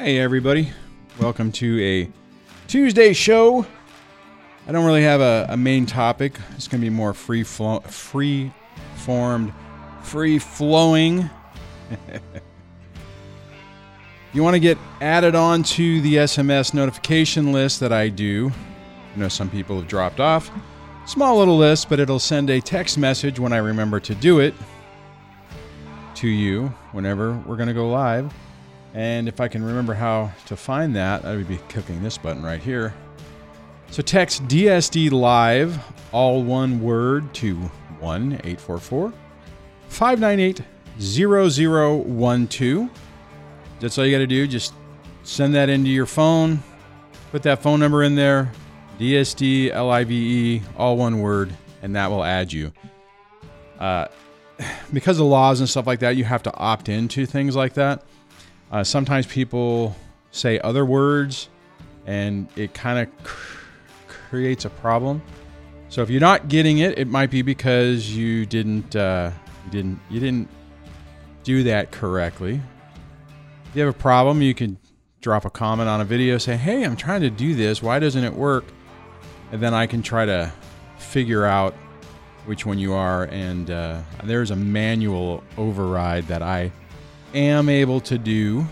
Hey, 0.00 0.18
everybody. 0.18 0.72
Welcome 1.20 1.52
to 1.52 1.78
a 1.78 2.08
Tuesday 2.68 3.12
show. 3.12 3.66
I 4.66 4.72
don't 4.72 4.86
really 4.86 5.02
have 5.02 5.20
a, 5.20 5.44
a 5.50 5.58
main 5.58 5.84
topic. 5.84 6.38
It's 6.52 6.68
going 6.68 6.80
to 6.80 6.86
be 6.86 6.88
more 6.88 7.12
free, 7.12 7.42
flow, 7.42 7.80
free 7.80 8.50
formed, 8.94 9.52
free 10.02 10.38
flowing. 10.38 11.28
you 14.32 14.42
want 14.42 14.54
to 14.54 14.58
get 14.58 14.78
added 15.02 15.34
on 15.34 15.64
to 15.64 16.00
the 16.00 16.14
SMS 16.14 16.72
notification 16.72 17.52
list 17.52 17.80
that 17.80 17.92
I 17.92 18.08
do. 18.08 18.50
I 19.14 19.18
know 19.18 19.28
some 19.28 19.50
people 19.50 19.76
have 19.76 19.86
dropped 19.86 20.18
off. 20.18 20.50
Small 21.04 21.36
little 21.36 21.58
list, 21.58 21.90
but 21.90 22.00
it'll 22.00 22.18
send 22.18 22.48
a 22.48 22.58
text 22.58 22.96
message 22.96 23.38
when 23.38 23.52
I 23.52 23.58
remember 23.58 24.00
to 24.00 24.14
do 24.14 24.40
it 24.40 24.54
to 26.14 26.26
you 26.26 26.68
whenever 26.92 27.34
we're 27.46 27.56
going 27.56 27.68
to 27.68 27.74
go 27.74 27.90
live. 27.90 28.32
And 28.94 29.28
if 29.28 29.40
I 29.40 29.48
can 29.48 29.62
remember 29.62 29.94
how 29.94 30.32
to 30.46 30.56
find 30.56 30.96
that, 30.96 31.24
I 31.24 31.36
would 31.36 31.48
be 31.48 31.58
clicking 31.68 32.02
this 32.02 32.18
button 32.18 32.42
right 32.42 32.60
here. 32.60 32.92
So 33.90 34.02
text 34.02 34.46
DSD 34.46 35.10
Live, 35.10 35.78
all 36.12 36.42
one 36.42 36.80
word, 36.80 37.32
to 37.34 37.56
1 38.00 38.32
844 38.44 39.12
598 39.88 40.62
0012. 41.00 42.90
That's 43.80 43.98
all 43.98 44.04
you 44.04 44.12
got 44.12 44.18
to 44.18 44.26
do. 44.26 44.46
Just 44.46 44.74
send 45.22 45.54
that 45.54 45.68
into 45.68 45.90
your 45.90 46.06
phone, 46.06 46.62
put 47.30 47.42
that 47.44 47.62
phone 47.62 47.80
number 47.80 48.02
in 48.02 48.14
there, 48.14 48.52
DSD 48.98 49.72
LIVE, 49.74 50.62
all 50.76 50.96
one 50.96 51.20
word, 51.20 51.54
and 51.82 51.96
that 51.96 52.10
will 52.10 52.22
add 52.22 52.52
you. 52.52 52.72
Uh, 53.78 54.06
because 54.92 55.18
of 55.18 55.26
laws 55.26 55.60
and 55.60 55.68
stuff 55.68 55.86
like 55.86 56.00
that, 56.00 56.16
you 56.16 56.24
have 56.24 56.42
to 56.42 56.54
opt 56.54 56.88
into 56.88 57.26
things 57.26 57.56
like 57.56 57.74
that. 57.74 58.04
Uh, 58.70 58.84
sometimes 58.84 59.26
people 59.26 59.96
say 60.30 60.58
other 60.60 60.84
words, 60.84 61.48
and 62.06 62.48
it 62.56 62.72
kind 62.72 62.98
of 62.98 63.24
cr- 63.24 63.64
creates 64.06 64.64
a 64.64 64.70
problem. 64.70 65.22
So 65.88 66.02
if 66.02 66.10
you're 66.10 66.20
not 66.20 66.48
getting 66.48 66.78
it, 66.78 66.98
it 66.98 67.08
might 67.08 67.30
be 67.30 67.42
because 67.42 68.14
you 68.14 68.46
didn't 68.46 68.94
uh, 68.94 69.32
you 69.64 69.70
didn't 69.70 70.00
you 70.08 70.20
didn't 70.20 70.48
do 71.42 71.64
that 71.64 71.90
correctly. 71.90 72.60
If 73.68 73.76
you 73.76 73.82
have 73.82 73.94
a 73.94 73.98
problem, 73.98 74.40
you 74.40 74.54
can 74.54 74.78
drop 75.20 75.44
a 75.44 75.50
comment 75.50 75.88
on 75.88 76.00
a 76.00 76.04
video, 76.04 76.38
say, 76.38 76.56
"Hey, 76.56 76.84
I'm 76.84 76.96
trying 76.96 77.22
to 77.22 77.30
do 77.30 77.54
this. 77.54 77.82
Why 77.82 77.98
doesn't 77.98 78.22
it 78.22 78.34
work?" 78.34 78.64
And 79.50 79.60
then 79.60 79.74
I 79.74 79.86
can 79.86 80.00
try 80.00 80.24
to 80.26 80.52
figure 80.96 81.44
out 81.44 81.74
which 82.46 82.64
one 82.64 82.78
you 82.78 82.94
are. 82.94 83.24
And 83.24 83.68
uh, 83.68 84.00
there's 84.22 84.52
a 84.52 84.56
manual 84.56 85.42
override 85.58 86.28
that 86.28 86.40
I 86.40 86.70
am 87.34 87.68
able 87.68 88.00
to 88.02 88.18
do. 88.18 88.66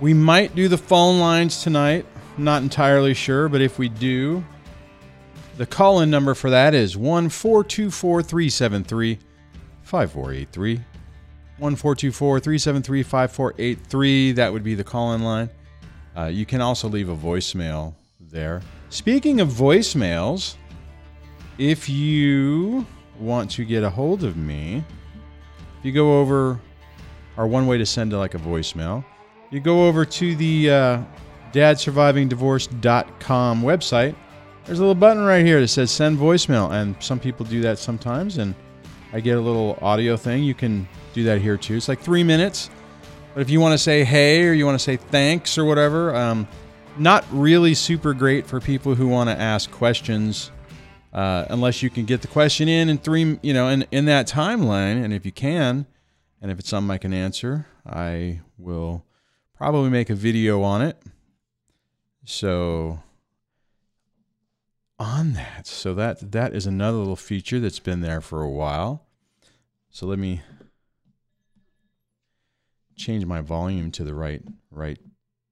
We 0.00 0.14
might 0.14 0.54
do 0.54 0.68
the 0.68 0.78
phone 0.78 1.20
lines 1.20 1.62
tonight. 1.62 2.06
Not 2.36 2.62
entirely 2.62 3.14
sure, 3.14 3.48
but 3.48 3.60
if 3.60 3.78
we 3.78 3.88
do, 3.88 4.44
the 5.56 5.66
call 5.66 6.00
in 6.00 6.10
number 6.10 6.34
for 6.34 6.50
that 6.50 6.72
is 6.72 6.96
1424 6.96 8.22
373 8.22 9.18
5483. 9.82 10.74
1424 11.58 12.40
373 12.40 13.02
5483. 13.02 14.32
That 14.32 14.52
would 14.52 14.62
be 14.62 14.76
the 14.76 14.84
call 14.84 15.14
in 15.14 15.24
line. 15.24 15.50
Uh, 16.16 16.26
you 16.26 16.46
can 16.46 16.60
also 16.60 16.88
leave 16.88 17.08
a 17.08 17.16
voicemail 17.16 17.94
there. 18.20 18.62
Speaking 18.90 19.40
of 19.40 19.48
voicemails, 19.48 20.54
if 21.58 21.88
you 21.88 22.86
want 23.18 23.50
to 23.50 23.64
get 23.64 23.82
a 23.82 23.90
hold 23.90 24.22
of 24.22 24.36
me, 24.36 24.84
if 25.78 25.84
you 25.84 25.92
go 25.92 26.18
over, 26.20 26.58
or 27.36 27.46
one 27.46 27.66
way 27.66 27.76
to 27.78 27.86
send 27.86 28.12
like 28.12 28.34
a 28.34 28.38
voicemail, 28.38 29.04
you 29.50 29.60
go 29.60 29.86
over 29.86 30.04
to 30.04 30.36
the 30.36 30.70
uh, 30.70 31.00
dadsurvivingdivorce.com 31.52 33.62
website. 33.62 34.14
There's 34.64 34.78
a 34.78 34.82
little 34.82 34.94
button 34.94 35.24
right 35.24 35.46
here 35.46 35.60
that 35.60 35.68
says 35.68 35.90
send 35.90 36.18
voicemail, 36.18 36.72
and 36.72 36.94
some 37.02 37.18
people 37.18 37.46
do 37.46 37.62
that 37.62 37.78
sometimes, 37.78 38.36
and 38.38 38.54
I 39.12 39.20
get 39.20 39.36
a 39.38 39.40
little 39.40 39.78
audio 39.80 40.16
thing. 40.16 40.44
You 40.44 40.54
can 40.54 40.88
do 41.14 41.24
that 41.24 41.40
here 41.40 41.56
too. 41.56 41.76
It's 41.76 41.88
like 41.88 42.00
three 42.00 42.24
minutes. 42.24 42.70
But 43.34 43.40
if 43.42 43.50
you 43.50 43.60
want 43.60 43.72
to 43.72 43.78
say 43.78 44.04
hey 44.04 44.44
or 44.44 44.52
you 44.52 44.66
want 44.66 44.78
to 44.78 44.84
say 44.84 44.96
thanks 44.96 45.56
or 45.56 45.64
whatever, 45.64 46.14
um, 46.14 46.46
not 46.98 47.24
really 47.30 47.72
super 47.74 48.12
great 48.12 48.46
for 48.46 48.60
people 48.60 48.94
who 48.94 49.08
want 49.08 49.30
to 49.30 49.40
ask 49.40 49.70
questions 49.70 50.50
uh, 51.12 51.46
unless 51.48 51.82
you 51.82 51.90
can 51.90 52.04
get 52.04 52.22
the 52.22 52.28
question 52.28 52.68
in 52.68 52.88
in 52.88 52.98
three, 52.98 53.38
you 53.42 53.52
know, 53.52 53.68
in, 53.68 53.86
in 53.90 54.04
that 54.06 54.28
timeline. 54.28 55.02
And 55.02 55.12
if 55.12 55.24
you 55.24 55.32
can, 55.32 55.86
and 56.40 56.50
if 56.50 56.58
it's 56.58 56.68
something 56.68 56.90
I 56.90 56.98
can 56.98 57.12
answer, 57.12 57.66
I 57.86 58.40
will 58.56 59.04
probably 59.56 59.90
make 59.90 60.10
a 60.10 60.14
video 60.14 60.62
on 60.62 60.82
it. 60.82 61.00
So 62.24 63.00
on 64.98 65.32
that, 65.34 65.66
so 65.66 65.94
that 65.94 66.32
that 66.32 66.54
is 66.54 66.66
another 66.66 66.98
little 66.98 67.16
feature 67.16 67.60
that's 67.60 67.78
been 67.78 68.00
there 68.00 68.20
for 68.20 68.42
a 68.42 68.50
while. 68.50 69.06
So 69.90 70.06
let 70.06 70.18
me 70.18 70.42
change 72.96 73.24
my 73.24 73.40
volume 73.40 73.90
to 73.92 74.04
the 74.04 74.14
right 74.14 74.42
right 74.70 74.98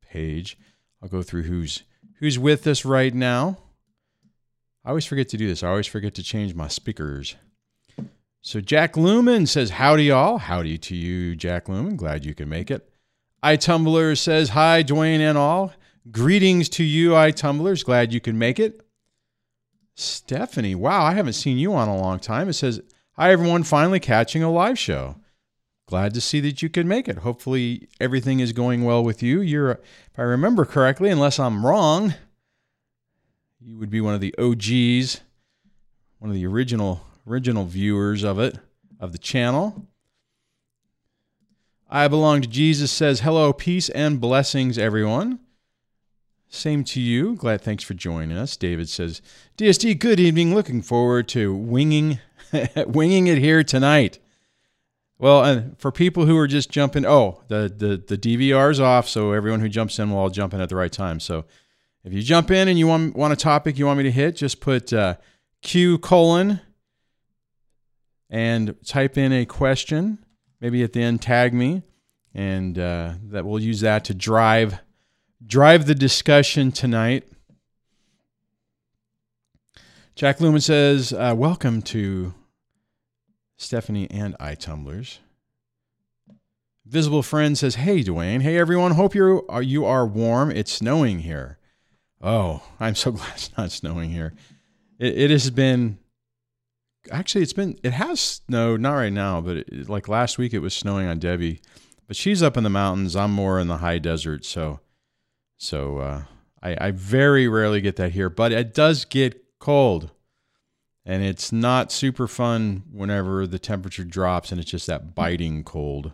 page. 0.02 0.58
I'll 1.02 1.08
go 1.08 1.22
through 1.22 1.44
who's 1.44 1.84
who's 2.18 2.38
with 2.38 2.66
us 2.66 2.84
right 2.84 3.14
now. 3.14 3.58
I 4.86 4.90
always 4.90 5.04
forget 5.04 5.28
to 5.30 5.36
do 5.36 5.48
this. 5.48 5.64
I 5.64 5.68
always 5.68 5.88
forget 5.88 6.14
to 6.14 6.22
change 6.22 6.54
my 6.54 6.68
speakers. 6.68 7.34
So 8.40 8.60
Jack 8.60 8.96
Lumen 8.96 9.46
says, 9.46 9.70
Howdy, 9.70 10.04
y'all. 10.04 10.38
Howdy 10.38 10.78
to 10.78 10.94
you, 10.94 11.34
Jack 11.34 11.68
Lumen. 11.68 11.96
Glad 11.96 12.24
you 12.24 12.34
can 12.34 12.48
make 12.48 12.70
it. 12.70 12.88
iTumbler 13.42 14.16
says, 14.16 14.50
Hi, 14.50 14.82
Duane 14.82 15.20
and 15.20 15.36
all. 15.36 15.72
Greetings 16.12 16.68
to 16.68 16.84
you, 16.84 17.10
iTumblers. 17.10 17.84
Glad 17.84 18.12
you 18.12 18.20
can 18.20 18.38
make 18.38 18.60
it. 18.60 18.80
Stephanie, 19.96 20.76
wow, 20.76 21.02
I 21.02 21.14
haven't 21.14 21.32
seen 21.32 21.58
you 21.58 21.74
on 21.74 21.88
a 21.88 21.96
long 21.96 22.20
time. 22.20 22.48
It 22.48 22.52
says, 22.52 22.80
Hi, 23.14 23.32
everyone, 23.32 23.64
finally 23.64 23.98
catching 23.98 24.44
a 24.44 24.52
live 24.52 24.78
show. 24.78 25.16
Glad 25.88 26.14
to 26.14 26.20
see 26.20 26.38
that 26.40 26.62
you 26.62 26.68
can 26.68 26.86
make 26.86 27.08
it. 27.08 27.18
Hopefully, 27.18 27.88
everything 27.98 28.38
is 28.38 28.52
going 28.52 28.84
well 28.84 29.02
with 29.02 29.20
you. 29.20 29.40
You're, 29.40 29.72
if 29.72 30.16
I 30.16 30.22
remember 30.22 30.64
correctly, 30.64 31.10
unless 31.10 31.40
I'm 31.40 31.66
wrong, 31.66 32.14
you 33.66 33.76
would 33.78 33.90
be 33.90 34.00
one 34.00 34.14
of 34.14 34.20
the 34.20 34.34
OGs, 34.38 35.20
one 36.20 36.30
of 36.30 36.34
the 36.34 36.46
original 36.46 37.04
original 37.26 37.64
viewers 37.64 38.22
of 38.22 38.38
it, 38.38 38.58
of 39.00 39.10
the 39.10 39.18
channel. 39.18 39.88
I 41.90 42.06
belong 42.06 42.42
to 42.42 42.48
Jesus 42.48 42.92
says, 42.92 43.20
Hello, 43.20 43.52
peace 43.52 43.88
and 43.88 44.20
blessings, 44.20 44.78
everyone. 44.78 45.40
Same 46.48 46.84
to 46.84 47.00
you. 47.00 47.34
Glad 47.34 47.60
thanks 47.60 47.82
for 47.82 47.94
joining 47.94 48.36
us. 48.36 48.56
David 48.56 48.88
says, 48.88 49.20
DSD, 49.58 49.98
good 49.98 50.20
evening. 50.20 50.54
Looking 50.54 50.80
forward 50.80 51.26
to 51.28 51.52
winging 51.52 52.20
winging 52.86 53.26
it 53.26 53.38
here 53.38 53.64
tonight. 53.64 54.20
Well, 55.18 55.44
and 55.44 55.76
for 55.80 55.90
people 55.90 56.26
who 56.26 56.38
are 56.38 56.46
just 56.46 56.70
jumping, 56.70 57.04
oh, 57.04 57.42
the, 57.48 57.72
the, 57.74 57.96
the 57.96 58.18
DVR's 58.18 58.78
off, 58.78 59.08
so 59.08 59.32
everyone 59.32 59.60
who 59.60 59.68
jumps 59.68 59.98
in 59.98 60.10
will 60.10 60.18
all 60.18 60.30
jump 60.30 60.54
in 60.54 60.60
at 60.60 60.68
the 60.68 60.76
right 60.76 60.92
time. 60.92 61.18
So 61.18 61.46
if 62.06 62.12
you 62.12 62.22
jump 62.22 62.52
in 62.52 62.68
and 62.68 62.78
you 62.78 62.86
want, 62.86 63.16
want 63.16 63.32
a 63.32 63.36
topic 63.36 63.76
you 63.76 63.84
want 63.84 63.98
me 63.98 64.04
to 64.04 64.12
hit, 64.12 64.36
just 64.36 64.60
put 64.60 64.92
uh, 64.92 65.16
Q 65.60 65.98
colon 65.98 66.60
and 68.30 68.76
type 68.86 69.18
in 69.18 69.32
a 69.32 69.44
question. 69.44 70.24
Maybe 70.60 70.84
at 70.84 70.92
the 70.92 71.02
end, 71.02 71.20
tag 71.20 71.52
me, 71.52 71.82
and 72.32 72.78
uh, 72.78 73.14
that 73.24 73.44
we'll 73.44 73.58
use 73.58 73.80
that 73.80 74.04
to 74.04 74.14
drive 74.14 74.78
drive 75.44 75.86
the 75.86 75.96
discussion 75.96 76.70
tonight. 76.70 77.24
Jack 80.14 80.40
Lumen 80.40 80.60
says, 80.60 81.12
uh, 81.12 81.34
"Welcome 81.36 81.82
to 81.82 82.34
Stephanie 83.58 84.08
and 84.12 84.36
I 84.38 84.54
Tumblers." 84.54 85.18
Visible 86.86 87.24
friend 87.24 87.58
says, 87.58 87.74
"Hey 87.74 88.04
Duane, 88.04 88.42
hey 88.42 88.56
everyone. 88.56 88.92
Hope 88.92 89.14
you 89.16 89.44
are 89.48 89.62
you 89.62 89.84
are 89.84 90.06
warm. 90.06 90.52
It's 90.52 90.72
snowing 90.72 91.18
here. 91.18 91.58
Oh, 92.26 92.60
I'm 92.80 92.96
so 92.96 93.12
glad 93.12 93.30
it's 93.34 93.56
not 93.56 93.70
snowing 93.70 94.10
here. 94.10 94.34
It, 94.98 95.16
it 95.16 95.30
has 95.30 95.48
been 95.50 95.98
actually 97.12 97.42
it's 97.42 97.52
been 97.52 97.78
it 97.84 97.92
has 97.92 98.18
snowed 98.18 98.80
not 98.80 98.94
right 98.94 99.12
now 99.12 99.40
but 99.40 99.58
it, 99.58 99.88
like 99.88 100.08
last 100.08 100.38
week 100.38 100.52
it 100.52 100.58
was 100.58 100.74
snowing 100.74 101.06
on 101.06 101.20
debbie. 101.20 101.60
But 102.08 102.16
she's 102.16 102.42
up 102.42 102.56
in 102.56 102.64
the 102.64 102.70
mountains. 102.70 103.16
I'm 103.16 103.32
more 103.32 103.60
in 103.60 103.68
the 103.68 103.78
high 103.78 103.98
desert 103.98 104.44
so 104.44 104.80
so 105.56 105.98
uh, 105.98 106.22
I, 106.62 106.88
I 106.88 106.90
very 106.90 107.46
rarely 107.46 107.80
get 107.80 107.96
that 107.96 108.12
here 108.12 108.28
but 108.28 108.50
it 108.50 108.74
does 108.74 109.04
get 109.04 109.40
cold. 109.60 110.10
And 111.08 111.22
it's 111.22 111.52
not 111.52 111.92
super 111.92 112.26
fun 112.26 112.82
whenever 112.90 113.46
the 113.46 113.60
temperature 113.60 114.02
drops 114.02 114.50
and 114.50 114.60
it's 114.60 114.70
just 114.70 114.88
that 114.88 115.14
biting 115.14 115.62
cold. 115.62 116.10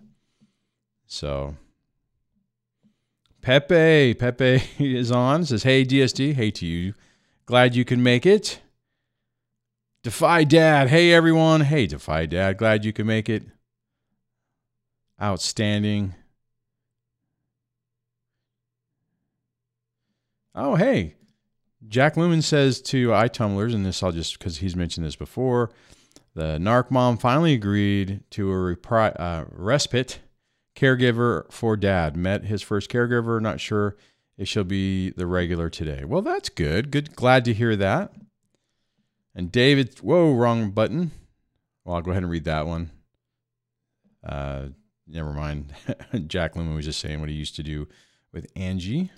So 1.07 1.57
Pepe. 3.43 4.15
Pepe 4.15 4.63
is 4.79 5.11
on. 5.11 5.45
Says, 5.45 5.65
hey, 5.65 5.85
DSD. 5.85 6.35
Hey 6.35 6.51
to 6.53 6.67
you. 6.67 6.95
Glad 7.45 7.75
you 7.75 7.85
can 7.85 8.03
make 8.03 8.25
it. 8.25 8.61
Defy 10.03 10.45
Dad. 10.45 10.89
Hey, 10.89 11.13
everyone. 11.13 11.61
Hey, 11.63 11.87
Defy 11.87 12.27
Dad. 12.27 12.57
Glad 12.57 12.85
you 12.85 12.93
can 12.93 13.07
make 13.07 13.29
it. 13.29 13.45
Outstanding. 15.21 16.15
Oh, 20.55 20.77
hey. 20.77 21.15
Jack 21.89 22.17
Lumen 22.17 22.43
says 22.43 22.81
to 22.83 23.09
iTumblers, 23.09 23.75
and 23.75 23.85
this 23.85 24.03
I'll 24.03 24.13
just 24.13 24.39
because 24.39 24.59
he's 24.59 24.77
mentioned 24.77 25.05
this 25.05 25.17
before, 25.17 25.71
the 26.35 26.59
narc 26.59 26.91
mom 26.91 27.19
finally 27.19 27.55
agreed 27.55 28.21
to 28.31 28.51
a 28.51 28.55
repri- 28.55 29.19
uh, 29.19 29.45
respite 29.51 30.21
caregiver 30.77 31.51
for 31.53 31.77
dad. 31.77 32.17
Met 32.17 32.45
his 32.45 32.63
first 32.63 32.91
caregiver. 32.91 33.41
Not 33.41 33.61
sure 33.61 33.97
if 34.37 34.49
she'll 34.49 34.65
be 34.65 35.11
the 35.11 35.27
regular 35.27 35.69
today. 35.69 36.05
Well, 36.05 36.23
that's 36.23 36.49
good. 36.49 36.91
Good. 36.91 37.15
Glad 37.15 37.45
to 37.47 37.55
hear 37.55 37.77
that. 37.77 38.13
And 39.35 39.51
David, 39.51 39.99
whoa, 40.01 40.35
wrong 40.35 40.71
button. 40.71 41.11
Well, 41.85 41.97
I'll 41.97 42.03
go 42.03 42.11
ahead 42.11 42.23
and 42.23 42.31
read 42.31 42.45
that 42.45 42.67
one. 42.67 42.91
Uh, 44.25 44.67
never 45.07 45.33
mind. 45.33 45.73
Jack 46.27 46.55
Lumen 46.55 46.75
was 46.75 46.85
just 46.85 47.01
saying 47.01 47.21
what 47.21 47.29
he 47.29 47.35
used 47.35 47.57
to 47.57 47.63
do 47.63 47.89
with 48.33 48.47
Angie. 48.55 49.11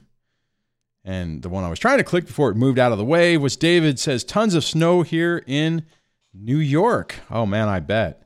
And 1.05 1.43
the 1.43 1.50
one 1.50 1.65
I 1.65 1.69
was 1.69 1.79
trying 1.79 1.99
to 1.99 2.05
click 2.05 2.27
before 2.27 2.50
it 2.50 2.57
moved 2.57 2.79
out 2.79 2.93
of 2.93 2.99
the 2.99 3.05
way 3.05 3.37
was 3.37 3.57
David 3.57 3.99
says 3.99 4.25
tons 4.25 4.55
of 4.55 4.65
snow 4.65 5.03
here 5.03 5.43
in 5.47 5.85
New 6.33 6.57
York. 6.57 7.17
Oh 7.31 7.45
man, 7.45 7.69
I 7.69 7.81
bet. 7.81 8.24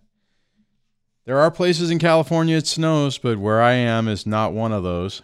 There 1.29 1.41
are 1.41 1.51
places 1.51 1.91
in 1.91 1.99
California 1.99 2.57
it 2.57 2.67
snows, 2.67 3.19
but 3.19 3.37
where 3.37 3.61
I 3.61 3.73
am 3.73 4.09
is 4.09 4.25
not 4.25 4.55
one 4.55 4.73
of 4.73 4.83
those. 4.83 5.21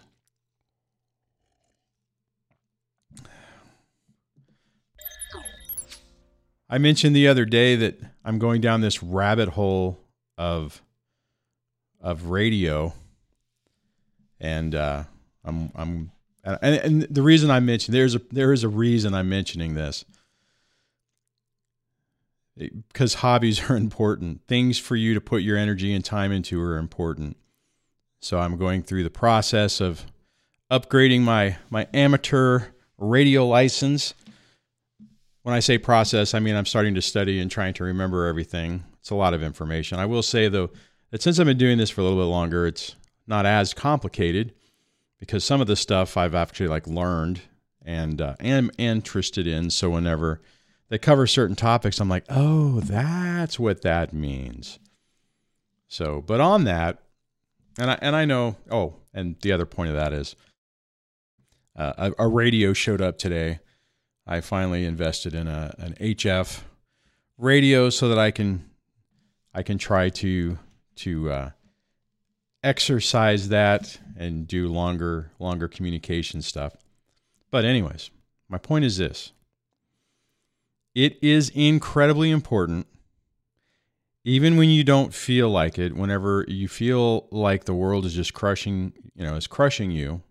I 6.69 6.77
mentioned 6.77 7.15
the 7.15 7.27
other 7.27 7.43
day 7.43 7.75
that 7.77 7.99
I'm 8.23 8.37
going 8.37 8.61
down 8.61 8.81
this 8.81 9.01
rabbit 9.01 9.49
hole 9.49 9.97
of 10.37 10.79
of 11.99 12.25
radio, 12.25 12.93
and 14.39 14.75
uh, 14.75 15.05
I'm 15.43 15.71
I'm 15.73 16.11
and, 16.43 16.75
and 16.75 17.01
the 17.01 17.23
reason 17.23 17.49
I 17.49 17.59
mentioned 17.61 17.95
there's 17.95 18.13
a 18.13 18.21
there 18.31 18.53
is 18.53 18.63
a 18.63 18.69
reason 18.69 19.15
I'm 19.15 19.29
mentioning 19.29 19.73
this 19.73 20.05
because 22.57 23.15
hobbies 23.15 23.69
are 23.69 23.77
important. 23.77 24.45
Things 24.47 24.77
for 24.77 24.95
you 24.95 25.13
to 25.13 25.21
put 25.21 25.41
your 25.41 25.57
energy 25.57 25.93
and 25.93 26.03
time 26.03 26.31
into 26.31 26.61
are 26.61 26.77
important. 26.77 27.37
So 28.19 28.39
I'm 28.39 28.57
going 28.57 28.83
through 28.83 29.03
the 29.03 29.09
process 29.09 29.81
of 29.81 30.05
upgrading 30.71 31.21
my 31.21 31.57
my 31.69 31.87
amateur 31.93 32.67
radio 32.97 33.45
license. 33.45 34.13
When 35.43 35.53
I 35.53 35.59
say 35.59 35.77
process, 35.77 36.33
I 36.33 36.39
mean 36.39 36.55
I'm 36.55 36.65
starting 36.65 36.95
to 36.95 37.01
study 37.01 37.39
and 37.39 37.51
trying 37.51 37.73
to 37.75 37.83
remember 37.83 38.25
everything. 38.25 38.83
It's 38.99 39.11
a 39.11 39.15
lot 39.15 39.35
of 39.35 39.43
information. 39.43 39.99
I 39.99 40.07
will 40.07 40.23
say 40.23 40.47
though 40.47 40.71
that 41.11 41.21
since 41.21 41.39
I've 41.39 41.45
been 41.45 41.57
doing 41.57 41.77
this 41.77 41.91
for 41.91 42.01
a 42.01 42.03
little 42.03 42.19
bit 42.19 42.29
longer, 42.29 42.65
it's 42.65 42.95
not 43.27 43.45
as 43.45 43.73
complicated 43.73 44.53
because 45.19 45.43
some 45.43 45.61
of 45.61 45.67
the 45.67 45.75
stuff 45.75 46.17
I've 46.17 46.35
actually 46.35 46.67
like 46.67 46.87
learned 46.87 47.41
and 47.83 48.21
uh, 48.21 48.35
am 48.39 48.71
interested 48.77 49.45
in. 49.45 49.69
So 49.69 49.91
whenever 49.91 50.41
they 50.89 50.97
cover 50.97 51.27
certain 51.27 51.55
topics, 51.55 51.99
I'm 51.99 52.09
like, 52.09 52.25
oh, 52.29 52.79
that's 52.81 53.59
what 53.59 53.81
that 53.81 54.13
means. 54.13 54.79
So, 55.87 56.21
but 56.21 56.41
on 56.41 56.63
that, 56.65 56.99
and 57.77 57.91
I 57.91 57.97
and 58.01 58.15
I 58.15 58.25
know. 58.25 58.55
Oh, 58.69 58.95
and 59.13 59.35
the 59.41 59.51
other 59.51 59.65
point 59.65 59.89
of 59.89 59.95
that 59.95 60.13
is, 60.13 60.35
uh, 61.75 62.11
a, 62.17 62.25
a 62.25 62.27
radio 62.27 62.73
showed 62.73 63.01
up 63.01 63.17
today. 63.17 63.59
I 64.27 64.41
finally 64.41 64.85
invested 64.85 65.33
in 65.33 65.47
a 65.47 65.73
an 65.77 65.95
HF 65.99 66.61
radio 67.37 67.89
so 67.89 68.09
that 68.09 68.17
I 68.17 68.31
can 68.31 68.69
I 69.53 69.63
can 69.63 69.77
try 69.77 70.09
to 70.09 70.57
to 70.97 71.31
uh, 71.31 71.49
exercise 72.63 73.49
that 73.49 73.99
and 74.17 74.47
do 74.47 74.67
longer 74.67 75.31
longer 75.39 75.67
communication 75.67 76.41
stuff. 76.41 76.75
But 77.51 77.65
anyways, 77.65 78.09
my 78.49 78.57
point 78.57 78.85
is 78.85 78.97
this. 78.97 79.31
It 80.95 81.19
is 81.21 81.51
incredibly 81.53 82.31
important 82.31 82.87
even 84.27 84.57
when 84.57 84.69
you 84.71 84.83
don't 84.83 85.13
feel 85.13 85.49
like 85.51 85.77
it, 85.77 85.95
whenever 85.95 86.43
you 86.47 86.67
feel 86.67 87.27
like 87.29 87.65
the 87.65 87.75
world 87.75 88.05
is 88.05 88.15
just 88.15 88.33
crushing, 88.33 88.91
you 89.15 89.23
know, 89.23 89.35
is 89.35 89.45
crushing 89.45 89.91
you, 89.91 90.23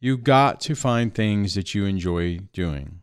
you 0.00 0.18
got 0.18 0.60
to 0.62 0.74
find 0.74 1.14
things 1.14 1.54
that 1.54 1.76
you 1.76 1.84
enjoy 1.84 2.40
doing. 2.52 3.00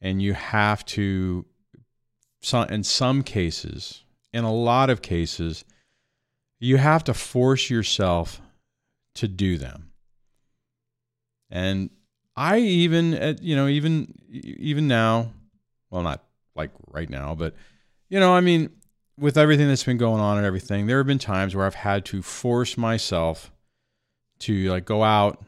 And 0.00 0.22
you 0.22 0.34
have 0.34 0.84
to 0.86 1.44
in 2.68 2.84
some 2.84 3.22
cases, 3.22 4.04
in 4.32 4.44
a 4.44 4.52
lot 4.52 4.90
of 4.90 5.00
cases, 5.00 5.64
you 6.60 6.76
have 6.76 7.02
to 7.04 7.14
force 7.14 7.70
yourself 7.70 8.40
to 9.14 9.26
do 9.26 9.56
them. 9.56 9.90
And 11.50 11.88
I 12.36 12.58
even, 12.58 13.14
at 13.14 13.42
you 13.42 13.54
know, 13.56 13.68
even 13.68 14.12
even 14.30 14.88
now, 14.88 15.32
well, 15.90 16.02
not 16.02 16.24
like 16.54 16.70
right 16.90 17.08
now, 17.08 17.34
but 17.34 17.54
you 18.08 18.20
know, 18.20 18.34
I 18.34 18.40
mean, 18.40 18.70
with 19.18 19.38
everything 19.38 19.68
that's 19.68 19.84
been 19.84 19.98
going 19.98 20.20
on 20.20 20.36
and 20.36 20.46
everything, 20.46 20.86
there 20.86 20.98
have 20.98 21.06
been 21.06 21.18
times 21.18 21.54
where 21.54 21.66
I've 21.66 21.74
had 21.74 22.04
to 22.06 22.22
force 22.22 22.76
myself 22.76 23.52
to 24.40 24.70
like 24.70 24.84
go 24.84 25.04
out, 25.04 25.44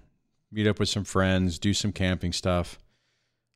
meet 0.53 0.67
up 0.67 0.79
with 0.79 0.88
some 0.88 1.05
friends, 1.05 1.59
do 1.59 1.75
some 1.75 1.93
camping 1.93 2.33
stuff. 2.33 2.79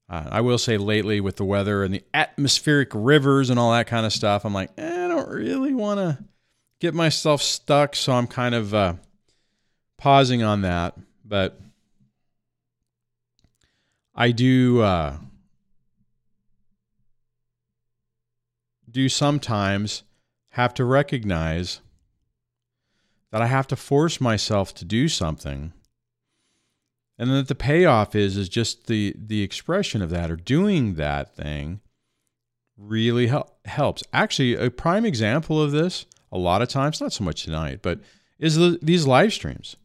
Uh, 0.08 0.26
I 0.28 0.40
will 0.40 0.58
say 0.58 0.76
lately 0.76 1.20
with 1.20 1.36
the 1.36 1.44
weather 1.44 1.84
and 1.84 1.94
the 1.94 2.02
atmospheric 2.12 2.90
rivers 2.92 3.48
and 3.48 3.60
all 3.60 3.70
that 3.72 3.86
kind 3.86 4.04
of 4.04 4.12
stuff, 4.12 4.44
I'm 4.44 4.52
like, 4.52 4.70
eh, 4.76 5.04
I 5.04 5.08
don't 5.08 5.28
really 5.28 5.72
want 5.72 5.98
to 5.98 6.24
get 6.80 6.94
myself 6.94 7.40
stuck, 7.40 7.94
so 7.94 8.12
I'm 8.12 8.26
kind 8.26 8.54
of 8.54 8.74
uh, 8.74 8.94
pausing 9.98 10.42
on 10.42 10.62
that. 10.62 10.96
But 11.24 11.60
I 14.20 14.32
do 14.32 14.82
uh, 14.82 15.16
do 18.90 19.08
sometimes 19.08 20.02
have 20.50 20.74
to 20.74 20.84
recognize 20.84 21.80
that 23.32 23.40
I 23.40 23.46
have 23.46 23.66
to 23.68 23.76
force 23.76 24.20
myself 24.20 24.74
to 24.74 24.84
do 24.84 25.08
something, 25.08 25.72
and 27.18 27.30
that 27.30 27.48
the 27.48 27.54
payoff 27.54 28.14
is 28.14 28.36
is 28.36 28.50
just 28.50 28.88
the 28.88 29.14
the 29.16 29.40
expression 29.40 30.02
of 30.02 30.10
that 30.10 30.30
or 30.30 30.36
doing 30.36 30.96
that 30.96 31.34
thing 31.34 31.80
really 32.76 33.28
hel- 33.28 33.56
helps. 33.64 34.02
Actually, 34.12 34.54
a 34.54 34.70
prime 34.70 35.06
example 35.06 35.62
of 35.62 35.72
this 35.72 36.04
a 36.30 36.36
lot 36.36 36.60
of 36.60 36.68
times, 36.68 37.00
not 37.00 37.14
so 37.14 37.24
much 37.24 37.44
tonight, 37.44 37.78
but 37.80 38.00
is 38.38 38.56
the, 38.56 38.78
these 38.82 39.06
live 39.06 39.32
streams. 39.32 39.76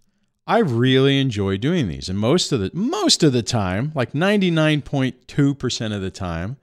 I 0.47 0.59
really 0.59 1.19
enjoy 1.19 1.57
doing 1.57 1.87
these, 1.87 2.07
and 2.07 2.19
most 2.19 2.51
of 2.51 2.59
the 2.59 2.69
most 2.73 3.23
of 3.23 3.33
the 3.33 3.41
time, 3.41 3.91
like 3.95 4.13
ninety 4.13 4.51
nine 4.51 4.81
point 4.81 5.27
two 5.27 5.55
percent 5.55 5.93
of 5.93 6.01
the 6.01 6.11
time, 6.11 6.57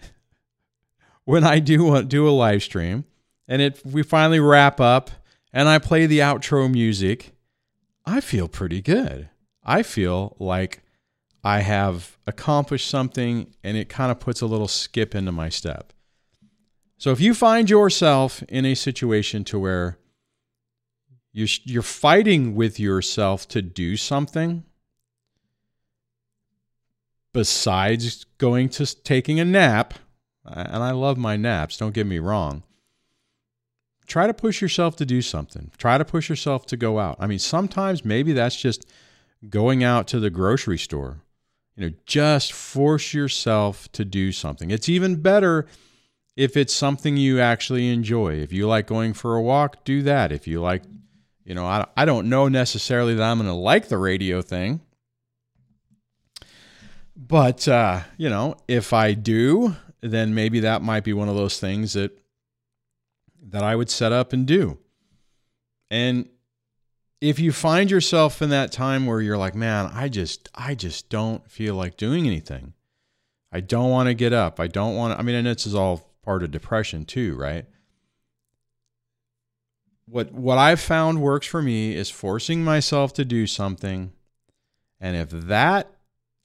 when 1.24 1.42
I 1.42 1.58
do 1.58 2.02
do 2.04 2.28
a 2.28 2.30
live 2.30 2.62
stream, 2.62 3.04
and 3.48 3.60
it 3.60 3.80
we 3.84 4.02
finally 4.04 4.38
wrap 4.38 4.80
up, 4.80 5.10
and 5.52 5.68
I 5.68 5.78
play 5.78 6.06
the 6.06 6.20
outro 6.20 6.70
music, 6.70 7.32
I 8.06 8.20
feel 8.20 8.46
pretty 8.46 8.80
good. 8.80 9.28
I 9.64 9.82
feel 9.82 10.36
like 10.38 10.82
I 11.42 11.60
have 11.60 12.18
accomplished 12.26 12.88
something, 12.88 13.52
and 13.64 13.76
it 13.76 13.88
kind 13.88 14.12
of 14.12 14.20
puts 14.20 14.40
a 14.40 14.46
little 14.46 14.68
skip 14.68 15.14
into 15.14 15.32
my 15.32 15.48
step. 15.48 15.92
So 16.98 17.10
if 17.10 17.20
you 17.20 17.34
find 17.34 17.68
yourself 17.68 18.42
in 18.44 18.64
a 18.64 18.74
situation 18.74 19.42
to 19.44 19.58
where 19.58 19.98
you're, 21.32 21.48
you're 21.64 21.82
fighting 21.82 22.54
with 22.54 22.80
yourself 22.80 23.46
to 23.48 23.62
do 23.62 23.96
something 23.96 24.64
besides 27.32 28.26
going 28.38 28.68
to 28.68 29.02
taking 29.02 29.38
a 29.38 29.44
nap, 29.44 29.94
and 30.44 30.82
I 30.82 30.90
love 30.90 31.16
my 31.16 31.36
naps, 31.36 31.76
don't 31.76 31.94
get 31.94 32.06
me 32.06 32.18
wrong. 32.18 32.64
Try 34.06 34.26
to 34.26 34.34
push 34.34 34.60
yourself 34.60 34.96
to 34.96 35.06
do 35.06 35.22
something. 35.22 35.70
Try 35.78 35.96
to 35.96 36.04
push 36.04 36.28
yourself 36.28 36.66
to 36.66 36.76
go 36.76 36.98
out. 36.98 37.16
I 37.20 37.28
mean, 37.28 37.38
sometimes 37.38 38.04
maybe 38.04 38.32
that's 38.32 38.60
just 38.60 38.84
going 39.48 39.84
out 39.84 40.08
to 40.08 40.18
the 40.18 40.30
grocery 40.30 40.78
store. 40.78 41.22
You 41.76 41.86
know, 41.86 41.94
just 42.06 42.52
force 42.52 43.14
yourself 43.14 43.90
to 43.92 44.04
do 44.04 44.32
something. 44.32 44.72
It's 44.72 44.88
even 44.88 45.22
better 45.22 45.66
if 46.36 46.56
it's 46.56 46.74
something 46.74 47.16
you 47.16 47.38
actually 47.40 47.88
enjoy. 47.88 48.34
If 48.34 48.52
you 48.52 48.66
like 48.66 48.88
going 48.88 49.14
for 49.14 49.36
a 49.36 49.42
walk, 49.42 49.84
do 49.84 50.02
that. 50.02 50.32
If 50.32 50.48
you 50.48 50.60
like, 50.60 50.82
you 51.50 51.56
know, 51.56 51.66
I, 51.66 51.84
I 51.96 52.04
don't 52.04 52.28
know 52.28 52.46
necessarily 52.46 53.16
that 53.16 53.24
I'm 53.24 53.38
going 53.38 53.48
to 53.48 53.54
like 53.54 53.88
the 53.88 53.98
radio 53.98 54.40
thing. 54.40 54.82
But, 57.16 57.66
uh, 57.66 58.02
you 58.18 58.30
know, 58.30 58.54
if 58.68 58.92
I 58.92 59.14
do, 59.14 59.74
then 60.00 60.32
maybe 60.32 60.60
that 60.60 60.80
might 60.80 61.02
be 61.02 61.12
one 61.12 61.28
of 61.28 61.34
those 61.34 61.58
things 61.58 61.94
that 61.94 62.16
that 63.48 63.64
I 63.64 63.74
would 63.74 63.90
set 63.90 64.12
up 64.12 64.32
and 64.32 64.46
do. 64.46 64.78
And 65.90 66.28
if 67.20 67.40
you 67.40 67.50
find 67.50 67.90
yourself 67.90 68.40
in 68.40 68.50
that 68.50 68.70
time 68.70 69.06
where 69.06 69.20
you're 69.20 69.36
like, 69.36 69.56
man, 69.56 69.90
I 69.92 70.08
just 70.08 70.48
I 70.54 70.76
just 70.76 71.08
don't 71.08 71.50
feel 71.50 71.74
like 71.74 71.96
doing 71.96 72.28
anything. 72.28 72.74
I 73.50 73.58
don't 73.58 73.90
want 73.90 74.06
to 74.06 74.14
get 74.14 74.32
up. 74.32 74.60
I 74.60 74.68
don't 74.68 74.94
want 74.94 75.14
to 75.14 75.18
I 75.18 75.22
mean, 75.22 75.34
and 75.34 75.48
this 75.48 75.66
is 75.66 75.74
all 75.74 76.12
part 76.22 76.44
of 76.44 76.52
depression 76.52 77.06
too, 77.06 77.34
right? 77.34 77.66
What 80.10 80.32
what 80.32 80.58
I've 80.58 80.80
found 80.80 81.22
works 81.22 81.46
for 81.46 81.62
me 81.62 81.94
is 81.94 82.10
forcing 82.10 82.64
myself 82.64 83.12
to 83.14 83.24
do 83.24 83.46
something 83.46 84.12
And 85.00 85.16
if 85.16 85.30
that, 85.30 85.90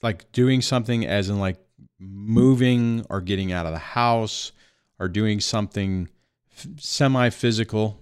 like 0.02 0.32
doing 0.32 0.62
something 0.62 1.06
as 1.06 1.30
in 1.30 1.40
like 1.40 1.58
moving 2.00 3.06
or 3.10 3.22
getting 3.22 3.52
out 3.52 3.66
of 3.66 3.74
the 3.74 3.80
house 3.80 4.52
or 5.00 5.10
doing 5.10 5.40
something 5.42 6.10
semi 6.78 7.30
physical, 7.30 8.00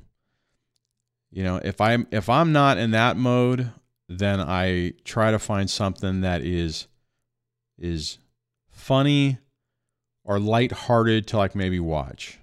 you 1.32 1.44
know, 1.44 1.58
if 1.64 1.82
I'm 1.82 2.08
if 2.12 2.30
I'm 2.30 2.52
not 2.52 2.78
in 2.78 2.92
that 2.92 3.18
mode, 3.18 3.72
then 4.08 4.42
I 4.42 4.94
try 5.06 5.32
to 5.32 5.40
find 5.40 5.70
something 5.70 6.22
that 6.22 6.42
is 6.42 6.88
is 7.80 8.20
funny 8.72 9.40
or 10.24 10.40
lighthearted 10.40 11.28
to 11.28 11.38
like 11.38 11.56
maybe 11.56 11.80
watch. 11.80 12.40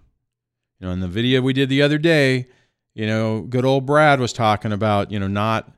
You 0.80 0.86
know, 0.88 0.92
in 0.92 1.00
the 1.00 1.08
video 1.08 1.42
we 1.42 1.52
did 1.52 1.68
the 1.68 1.82
other 1.82 1.98
day, 1.98 2.46
you 3.00 3.06
know, 3.06 3.40
good 3.40 3.64
old 3.64 3.86
Brad 3.86 4.20
was 4.20 4.30
talking 4.30 4.72
about, 4.72 5.10
you 5.10 5.18
know, 5.18 5.26
not 5.26 5.72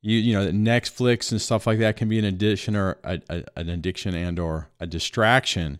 you 0.00 0.16
you 0.16 0.32
know, 0.32 0.46
that 0.46 0.54
Netflix 0.54 1.30
and 1.30 1.38
stuff 1.38 1.66
like 1.66 1.78
that 1.80 1.98
can 1.98 2.08
be 2.08 2.18
an 2.18 2.24
addiction 2.24 2.74
or 2.74 2.96
a, 3.04 3.20
a, 3.28 3.44
an 3.56 3.68
addiction 3.68 4.14
and 4.14 4.38
or 4.38 4.70
a 4.80 4.86
distraction. 4.86 5.78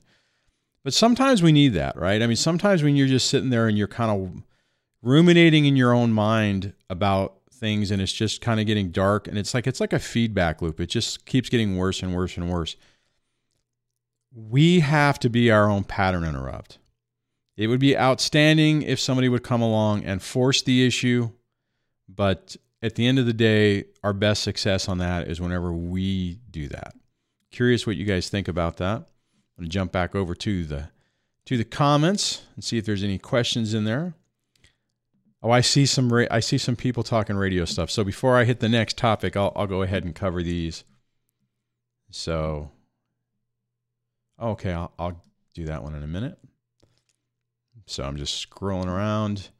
But 0.84 0.92
sometimes 0.92 1.42
we 1.42 1.50
need 1.50 1.70
that, 1.70 1.96
right? 1.96 2.20
I 2.20 2.26
mean, 2.26 2.36
sometimes 2.36 2.82
when 2.82 2.94
you're 2.94 3.06
just 3.06 3.30
sitting 3.30 3.48
there 3.48 3.68
and 3.68 3.78
you're 3.78 3.88
kind 3.88 4.10
of 4.10 4.42
ruminating 5.00 5.64
in 5.64 5.76
your 5.76 5.94
own 5.94 6.12
mind 6.12 6.74
about 6.90 7.38
things 7.54 7.90
and 7.90 8.02
it's 8.02 8.12
just 8.12 8.42
kind 8.42 8.60
of 8.60 8.66
getting 8.66 8.90
dark 8.90 9.26
and 9.26 9.38
it's 9.38 9.54
like 9.54 9.66
it's 9.66 9.80
like 9.80 9.94
a 9.94 9.98
feedback 9.98 10.60
loop. 10.60 10.78
It 10.78 10.90
just 10.90 11.24
keeps 11.24 11.48
getting 11.48 11.78
worse 11.78 12.02
and 12.02 12.14
worse 12.14 12.36
and 12.36 12.50
worse. 12.50 12.76
We 14.30 14.80
have 14.80 15.18
to 15.20 15.30
be 15.30 15.50
our 15.50 15.70
own 15.70 15.84
pattern 15.84 16.24
interrupt. 16.24 16.76
It 17.56 17.66
would 17.66 17.80
be 17.80 17.96
outstanding 17.96 18.82
if 18.82 18.98
somebody 18.98 19.28
would 19.28 19.42
come 19.42 19.62
along 19.62 20.04
and 20.04 20.22
force 20.22 20.62
the 20.62 20.86
issue, 20.86 21.30
but 22.08 22.56
at 22.82 22.94
the 22.94 23.06
end 23.06 23.18
of 23.18 23.26
the 23.26 23.32
day, 23.32 23.84
our 24.02 24.12
best 24.12 24.42
success 24.42 24.88
on 24.88 24.98
that 24.98 25.28
is 25.28 25.40
whenever 25.40 25.72
we 25.72 26.38
do 26.50 26.68
that. 26.68 26.94
Curious 27.50 27.86
what 27.86 27.96
you 27.96 28.04
guys 28.04 28.28
think 28.28 28.48
about 28.48 28.78
that. 28.78 28.96
I'm 28.96 29.04
going 29.58 29.68
to 29.68 29.68
jump 29.68 29.92
back 29.92 30.14
over 30.14 30.34
to 30.34 30.64
the 30.64 30.88
to 31.44 31.56
the 31.56 31.64
comments 31.64 32.42
and 32.54 32.64
see 32.64 32.78
if 32.78 32.84
there's 32.84 33.02
any 33.02 33.18
questions 33.18 33.74
in 33.74 33.84
there. 33.84 34.14
Oh, 35.42 35.50
I 35.50 35.60
see 35.60 35.86
some 35.86 36.12
ra- 36.12 36.26
I 36.30 36.40
see 36.40 36.56
some 36.56 36.76
people 36.76 37.02
talking 37.02 37.36
radio 37.36 37.64
stuff. 37.64 37.90
So 37.90 38.04
before 38.04 38.38
I 38.38 38.44
hit 38.44 38.60
the 38.60 38.68
next 38.68 38.96
topic, 38.96 39.36
I'll 39.36 39.52
I'll 39.54 39.66
go 39.66 39.82
ahead 39.82 40.04
and 40.04 40.14
cover 40.14 40.42
these. 40.42 40.84
So 42.10 42.70
okay, 44.40 44.72
I'll 44.72 44.92
I'll 44.98 45.22
do 45.54 45.66
that 45.66 45.82
one 45.82 45.94
in 45.94 46.02
a 46.02 46.08
minute. 46.08 46.38
So 47.86 48.04
I'm 48.04 48.16
just 48.16 48.48
scrolling 48.48 48.86
around. 48.86 49.50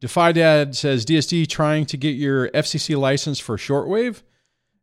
Defy 0.00 0.32
Dad 0.32 0.76
says 0.76 1.04
DSD 1.04 1.48
trying 1.48 1.86
to 1.86 1.96
get 1.96 2.10
your 2.10 2.48
FCC 2.50 2.96
license 2.98 3.38
for 3.38 3.56
shortwave. 3.56 4.22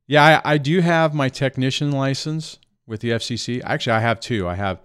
Yeah, 0.07 0.41
I, 0.43 0.53
I, 0.53 0.57
do 0.57 0.81
have 0.81 1.13
my 1.13 1.29
technician 1.29 1.91
license 1.91 2.59
with 2.85 3.01
the 3.01 3.11
FCC. 3.11 3.61
Actually, 3.63 3.93
I 3.93 3.99
have 4.01 4.19
two. 4.19 4.47
I 4.47 4.55
have, 4.55 4.81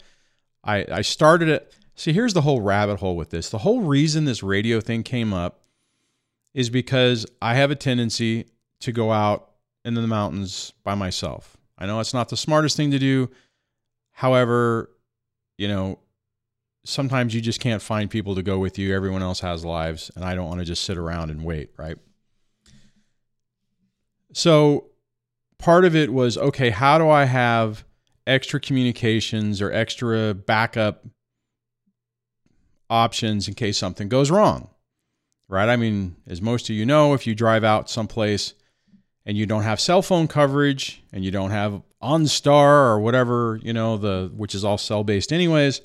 I 0.64 0.86
I 0.90 1.02
started 1.02 1.48
it. 1.48 1.74
See, 1.94 2.12
here's 2.12 2.32
the 2.32 2.40
whole 2.40 2.62
rabbit 2.62 3.00
hole 3.00 3.16
with 3.16 3.30
this. 3.30 3.50
The 3.50 3.58
whole 3.58 3.82
reason 3.82 4.24
this 4.24 4.42
radio 4.42 4.80
thing 4.80 5.02
came 5.02 5.34
up 5.34 5.60
is 6.54 6.70
because 6.70 7.26
I 7.42 7.54
have 7.54 7.70
a 7.70 7.76
tendency 7.76 8.46
to 8.80 8.92
go 8.92 9.12
out 9.12 9.50
into 9.84 10.00
the 10.00 10.06
mountains 10.06 10.72
by 10.82 10.94
myself. 10.94 11.56
I 11.78 11.86
know 11.86 12.00
it's 12.00 12.14
not 12.14 12.28
the 12.28 12.36
smartest 12.36 12.76
thing 12.76 12.90
to 12.92 12.98
do. 12.98 13.30
However, 14.12 14.90
you 15.58 15.68
know, 15.68 15.98
sometimes 16.84 17.34
you 17.34 17.40
just 17.40 17.60
can't 17.60 17.82
find 17.82 18.10
people 18.10 18.34
to 18.34 18.42
go 18.42 18.58
with 18.58 18.78
you. 18.78 18.94
Everyone 18.94 19.22
else 19.22 19.40
has 19.40 19.64
lives, 19.64 20.10
and 20.16 20.24
I 20.24 20.34
don't 20.34 20.48
want 20.48 20.60
to 20.60 20.66
just 20.66 20.84
sit 20.84 20.96
around 20.96 21.30
and 21.30 21.44
wait, 21.44 21.70
right? 21.76 21.96
So 24.32 24.86
part 25.58 25.84
of 25.84 25.94
it 25.94 26.12
was 26.12 26.38
okay, 26.38 26.70
how 26.70 26.98
do 26.98 27.08
I 27.08 27.24
have 27.24 27.84
extra 28.26 28.60
communications 28.60 29.60
or 29.60 29.72
extra 29.72 30.34
backup 30.34 31.04
options 32.88 33.48
in 33.48 33.54
case 33.54 33.78
something 33.78 34.08
goes 34.08 34.30
wrong? 34.30 34.68
Right? 35.48 35.68
I 35.68 35.76
mean, 35.76 36.16
as 36.28 36.40
most 36.40 36.70
of 36.70 36.76
you 36.76 36.86
know, 36.86 37.12
if 37.12 37.26
you 37.26 37.34
drive 37.34 37.64
out 37.64 37.90
someplace 37.90 38.54
and 39.26 39.36
you 39.36 39.46
don't 39.46 39.64
have 39.64 39.80
cell 39.80 40.00
phone 40.00 40.28
coverage 40.28 41.02
and 41.12 41.24
you 41.24 41.32
don't 41.32 41.50
have 41.50 41.82
OnStar 42.00 42.86
or 42.86 43.00
whatever, 43.00 43.58
you 43.62 43.72
know, 43.72 43.96
the 43.96 44.30
which 44.34 44.54
is 44.54 44.64
all 44.64 44.78
cell 44.78 45.02
based 45.02 45.32
anyways, 45.32 45.80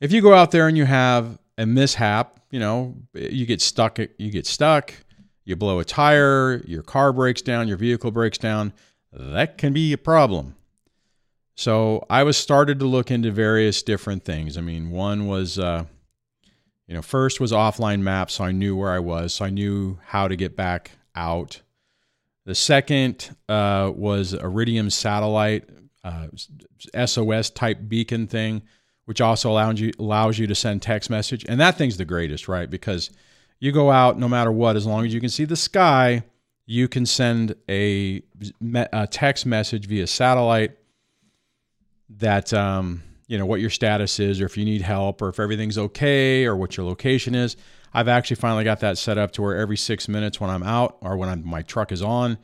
if 0.00 0.12
you 0.12 0.22
go 0.22 0.34
out 0.34 0.50
there 0.50 0.66
and 0.66 0.76
you 0.76 0.86
have 0.86 1.38
a 1.58 1.66
mishap, 1.66 2.40
you 2.50 2.58
know, 2.58 2.96
you 3.14 3.46
get 3.46 3.60
stuck, 3.60 3.98
you 3.98 4.30
get 4.30 4.46
stuck, 4.46 4.94
you 5.44 5.56
blow 5.56 5.78
a 5.78 5.84
tire, 5.84 6.62
your 6.66 6.82
car 6.82 7.12
breaks 7.12 7.42
down, 7.42 7.68
your 7.68 7.76
vehicle 7.76 8.10
breaks 8.10 8.38
down, 8.38 8.72
that 9.12 9.58
can 9.58 9.72
be 9.72 9.92
a 9.92 9.98
problem. 9.98 10.56
So 11.54 12.06
I 12.08 12.22
was 12.22 12.38
started 12.38 12.78
to 12.78 12.86
look 12.86 13.10
into 13.10 13.30
various 13.30 13.82
different 13.82 14.24
things. 14.24 14.56
I 14.56 14.62
mean, 14.62 14.90
one 14.90 15.26
was, 15.26 15.58
uh, 15.58 15.84
you 16.86 16.94
know, 16.94 17.02
first 17.02 17.38
was 17.38 17.52
offline 17.52 18.00
maps, 18.00 18.34
so 18.34 18.44
I 18.44 18.52
knew 18.52 18.74
where 18.74 18.90
I 18.90 18.98
was, 18.98 19.34
so 19.34 19.44
I 19.44 19.50
knew 19.50 19.98
how 20.06 20.26
to 20.26 20.36
get 20.36 20.56
back 20.56 20.92
out. 21.14 21.60
The 22.46 22.54
second 22.54 23.36
uh, 23.48 23.92
was 23.94 24.32
Iridium 24.32 24.88
satellite 24.88 25.68
uh, 26.02 26.28
SOS 27.04 27.50
type 27.50 27.78
beacon 27.86 28.26
thing 28.26 28.62
which 29.10 29.20
also 29.20 29.50
allows 29.50 29.80
you 29.80 29.90
allows 29.98 30.38
you 30.38 30.46
to 30.46 30.54
send 30.54 30.80
text 30.80 31.10
message. 31.10 31.44
And 31.48 31.58
that 31.60 31.76
thing's 31.76 31.96
the 31.96 32.04
greatest, 32.04 32.46
right? 32.46 32.70
Because 32.70 33.10
you 33.58 33.72
go 33.72 33.90
out 33.90 34.16
no 34.16 34.28
matter 34.28 34.52
what, 34.52 34.76
as 34.76 34.86
long 34.86 35.04
as 35.04 35.12
you 35.12 35.20
can 35.20 35.30
see 35.30 35.44
the 35.44 35.56
sky, 35.56 36.22
you 36.64 36.86
can 36.86 37.04
send 37.04 37.56
a, 37.68 38.22
a 38.92 39.08
text 39.08 39.46
message 39.46 39.86
via 39.86 40.06
satellite 40.06 40.76
that 42.18 42.54
um, 42.54 43.02
you 43.26 43.36
know 43.36 43.46
what 43.46 43.60
your 43.60 43.68
status 43.68 44.20
is, 44.20 44.40
or 44.40 44.46
if 44.46 44.56
you 44.56 44.64
need 44.64 44.82
help, 44.82 45.20
or 45.22 45.28
if 45.28 45.40
everything's 45.40 45.76
okay, 45.76 46.44
or 46.44 46.54
what 46.54 46.76
your 46.76 46.86
location 46.86 47.34
is. 47.34 47.56
I've 47.92 48.06
actually 48.06 48.36
finally 48.36 48.62
got 48.62 48.78
that 48.78 48.96
set 48.96 49.18
up 49.18 49.32
to 49.32 49.42
where 49.42 49.56
every 49.56 49.76
six 49.76 50.06
minutes 50.06 50.40
when 50.40 50.50
I'm 50.50 50.62
out 50.62 50.98
or 51.00 51.16
when 51.16 51.28
I'm, 51.28 51.44
my 51.44 51.62
truck 51.62 51.90
is 51.90 52.00
on, 52.00 52.38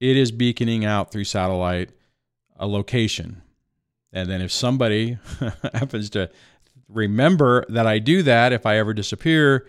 it 0.00 0.18
is 0.18 0.32
beaconing 0.32 0.84
out 0.84 1.12
through 1.12 1.24
satellite 1.24 1.92
a 2.58 2.66
location 2.66 3.40
and 4.12 4.28
then 4.28 4.40
if 4.40 4.52
somebody 4.52 5.18
happens 5.74 6.10
to 6.10 6.30
remember 6.88 7.64
that 7.68 7.86
I 7.86 7.98
do 7.98 8.22
that, 8.22 8.52
if 8.52 8.66
I 8.66 8.78
ever 8.78 8.92
disappear, 8.92 9.68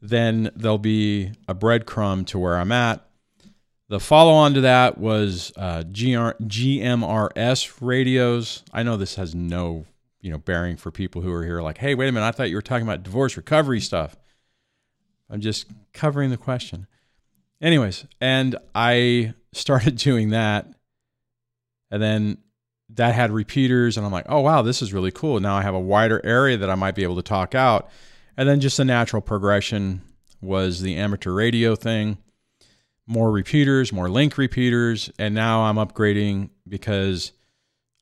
then 0.00 0.50
there'll 0.54 0.78
be 0.78 1.32
a 1.48 1.54
breadcrumb 1.54 2.26
to 2.28 2.38
where 2.38 2.56
I'm 2.56 2.72
at. 2.72 3.02
The 3.88 4.00
follow 4.00 4.32
on 4.32 4.54
to 4.54 4.62
that 4.62 4.98
was 4.98 5.52
uh, 5.56 5.84
GR, 5.84 6.34
GMRS 6.42 7.72
radios. 7.80 8.64
I 8.72 8.82
know 8.82 8.96
this 8.96 9.14
has 9.14 9.34
no 9.34 9.86
you 10.20 10.32
know 10.32 10.38
bearing 10.38 10.76
for 10.76 10.90
people 10.90 11.22
who 11.22 11.32
are 11.32 11.44
here 11.44 11.62
like, 11.62 11.78
hey, 11.78 11.94
wait 11.94 12.08
a 12.08 12.12
minute, 12.12 12.26
I 12.26 12.32
thought 12.32 12.50
you 12.50 12.56
were 12.56 12.62
talking 12.62 12.84
about 12.84 13.04
divorce 13.04 13.36
recovery 13.36 13.80
stuff. 13.80 14.16
I'm 15.30 15.40
just 15.40 15.66
covering 15.92 16.30
the 16.30 16.36
question. 16.36 16.88
Anyways, 17.60 18.06
and 18.20 18.56
I 18.74 19.34
started 19.52 19.96
doing 19.96 20.30
that. 20.30 20.66
And 21.92 22.02
then 22.02 22.38
that 22.96 23.14
had 23.14 23.30
repeaters 23.30 23.96
and 23.96 24.04
I'm 24.04 24.12
like, 24.12 24.26
"Oh 24.28 24.40
wow, 24.40 24.62
this 24.62 24.82
is 24.82 24.92
really 24.92 25.10
cool. 25.10 25.40
Now 25.40 25.56
I 25.56 25.62
have 25.62 25.74
a 25.74 25.80
wider 25.80 26.20
area 26.24 26.56
that 26.56 26.70
I 26.70 26.74
might 26.74 26.94
be 26.94 27.02
able 27.02 27.16
to 27.16 27.22
talk 27.22 27.54
out." 27.54 27.88
And 28.36 28.48
then 28.48 28.60
just 28.60 28.78
a 28.78 28.84
natural 28.84 29.22
progression 29.22 30.02
was 30.40 30.80
the 30.80 30.96
amateur 30.96 31.32
radio 31.32 31.74
thing. 31.74 32.18
More 33.06 33.30
repeaters, 33.30 33.92
more 33.92 34.10
link 34.10 34.36
repeaters, 34.36 35.10
and 35.18 35.34
now 35.34 35.62
I'm 35.62 35.76
upgrading 35.76 36.50
because 36.68 37.32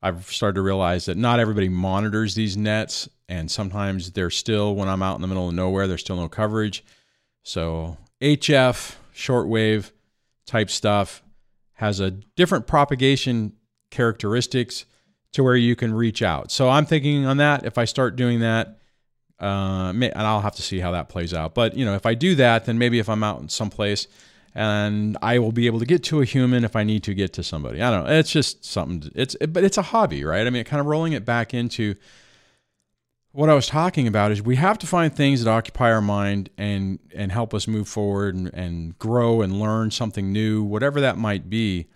I've 0.01 0.31
started 0.31 0.55
to 0.55 0.61
realize 0.61 1.05
that 1.05 1.17
not 1.17 1.39
everybody 1.39 1.69
monitors 1.69 2.35
these 2.35 2.57
nets 2.57 3.07
and 3.27 3.49
sometimes 3.49 4.11
they're 4.11 4.29
still 4.29 4.75
when 4.75 4.87
I'm 4.87 5.01
out 5.01 5.15
in 5.15 5.21
the 5.21 5.27
middle 5.27 5.47
of 5.49 5.55
nowhere, 5.55 5.87
there's 5.87 6.01
still 6.01 6.15
no 6.15 6.29
coverage. 6.29 6.83
So, 7.43 7.97
HF 8.21 8.95
shortwave 9.15 9.91
type 10.45 10.69
stuff 10.69 11.23
has 11.73 11.99
a 11.99 12.11
different 12.11 12.67
propagation 12.67 13.53
characteristics 13.95 14.85
to 15.31 15.43
where 15.43 15.55
you 15.55 15.75
can 15.75 15.93
reach 15.93 16.21
out. 16.21 16.51
So 16.51 16.69
I'm 16.69 16.85
thinking 16.85 17.25
on 17.25 17.37
that. 17.37 17.65
If 17.65 17.77
I 17.77 17.85
start 17.85 18.15
doing 18.15 18.41
that, 18.41 18.79
uh, 19.39 19.91
and 19.91 20.13
I'll 20.15 20.41
have 20.41 20.55
to 20.55 20.61
see 20.61 20.79
how 20.79 20.91
that 20.91 21.09
plays 21.09 21.33
out. 21.33 21.55
But 21.55 21.75
you 21.75 21.83
know, 21.83 21.95
if 21.95 22.05
I 22.05 22.13
do 22.13 22.35
that, 22.35 22.65
then 22.65 22.77
maybe 22.77 22.99
if 22.99 23.09
I'm 23.09 23.23
out 23.23 23.41
in 23.41 23.49
someplace 23.49 24.07
and 24.53 25.17
I 25.21 25.39
will 25.39 25.51
be 25.51 25.67
able 25.67 25.79
to 25.79 25.85
get 25.85 26.03
to 26.05 26.21
a 26.21 26.25
human 26.25 26.63
if 26.63 26.77
I 26.77 26.83
need 26.83 27.03
to 27.03 27.13
get 27.13 27.33
to 27.33 27.43
somebody. 27.43 27.81
I 27.81 27.91
don't 27.91 28.05
know. 28.05 28.11
It's 28.11 28.31
just 28.31 28.63
something. 28.63 29.11
It's 29.13 29.35
but 29.35 29.63
it's 29.65 29.77
a 29.77 29.81
hobby, 29.81 30.23
right? 30.23 30.47
I 30.47 30.49
mean, 30.49 30.63
kind 30.63 30.79
of 30.79 30.85
rolling 30.85 31.13
it 31.13 31.25
back 31.25 31.53
into 31.53 31.95
what 33.33 33.49
I 33.49 33.53
was 33.53 33.67
talking 33.67 34.07
about 34.07 34.31
is 34.31 34.41
we 34.41 34.55
have 34.55 34.77
to 34.79 34.87
find 34.87 35.13
things 35.13 35.43
that 35.43 35.51
occupy 35.51 35.91
our 35.91 36.01
mind 36.01 36.49
and 36.57 36.99
and 37.13 37.33
help 37.33 37.53
us 37.53 37.67
move 37.67 37.89
forward 37.89 38.35
and, 38.35 38.53
and 38.53 38.97
grow 38.97 39.41
and 39.41 39.59
learn 39.59 39.91
something 39.91 40.31
new, 40.31 40.63
whatever 40.63 41.01
that 41.01 41.17
might 41.17 41.49
be 41.49 41.87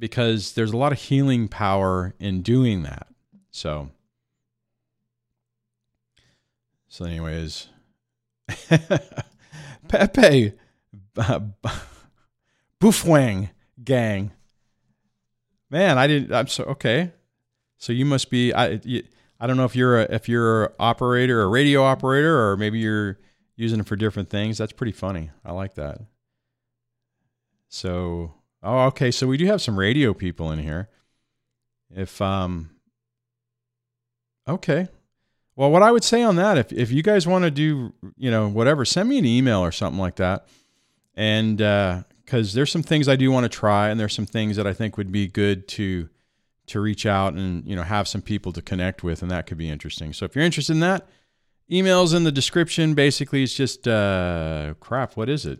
because 0.00 0.54
there's 0.54 0.72
a 0.72 0.76
lot 0.76 0.90
of 0.90 0.98
healing 0.98 1.46
power 1.46 2.14
in 2.18 2.42
doing 2.42 2.82
that. 2.82 3.06
So, 3.52 3.90
so 6.88 7.04
anyways, 7.04 7.68
Pepe 9.88 10.54
uh, 11.16 11.40
gang. 13.84 14.32
Man, 15.70 15.98
I 15.98 16.06
didn't. 16.08 16.32
I'm 16.32 16.48
so 16.48 16.64
okay. 16.64 17.12
So 17.78 17.92
you 17.92 18.04
must 18.04 18.30
be. 18.30 18.52
I. 18.52 18.80
You, 18.82 19.04
I 19.42 19.46
don't 19.46 19.56
know 19.56 19.64
if 19.64 19.74
you're 19.74 20.00
a 20.00 20.14
if 20.14 20.28
you're 20.28 20.64
an 20.64 20.72
operator, 20.78 21.42
a 21.42 21.46
radio 21.46 21.82
operator, 21.82 22.50
or 22.50 22.56
maybe 22.56 22.78
you're 22.78 23.18
using 23.56 23.80
it 23.80 23.86
for 23.86 23.96
different 23.96 24.28
things. 24.28 24.58
That's 24.58 24.72
pretty 24.72 24.92
funny. 24.92 25.30
I 25.44 25.52
like 25.52 25.74
that. 25.74 26.00
So, 27.68 28.34
oh, 28.62 28.86
okay. 28.86 29.10
So 29.10 29.26
we 29.26 29.36
do 29.36 29.46
have 29.46 29.62
some 29.62 29.78
radio 29.78 30.14
people 30.14 30.50
in 30.52 30.58
here. 30.58 30.88
If 31.94 32.20
um, 32.20 32.70
okay. 34.48 34.88
Well, 35.56 35.70
what 35.70 35.82
I 35.82 35.90
would 35.90 36.04
say 36.04 36.22
on 36.22 36.36
that, 36.36 36.56
if 36.56 36.72
if 36.72 36.90
you 36.90 37.02
guys 37.02 37.26
want 37.26 37.44
to 37.44 37.50
do, 37.50 37.92
you 38.16 38.30
know, 38.30 38.48
whatever, 38.48 38.84
send 38.84 39.08
me 39.08 39.18
an 39.18 39.26
email 39.26 39.60
or 39.60 39.72
something 39.72 40.00
like 40.00 40.16
that, 40.16 40.46
and 41.14 41.60
uh 41.60 42.02
uh, 42.32 42.42
there's 42.54 42.70
some 42.70 42.82
things 42.82 43.08
I 43.08 43.16
do 43.16 43.30
want 43.30 43.44
to 43.44 43.48
try, 43.48 43.88
and 43.88 43.98
there's 43.98 44.14
some 44.14 44.26
things 44.26 44.56
that 44.56 44.66
I 44.66 44.72
think 44.72 44.96
would 44.96 45.12
be 45.12 45.26
good 45.26 45.68
to 45.68 46.08
to 46.66 46.80
reach 46.80 47.04
out 47.04 47.34
and 47.34 47.66
you 47.66 47.74
know 47.74 47.82
have 47.82 48.06
some 48.06 48.22
people 48.22 48.52
to 48.52 48.62
connect 48.62 49.02
with, 49.02 49.22
and 49.22 49.30
that 49.30 49.46
could 49.46 49.58
be 49.58 49.68
interesting. 49.68 50.12
So 50.12 50.24
if 50.24 50.34
you're 50.34 50.44
interested 50.44 50.74
in 50.74 50.80
that, 50.80 51.08
emails 51.70 52.14
in 52.14 52.24
the 52.24 52.32
description. 52.32 52.94
Basically, 52.94 53.42
it's 53.42 53.54
just 53.54 53.88
uh, 53.88 54.74
crap. 54.80 55.16
What 55.16 55.28
is 55.28 55.46
it? 55.46 55.58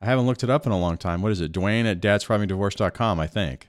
I 0.00 0.06
haven't 0.06 0.26
looked 0.26 0.44
it 0.44 0.50
up 0.50 0.66
in 0.66 0.72
a 0.72 0.78
long 0.78 0.96
time. 0.96 1.22
What 1.22 1.32
is 1.32 1.40
it? 1.40 1.52
Duane 1.52 1.86
at 1.86 2.00
dadsurvivingdivorce.com, 2.00 3.18
I 3.18 3.26
think. 3.26 3.68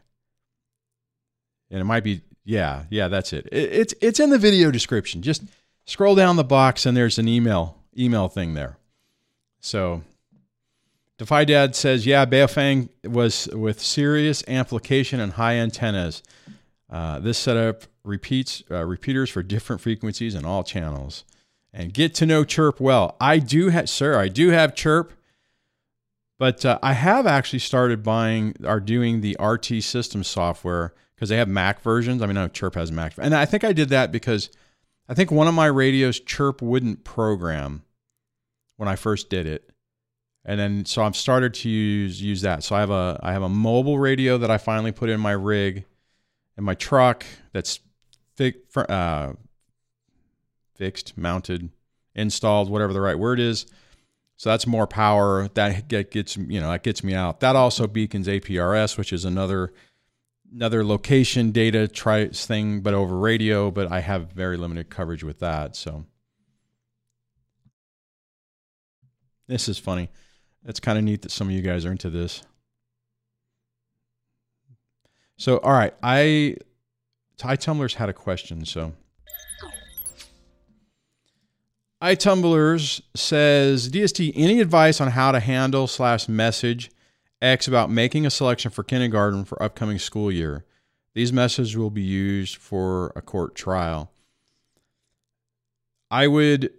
And 1.71 1.81
it 1.81 1.85
might 1.85 2.03
be, 2.03 2.21
yeah, 2.43 2.83
yeah, 2.89 3.07
that's 3.07 3.33
it. 3.33 3.47
it. 3.51 3.71
It's 3.71 3.93
it's 4.01 4.19
in 4.19 4.29
the 4.29 4.37
video 4.37 4.71
description. 4.71 5.21
Just 5.21 5.43
scroll 5.85 6.15
down 6.15 6.35
the 6.35 6.43
box 6.43 6.85
and 6.85 6.95
there's 6.95 7.17
an 7.17 7.27
email 7.27 7.77
email 7.97 8.27
thing 8.27 8.53
there. 8.53 8.77
So 9.59 10.03
Defy 11.17 11.43
Dad 11.43 11.75
says, 11.75 12.05
yeah, 12.05 12.25
Baofeng 12.25 12.89
was 13.03 13.47
with 13.51 13.81
serious 13.81 14.43
amplification 14.47 15.19
and 15.19 15.33
high 15.33 15.55
antennas. 15.55 16.23
Uh, 16.89 17.19
this 17.19 17.37
setup 17.37 17.83
repeats 18.03 18.63
uh, 18.71 18.85
repeaters 18.85 19.29
for 19.29 19.43
different 19.43 19.81
frequencies 19.81 20.33
and 20.33 20.45
all 20.45 20.63
channels. 20.63 21.25
And 21.73 21.93
get 21.93 22.15
to 22.15 22.25
know 22.25 22.43
Chirp 22.43 22.79
well. 22.79 23.15
I 23.19 23.37
do 23.37 23.69
have, 23.69 23.89
sir, 23.89 24.17
I 24.19 24.27
do 24.27 24.49
have 24.49 24.73
Chirp. 24.73 25.13
But 26.39 26.65
uh, 26.65 26.79
I 26.81 26.93
have 26.93 27.27
actually 27.27 27.59
started 27.59 28.01
buying 28.01 28.55
or 28.63 28.79
doing 28.79 29.19
the 29.19 29.35
RT 29.39 29.83
system 29.83 30.23
software 30.23 30.93
because 31.13 31.27
they 31.27 31.35
have 31.35 31.49
Mac 31.49 31.81
versions. 31.81 32.21
I 32.21 32.27
mean, 32.27 32.37
I 32.37 32.43
know 32.43 32.47
Chirp 32.47 32.75
has 32.75 32.91
Mac, 32.93 33.13
and 33.17 33.35
I 33.35 33.45
think 33.45 33.65
I 33.65 33.73
did 33.73 33.89
that 33.89 34.11
because 34.11 34.49
I 35.09 35.13
think 35.13 35.31
one 35.31 35.49
of 35.49 35.53
my 35.53 35.65
radios 35.65 36.19
Chirp 36.21 36.61
wouldn't 36.61 37.03
program 37.03 37.83
when 38.77 38.87
I 38.87 38.95
first 38.95 39.29
did 39.29 39.47
it, 39.47 39.69
and 40.45 40.57
then 40.57 40.85
so 40.85 41.03
I've 41.03 41.17
started 41.17 41.53
to 41.55 41.69
use 41.69 42.21
use 42.21 42.41
that. 42.41 42.63
So 42.63 42.73
I 42.73 42.79
have 42.79 42.89
a 42.89 43.19
I 43.21 43.33
have 43.33 43.43
a 43.43 43.49
mobile 43.49 43.99
radio 43.99 44.37
that 44.37 44.49
I 44.49 44.57
finally 44.57 44.93
put 44.93 45.09
in 45.09 45.19
my 45.19 45.33
rig, 45.33 45.83
in 46.57 46.63
my 46.63 46.73
truck 46.73 47.25
that's 47.51 47.81
fi- 48.37 48.53
uh, 48.87 49.33
fixed, 50.73 51.17
mounted, 51.17 51.69
installed, 52.15 52.69
whatever 52.69 52.93
the 52.93 53.01
right 53.01 53.19
word 53.19 53.41
is 53.41 53.65
so 54.39 54.49
that's 54.49 54.65
more 54.65 54.87
power 54.87 55.49
that 55.55 55.89
gets 55.89 56.37
you 56.37 56.61
know 56.61 56.71
that 56.71 56.81
gets 56.81 57.03
me 57.03 57.13
out. 57.13 57.41
That 57.41 57.57
also 57.57 57.87
beacons 57.87 58.25
APRS, 58.25 58.97
which 58.97 59.11
is 59.11 59.25
another 59.25 59.73
another 60.53 60.85
location 60.85 61.51
data 61.51 61.89
try 61.89 62.29
thing, 62.29 62.79
but 62.79 62.93
over 62.93 63.17
radio. 63.17 63.69
But 63.69 63.91
I 63.91 63.99
have 63.99 64.31
very 64.31 64.55
limited 64.55 64.89
coverage 64.89 65.25
with 65.25 65.39
that. 65.39 65.75
So 65.75 66.05
this 69.49 69.67
is 69.67 69.77
funny. 69.77 70.09
It's 70.63 70.79
kind 70.79 70.97
of 70.97 71.03
neat 71.03 71.23
that 71.23 71.31
some 71.31 71.49
of 71.49 71.53
you 71.53 71.61
guys 71.61 71.85
are 71.85 71.91
into 71.91 72.09
this. 72.09 72.41
So 75.35 75.57
all 75.57 75.73
right, 75.73 75.93
I 76.01 76.55
Ty 77.35 77.57
Tumblers 77.57 77.95
had 77.95 78.07
a 78.07 78.13
question. 78.13 78.63
So 78.63 78.93
iTumblers 82.01 83.01
says, 83.13 83.89
DST, 83.89 84.31
any 84.35 84.61
advice 84.61 85.01
on 85.01 85.11
how 85.11 85.31
to 85.31 85.39
handle 85.39 85.85
slash 85.85 86.29
message 86.29 86.91
X 87.41 87.67
about 87.67 87.89
making 87.89 88.25
a 88.25 88.29
selection 88.29 88.71
for 88.71 88.83
kindergarten 88.83 89.43
for 89.43 89.61
upcoming 89.61 89.99
school 89.99 90.31
year? 90.31 90.65
These 91.13 91.33
messages 91.33 91.75
will 91.75 91.89
be 91.89 92.01
used 92.01 92.55
for 92.55 93.11
a 93.15 93.21
court 93.21 93.53
trial. 93.55 94.11
I 96.09 96.27
would, 96.27 96.71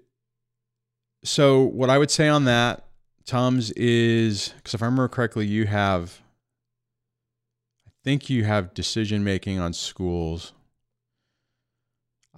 so 1.22 1.62
what 1.62 1.90
I 1.90 1.98
would 1.98 2.10
say 2.10 2.28
on 2.28 2.44
that, 2.46 2.86
Tums, 3.26 3.70
is 3.72 4.54
because 4.56 4.74
if 4.74 4.82
I 4.82 4.86
remember 4.86 5.08
correctly, 5.08 5.46
you 5.46 5.66
have, 5.66 6.22
I 7.86 7.90
think 8.02 8.30
you 8.30 8.44
have 8.44 8.72
decision 8.72 9.22
making 9.22 9.60
on 9.60 9.74
schools. 9.74 10.52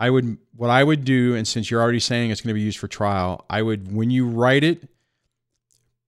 I 0.03 0.11
would 0.11 0.37
what 0.57 0.69
I 0.69 0.83
would 0.83 1.05
do, 1.05 1.37
and 1.37 1.47
since 1.47 1.71
you're 1.71 1.81
already 1.81 2.01
saying 2.01 2.33
it's 2.33 2.41
going 2.41 2.49
to 2.49 2.55
be 2.55 2.61
used 2.61 2.81
for 2.81 2.89
trial, 2.89 3.47
I 3.49 3.63
would 3.63 3.95
when 3.95 4.11
you 4.11 4.27
write 4.27 4.65
it, 4.65 4.89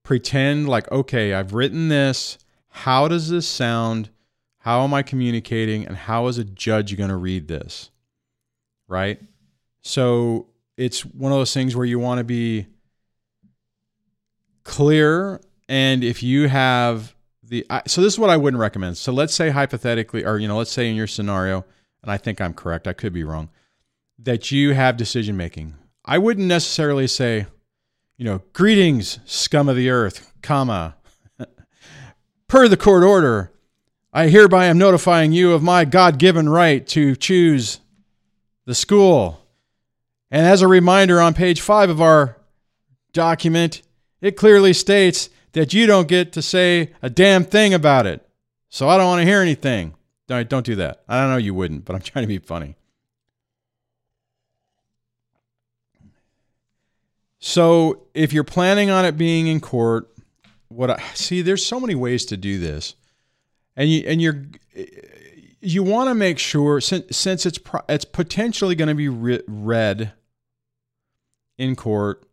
pretend 0.03 0.67
like 0.67 0.91
okay, 0.91 1.33
I've 1.33 1.53
written 1.53 1.87
this. 1.87 2.37
How 2.67 3.07
does 3.07 3.29
this 3.29 3.47
sound? 3.47 4.09
How 4.57 4.83
am 4.83 4.93
I 4.93 5.01
communicating? 5.01 5.87
And 5.87 5.95
how 5.95 6.27
is 6.27 6.37
a 6.37 6.43
judge 6.43 6.97
going 6.97 7.09
to 7.09 7.15
read 7.15 7.47
this? 7.47 7.89
Right. 8.89 9.21
So 9.81 10.47
it's 10.75 11.05
one 11.05 11.31
of 11.31 11.37
those 11.37 11.53
things 11.53 11.73
where 11.73 11.85
you 11.85 11.97
want 11.97 12.17
to 12.17 12.25
be 12.25 12.67
clear. 14.65 15.39
And 15.69 16.03
if 16.03 16.21
you 16.21 16.49
have 16.49 17.15
the, 17.43 17.65
so 17.87 18.01
this 18.01 18.11
is 18.11 18.19
what 18.19 18.29
I 18.29 18.35
wouldn't 18.35 18.59
recommend. 18.59 18.97
So 18.97 19.13
let's 19.13 19.33
say 19.33 19.51
hypothetically, 19.51 20.25
or, 20.25 20.37
you 20.37 20.49
know, 20.49 20.57
let's 20.57 20.71
say 20.71 20.89
in 20.89 20.95
your 20.97 21.07
scenario, 21.07 21.63
and 22.01 22.11
I 22.11 22.17
think 22.17 22.41
I'm 22.41 22.53
correct, 22.53 22.87
I 22.87 22.93
could 22.93 23.13
be 23.13 23.23
wrong 23.23 23.49
that 24.19 24.51
you 24.51 24.73
have 24.73 24.97
decision 24.97 25.37
making. 25.37 25.75
I 26.03 26.17
wouldn't 26.17 26.47
necessarily 26.47 27.07
say, 27.07 27.47
you 28.17 28.25
know, 28.25 28.41
greetings, 28.53 29.19
scum 29.25 29.67
of 29.67 29.75
the 29.75 29.89
earth, 29.89 30.31
comma. 30.41 30.95
per 32.47 32.67
the 32.67 32.77
court 32.77 33.03
order, 33.03 33.51
I 34.13 34.27
hereby 34.27 34.65
am 34.65 34.77
notifying 34.77 35.33
you 35.33 35.51
of 35.51 35.61
my 35.61 35.83
God 35.83 36.17
given 36.17 36.47
right 36.47 36.87
to 36.87 37.15
choose 37.15 37.79
the 38.65 38.75
school. 38.75 39.41
And 40.31 40.45
as 40.45 40.61
a 40.61 40.67
reminder, 40.67 41.19
on 41.21 41.33
page 41.33 41.61
five 41.61 41.89
of 41.89 42.01
our 42.01 42.37
document, 43.13 43.81
it 44.21 44.37
clearly 44.37 44.73
states 44.73 45.29
that 45.51 45.73
you 45.73 45.85
don't 45.85 46.07
get 46.07 46.33
to 46.33 46.41
say 46.41 46.93
a 47.01 47.09
damn 47.09 47.43
thing 47.43 47.73
about 47.73 48.05
it. 48.05 48.27
So 48.69 48.89
I 48.89 48.97
don't 48.97 49.07
want 49.07 49.21
to 49.21 49.25
hear 49.25 49.41
anything. 49.41 49.93
Don't, 50.27 50.49
don't 50.49 50.65
do 50.65 50.75
that. 50.75 51.03
I 51.07 51.21
don't 51.21 51.29
know 51.29 51.37
you 51.37 51.53
wouldn't, 51.53 51.85
but 51.85 51.95
I'm 51.95 52.01
trying 52.01 52.23
to 52.23 52.27
be 52.27 52.39
funny. 52.39 52.75
So 57.47 58.07
if 58.15 58.33
you're 58.33 58.43
planning 58.43 58.89
on 58.89 59.05
it 59.05 59.17
being 59.17 59.45
in 59.45 59.59
court, 59.59 60.09
what 60.67 60.89
I 60.89 60.99
see, 61.13 61.43
there's 61.43 61.63
so 61.63 61.79
many 61.79 61.93
ways 61.93 62.25
to 62.25 62.37
do 62.37 62.57
this, 62.57 62.95
and 63.75 63.87
you 63.87 64.03
and 64.07 64.19
you're 64.19 64.45
you 65.61 65.83
want 65.83 66.09
to 66.09 66.15
make 66.15 66.39
sure 66.39 66.81
since 66.81 67.15
since 67.15 67.45
it's 67.45 67.59
it's 67.87 68.03
potentially 68.03 68.73
going 68.73 68.87
to 68.87 68.95
be 68.95 69.09
re- 69.09 69.43
read 69.47 70.13
in 71.59 71.75
court, 71.75 72.25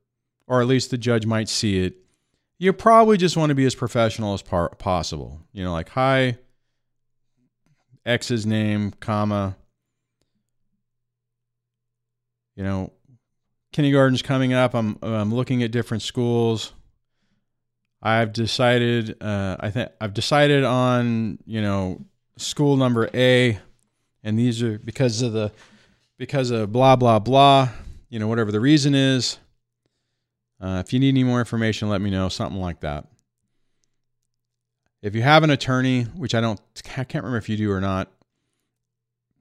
or 0.47 0.63
at 0.63 0.67
least 0.67 0.91
the 0.91 0.97
judge 0.97 1.27
might 1.27 1.51
see 1.51 1.85
it. 1.85 1.95
You 2.57 2.73
probably 2.73 3.19
just 3.19 3.37
want 3.37 3.51
to 3.51 3.55
be 3.55 3.67
as 3.67 3.75
professional 3.75 4.33
as 4.33 4.41
par- 4.41 4.71
possible. 4.79 5.43
You 5.53 5.63
know, 5.63 5.75
like 5.75 5.91
hi, 5.91 6.39
X's 8.07 8.47
name, 8.47 8.95
comma. 8.99 9.57
You 12.57 12.65
know, 12.65 12.93
kindergarten's 13.73 14.23
coming 14.23 14.53
up. 14.53 14.75
I'm 14.75 14.99
I'm 15.03 15.35
looking 15.35 15.63
at 15.63 15.71
different 15.71 16.03
schools. 16.03 16.73
I've 18.03 18.33
decided. 18.33 19.21
Uh, 19.23 19.57
I 19.59 19.71
think 19.71 19.91
I've 20.01 20.15
decided 20.15 20.65
on 20.65 21.39
you 21.47 21.61
know 21.61 22.01
school 22.37 22.77
number 22.77 23.09
A, 23.15 23.59
and 24.23 24.39
these 24.39 24.63
are 24.63 24.79
because 24.79 25.23
of 25.23 25.33
the 25.33 25.53
because 26.19 26.51
of 26.51 26.73
blah 26.73 26.97
blah 26.97 27.19
blah. 27.19 27.69
You 28.09 28.19
know 28.19 28.29
whatever 28.29 28.53
the 28.53 28.61
reason 28.61 28.95
is. 28.95 29.39
Uh, 30.61 30.81
if 30.85 30.93
you 30.93 31.01
need 31.01 31.09
any 31.09 31.25
more 31.25 31.41
information, 31.41 31.89
let 31.89 32.01
me 32.01 32.11
know. 32.11 32.29
Something 32.29 32.61
like 32.61 32.81
that. 32.81 33.07
If 35.01 35.17
you 35.17 35.23
have 35.23 35.43
an 35.43 35.51
attorney, 35.51 36.05
which 36.17 36.35
I 36.35 36.41
don't, 36.41 36.61
I 36.97 37.03
can't 37.03 37.25
remember 37.25 37.39
if 37.39 37.49
you 37.49 37.57
do 37.57 37.73
or 37.73 37.81
not. 37.81 38.09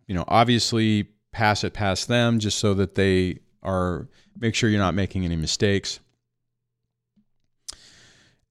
You 0.07 0.15
know, 0.15 0.25
obviously 0.27 1.07
pass 1.31 1.63
it 1.63 1.73
past 1.73 2.07
them 2.07 2.39
just 2.39 2.57
so 2.57 2.73
that 2.73 2.95
they 2.95 3.39
are 3.63 4.07
make 4.39 4.55
sure 4.55 4.69
you're 4.69 4.79
not 4.79 4.95
making 4.95 5.25
any 5.25 5.35
mistakes. 5.35 5.99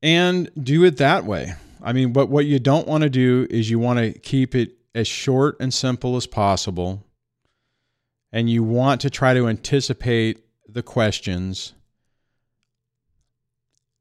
And 0.03 0.51
do 0.61 0.85
it 0.85 0.97
that 0.99 1.25
way. 1.25 1.55
I 1.83 1.93
mean, 1.93 2.13
but 2.13 2.29
what 2.29 2.47
you 2.47 2.59
don't 2.59 2.87
want 2.87 3.03
to 3.03 3.11
do 3.11 3.47
is 3.51 3.71
you 3.71 3.79
want 3.79 3.99
to 3.99 4.13
keep 4.13 4.55
it 4.55 4.73
as 4.95 5.07
short 5.07 5.57
and 5.61 5.73
simple 5.73 6.17
as 6.17 6.27
possible. 6.27 7.05
And 8.33 8.49
you 8.49 8.63
want 8.63 9.01
to 9.03 9.11
try 9.11 9.35
to 9.35 9.49
anticipate 9.49 10.45
the 10.69 10.83
questions. 10.83 11.75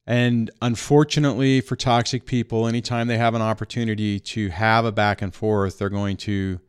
And 0.06 0.50
unfortunately 0.62 1.62
for 1.62 1.76
toxic 1.76 2.26
people, 2.26 2.68
anytime 2.68 3.08
they 3.08 3.18
have 3.18 3.36
an 3.36 3.42
opportunity 3.42 4.20
to 4.20 4.50
have 4.50 4.86
a 4.86 4.92
back 4.92 5.22
and 5.22 5.34
forth, 5.34 5.78
they're 5.78 5.90
going 5.90 6.18
to 6.18 6.60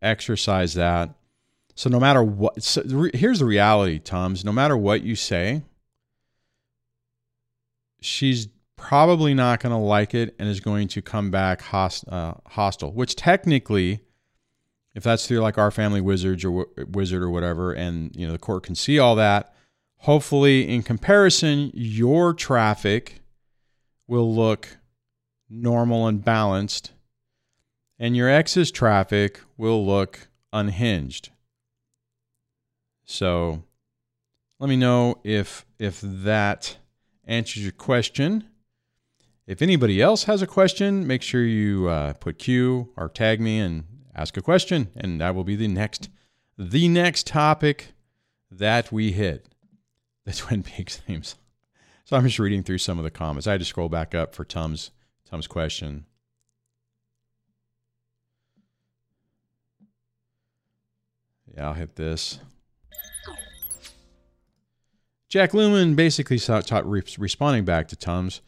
exercise 0.00 0.74
that. 0.74 1.10
So 1.76 1.90
no 1.90 2.00
matter 2.00 2.22
what, 2.22 2.62
so 2.62 3.10
here's 3.12 3.40
the 3.40 3.44
reality, 3.44 3.98
Tums. 3.98 4.46
No 4.46 4.52
matter 4.52 4.78
what 4.78 5.02
you 5.02 5.14
say, 5.14 5.62
she's 8.00 8.48
probably 8.76 9.34
not 9.34 9.60
going 9.60 9.72
to 9.72 9.78
like 9.78 10.14
it 10.14 10.34
and 10.38 10.48
is 10.48 10.60
going 10.60 10.88
to 10.88 11.02
come 11.02 11.30
back 11.30 11.60
host, 11.60 12.08
uh, 12.08 12.32
hostile. 12.46 12.92
Which 12.92 13.14
technically, 13.14 14.00
if 14.94 15.02
that's 15.02 15.26
through 15.26 15.40
like 15.40 15.58
our 15.58 15.70
family 15.70 16.00
wizards 16.00 16.46
or 16.46 16.66
wizard 16.88 17.22
or 17.22 17.28
whatever, 17.28 17.74
and 17.74 18.10
you 18.16 18.26
know 18.26 18.32
the 18.32 18.38
court 18.38 18.62
can 18.62 18.74
see 18.74 18.98
all 18.98 19.14
that, 19.16 19.54
hopefully 19.98 20.66
in 20.66 20.82
comparison, 20.82 21.70
your 21.74 22.32
traffic 22.32 23.20
will 24.06 24.34
look 24.34 24.78
normal 25.50 26.06
and 26.06 26.24
balanced, 26.24 26.92
and 27.98 28.16
your 28.16 28.30
ex's 28.30 28.70
traffic 28.70 29.42
will 29.58 29.84
look 29.84 30.28
unhinged. 30.54 31.28
So 33.06 33.62
let 34.58 34.68
me 34.68 34.76
know 34.76 35.20
if 35.24 35.64
if 35.78 36.00
that 36.02 36.76
answers 37.24 37.62
your 37.62 37.72
question. 37.72 38.44
If 39.46 39.62
anybody 39.62 40.02
else 40.02 40.24
has 40.24 40.42
a 40.42 40.46
question, 40.46 41.06
make 41.06 41.22
sure 41.22 41.44
you 41.44 41.88
uh, 41.88 42.14
put 42.14 42.38
Q 42.38 42.92
or 42.96 43.08
tag 43.08 43.40
me 43.40 43.60
and 43.60 43.84
ask 44.14 44.36
a 44.36 44.42
question, 44.42 44.88
and 44.96 45.20
that 45.20 45.34
will 45.34 45.44
be 45.44 45.56
the 45.56 45.68
next 45.68 46.10
the 46.58 46.88
next 46.88 47.26
topic 47.26 47.92
that 48.50 48.92
we 48.92 49.12
hit. 49.12 49.48
The 50.24 50.32
Twin 50.32 50.64
Peaks 50.64 50.96
themes. 50.96 51.36
So 52.04 52.16
I'm 52.16 52.24
just 52.24 52.40
reading 52.40 52.64
through 52.64 52.78
some 52.78 52.98
of 52.98 53.04
the 53.04 53.10
comments. 53.12 53.46
I 53.46 53.52
had 53.52 53.60
to 53.60 53.64
scroll 53.64 53.88
back 53.88 54.14
up 54.14 54.34
for 54.34 54.44
Tom's 54.44 54.90
Tom's 55.30 55.46
question. 55.46 56.06
Yeah, 61.54 61.68
I'll 61.68 61.74
hit 61.74 61.94
this. 61.94 62.40
Jack 65.28 65.54
Lumen 65.54 65.94
basically 65.94 66.38
taught 66.38 66.86
responding 66.86 67.64
back 67.64 67.88
to 67.88 67.96
Tums, 67.96 68.42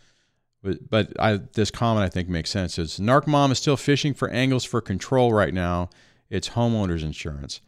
but 0.62 0.88
but 0.88 1.12
I, 1.20 1.40
this 1.54 1.70
comment 1.70 2.04
I 2.04 2.08
think 2.08 2.28
makes 2.28 2.50
sense. 2.50 2.78
It's 2.78 2.98
Narc 2.98 3.26
Mom 3.26 3.50
is 3.50 3.58
still 3.58 3.76
fishing 3.76 4.14
for 4.14 4.28
angles 4.30 4.64
for 4.64 4.80
control 4.80 5.32
right 5.32 5.52
now. 5.52 5.90
It's 6.30 6.50
homeowners 6.50 7.02
insurance. 7.02 7.60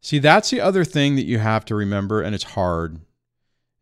See, 0.00 0.18
that's 0.18 0.50
the 0.50 0.60
other 0.60 0.84
thing 0.84 1.16
that 1.16 1.24
you 1.24 1.38
have 1.38 1.64
to 1.64 1.74
remember, 1.74 2.22
and 2.22 2.34
it's 2.34 2.44
hard, 2.44 3.00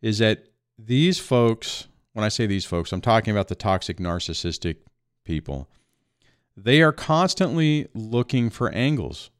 is 0.00 0.18
that 0.18 0.46
these 0.79 1.18
folks, 1.18 1.88
when 2.14 2.24
I 2.24 2.29
say 2.29 2.46
these 2.46 2.64
folks, 2.64 2.92
I'm 2.92 3.03
talking 3.03 3.33
about 3.33 3.48
the 3.48 3.55
toxic 3.55 3.98
narcissistic 3.98 4.77
people. 5.24 5.68
They 6.57 6.81
are 6.81 6.92
constantly 6.92 7.88
looking 7.92 8.48
for 8.48 8.70
angles. 8.70 9.31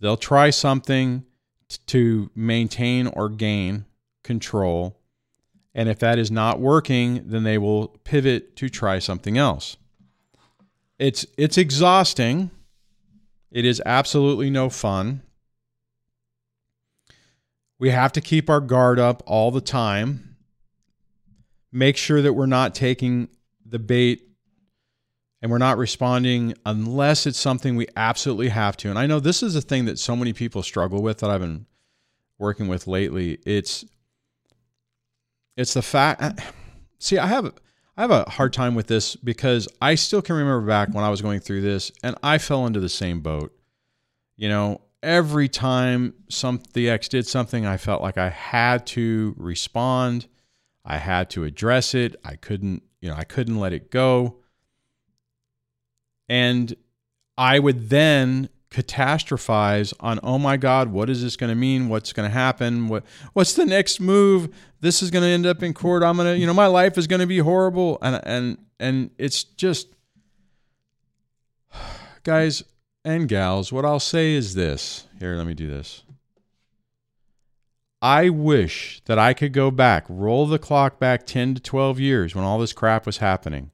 They'll 0.00 0.16
try 0.16 0.50
something 0.50 1.24
to 1.86 2.30
maintain 2.34 3.06
or 3.08 3.28
gain 3.28 3.84
control. 4.28 5.00
And 5.74 5.88
if 5.88 5.98
that 5.98 6.18
is 6.18 6.30
not 6.30 6.60
working, 6.60 7.22
then 7.26 7.42
they 7.42 7.58
will 7.58 7.88
pivot 8.04 8.54
to 8.56 8.68
try 8.68 8.98
something 9.00 9.36
else. 9.36 9.76
It's 10.98 11.26
it's 11.36 11.56
exhausting. 11.56 12.50
It 13.50 13.64
is 13.64 13.82
absolutely 13.86 14.50
no 14.50 14.68
fun. 14.68 15.22
We 17.78 17.90
have 17.90 18.12
to 18.12 18.20
keep 18.20 18.50
our 18.50 18.60
guard 18.60 18.98
up 18.98 19.22
all 19.26 19.50
the 19.50 19.60
time. 19.60 20.36
Make 21.72 21.96
sure 21.96 22.20
that 22.22 22.34
we're 22.34 22.46
not 22.46 22.74
taking 22.74 23.28
the 23.64 23.78
bait 23.78 24.28
and 25.40 25.50
we're 25.50 25.58
not 25.58 25.78
responding 25.78 26.54
unless 26.66 27.26
it's 27.26 27.38
something 27.38 27.76
we 27.76 27.86
absolutely 27.96 28.48
have 28.48 28.76
to. 28.78 28.90
And 28.90 28.98
I 28.98 29.06
know 29.06 29.20
this 29.20 29.42
is 29.42 29.54
a 29.54 29.60
thing 29.62 29.84
that 29.86 29.98
so 29.98 30.16
many 30.16 30.32
people 30.32 30.62
struggle 30.62 31.00
with 31.00 31.18
that 31.18 31.30
I've 31.30 31.40
been 31.40 31.66
working 32.38 32.68
with 32.68 32.86
lately. 32.86 33.38
It's 33.46 33.84
it's 35.58 35.74
the 35.74 35.82
fact. 35.82 36.22
Uh, 36.22 36.32
see, 36.98 37.18
I 37.18 37.26
have 37.26 37.52
I 37.96 38.02
have 38.02 38.12
a 38.12 38.30
hard 38.30 38.52
time 38.52 38.76
with 38.76 38.86
this 38.86 39.16
because 39.16 39.68
I 39.82 39.96
still 39.96 40.22
can 40.22 40.36
remember 40.36 40.66
back 40.66 40.94
when 40.94 41.04
I 41.04 41.10
was 41.10 41.20
going 41.20 41.40
through 41.40 41.62
this, 41.62 41.90
and 42.02 42.16
I 42.22 42.38
fell 42.38 42.64
into 42.64 42.80
the 42.80 42.88
same 42.88 43.20
boat. 43.20 43.52
You 44.36 44.48
know, 44.48 44.80
every 45.02 45.48
time 45.48 46.14
some 46.28 46.62
the 46.72 46.88
ex 46.88 47.08
did 47.08 47.26
something, 47.26 47.66
I 47.66 47.76
felt 47.76 48.00
like 48.00 48.16
I 48.16 48.30
had 48.30 48.86
to 48.88 49.34
respond. 49.36 50.28
I 50.84 50.96
had 50.96 51.28
to 51.30 51.42
address 51.44 51.92
it. 51.92 52.14
I 52.24 52.36
couldn't, 52.36 52.84
you 53.00 53.10
know, 53.10 53.16
I 53.16 53.24
couldn't 53.24 53.58
let 53.58 53.72
it 53.72 53.90
go. 53.90 54.36
And 56.28 56.74
I 57.36 57.58
would 57.58 57.90
then 57.90 58.48
catastrophize 58.70 59.94
on 59.98 60.20
oh 60.22 60.38
my 60.38 60.56
god 60.56 60.92
what 60.92 61.08
is 61.08 61.22
this 61.22 61.36
going 61.36 61.48
to 61.48 61.56
mean? 61.56 61.88
What's 61.88 62.12
going 62.12 62.28
to 62.28 62.32
happen? 62.32 62.88
What 62.88 63.04
what's 63.32 63.54
the 63.54 63.64
next 63.64 64.00
move? 64.00 64.54
This 64.80 65.02
is 65.02 65.10
going 65.10 65.22
to 65.22 65.28
end 65.28 65.46
up 65.46 65.62
in 65.62 65.72
court. 65.72 66.02
I'm 66.02 66.16
going 66.16 66.34
to 66.34 66.38
you 66.38 66.46
know 66.46 66.54
my 66.54 66.66
life 66.66 66.98
is 66.98 67.06
going 67.06 67.20
to 67.20 67.26
be 67.26 67.38
horrible. 67.38 67.98
And 68.02 68.20
and 68.24 68.58
and 68.78 69.10
it's 69.16 69.44
just 69.44 69.88
guys 72.24 72.62
and 73.04 73.28
gals 73.28 73.72
what 73.72 73.84
i'll 73.84 74.00
say 74.00 74.34
is 74.34 74.54
this. 74.54 75.06
Here 75.18 75.34
let 75.34 75.46
me 75.46 75.54
do 75.54 75.68
this. 75.68 76.04
I 78.02 78.28
wish 78.28 79.00
that 79.06 79.18
i 79.18 79.32
could 79.32 79.54
go 79.54 79.70
back 79.70 80.04
roll 80.10 80.46
the 80.46 80.58
clock 80.58 80.98
back 80.98 81.24
10 81.24 81.54
to 81.54 81.60
12 81.62 81.98
years 81.98 82.34
when 82.34 82.44
all 82.44 82.58
this 82.58 82.74
crap 82.74 83.06
was 83.06 83.16
happening. 83.16 83.70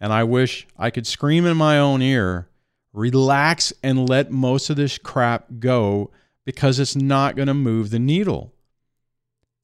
And 0.00 0.12
i 0.12 0.24
wish 0.24 0.66
i 0.76 0.90
could 0.90 1.06
scream 1.06 1.46
in 1.46 1.56
my 1.56 1.78
own 1.78 2.02
ear 2.02 2.48
relax 2.96 3.74
and 3.82 4.08
let 4.08 4.30
most 4.30 4.70
of 4.70 4.76
this 4.76 4.96
crap 4.96 5.46
go 5.58 6.10
because 6.46 6.78
it's 6.80 6.96
not 6.96 7.36
going 7.36 7.48
to 7.48 7.54
move 7.54 7.90
the 7.90 7.98
needle. 7.98 8.54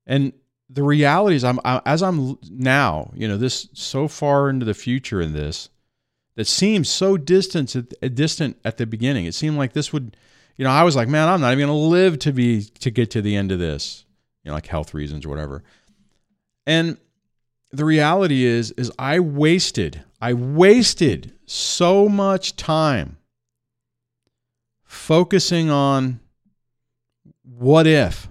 And 0.07 0.35
the 0.69 0.83
reality 0.83 1.37
is, 1.37 1.45
I'm 1.45 1.59
as 1.65 2.03
I'm 2.03 2.39
now, 2.51 3.11
you 3.15 3.27
know, 3.27 3.39
this 3.39 3.69
so 3.73 4.07
far 4.07 4.51
into 4.51 4.67
the 4.67 4.75
future 4.75 5.21
in 5.21 5.33
this 5.33 5.71
that 6.35 6.47
seems 6.47 6.89
so 6.89 7.17
distant, 7.17 7.75
distant 8.15 8.59
at 8.65 8.77
the 8.77 8.87
beginning. 8.87 9.25
It 9.25 9.35
seemed 9.35 9.57
like 9.57 9.73
this 9.73 9.93
would, 9.93 10.17
you 10.57 10.65
know, 10.65 10.71
I 10.71 10.83
was 10.83 10.95
like, 10.95 11.09
man, 11.09 11.29
I'm 11.29 11.41
not 11.41 11.53
even 11.53 11.67
going 11.67 11.79
to 11.79 11.89
live 11.89 12.19
to 12.21 12.33
be 12.33 12.65
to 12.81 12.91
get 12.91 13.11
to 13.13 13.23
the 13.23 13.37
end 13.37 13.51
of 13.51 13.59
this, 13.59 14.05
you 14.45 14.51
know, 14.51 14.55
like 14.55 14.67
health 14.67 14.93
reasons 14.93 15.25
or 15.25 15.31
whatever. 15.31 15.63
And 16.67 16.99
the 17.71 17.85
reality 17.85 18.45
is, 18.45 18.73
is 18.73 18.93
I 18.99 19.21
wasted, 19.21 20.05
I 20.21 20.35
wasted 20.35 21.33
so 21.47 22.09
much 22.09 22.57
time 22.57 23.17
focusing 24.93 25.71
on 25.71 26.21
what 27.43 27.87
if, 27.87 28.29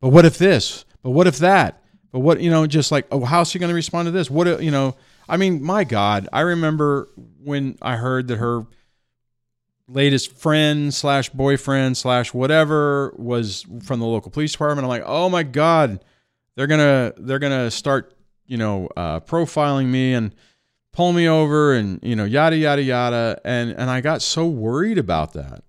but 0.00 0.08
what 0.08 0.24
if 0.24 0.36
this, 0.36 0.84
but 1.02 1.10
what 1.10 1.28
if 1.28 1.38
that, 1.38 1.82
but 2.10 2.20
what, 2.20 2.40
you 2.40 2.50
know, 2.50 2.66
just 2.66 2.90
like, 2.90 3.06
oh, 3.12 3.24
how's 3.24 3.50
she 3.50 3.58
going 3.60 3.68
to 3.68 3.74
respond 3.74 4.06
to 4.06 4.10
this? 4.10 4.28
What, 4.28 4.62
you 4.62 4.72
know, 4.72 4.96
I 5.28 5.36
mean, 5.36 5.62
my 5.62 5.84
God, 5.84 6.28
I 6.32 6.40
remember 6.40 7.08
when 7.42 7.78
I 7.80 7.96
heard 7.96 8.28
that 8.28 8.38
her 8.38 8.66
latest 9.88 10.36
friend 10.36 10.92
slash 10.92 11.28
boyfriend 11.30 11.96
slash 11.96 12.34
whatever 12.34 13.14
was 13.16 13.64
from 13.84 14.00
the 14.00 14.06
local 14.06 14.30
police 14.32 14.52
department. 14.52 14.84
I'm 14.84 14.88
like, 14.88 15.04
oh 15.06 15.28
my 15.28 15.44
God, 15.44 16.04
they're 16.56 16.66
gonna 16.66 17.14
they're 17.16 17.38
gonna 17.38 17.70
start, 17.70 18.14
you 18.46 18.56
know, 18.56 18.88
uh, 18.96 19.20
profiling 19.20 19.86
me 19.86 20.14
and 20.14 20.34
pull 20.92 21.12
me 21.12 21.28
over 21.28 21.74
and 21.74 22.00
you 22.02 22.16
know 22.16 22.24
yada 22.24 22.56
yada 22.56 22.82
yada. 22.82 23.40
And 23.44 23.70
and 23.70 23.88
I 23.88 24.00
got 24.00 24.20
so 24.20 24.46
worried 24.46 24.98
about 24.98 25.32
that. 25.34 25.62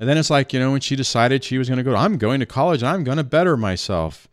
And 0.00 0.08
then 0.08 0.18
it's 0.18 0.30
like, 0.30 0.52
you 0.52 0.58
know, 0.58 0.72
when 0.72 0.80
she 0.80 0.96
decided 0.96 1.44
she 1.44 1.58
was 1.58 1.68
going 1.68 1.78
to 1.78 1.84
go, 1.84 1.94
I'm 1.94 2.18
going 2.18 2.40
to 2.40 2.46
college, 2.46 2.82
I'm 2.82 3.04
going 3.04 3.18
to 3.18 3.24
better 3.24 3.56
myself, 3.56 4.28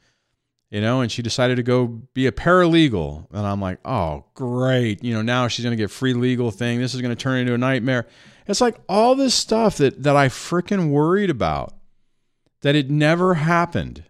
you 0.70 0.82
know, 0.82 1.02
and 1.02 1.12
she 1.12 1.22
decided 1.22 1.56
to 1.58 1.64
go 1.64 1.88
be 1.88 2.26
a 2.26 2.32
paralegal. 2.32 3.28
And 3.32 3.46
I'm 3.46 3.62
like, 3.62 3.80
oh, 3.86 4.26
great. 4.34 5.04
You 5.04 5.14
know, 5.14 5.22
now 5.22 5.48
she's 5.48 5.64
going 5.64 5.78
to 5.78 5.82
get 5.82 5.92
free 5.92 6.14
legal 6.14 6.50
thing. 6.50 6.80
This 6.80 6.96
is 6.96 7.02
going 7.02 7.16
to 7.16 7.22
turn 7.22 7.40
into 7.40 7.54
a 7.54 7.58
nightmare. 7.58 8.08
It's 8.48 8.62
like 8.62 8.78
all 8.90 9.16
this 9.16 9.36
stuff 9.36 9.78
that, 9.78 10.02
that 10.04 10.16
I 10.16 10.30
freaking 10.30 10.90
worried 10.90 11.30
about 11.30 11.74
that 12.62 12.76
it 12.76 12.90
never 12.90 13.36
happened. 13.36 14.04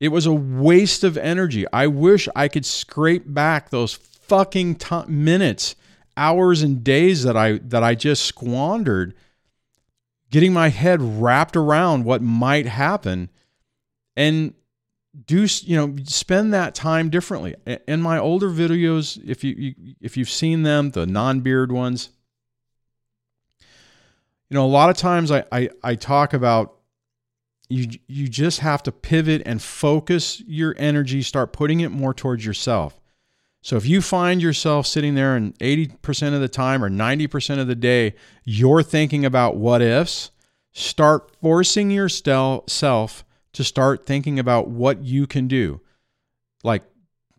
It 0.00 0.08
was 0.08 0.26
a 0.26 0.32
waste 0.32 1.02
of 1.02 1.16
energy. 1.16 1.66
I 1.72 1.88
wish 1.88 2.28
I 2.34 2.48
could 2.48 2.64
scrape 2.64 3.24
back 3.26 3.70
those 3.70 3.94
fucking 3.94 4.76
t- 4.76 5.06
minutes, 5.08 5.74
hours 6.16 6.62
and 6.62 6.84
days 6.84 7.24
that 7.24 7.36
I 7.36 7.58
that 7.58 7.82
I 7.82 7.94
just 7.94 8.24
squandered 8.24 9.14
getting 10.30 10.52
my 10.52 10.68
head 10.68 11.00
wrapped 11.00 11.56
around 11.56 12.04
what 12.04 12.22
might 12.22 12.66
happen 12.66 13.30
and 14.16 14.54
do 15.26 15.46
you 15.62 15.76
know 15.76 15.96
spend 16.04 16.52
that 16.52 16.74
time 16.74 17.08
differently. 17.08 17.54
In 17.86 18.02
my 18.02 18.18
older 18.18 18.50
videos 18.50 19.22
if 19.24 19.42
you, 19.42 19.74
if 20.00 20.16
you've 20.16 20.30
seen 20.30 20.62
them 20.62 20.90
the 20.90 21.06
non-beard 21.06 21.72
ones 21.72 22.10
you 24.50 24.54
know 24.54 24.64
a 24.64 24.68
lot 24.68 24.90
of 24.90 24.96
times 24.96 25.30
I, 25.30 25.44
I 25.50 25.70
i 25.82 25.94
talk 25.94 26.32
about 26.34 26.76
you 27.68 27.98
you 28.06 28.28
just 28.28 28.60
have 28.60 28.82
to 28.84 28.92
pivot 28.92 29.42
and 29.44 29.60
focus 29.60 30.42
your 30.46 30.74
energy 30.78 31.22
start 31.22 31.52
putting 31.52 31.80
it 31.80 31.90
more 31.90 32.14
towards 32.14 32.44
yourself 32.44 33.00
So 33.60 33.76
if 33.76 33.86
you 33.86 34.00
find 34.00 34.40
yourself 34.40 34.86
sitting 34.86 35.14
there 35.14 35.36
and 35.36 35.58
80% 35.58 36.34
of 36.34 36.40
the 36.40 36.48
time 36.48 36.82
or 36.82 36.88
90% 36.88 37.58
of 37.58 37.66
the 37.66 37.74
day, 37.74 38.14
you're 38.44 38.82
thinking 38.82 39.24
about 39.24 39.56
what 39.56 39.82
ifs, 39.82 40.30
start 40.72 41.30
forcing 41.42 41.90
yourself 41.90 43.24
to 43.52 43.64
start 43.64 44.06
thinking 44.06 44.38
about 44.38 44.68
what 44.68 45.02
you 45.02 45.26
can 45.26 45.48
do. 45.48 45.80
Like, 46.62 46.84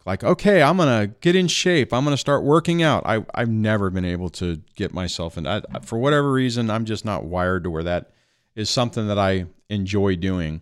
like 0.06 0.24
okay, 0.24 0.62
I'm 0.62 0.78
gonna 0.78 1.08
get 1.22 1.36
in 1.36 1.48
shape. 1.48 1.94
I'm 1.94 2.04
gonna 2.04 2.18
start 2.18 2.44
working 2.44 2.82
out. 2.82 3.04
I 3.06 3.24
I've 3.36 3.50
never 3.50 3.90
been 3.90 4.06
able 4.06 4.30
to 4.32 4.62
get 4.76 4.94
myself 4.94 5.38
in. 5.38 5.46
I, 5.46 5.62
for 5.84 6.00
whatever 6.00 6.32
reason, 6.32 6.70
I'm 6.70 6.86
just 6.86 7.06
not 7.06 7.26
wired 7.26 7.64
to 7.66 7.70
where 7.70 7.84
that 7.84 8.12
is 8.56 8.70
something 8.70 9.08
that 9.08 9.20
I 9.20 9.46
enjoy 9.70 10.16
doing. 10.16 10.62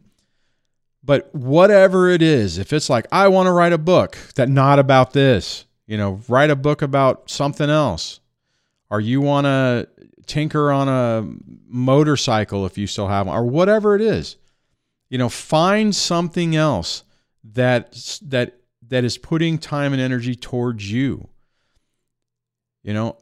But 1.08 1.34
whatever 1.34 2.10
it 2.10 2.22
is, 2.22 2.58
if 2.58 2.74
it's 2.74 2.90
like 2.90 3.08
I 3.14 3.30
want 3.30 3.48
to 3.48 3.54
write 3.54 3.72
a 3.72 3.78
book 3.78 4.18
that 4.36 4.50
not 4.50 4.78
about 4.78 5.14
this, 5.14 5.66
you 5.88 5.98
know, 5.98 6.20
write 6.28 6.50
a 6.50 6.56
book 6.56 6.82
about 6.82 7.30
something 7.30 7.70
else, 7.70 8.20
or 8.90 9.00
you 9.00 9.22
want 9.22 9.46
to 9.46 9.88
tinker 10.26 10.70
on 10.70 10.90
a 10.90 11.26
motorcycle 11.66 12.66
if 12.66 12.78
you 12.78 12.88
still 12.88 13.08
have 13.08 13.26
one, 13.26 13.38
or 13.38 13.46
whatever 13.46 13.96
it 13.96 14.02
is, 14.02 14.36
you 15.10 15.18
know, 15.18 15.30
find 15.30 15.96
something 15.96 16.58
else 16.58 17.06
that 17.54 18.20
that 18.24 18.58
that 18.90 19.06
is 19.06 19.18
putting 19.18 19.58
time 19.58 19.94
and 19.94 20.02
energy 20.02 20.36
towards 20.36 20.92
you. 20.92 21.30
You 22.84 22.94
know, 22.94 23.18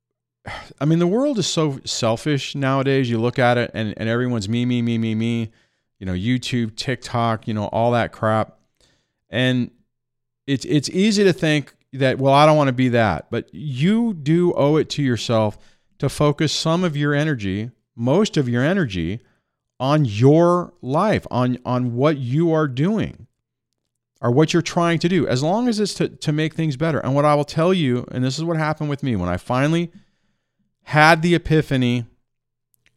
I 0.80 0.84
mean, 0.84 1.00
the 1.00 1.08
world 1.08 1.40
is 1.40 1.48
so 1.48 1.80
selfish 1.84 2.54
nowadays. 2.54 3.10
You 3.10 3.18
look 3.18 3.40
at 3.40 3.58
it 3.58 3.72
and, 3.74 3.92
and 3.96 4.08
everyone's 4.08 4.48
me, 4.48 4.64
me, 4.64 4.82
me, 4.82 4.98
me, 4.98 5.16
me, 5.16 5.50
you 5.98 6.06
know, 6.06 6.12
YouTube, 6.12 6.76
TikTok, 6.76 7.48
you 7.48 7.54
know, 7.54 7.66
all 7.66 7.92
that 7.92 8.12
crap. 8.12 8.58
And 9.30 9.70
it's 10.46 10.64
it's 10.64 10.88
easy 10.90 11.24
to 11.24 11.32
think 11.32 11.74
that, 11.92 12.18
well, 12.18 12.32
I 12.32 12.46
don't 12.46 12.56
want 12.56 12.68
to 12.68 12.72
be 12.72 12.88
that. 12.90 13.30
But 13.30 13.48
you 13.52 14.14
do 14.14 14.52
owe 14.54 14.76
it 14.76 14.88
to 14.90 15.02
yourself 15.02 15.58
to 15.98 16.08
focus 16.08 16.52
some 16.52 16.84
of 16.84 16.96
your 16.96 17.14
energy, 17.14 17.70
most 17.96 18.36
of 18.36 18.48
your 18.48 18.62
energy, 18.62 19.20
on 19.80 20.04
your 20.04 20.72
life, 20.80 21.26
on 21.30 21.58
on 21.64 21.94
what 21.94 22.18
you 22.18 22.52
are 22.52 22.68
doing 22.68 23.26
or 24.20 24.30
what 24.30 24.52
you're 24.52 24.62
trying 24.62 24.98
to 24.98 25.08
do, 25.08 25.26
as 25.28 25.42
long 25.42 25.68
as 25.68 25.78
it's 25.78 25.94
to, 25.94 26.08
to 26.08 26.32
make 26.32 26.54
things 26.54 26.76
better. 26.76 26.98
And 26.98 27.14
what 27.14 27.24
I 27.24 27.34
will 27.34 27.44
tell 27.44 27.72
you, 27.72 28.06
and 28.10 28.24
this 28.24 28.36
is 28.36 28.44
what 28.44 28.56
happened 28.56 28.90
with 28.90 29.02
me 29.02 29.14
when 29.14 29.28
I 29.28 29.36
finally 29.36 29.92
had 30.84 31.22
the 31.22 31.34
epiphany 31.34 32.06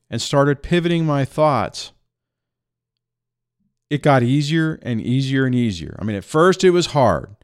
and 0.09 0.21
started 0.21 0.63
pivoting 0.63 1.05
my 1.05 1.25
thoughts, 1.25 1.91
it 3.91 4.01
got 4.01 4.23
easier 4.23 4.79
and 4.83 5.01
easier 5.01 5.45
and 5.45 5.53
easier. 5.53 5.97
I 5.99 6.05
mean, 6.05 6.15
at 6.15 6.23
first 6.23 6.63
it 6.63 6.69
was 6.69 6.87
hard. 6.87 7.35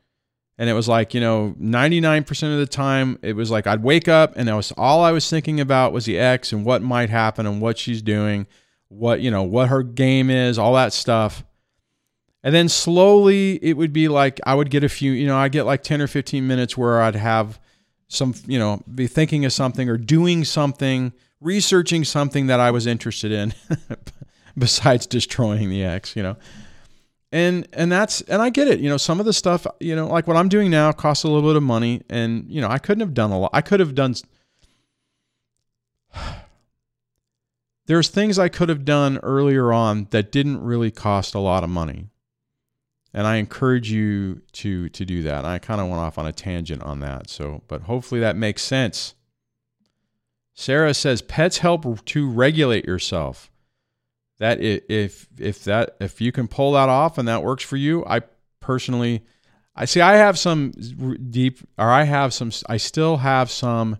And 0.57 0.69
it 0.69 0.73
was 0.73 0.87
like, 0.87 1.13
you 1.13 1.19
know, 1.19 1.53
99% 1.61 2.53
of 2.53 2.57
the 2.57 2.65
time, 2.65 3.19
it 3.21 3.35
was 3.35 3.51
like 3.51 3.67
I'd 3.67 3.83
wake 3.83 4.07
up 4.07 4.31
and 4.37 4.47
that 4.47 4.55
was 4.55 4.71
all 4.77 5.03
I 5.03 5.11
was 5.11 5.29
thinking 5.29 5.59
about 5.59 5.91
was 5.91 6.05
the 6.05 6.17
ex 6.17 6.53
and 6.53 6.63
what 6.63 6.81
might 6.81 7.09
happen 7.09 7.45
and 7.45 7.59
what 7.59 7.77
she's 7.77 8.01
doing, 8.01 8.47
what, 8.87 9.19
you 9.19 9.29
know, 9.29 9.43
what 9.43 9.67
her 9.67 9.83
game 9.83 10.29
is, 10.29 10.57
all 10.57 10.73
that 10.75 10.93
stuff. 10.93 11.43
And 12.43 12.55
then 12.55 12.69
slowly 12.69 13.59
it 13.61 13.75
would 13.75 13.91
be 13.91 14.07
like 14.07 14.39
I 14.45 14.55
would 14.55 14.69
get 14.69 14.85
a 14.85 14.89
few, 14.89 15.11
you 15.11 15.27
know, 15.27 15.37
I'd 15.37 15.51
get 15.51 15.65
like 15.65 15.83
10 15.83 16.01
or 16.01 16.07
15 16.07 16.47
minutes 16.47 16.77
where 16.77 17.01
I'd 17.01 17.15
have 17.15 17.59
some, 18.07 18.33
you 18.47 18.57
know, 18.57 18.81
be 18.95 19.05
thinking 19.05 19.43
of 19.43 19.51
something 19.51 19.89
or 19.89 19.97
doing 19.97 20.45
something, 20.45 21.11
researching 21.41 22.05
something 22.05 22.47
that 22.47 22.61
I 22.61 22.71
was 22.71 22.87
interested 22.87 23.33
in 23.33 23.53
besides 24.59 25.05
destroying 25.05 25.69
the 25.69 25.83
ex, 25.83 26.15
you 26.15 26.23
know. 26.23 26.37
And 27.31 27.67
and 27.73 27.91
that's 27.91 28.21
and 28.21 28.41
I 28.41 28.49
get 28.49 28.67
it. 28.67 28.79
You 28.79 28.89
know, 28.89 28.97
some 28.97 29.19
of 29.19 29.25
the 29.25 29.33
stuff, 29.33 29.67
you 29.79 29.95
know, 29.95 30.07
like 30.07 30.27
what 30.27 30.37
I'm 30.37 30.49
doing 30.49 30.71
now 30.71 30.91
costs 30.93 31.23
a 31.23 31.27
little 31.27 31.47
bit 31.47 31.57
of 31.57 31.63
money 31.63 32.01
and, 32.09 32.45
you 32.49 32.61
know, 32.61 32.69
I 32.69 32.77
couldn't 32.77 33.01
have 33.01 33.13
done 33.13 33.31
a 33.31 33.39
lot. 33.39 33.51
I 33.53 33.61
could 33.61 33.79
have 33.81 33.95
done 33.95 34.15
There's 37.85 38.09
things 38.09 38.39
I 38.39 38.49
could 38.49 38.69
have 38.69 38.85
done 38.85 39.17
earlier 39.23 39.71
on 39.71 40.07
that 40.11 40.31
didn't 40.31 40.61
really 40.61 40.91
cost 40.91 41.35
a 41.35 41.39
lot 41.39 41.63
of 41.63 41.69
money 41.69 42.09
and 43.13 43.25
I 43.25 43.37
encourage 43.37 43.91
you 43.91 44.41
to 44.53 44.89
to 44.89 45.03
do 45.03 45.23
that. 45.23 45.43
I 45.43 45.57
kind 45.57 45.81
of 45.81 45.87
went 45.87 45.99
off 45.99 46.17
on 46.17 46.27
a 46.27 46.31
tangent 46.31 46.83
on 46.83 46.99
that, 46.99 47.29
so 47.29 47.63
but 47.67 47.81
hopefully 47.81 48.21
that 48.21 48.35
makes 48.35 48.61
sense. 48.61 49.15
Sarah 50.53 50.93
says 50.93 51.21
pets 51.21 51.59
help 51.59 52.05
to 52.05 52.29
regulate 52.29 52.85
yourself. 52.85 53.51
That 54.39 54.61
if 54.61 55.27
if 55.39 55.63
that 55.63 55.97
if 55.99 56.21
you 56.21 56.31
can 56.31 56.47
pull 56.47 56.73
that 56.73 56.89
off 56.89 57.17
and 57.17 57.27
that 57.27 57.43
works 57.43 57.63
for 57.63 57.77
you, 57.77 58.05
I 58.05 58.21
personally 58.59 59.23
I 59.75 59.85
see 59.85 60.01
I 60.01 60.15
have 60.17 60.37
some 60.37 60.71
deep 61.29 61.59
or 61.77 61.89
I 61.89 62.03
have 62.03 62.33
some 62.33 62.51
I 62.67 62.77
still 62.77 63.17
have 63.17 63.49
some 63.49 63.97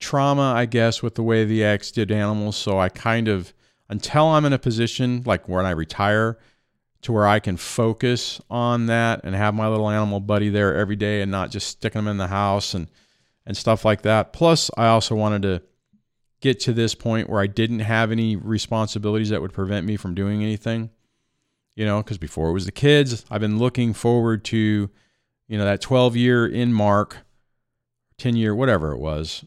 trauma 0.00 0.54
I 0.56 0.66
guess 0.66 1.02
with 1.02 1.14
the 1.16 1.22
way 1.22 1.44
the 1.44 1.62
ex 1.64 1.90
did 1.90 2.10
animals, 2.10 2.56
so 2.56 2.78
I 2.78 2.88
kind 2.88 3.28
of 3.28 3.52
until 3.88 4.26
I'm 4.26 4.46
in 4.46 4.54
a 4.54 4.58
position 4.58 5.22
like 5.26 5.48
when 5.48 5.66
I 5.66 5.70
retire 5.70 6.38
to 7.02 7.12
where 7.12 7.26
I 7.26 7.40
can 7.40 7.56
focus 7.56 8.40
on 8.48 8.86
that 8.86 9.20
and 9.24 9.34
have 9.34 9.54
my 9.54 9.68
little 9.68 9.90
animal 9.90 10.20
buddy 10.20 10.48
there 10.48 10.76
every 10.76 10.96
day 10.96 11.20
and 11.20 11.30
not 11.30 11.50
just 11.50 11.68
sticking 11.68 11.98
them 11.98 12.08
in 12.08 12.16
the 12.16 12.28
house 12.28 12.74
and 12.74 12.88
and 13.44 13.56
stuff 13.56 13.84
like 13.84 14.02
that. 14.02 14.32
Plus, 14.32 14.70
I 14.76 14.86
also 14.86 15.14
wanted 15.14 15.42
to 15.42 15.62
get 16.42 16.60
to 16.60 16.72
this 16.74 16.94
point 16.94 17.30
where 17.30 17.40
I 17.40 17.46
didn't 17.46 17.80
have 17.80 18.12
any 18.12 18.36
responsibilities 18.36 19.30
that 19.30 19.40
would 19.40 19.54
prevent 19.54 19.86
me 19.86 19.96
from 19.96 20.14
doing 20.14 20.42
anything. 20.42 20.90
You 21.74 21.86
know, 21.86 22.02
because 22.02 22.18
before 22.18 22.50
it 22.50 22.52
was 22.52 22.66
the 22.66 22.72
kids, 22.72 23.24
I've 23.30 23.40
been 23.40 23.58
looking 23.58 23.94
forward 23.94 24.44
to, 24.46 24.90
you 25.48 25.58
know, 25.58 25.64
that 25.64 25.80
12 25.80 26.16
year 26.16 26.46
in 26.46 26.70
mark, 26.70 27.18
10 28.18 28.36
year, 28.36 28.54
whatever 28.54 28.92
it 28.92 28.98
was, 28.98 29.42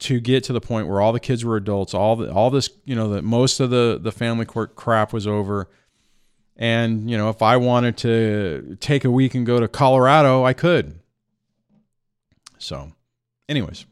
to 0.00 0.20
get 0.20 0.44
to 0.44 0.52
the 0.52 0.60
point 0.60 0.86
where 0.86 1.00
all 1.00 1.12
the 1.12 1.18
kids 1.18 1.44
were 1.44 1.56
adults, 1.56 1.94
all 1.94 2.14
the, 2.14 2.32
all 2.32 2.50
this, 2.50 2.70
you 2.84 2.94
know, 2.94 3.08
that 3.08 3.24
most 3.24 3.58
of 3.58 3.70
the 3.70 3.98
the 4.00 4.12
family 4.12 4.44
court 4.44 4.76
crap 4.76 5.12
was 5.12 5.26
over 5.26 5.68
and, 6.58 7.08
you 7.08 7.16
know, 7.16 7.30
if 7.30 7.40
I 7.40 7.56
wanted 7.56 7.96
to 7.98 8.76
take 8.80 9.04
a 9.04 9.10
week 9.10 9.34
and 9.34 9.46
go 9.46 9.60
to 9.60 9.68
Colorado, 9.68 10.44
I 10.44 10.54
could. 10.54 10.98
So, 12.58 12.92
anyways, 13.48 13.86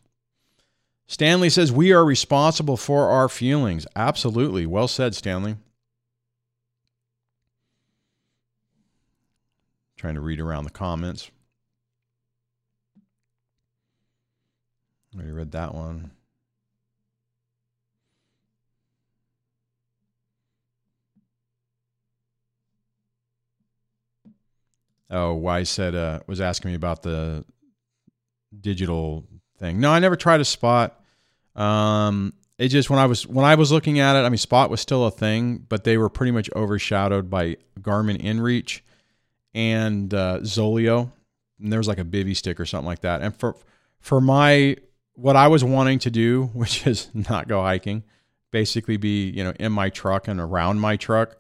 Stanley 1.07 1.51
says, 1.51 1.71
We 1.71 1.93
are 1.93 2.05
responsible 2.05 2.77
for 2.77 3.09
our 3.09 3.29
feelings. 3.29 3.87
Absolutely. 3.95 4.67
Well 4.67 4.89
said, 4.89 5.15
Stanley. 5.15 5.57
Trying 9.97 10.15
to 10.15 10.21
read 10.21 10.41
around 10.41 10.65
the 10.65 10.71
comments. 10.71 11.31
Already 15.15 15.33
read 15.33 15.53
that 15.53 15.75
one. 15.75 16.11
Oh, 25.09 25.35
Wise 25.35 25.71
said 25.71 25.95
uh, 25.95 26.21
was 26.27 26.41
asking 26.41 26.73
me 26.73 26.75
about 26.75 27.03
the 27.03 27.45
digital 28.61 29.25
thing. 29.59 29.81
No, 29.81 29.91
I 29.91 29.99
never 29.99 30.17
tried 30.17 30.41
a 30.41 30.45
spot. 30.45 31.01
Um, 31.55 32.33
it 32.59 32.69
just 32.69 32.89
when 32.89 32.99
I 32.99 33.07
was 33.07 33.27
when 33.27 33.45
I 33.45 33.55
was 33.55 33.71
looking 33.71 33.99
at 33.99 34.17
it, 34.17 34.21
I 34.21 34.29
mean, 34.29 34.39
Spot 34.39 34.71
was 34.71 34.81
still 34.81 35.05
a 35.07 35.11
thing, 35.11 35.59
but 35.69 35.85
they 35.85 35.99
were 35.99 36.09
pretty 36.09 36.33
much 36.33 36.49
overshadowed 36.57 37.29
by 37.29 37.57
Garmin 37.81 38.23
InReach 38.23 38.81
and 39.55 40.13
uh, 40.13 40.41
Zoleo. 40.41 41.13
And 41.61 41.73
there 41.73 41.81
was 41.81 41.89
like 41.89 41.99
a 41.99 42.05
bivy 42.05 42.37
stick 42.37 42.59
or 42.59 42.67
something 42.67 42.87
like 42.87 43.01
that. 43.01 43.21
And 43.21 43.37
for 43.37 43.57
for 44.01 44.21
my 44.21 44.77
what 45.15 45.37
I 45.37 45.49
was 45.49 45.63
wanting 45.65 45.99
to 46.01 46.11
do, 46.11 46.45
which 46.55 46.87
is 46.87 47.11
not 47.13 47.49
go 47.49 47.61
hiking, 47.61 48.05
basically 48.53 48.97
be 48.97 49.29
you 49.29 49.45
know 49.45 49.53
in 49.61 49.73
my 49.73 49.91
truck 49.91 50.29
and 50.29 50.41
around 50.41 50.81
my 50.81 50.97
truck. 50.97 51.37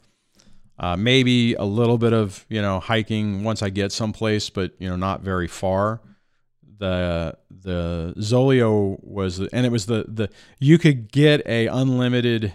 Uh, 0.78 0.94
maybe 0.94 1.54
a 1.54 1.64
little 1.64 1.96
bit 1.96 2.12
of 2.12 2.44
you 2.50 2.60
know 2.60 2.78
hiking 2.78 3.42
once 3.42 3.62
I 3.62 3.70
get 3.70 3.90
someplace, 3.90 4.50
but 4.50 4.72
you 4.78 4.88
know 4.90 4.96
not 4.96 5.22
very 5.22 5.48
far. 5.48 6.02
The 6.78 7.36
the 7.50 8.14
Zoleo 8.18 9.02
was 9.02 9.40
and 9.40 9.64
it 9.66 9.72
was 9.72 9.86
the 9.86 10.04
the 10.08 10.28
you 10.60 10.78
could 10.78 11.10
get 11.10 11.46
a 11.46 11.66
unlimited 11.68 12.54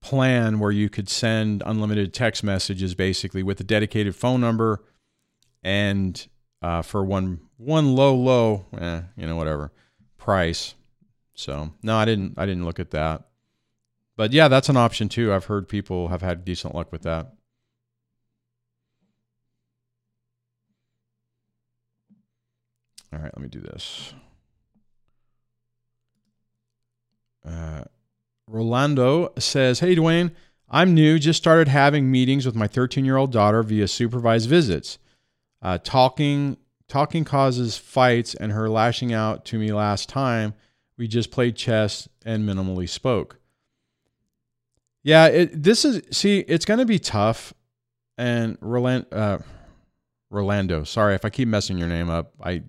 plan 0.00 0.58
where 0.58 0.70
you 0.70 0.90
could 0.90 1.08
send 1.08 1.62
unlimited 1.64 2.12
text 2.12 2.44
messages 2.44 2.94
basically 2.94 3.42
with 3.42 3.58
a 3.60 3.64
dedicated 3.64 4.14
phone 4.14 4.40
number 4.40 4.84
and 5.62 6.28
uh, 6.62 6.82
for 6.82 7.04
one 7.04 7.40
one 7.56 7.94
low 7.94 8.14
low 8.14 8.66
eh, 8.78 9.00
you 9.16 9.26
know 9.26 9.36
whatever 9.36 9.72
price. 10.16 10.74
So 11.34 11.72
no, 11.82 11.96
I 11.96 12.04
didn't 12.04 12.34
I 12.38 12.46
didn't 12.46 12.64
look 12.64 12.80
at 12.80 12.90
that. 12.92 13.24
But 14.16 14.32
yeah, 14.32 14.48
that's 14.48 14.68
an 14.68 14.76
option 14.76 15.08
too. 15.08 15.32
I've 15.32 15.46
heard 15.46 15.68
people 15.68 16.08
have 16.08 16.22
had 16.22 16.44
decent 16.44 16.74
luck 16.74 16.92
with 16.92 17.02
that. 17.02 17.32
All 23.14 23.20
right, 23.20 23.32
let 23.36 23.42
me 23.42 23.48
do 23.48 23.60
this. 23.60 24.12
Uh, 27.46 27.84
Rolando 28.48 29.32
says, 29.38 29.80
Hey, 29.80 29.94
Duane, 29.94 30.32
I'm 30.68 30.94
new, 30.94 31.18
just 31.18 31.36
started 31.36 31.68
having 31.68 32.10
meetings 32.10 32.44
with 32.44 32.56
my 32.56 32.66
13 32.66 33.04
year 33.04 33.16
old 33.16 33.30
daughter 33.30 33.62
via 33.62 33.86
supervised 33.86 34.48
visits. 34.48 34.98
Uh, 35.62 35.78
talking 35.82 36.56
talking 36.88 37.24
causes 37.24 37.78
fights, 37.78 38.34
and 38.34 38.52
her 38.52 38.68
lashing 38.68 39.12
out 39.12 39.44
to 39.46 39.58
me 39.58 39.72
last 39.72 40.08
time. 40.08 40.54
We 40.96 41.08
just 41.08 41.30
played 41.30 41.56
chess 41.56 42.08
and 42.24 42.48
minimally 42.48 42.88
spoke. 42.88 43.38
Yeah, 45.02 45.26
it, 45.26 45.62
this 45.62 45.84
is 45.84 46.02
see, 46.16 46.40
it's 46.40 46.64
going 46.64 46.78
to 46.78 46.86
be 46.86 46.98
tough. 46.98 47.52
And 48.16 48.56
Roland, 48.60 49.06
uh, 49.12 49.38
Rolando, 50.30 50.84
sorry 50.84 51.14
if 51.14 51.24
I 51.24 51.30
keep 51.30 51.48
messing 51.48 51.78
your 51.78 51.88
name 51.88 52.08
up. 52.08 52.32
I, 52.42 52.62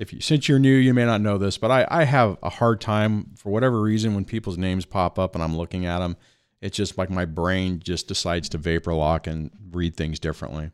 if 0.00 0.14
you, 0.14 0.20
since 0.22 0.48
you're 0.48 0.58
new, 0.58 0.74
you 0.74 0.94
may 0.94 1.04
not 1.04 1.20
know 1.20 1.36
this, 1.36 1.58
but 1.58 1.70
I, 1.70 1.86
I 1.90 2.04
have 2.04 2.38
a 2.42 2.48
hard 2.48 2.80
time 2.80 3.32
for 3.36 3.50
whatever 3.50 3.82
reason 3.82 4.14
when 4.14 4.24
people's 4.24 4.56
names 4.56 4.86
pop 4.86 5.18
up 5.18 5.34
and 5.34 5.44
I'm 5.44 5.54
looking 5.54 5.84
at 5.84 5.98
them. 5.98 6.16
It's 6.62 6.74
just 6.74 6.96
like 6.96 7.10
my 7.10 7.26
brain 7.26 7.80
just 7.84 8.08
decides 8.08 8.48
to 8.48 8.58
vapor 8.58 8.94
lock 8.94 9.26
and 9.26 9.50
read 9.70 9.94
things 9.94 10.18
differently. 10.18 10.70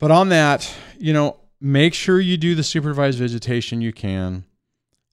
But 0.00 0.10
on 0.10 0.30
that, 0.30 0.68
you 0.98 1.12
know, 1.12 1.38
make 1.60 1.94
sure 1.94 2.18
you 2.18 2.36
do 2.36 2.56
the 2.56 2.64
supervised 2.64 3.20
visitation 3.20 3.80
you 3.80 3.92
can. 3.92 4.44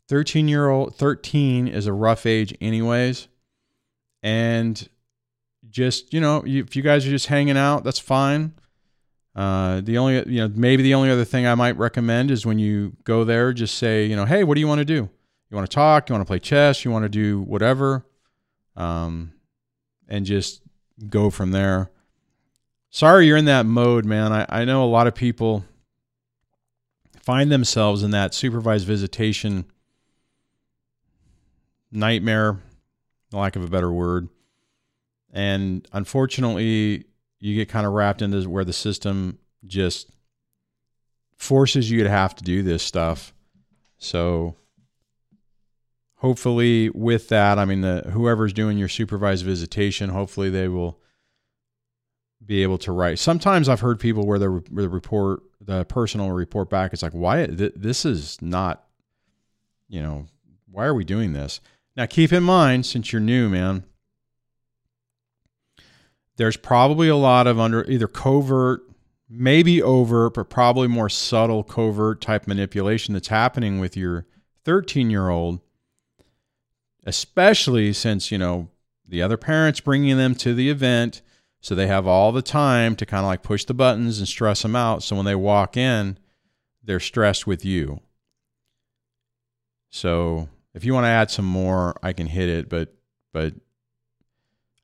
13 0.10 0.48
year 0.48 0.68
old 0.68 0.96
13 0.96 1.68
is 1.68 1.86
a 1.86 1.94
rough 1.94 2.26
age 2.26 2.58
anyways 2.60 3.28
and 4.24 4.90
just 5.70 6.14
you 6.14 6.20
know 6.20 6.44
if 6.46 6.76
you 6.76 6.82
guys 6.82 7.08
are 7.08 7.10
just 7.10 7.28
hanging 7.28 7.56
out 7.56 7.86
that's 7.86 7.98
fine 7.98 8.52
uh, 9.36 9.82
the 9.82 9.98
only 9.98 10.16
you 10.30 10.42
know 10.42 10.52
maybe 10.54 10.84
the 10.84 10.94
only 10.94 11.10
other 11.10 11.24
thing 11.24 11.48
i 11.48 11.56
might 11.56 11.78
recommend 11.78 12.30
is 12.30 12.46
when 12.46 12.60
you 12.60 12.96
go 13.06 13.24
there 13.24 13.54
just 13.54 13.78
say 13.78 14.06
you 14.06 14.16
know 14.16 14.26
hey 14.26 14.44
what 14.44 14.56
do 14.56 14.60
you 14.60 14.68
want 14.68 14.80
to 14.80 14.86
do? 14.86 15.10
You 15.52 15.58
want 15.58 15.70
to 15.70 15.76
talk? 15.76 16.08
You 16.08 16.14
want 16.14 16.26
to 16.26 16.28
play 16.28 16.40
chess? 16.40 16.86
You 16.86 16.92
want 16.92 17.04
to 17.04 17.10
do 17.10 17.42
whatever? 17.42 18.06
Um, 18.78 19.34
and 20.08 20.26
just 20.26 20.62
go 21.10 21.30
from 21.30 21.52
there. 21.52 21.92
Sorry 22.90 23.28
you're 23.28 23.38
in 23.38 23.46
that 23.46 23.66
mode 23.66 24.06
man. 24.06 24.32
I, 24.32 24.46
I 24.48 24.66
know 24.66 24.84
a 24.84 24.86
lot 24.86 25.08
of 25.08 25.16
people 25.16 25.66
find 27.22 27.52
themselves 27.52 28.02
in 28.02 28.12
that 28.12 28.34
supervised 28.34 28.88
visitation 28.88 29.66
nightmare, 31.92 32.60
lack 33.34 33.58
of 33.58 33.64
a 33.64 33.68
better 33.68 33.92
word. 33.92 34.30
And 35.34 35.88
unfortunately, 35.92 37.06
you 37.42 37.56
get 37.56 37.68
kind 37.68 37.86
of 37.86 37.92
wrapped 37.92 38.22
into 38.22 38.48
where 38.48 38.64
the 38.64 38.72
system 38.72 39.40
just 39.66 40.10
forces 41.36 41.90
you 41.90 42.04
to 42.04 42.10
have 42.10 42.36
to 42.36 42.44
do 42.44 42.62
this 42.62 42.84
stuff. 42.84 43.34
So 43.98 44.56
hopefully 46.16 46.90
with 46.92 47.30
that, 47.30 47.58
I 47.58 47.66
mean 47.66 47.82
the 47.82 48.12
whoever's 48.14 48.54
doing 48.54 48.78
your 48.78 48.88
supervised 48.88 49.44
visitation, 49.44 50.12
hopefully 50.12 50.52
they 50.52 50.68
will 50.68 51.00
be 52.46 52.62
able 52.64 52.78
to 52.78 52.92
write. 52.92 53.18
Sometimes 53.18 53.68
I've 53.68 53.80
heard 53.82 54.00
people 54.00 54.26
where 54.26 54.40
the, 54.40 54.50
where 54.50 54.84
the 54.84 54.90
report, 54.90 55.42
the 55.60 55.84
personal 55.86 56.32
report 56.32 56.70
back, 56.70 56.94
it's 56.94 57.04
like, 57.04 57.12
why 57.12 57.48
th- 57.48 57.74
this 57.76 58.06
is 58.06 58.40
not, 58.42 58.84
you 59.88 60.02
know, 60.02 60.28
why 60.70 60.86
are 60.86 60.94
we 60.94 61.04
doing 61.04 61.34
this? 61.34 61.60
Now, 61.96 62.06
keep 62.06 62.32
in 62.32 62.44
mind, 62.44 62.86
since 62.86 63.12
you're 63.12 63.20
new, 63.20 63.50
man, 63.50 63.84
there's 66.42 66.58
probably 66.58 67.08
a 67.08 67.16
lot 67.16 67.46
of 67.46 67.60
under 67.60 67.88
either 67.88 68.08
covert, 68.08 68.82
maybe 69.30 69.80
overt, 69.80 70.34
but 70.34 70.50
probably 70.50 70.88
more 70.88 71.08
subtle 71.08 71.64
covert 71.64 72.20
type 72.20 72.48
manipulation 72.48 73.14
that's 73.14 73.28
happening 73.28 73.80
with 73.80 73.96
your 73.96 74.26
13 74.66 75.12
year 75.12 75.30
old, 75.30 75.60
especially 77.06 77.94
since, 77.94 78.32
you 78.32 78.40
know, 78.40 78.70
the 79.08 79.22
other 79.22 79.38
parents 79.38 79.82
bringing 79.82 80.18
them 80.18 80.34
to 80.34 80.56
the 80.56 80.72
event. 80.72 81.22
So 81.60 81.76
they 81.76 81.86
have 81.86 82.08
all 82.08 82.32
the 82.32 82.42
time 82.42 82.96
to 82.96 83.06
kind 83.06 83.24
of 83.24 83.28
like 83.28 83.44
push 83.44 83.66
the 83.66 83.76
buttons 83.76 84.18
and 84.18 84.28
stress 84.28 84.64
them 84.64 84.76
out. 84.76 85.04
So 85.04 85.16
when 85.16 85.26
they 85.26 85.36
walk 85.36 85.78
in, 85.78 86.18
they're 86.84 87.00
stressed 87.00 87.46
with 87.46 87.64
you. 87.64 88.00
So 89.92 90.50
if 90.74 90.84
you 90.84 90.96
want 90.96 91.04
to 91.04 91.10
add 91.10 91.30
some 91.30 91.46
more, 91.46 91.96
I 92.02 92.14
can 92.14 92.26
hit 92.26 92.50
it. 92.50 92.68
But 92.68 92.96
but 93.32 93.54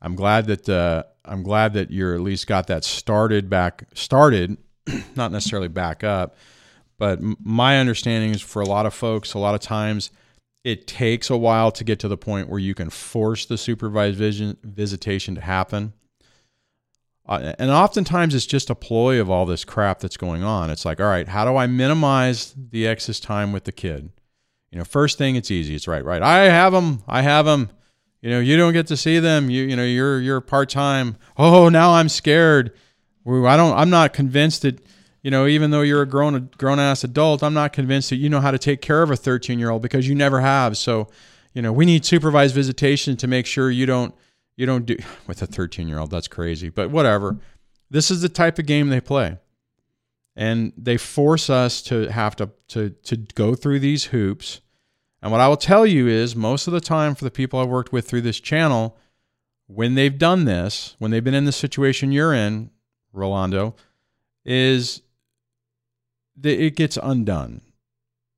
I'm 0.02 0.16
glad 0.16 0.48
that 0.48 0.70
uh, 0.70 1.04
I'm 1.26 1.44
glad 1.44 1.74
that 1.74 1.92
you're 1.92 2.14
at 2.14 2.22
least 2.22 2.48
got 2.48 2.68
that 2.68 2.84
started 2.84 3.50
back 3.50 3.86
started, 3.94 4.58
not 5.16 5.32
necessarily 5.32 5.68
back 5.68 6.04
up. 6.04 6.36
But 6.98 7.20
my 7.44 7.80
understanding 7.80 8.32
is 8.32 8.42
for 8.42 8.62
a 8.62 8.68
lot 8.68 8.86
of 8.86 8.94
folks, 8.94 9.34
a 9.34 9.40
lot 9.40 9.56
of 9.56 9.62
times 9.62 10.10
it 10.64 10.88
takes 10.88 11.30
a 11.30 11.38
while 11.38 11.72
to 11.72 11.84
get 11.84 12.00
to 12.00 12.08
the 12.08 12.18
point 12.18 12.50
where 12.50 12.60
you 12.60 12.74
can 12.74 12.90
force 12.90 13.46
the 13.46 13.58
supervised 13.58 14.18
vision, 14.18 14.58
visitation 14.64 15.36
to 15.36 15.42
happen. 15.42 15.94
Uh, 17.28 17.54
and 17.60 17.70
oftentimes 17.70 18.34
it's 18.34 18.46
just 18.46 18.70
a 18.70 18.76
ploy 18.76 19.20
of 19.20 19.30
all 19.30 19.46
this 19.46 19.64
crap 19.66 20.00
that's 20.00 20.18
going 20.18 20.44
on. 20.44 20.70
It's 20.70 20.86
like, 20.86 21.00
all 21.00 21.08
right, 21.08 21.28
how 21.28 21.46
do 21.46 21.56
I 21.56 21.68
minimize 21.68 22.54
the 22.58 22.88
excess 22.88 23.20
time 23.20 23.52
with 23.52 23.66
the 23.66 23.72
kid? 23.72 24.10
You 24.72 24.80
know, 24.80 24.86
first 24.86 25.18
thing 25.18 25.36
it's 25.36 25.52
easy. 25.52 25.76
It's 25.76 25.88
right, 25.88 26.04
right. 26.04 26.22
I 26.22 26.46
have 26.46 26.74
them. 26.74 27.04
I 27.08 27.22
have 27.22 27.46
them. 27.46 27.70
You 28.22 28.30
know, 28.30 28.40
you 28.40 28.58
don't 28.58 28.74
get 28.74 28.88
to 28.88 28.98
see 28.98 29.20
them. 29.20 29.50
You 29.50 29.64
you 29.64 29.76
know, 29.76 29.84
you're 29.84 30.20
you're 30.20 30.42
part 30.42 30.70
time. 30.70 31.18
Oh, 31.38 31.70
now 31.70 31.94
I'm 31.94 32.10
scared. 32.10 32.74
I 33.26 33.58
don't. 33.58 33.78
I'm 33.78 33.90
not 33.90 34.14
convinced 34.14 34.64
that. 34.64 34.80
You 35.24 35.32
know, 35.32 35.46
even 35.46 35.72
though 35.72 35.82
you're 35.82 36.04
a 36.04 36.08
grown 36.08 36.50
grown 36.58 36.80
ass 36.80 37.04
adult, 37.04 37.44
I'm 37.44 37.54
not 37.54 37.74
convinced 37.74 38.12
that 38.12 38.16
you 38.16 38.30
know 38.30 38.40
how 38.40 38.52
to 38.52 38.58
take 38.60 38.82
care 38.82 39.04
of 39.04 39.12
a 39.12 39.18
13 39.18 39.60
year 39.60 39.70
old 39.70 39.82
because 39.82 40.08
you 40.08 40.16
never 40.16 40.40
have. 40.40 40.78
So, 40.78 41.10
you 41.54 41.62
know, 41.62 41.74
we 41.74 41.86
need 41.86 42.06
supervised 42.06 42.56
visitation 42.56 43.18
to 43.18 43.28
make 43.28 43.46
sure 43.46 43.70
you 43.70 43.86
don't 43.86 44.16
you 44.56 44.66
don't 44.66 44.86
do 44.86 44.98
with 45.28 45.42
a 45.42 45.48
13 45.48 45.88
year 45.88 46.00
old. 46.00 46.12
That's 46.12 46.28
crazy, 46.28 46.70
but 46.70 46.92
whatever. 46.92 47.38
This 47.90 48.12
is 48.12 48.22
the 48.22 48.30
type 48.30 48.60
of 48.60 48.66
game 48.66 48.90
they 48.90 49.02
play 49.02 49.38
and 50.38 50.72
they 50.78 50.96
force 50.98 51.50
us 51.50 51.82
to 51.82 52.10
have 52.12 52.36
to 52.38 52.52
to 52.70 52.92
to 52.92 53.18
go 53.18 53.56
through 53.56 53.80
these 53.80 54.06
hoops. 54.06 54.62
And 55.22 55.32
what 55.32 55.42
I 55.42 55.48
will 55.48 55.58
tell 55.58 55.86
you 55.86 56.08
is 56.08 56.36
most 56.36 56.68
of 56.68 56.74
the 56.74 56.82
time 56.82 57.16
for 57.16 57.24
the 57.24 57.32
people 57.32 57.60
I've 57.60 57.70
worked 57.70 57.92
with 57.92 58.08
through 58.08 58.22
this 58.22 58.40
channel, 58.40 58.98
when 59.68 59.96
they've 59.96 60.18
done 60.18 60.46
this, 60.46 60.96
when 61.00 61.12
they've 61.12 61.24
been 61.24 61.34
in 61.34 61.46
the 61.46 61.52
situation 61.52 62.12
you're 62.12 62.34
in, 62.34 62.70
Rolando, 63.12 63.76
is 64.46 65.02
that 66.38 66.64
it 66.64 66.76
gets 66.76 66.98
undone. 67.02 67.62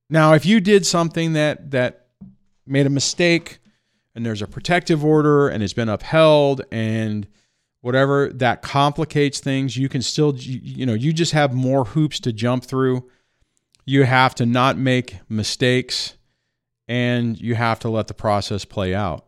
Now, 0.08 0.32
if 0.32 0.44
you 0.44 0.60
did 0.60 0.86
something 0.86 1.34
that 1.34 1.70
that 1.70 2.06
made 2.66 2.86
a 2.86 2.90
mistake 2.90 3.58
and 4.14 4.24
there's 4.24 4.42
a 4.42 4.46
protective 4.46 5.04
order 5.04 5.48
and 5.48 5.62
it's 5.62 5.72
been 5.72 5.88
upheld 5.88 6.62
and 6.70 7.26
whatever 7.80 8.30
that 8.32 8.62
complicates 8.62 9.40
things 9.40 9.76
you 9.76 9.88
can 9.88 10.02
still 10.02 10.34
you 10.36 10.86
know 10.86 10.94
you 10.94 11.12
just 11.12 11.32
have 11.32 11.52
more 11.52 11.84
hoops 11.84 12.20
to 12.20 12.32
jump 12.32 12.64
through 12.64 13.08
you 13.86 14.04
have 14.04 14.34
to 14.34 14.46
not 14.46 14.76
make 14.76 15.16
mistakes 15.28 16.16
and 16.90 17.40
you 17.40 17.54
have 17.54 17.78
to 17.78 17.88
let 17.88 18.08
the 18.08 18.14
process 18.14 18.64
play 18.64 18.92
out. 18.92 19.24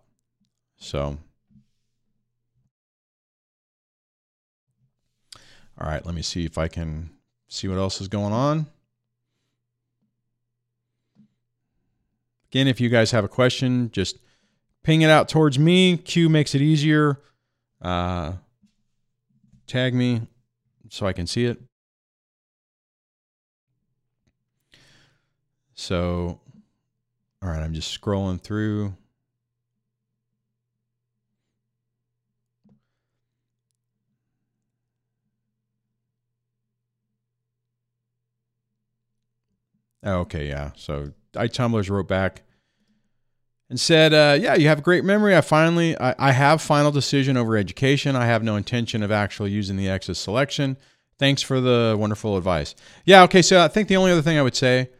So. 0.78 1.16
All 5.80 5.88
right 5.88 6.04
let 6.04 6.14
me 6.14 6.22
see 6.22 6.44
if 6.44 6.58
i 6.58 6.68
can 6.68 7.10
see 7.48 7.66
what 7.66 7.78
else 7.78 8.00
is 8.00 8.08
going 8.08 8.32
on. 8.32 8.66
Again 12.50 12.66
if 12.66 12.80
you 12.80 12.88
guys 12.88 13.12
have 13.12 13.24
a 13.24 13.28
question 13.28 13.90
just 13.92 14.18
ping 14.82 15.02
it 15.02 15.10
out 15.10 15.28
towards 15.28 15.56
me. 15.56 15.96
Q 15.96 16.28
makes 16.28 16.56
it 16.56 16.60
easier. 16.60 17.20
Uh, 17.80 18.32
tag 19.68 19.94
me 19.94 20.22
so 20.90 21.06
I 21.06 21.12
can 21.12 21.28
see 21.28 21.46
it. 21.46 21.60
So, 25.74 26.38
all 27.42 27.48
right, 27.48 27.62
I'm 27.62 27.74
just 27.74 28.00
scrolling 28.00 28.40
through. 28.40 28.94
Oh, 40.04 40.20
okay, 40.20 40.48
yeah. 40.48 40.70
So 40.76 41.12
iTumblers 41.34 41.90
wrote 41.90 42.08
back 42.08 42.42
and 43.70 43.78
said, 43.80 44.12
uh, 44.12 44.38
"Yeah, 44.40 44.54
you 44.54 44.68
have 44.68 44.80
a 44.80 44.82
great 44.82 45.04
memory. 45.04 45.36
I 45.36 45.40
finally, 45.40 45.98
I, 45.98 46.14
I, 46.18 46.32
have 46.32 46.60
final 46.60 46.90
decision 46.90 47.36
over 47.36 47.56
education. 47.56 48.16
I 48.16 48.26
have 48.26 48.42
no 48.42 48.56
intention 48.56 49.02
of 49.02 49.10
actually 49.10 49.50
using 49.52 49.76
the 49.76 49.86
Exus 49.86 50.16
selection. 50.16 50.76
Thanks 51.18 51.40
for 51.40 51.60
the 51.60 51.96
wonderful 51.98 52.36
advice. 52.36 52.74
Yeah, 53.04 53.22
okay. 53.24 53.42
So 53.42 53.64
I 53.64 53.68
think 53.68 53.88
the 53.88 53.96
only 53.96 54.12
other 54.12 54.22
thing 54.22 54.38
I 54.38 54.42
would 54.42 54.56
say, 54.56 54.90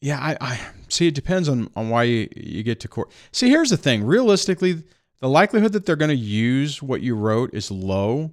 yeah, 0.00 0.18
I, 0.18 0.36
I 0.40 0.60
see. 0.88 1.08
It 1.08 1.14
depends 1.14 1.48
on 1.48 1.70
on 1.76 1.90
why 1.90 2.04
you, 2.04 2.28
you 2.34 2.62
get 2.62 2.80
to 2.80 2.88
court. 2.88 3.10
See, 3.32 3.48
here's 3.48 3.70
the 3.70 3.76
thing. 3.76 4.04
Realistically, 4.04 4.82
the 5.20 5.28
likelihood 5.28 5.72
that 5.72 5.86
they're 5.86 5.96
going 5.96 6.10
to 6.10 6.14
use 6.14 6.82
what 6.82 7.02
you 7.02 7.14
wrote 7.14 7.54
is 7.54 7.70
low. 7.70 8.32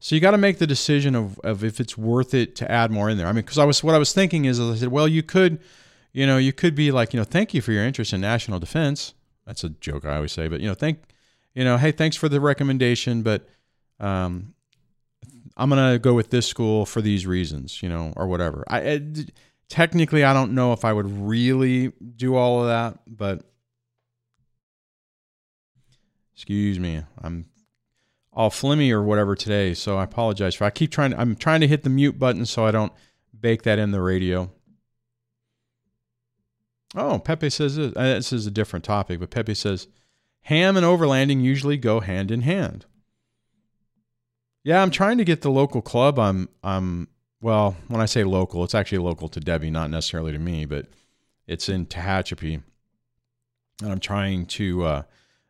So 0.00 0.14
you 0.14 0.20
got 0.20 0.30
to 0.30 0.38
make 0.38 0.58
the 0.58 0.66
decision 0.66 1.16
of, 1.16 1.40
of 1.40 1.64
if 1.64 1.80
it's 1.80 1.98
worth 1.98 2.32
it 2.32 2.54
to 2.56 2.70
add 2.70 2.92
more 2.92 3.10
in 3.10 3.18
there. 3.18 3.26
I 3.26 3.32
mean, 3.32 3.44
because 3.44 3.58
I 3.58 3.64
was 3.64 3.82
what 3.82 3.94
I 3.94 3.98
was 3.98 4.12
thinking 4.12 4.44
is 4.44 4.60
I 4.60 4.74
said, 4.76 4.88
well, 4.88 5.08
you 5.08 5.22
could 5.22 5.60
you 6.12 6.26
know, 6.26 6.38
you 6.38 6.52
could 6.52 6.74
be 6.74 6.90
like, 6.90 7.12
you 7.12 7.20
know, 7.20 7.24
thank 7.24 7.54
you 7.54 7.60
for 7.60 7.72
your 7.72 7.84
interest 7.84 8.12
in 8.12 8.20
national 8.20 8.58
defense. 8.58 9.14
That's 9.46 9.64
a 9.64 9.68
joke 9.68 10.04
I 10.04 10.16
always 10.16 10.32
say, 10.32 10.48
but 10.48 10.60
you 10.60 10.68
know, 10.68 10.74
thank, 10.74 11.00
you 11.54 11.64
know, 11.64 11.76
hey, 11.76 11.92
thanks 11.92 12.16
for 12.16 12.28
the 12.28 12.40
recommendation, 12.40 13.22
but 13.22 13.48
um, 14.00 14.54
I'm 15.56 15.68
gonna 15.68 15.98
go 15.98 16.14
with 16.14 16.30
this 16.30 16.46
school 16.46 16.86
for 16.86 17.00
these 17.00 17.26
reasons, 17.26 17.82
you 17.82 17.88
know, 17.88 18.12
or 18.16 18.26
whatever. 18.26 18.64
I, 18.68 18.78
I 18.78 19.00
technically 19.68 20.24
I 20.24 20.32
don't 20.32 20.54
know 20.54 20.72
if 20.72 20.84
I 20.84 20.92
would 20.92 21.10
really 21.10 21.92
do 22.16 22.36
all 22.36 22.62
of 22.62 22.68
that, 22.68 22.98
but 23.06 23.42
excuse 26.34 26.78
me, 26.78 27.02
I'm 27.20 27.46
all 28.32 28.50
flimmy 28.50 28.92
or 28.92 29.02
whatever 29.02 29.34
today, 29.34 29.74
so 29.74 29.98
I 29.98 30.04
apologize 30.04 30.54
for. 30.54 30.64
I 30.64 30.70
keep 30.70 30.90
trying. 30.90 31.12
I'm 31.14 31.34
trying 31.34 31.60
to 31.60 31.66
hit 31.66 31.82
the 31.82 31.90
mute 31.90 32.18
button 32.18 32.46
so 32.46 32.64
I 32.64 32.70
don't 32.70 32.92
bake 33.38 33.62
that 33.62 33.78
in 33.78 33.90
the 33.90 34.00
radio. 34.00 34.50
Oh, 36.94 37.18
Pepe 37.18 37.50
says 37.50 37.76
this. 37.76 37.92
Uh, 37.94 38.14
this 38.14 38.32
is 38.32 38.46
a 38.46 38.50
different 38.50 38.84
topic, 38.84 39.20
but 39.20 39.30
Pepe 39.30 39.54
says 39.54 39.88
ham 40.42 40.76
and 40.76 40.86
overlanding 40.86 41.42
usually 41.42 41.76
go 41.76 42.00
hand 42.00 42.30
in 42.30 42.42
hand. 42.42 42.86
Yeah, 44.62 44.82
I'm 44.82 44.90
trying 44.90 45.18
to 45.18 45.24
get 45.24 45.42
the 45.42 45.50
local 45.50 45.82
club. 45.82 46.18
I'm 46.18 46.48
I'm 46.62 47.08
well, 47.40 47.76
when 47.88 48.00
I 48.00 48.06
say 48.06 48.24
local, 48.24 48.64
it's 48.64 48.74
actually 48.74 48.98
local 48.98 49.28
to 49.28 49.40
Debbie, 49.40 49.70
not 49.70 49.90
necessarily 49.90 50.32
to 50.32 50.38
me, 50.38 50.64
but 50.64 50.86
it's 51.46 51.68
in 51.68 51.86
Tehachapi. 51.86 52.62
And 53.82 53.92
I'm 53.92 54.00
trying 54.00 54.46
to 54.46 54.84
uh, 54.84 55.02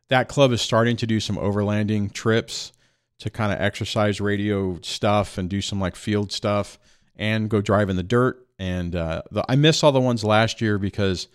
that 0.09 0.27
club 0.27 0.51
is 0.51 0.61
starting 0.61 0.97
to 0.97 1.07
do 1.07 1.19
some 1.19 1.37
overlanding 1.37 2.11
trips 2.13 2.73
to 3.19 3.29
kind 3.29 3.51
of 3.51 3.59
exercise 3.59 4.21
radio 4.21 4.79
stuff 4.81 5.37
and 5.37 5.49
do 5.49 5.61
some 5.61 5.79
like 5.79 5.95
field 5.95 6.31
stuff 6.31 6.77
and 7.15 7.49
go 7.49 7.61
drive 7.61 7.89
in 7.89 7.95
the 7.95 8.03
dirt. 8.03 8.45
And 8.57 8.95
uh, 8.95 9.23
the, 9.31 9.43
I 9.49 9.55
missed 9.55 9.83
all 9.83 9.91
the 9.91 9.99
ones 9.99 10.23
last 10.23 10.61
year 10.61 10.77
because 10.77 11.27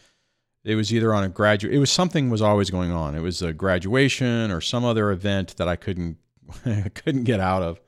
it 0.64 0.76
was 0.76 0.92
either 0.94 1.14
on 1.14 1.24
a 1.24 1.28
graduate. 1.28 1.74
It 1.74 1.78
was 1.78 1.90
something 1.90 2.30
was 2.30 2.42
always 2.42 2.70
going 2.70 2.90
on. 2.90 3.14
It 3.14 3.20
was 3.20 3.42
a 3.42 3.52
graduation 3.52 4.50
or 4.50 4.60
some 4.60 4.84
other 4.84 5.10
event 5.10 5.56
that 5.56 5.68
I 5.68 5.76
couldn't 5.76 6.16
couldn't 6.94 7.24
get 7.24 7.40
out 7.40 7.62
of. 7.62 7.80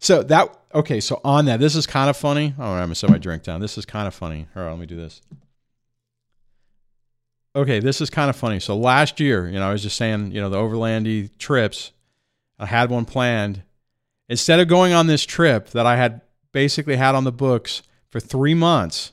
So 0.00 0.22
that 0.24 0.58
okay. 0.74 0.98
So 1.00 1.20
on 1.24 1.44
that, 1.44 1.60
this 1.60 1.76
is 1.76 1.86
kind 1.86 2.10
of 2.10 2.16
funny. 2.16 2.54
Oh, 2.58 2.72
I'm 2.72 2.84
gonna 2.84 2.94
set 2.94 3.10
my 3.10 3.18
drink 3.18 3.42
down. 3.42 3.60
This 3.60 3.78
is 3.78 3.84
kind 3.84 4.08
of 4.08 4.14
funny. 4.14 4.46
All 4.56 4.62
right, 4.62 4.70
let 4.70 4.78
me 4.78 4.86
do 4.86 4.96
this. 4.96 5.20
Okay, 7.54 7.80
this 7.80 8.00
is 8.00 8.10
kind 8.10 8.30
of 8.30 8.36
funny. 8.36 8.60
So 8.60 8.76
last 8.76 9.20
year, 9.20 9.48
you 9.48 9.58
know, 9.58 9.68
I 9.68 9.72
was 9.72 9.82
just 9.82 9.96
saying, 9.96 10.32
you 10.32 10.40
know, 10.40 10.48
the 10.48 10.56
overlandy 10.56 11.30
trips. 11.38 11.92
I 12.58 12.66
had 12.66 12.90
one 12.90 13.04
planned. 13.04 13.62
Instead 14.28 14.60
of 14.60 14.68
going 14.68 14.92
on 14.92 15.06
this 15.06 15.24
trip 15.24 15.70
that 15.70 15.86
I 15.86 15.96
had 15.96 16.20
basically 16.52 16.96
had 16.96 17.14
on 17.14 17.24
the 17.24 17.32
books 17.32 17.82
for 18.08 18.20
three 18.20 18.54
months, 18.54 19.12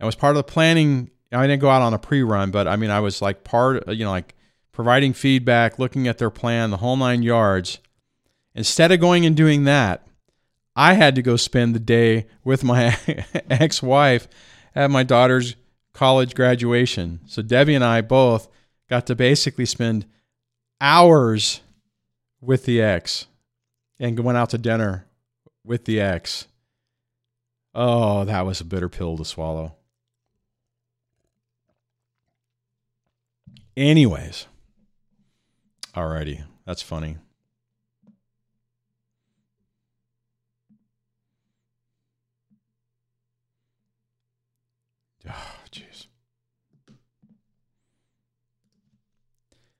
I 0.00 0.06
was 0.06 0.16
part 0.16 0.32
of 0.32 0.36
the 0.36 0.52
planning. 0.52 1.10
I 1.30 1.46
didn't 1.46 1.60
go 1.60 1.70
out 1.70 1.82
on 1.82 1.94
a 1.94 1.98
pre-run, 1.98 2.50
but 2.50 2.66
I 2.66 2.76
mean, 2.76 2.90
I 2.90 3.00
was 3.00 3.22
like 3.22 3.44
part, 3.44 3.86
you 3.88 4.04
know, 4.04 4.10
like 4.10 4.34
providing 4.72 5.12
feedback, 5.12 5.78
looking 5.78 6.08
at 6.08 6.18
their 6.18 6.30
plan, 6.30 6.70
the 6.70 6.78
whole 6.78 6.96
nine 6.96 7.22
yards. 7.22 7.78
Instead 8.54 8.92
of 8.92 9.00
going 9.00 9.24
and 9.24 9.36
doing 9.36 9.64
that, 9.64 10.06
I 10.74 10.94
had 10.94 11.14
to 11.16 11.22
go 11.22 11.36
spend 11.36 11.74
the 11.74 11.80
day 11.80 12.26
with 12.44 12.62
my 12.62 12.96
ex-wife 13.50 14.28
at 14.74 14.90
my 14.90 15.02
daughter's 15.02 15.56
college 15.92 16.34
graduation. 16.34 17.20
So 17.26 17.42
Debbie 17.42 17.74
and 17.74 17.84
I 17.84 18.00
both 18.00 18.48
got 18.88 19.06
to 19.08 19.16
basically 19.16 19.66
spend 19.66 20.06
hours 20.80 21.60
with 22.40 22.64
the 22.64 22.80
ex 22.80 23.26
and 23.98 24.18
went 24.20 24.38
out 24.38 24.50
to 24.50 24.58
dinner 24.58 25.06
with 25.64 25.84
the 25.84 26.00
ex. 26.00 26.46
Oh, 27.74 28.24
that 28.24 28.46
was 28.46 28.60
a 28.60 28.64
bitter 28.64 28.88
pill 28.88 29.16
to 29.16 29.24
swallow. 29.24 29.74
Anyways, 33.76 34.46
alrighty, 35.94 36.44
that's 36.64 36.82
funny. 36.82 37.16
Oh, 45.26 45.32
jeez. 45.72 46.06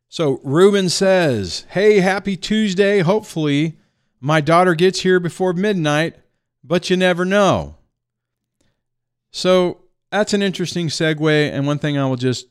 So 0.08 0.40
Ruben 0.42 0.88
says, 0.88 1.66
Hey, 1.70 2.00
happy 2.00 2.36
Tuesday. 2.36 3.00
Hopefully, 3.00 3.78
my 4.20 4.40
daughter 4.40 4.74
gets 4.74 5.00
here 5.00 5.20
before 5.20 5.52
midnight, 5.52 6.16
but 6.64 6.90
you 6.90 6.96
never 6.96 7.24
know. 7.24 7.76
So 9.30 9.84
that's 10.10 10.34
an 10.34 10.42
interesting 10.42 10.88
segue. 10.88 11.52
And 11.52 11.66
one 11.66 11.78
thing 11.78 11.98
I 11.98 12.06
will 12.06 12.16
just 12.16 12.46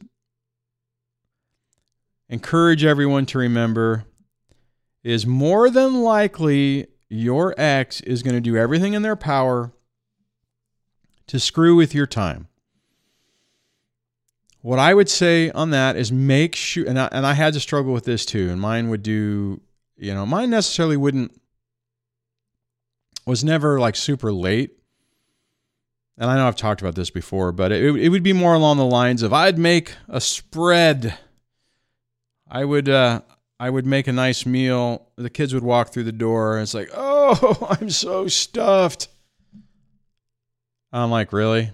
encourage 2.29 2.83
everyone 2.85 3.25
to 3.27 3.37
remember 3.37 4.05
is 5.03 5.25
more 5.25 5.69
than 5.69 6.01
likely 6.01 6.87
your 7.09 7.53
ex 7.57 8.01
is 8.01 8.23
going 8.23 8.35
to 8.35 8.41
do 8.41 8.57
everything 8.57 8.93
in 8.93 9.01
their 9.01 9.15
power 9.15 9.71
to 11.27 11.39
screw 11.39 11.75
with 11.75 11.95
your 11.95 12.07
time. 12.07 12.46
What 14.67 14.79
I 14.79 14.93
would 14.93 15.07
say 15.07 15.49
on 15.51 15.69
that 15.69 15.95
is 15.95 16.11
make 16.11 16.53
sure, 16.53 16.85
and 16.89 16.99
I, 16.99 17.07
and 17.13 17.25
I 17.25 17.31
had 17.31 17.53
to 17.53 17.59
struggle 17.61 17.93
with 17.93 18.03
this 18.03 18.25
too, 18.25 18.49
and 18.49 18.59
mine 18.59 18.89
would 18.89 19.01
do, 19.01 19.61
you 19.95 20.13
know, 20.13 20.25
mine 20.25 20.49
necessarily 20.49 20.97
wouldn't, 20.97 21.31
was 23.25 23.45
never 23.45 23.79
like 23.79 23.95
super 23.95 24.29
late. 24.29 24.71
And 26.17 26.29
I 26.29 26.35
know 26.35 26.49
I've 26.49 26.57
talked 26.57 26.81
about 26.81 26.95
this 26.95 27.09
before, 27.09 27.53
but 27.53 27.71
it, 27.71 27.95
it 27.95 28.09
would 28.09 28.23
be 28.23 28.33
more 28.33 28.55
along 28.55 28.75
the 28.75 28.83
lines 28.83 29.23
of 29.23 29.31
I'd 29.31 29.57
make 29.57 29.93
a 30.09 30.19
spread. 30.19 31.17
I 32.51 32.65
would, 32.65 32.89
uh, 32.89 33.21
I 33.61 33.69
would 33.69 33.85
make 33.85 34.07
a 34.07 34.11
nice 34.11 34.45
meal. 34.45 35.07
The 35.15 35.29
kids 35.29 35.53
would 35.53 35.63
walk 35.63 35.93
through 35.93 36.03
the 36.03 36.11
door, 36.11 36.57
and 36.57 36.63
it's 36.63 36.73
like, 36.73 36.89
oh, 36.93 37.67
I'm 37.79 37.89
so 37.89 38.27
stuffed. 38.27 39.07
I'm 40.91 41.09
like, 41.09 41.31
really? 41.31 41.71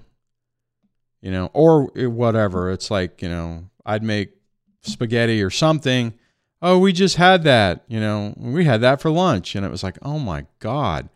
You 1.24 1.32
know, 1.32 1.50
or 1.54 1.86
whatever. 1.86 2.70
It's 2.70 2.92
like, 2.92 3.22
you 3.22 3.30
know, 3.30 3.64
I'd 3.86 4.04
make 4.04 4.34
spaghetti 4.82 5.42
or 5.42 5.50
something. 5.50 6.14
Oh, 6.62 6.78
we 6.78 6.92
just 6.92 7.16
had 7.16 7.44
that, 7.44 7.86
you 7.88 8.02
know, 8.02 8.34
we 8.38 8.66
had 8.66 8.82
that 8.82 9.00
for 9.00 9.10
lunch. 9.10 9.56
And 9.56 9.66
it 9.66 9.72
was 9.72 9.84
like, 9.84 9.98
oh 10.02 10.20
my 10.20 10.46
God. 10.60 11.08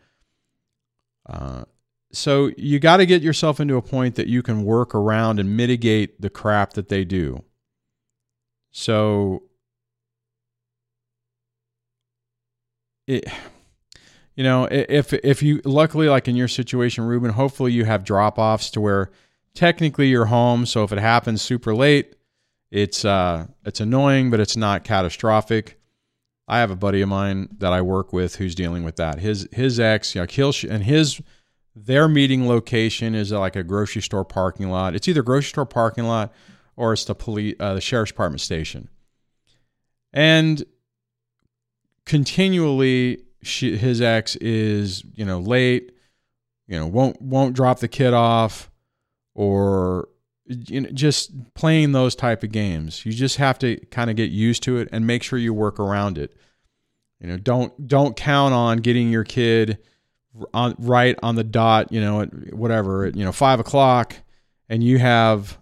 Uh, 1.28 1.64
so 2.10 2.50
you 2.56 2.80
got 2.80 2.96
to 2.96 3.06
get 3.06 3.20
yourself 3.20 3.60
into 3.60 3.76
a 3.76 3.82
point 3.82 4.14
that 4.14 4.28
you 4.28 4.42
can 4.42 4.64
work 4.64 4.94
around 4.94 5.38
and 5.38 5.54
mitigate 5.54 6.22
the 6.22 6.30
crap 6.30 6.72
that 6.72 6.88
they 6.88 7.04
do. 7.04 7.44
So 8.70 9.42
it 13.06 13.28
you 14.36 14.44
know 14.44 14.68
if 14.70 15.12
if 15.12 15.42
you 15.42 15.60
luckily 15.64 16.08
like 16.08 16.28
in 16.28 16.36
your 16.36 16.46
situation 16.46 17.04
ruben 17.04 17.30
hopefully 17.30 17.72
you 17.72 17.86
have 17.86 18.04
drop 18.04 18.38
offs 18.38 18.70
to 18.70 18.80
where 18.82 19.10
technically 19.58 20.06
you're 20.06 20.26
home, 20.26 20.64
so 20.66 20.84
if 20.84 20.92
it 20.92 21.00
happens 21.00 21.42
super 21.42 21.74
late, 21.74 22.14
it's 22.70 23.04
uh, 23.04 23.48
it's 23.64 23.80
annoying, 23.80 24.30
but 24.30 24.38
it's 24.38 24.56
not 24.56 24.84
catastrophic. 24.84 25.80
I 26.46 26.60
have 26.60 26.70
a 26.70 26.76
buddy 26.76 27.00
of 27.00 27.08
mine 27.08 27.48
that 27.58 27.72
I 27.72 27.82
work 27.82 28.12
with 28.12 28.36
who's 28.36 28.54
dealing 28.54 28.84
with 28.84 28.96
that. 28.96 29.18
His 29.18 29.48
his 29.50 29.80
ex, 29.80 30.14
you 30.14 30.20
know, 30.20 30.26
he'll 30.30 30.52
and 30.70 30.84
his 30.84 31.20
their 31.74 32.06
meeting 32.06 32.46
location 32.46 33.16
is 33.16 33.32
like 33.32 33.56
a 33.56 33.64
grocery 33.64 34.00
store 34.00 34.24
parking 34.24 34.70
lot. 34.70 34.94
It's 34.94 35.08
either 35.08 35.22
grocery 35.22 35.48
store 35.48 35.66
parking 35.66 36.04
lot 36.04 36.32
or 36.76 36.92
it's 36.92 37.04
the 37.04 37.16
police 37.16 37.56
uh, 37.58 37.74
the 37.74 37.80
sheriff's 37.80 38.12
department 38.12 38.40
station. 38.40 38.88
And 40.12 40.64
continually, 42.06 43.24
she, 43.42 43.76
his 43.76 44.00
ex 44.00 44.36
is 44.36 45.02
you 45.14 45.24
know 45.24 45.40
late, 45.40 45.90
you 46.68 46.78
know 46.78 46.86
won't 46.86 47.20
won't 47.20 47.56
drop 47.56 47.80
the 47.80 47.88
kid 47.88 48.14
off 48.14 48.70
or 49.38 50.08
you 50.46 50.80
know, 50.80 50.90
just 50.90 51.54
playing 51.54 51.92
those 51.92 52.16
type 52.16 52.42
of 52.42 52.50
games. 52.50 53.06
You 53.06 53.12
just 53.12 53.36
have 53.36 53.56
to 53.60 53.76
kind 53.92 54.10
of 54.10 54.16
get 54.16 54.30
used 54.30 54.64
to 54.64 54.78
it 54.78 54.88
and 54.90 55.06
make 55.06 55.22
sure 55.22 55.38
you 55.38 55.54
work 55.54 55.78
around 55.78 56.18
it. 56.18 56.36
You 57.20 57.28
know, 57.28 57.36
don't 57.36 57.86
don't 57.86 58.16
count 58.16 58.52
on 58.52 58.78
getting 58.78 59.10
your 59.10 59.22
kid 59.22 59.78
on 60.52 60.74
right 60.78 61.16
on 61.22 61.36
the 61.36 61.44
dot. 61.44 61.92
You 61.92 62.00
know, 62.00 62.22
at 62.22 62.52
whatever 62.52 63.04
at 63.04 63.14
you 63.14 63.24
know 63.24 63.30
five 63.30 63.60
o'clock, 63.60 64.16
and 64.68 64.82
you 64.82 64.98
have 64.98 65.56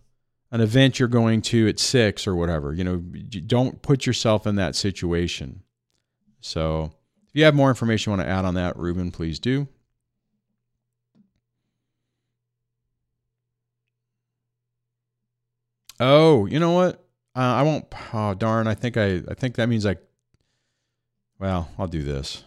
an 0.50 0.62
event 0.62 0.98
you're 0.98 1.06
going 1.06 1.42
to 1.42 1.68
at 1.68 1.78
six 1.78 2.26
or 2.26 2.34
whatever. 2.34 2.72
You 2.72 2.84
know, 2.84 2.96
don't 2.96 3.82
put 3.82 4.06
yourself 4.06 4.46
in 4.46 4.56
that 4.56 4.74
situation. 4.74 5.62
So, 6.40 6.92
if 7.28 7.34
you 7.34 7.44
have 7.44 7.54
more 7.54 7.68
information 7.68 8.10
you 8.10 8.16
want 8.16 8.26
to 8.26 8.32
add 8.32 8.46
on 8.46 8.54
that, 8.54 8.78
Ruben, 8.78 9.10
please 9.10 9.38
do. 9.38 9.68
Oh, 15.98 16.46
you 16.46 16.58
know 16.60 16.72
what? 16.72 16.96
Uh, 17.34 17.40
I 17.40 17.62
won't. 17.62 17.86
Oh 18.12 18.34
darn! 18.34 18.66
I 18.66 18.74
think 18.74 18.96
I. 18.96 19.22
I 19.28 19.34
think 19.34 19.56
that 19.56 19.68
means 19.68 19.84
like. 19.84 20.02
Well, 21.38 21.68
I'll 21.78 21.86
do 21.86 22.02
this. 22.02 22.44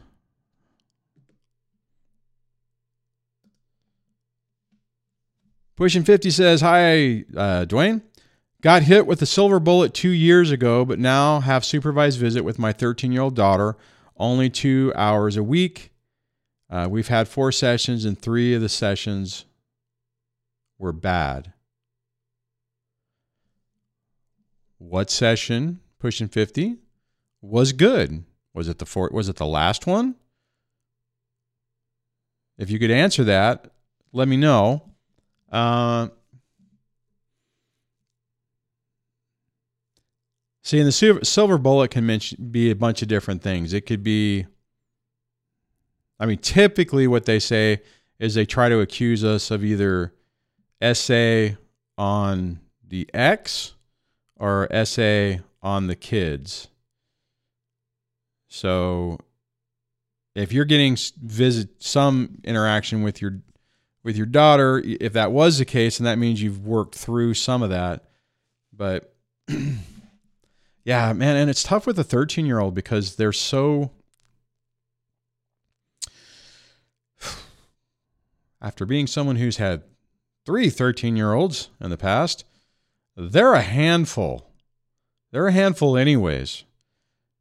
Pushing 5.80 6.04
50 6.04 6.32
says, 6.32 6.60
Hi, 6.60 7.24
uh, 7.38 7.64
Duane. 7.64 8.02
Got 8.62 8.84
hit 8.84 9.08
with 9.08 9.22
a 9.22 9.26
silver 9.26 9.62
bullet 9.62 9.93
two 9.93 10.10
years 10.10 10.52
ago, 10.52 10.84
but 10.84 11.00
now 11.00 11.39
have 11.39 11.64
supervised 11.64 12.20
visit 12.20 12.43
with 12.43 12.60
my 12.60 12.74
13 12.74 13.14
year 13.14 13.22
old 13.22 13.34
daughter 13.34 13.78
only 14.18 14.50
two 14.50 14.91
hours 14.97 15.38
a 15.38 15.43
week. 15.43 15.93
Uh, 16.70 16.89
we've 16.91 17.08
had 17.08 17.30
four 17.30 17.54
sessions, 17.54 18.04
and 18.04 18.20
three 18.20 18.54
of 18.54 18.62
the 18.62 18.68
sessions 18.68 19.45
were 20.78 20.91
bad. 20.91 21.54
What 24.80 25.11
session, 25.11 25.82
pushing 25.99 26.30
50, 26.30 26.77
was 27.41 27.73
good? 27.73 28.23
Was 28.53 28.69
it 28.69 28.80
the 28.80 28.86
four, 28.86 29.09
was 29.13 29.30
it 29.30 29.36
the 29.36 29.45
last 29.45 29.86
one? 29.86 30.15
If 32.57 32.71
you 32.71 32.80
could 32.80 32.89
answer 32.89 33.25
that, 33.25 33.71
let 34.13 34.27
me 34.27 34.38
know. 34.38 34.84
Uh, 35.51 36.07
see, 40.63 40.80
and 40.80 40.88
the 40.88 40.93
silver, 40.93 41.25
silver 41.25 41.57
bullet 41.57 41.91
can 41.91 42.05
mention, 42.05 42.49
be 42.49 42.71
a 42.71 42.75
bunch 42.75 43.01
of 43.01 43.09
different 43.09 43.41
things. 43.41 43.73
It 43.73 43.86
could 43.86 44.03
be, 44.03 44.45
I 46.19 46.25
mean, 46.25 46.38
typically 46.38 47.05
what 47.05 47.25
they 47.25 47.39
say 47.39 47.82
is 48.17 48.34
they 48.34 48.45
try 48.45 48.69
to 48.69 48.80
accuse 48.80 49.25
us 49.25 49.51
of 49.51 49.63
either 49.63 50.13
essay 50.82 51.57
on 51.97 52.59
the 52.88 53.09
ex 53.13 53.73
or 54.40 54.68
essay 54.72 55.42
on 55.62 55.88
the 55.88 55.96
kids. 55.96 56.70
So 58.48 59.20
if 60.36 60.52
you're 60.54 60.66
getting 60.66 60.98
visit 61.22 61.84
some 61.84 62.40
interaction 62.44 63.04
with 63.04 63.22
your 63.22 63.42
with 64.04 64.16
your 64.16 64.26
daughter, 64.26 64.82
if 64.86 65.14
that 65.14 65.32
was 65.32 65.58
the 65.58 65.66
case, 65.66 66.00
and 66.00 66.08
that 66.08 66.18
means 66.18 66.42
you've 66.42 66.66
worked 66.66 66.96
through 66.96 67.34
some 67.34 67.62
of 67.62 67.70
that. 67.70 68.06
But 68.76 69.14
yeah, 70.84 71.14
man, 71.14 71.36
and 71.36 71.50
it's 71.50 71.64
tough 71.64 71.86
with 71.86 72.00
a 72.00 72.04
13 72.04 72.46
year 72.46 72.60
old 72.60 72.74
because 72.74 73.18
they're 73.18 73.34
so 73.34 73.92
after 78.62 78.86
being 78.86 79.06
someone 79.06 79.36
who's 79.36 79.58
had 79.58 79.84
three 80.46 80.70
13 80.70 81.18
year 81.18 81.34
olds 81.34 81.70
in 81.82 81.90
the 81.90 81.98
past, 81.98 82.46
they're 83.20 83.53
a 83.53 83.61
handful. 83.61 84.49
They're 85.32 85.47
a 85.47 85.51
handful, 85.51 85.97
anyways. 85.97 86.63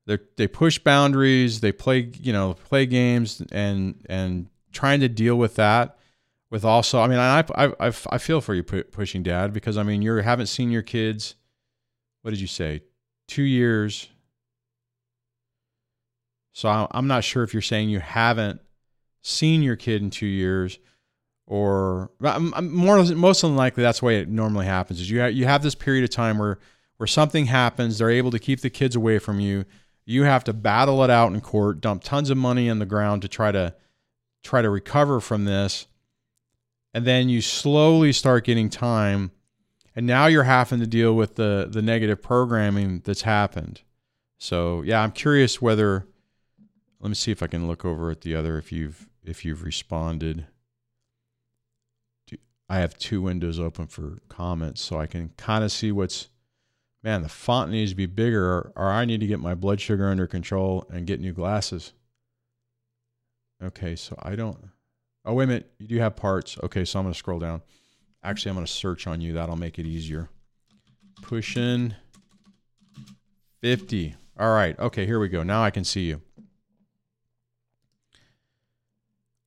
They 0.07 0.19
they 0.37 0.49
push 0.49 0.79
boundaries. 0.79 1.61
They 1.61 1.73
play 1.73 2.11
you 2.21 2.33
know 2.33 2.55
play 2.55 2.87
games 2.87 3.43
and 3.53 4.05
and 4.09 4.49
trying 4.73 5.01
to 5.01 5.09
deal 5.09 5.37
with 5.37 5.55
that. 5.57 5.97
With 6.51 6.65
also, 6.65 7.01
I 7.01 7.07
mean, 7.07 7.19
I 7.19 7.45
I 7.55 7.93
I, 8.11 8.19
feel 8.19 8.41
for 8.41 8.55
you 8.55 8.63
pushing 8.63 9.23
dad 9.23 9.53
because 9.53 9.77
I 9.77 9.83
mean 9.83 10.01
you 10.01 10.15
haven't 10.17 10.47
seen 10.47 10.71
your 10.71 10.83
kids. 10.83 11.35
What 12.23 12.31
did 12.31 12.41
you 12.41 12.47
say? 12.47 12.83
Two 13.27 13.43
years. 13.43 14.09
So 16.53 16.89
I'm 16.91 17.07
not 17.07 17.23
sure 17.23 17.45
if 17.45 17.53
you're 17.53 17.63
saying 17.63 17.91
you 17.91 18.01
haven't 18.01 18.61
seen 19.23 19.63
your 19.63 19.77
kid 19.77 20.03
in 20.03 20.11
two 20.11 20.27
years 20.27 20.79
or 21.49 22.11
more 22.61 23.03
most 23.05 23.43
unlikely 23.43 23.83
that's 23.83 24.01
the 24.01 24.05
way 24.05 24.21
it 24.21 24.29
normally 24.29 24.67
happens 24.67 25.01
is 25.01 25.11
you 25.11 25.19
have, 25.19 25.33
you 25.33 25.47
have 25.47 25.63
this 25.63 25.75
period 25.75 26.05
of 26.05 26.11
time 26.11 26.39
where 26.39 26.59
where 26.99 27.07
something 27.07 27.47
happens 27.47 27.99
they're 27.99 28.11
able 28.11 28.31
to 28.31 28.39
keep 28.39 28.61
the 28.61 28.69
kids 28.69 28.95
away 28.95 29.19
from 29.19 29.41
you 29.41 29.65
you 30.05 30.25
have 30.25 30.45
to 30.45 30.53
battle 30.53 31.03
it 31.03 31.11
out 31.11 31.33
in 31.33 31.41
court 31.41 31.81
dump 31.81 32.05
tons 32.05 32.29
of 32.29 32.37
money 32.37 32.69
in 32.69 32.79
the 32.79 32.87
ground 32.87 33.23
to 33.23 33.29
try 33.29 33.51
to 33.51 33.75
try 34.45 34.61
to 34.61 34.69
recover 34.69 35.21
from 35.21 35.47
this 35.47 35.87
and 36.93 37.07
then 37.07 37.31
you 37.31 37.41
slowly 37.41 38.13
start 38.13 38.45
getting 38.45 38.69
time 38.69 39.31
and 39.97 40.07
now 40.07 40.27
you're 40.27 40.45
having 40.45 40.81
to 40.81 40.87
deal 40.87 41.15
with 41.15 41.37
the 41.37 41.67
the 41.71 41.83
negative 41.83 42.23
programming 42.23 43.01
that's 43.05 43.23
happened. 43.23 43.81
So 44.37 44.83
yeah 44.83 45.01
i'm 45.03 45.13
curious 45.13 45.63
whether 45.63 46.07
let 47.01 47.09
me 47.09 47.15
see 47.15 47.33
if 47.33 47.43
i 47.43 47.47
can 47.47 47.67
look 47.67 47.87
over 47.87 48.11
at 48.11 48.21
the 48.21 48.35
other 48.35 48.59
if 48.59 48.71
you've 48.71 49.09
if 49.25 49.47
you've 49.47 49.63
responded 49.63 50.47
I 52.69 52.79
have 52.79 52.99
two 52.99 53.23
windows 53.23 53.59
open 53.59 53.87
for 53.87 54.19
comments 54.29 54.81
so 54.81 54.99
I 54.99 55.07
can 55.07 55.31
kind 55.37 55.65
of 55.65 55.73
see 55.73 55.91
what's 55.93 56.29
man, 57.03 57.23
the 57.23 57.29
font 57.29 57.71
needs 57.71 57.93
to 57.93 57.97
be 57.97 58.07
bigger 58.07 58.73
or, 58.77 58.91
I 58.91 59.05
need 59.05 59.21
to 59.21 59.27
get 59.27 59.41
my 59.41 59.55
blood 59.55 59.81
sugar 59.81 60.09
under 60.09 60.27
control 60.27 60.87
and 60.91 61.07
get 61.07 61.21
new 61.21 61.33
glasses. 61.33 61.93
Okay, 63.63 63.97
so 63.97 64.17
I 64.21 64.37
don't 64.37 64.59
Oh, 65.25 65.35
wait 65.35 65.45
a 65.45 65.47
minute. 65.49 65.71
You 65.79 65.87
do 65.87 65.99
have 65.99 66.17
parts. 66.17 66.57
Okay, 66.63 66.85
so 66.85 66.99
I'm 66.99 67.05
to 67.13 67.19
scroll 67.19 67.39
down. 67.39 67.61
Actually, 68.23 68.51
I'm 68.51 68.57
to 68.67 68.73
search 68.73 69.07
on 69.07 69.21
you. 69.21 69.35
That'll 69.35 69.57
make 69.57 69.79
it 69.79 69.85
easier. 69.85 70.31
Pushing 71.23 71.95
50. 73.61 74.15
All 74.39 74.53
right. 74.53 74.79
Okay, 74.79 75.05
here 75.05 75.21
we 75.21 75.29
go. 75.29 75.43
Now 75.43 75.63
I 75.63 75.71
can 75.71 75.85
see 75.85 76.03
you. 76.03 76.23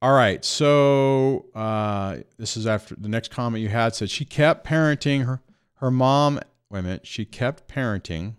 All 0.02 0.14
right. 0.14 0.43
So 0.43 1.45
uh, 1.54 2.18
this 2.38 2.58
is 2.58 2.66
after 2.66 2.95
the 2.95 3.10
next 3.10 3.30
comment 3.30 3.62
you 3.62 3.70
had 3.70 3.95
said 3.95 4.10
she 4.10 4.26
kept 4.26 4.66
parenting 4.66 5.26
her 5.26 5.41
her 5.76 5.91
mom. 5.91 6.39
Wait 6.70 6.80
a 6.80 6.84
minute. 6.84 7.08
She 7.08 7.26
kept 7.26 7.68
parenting 7.68 8.36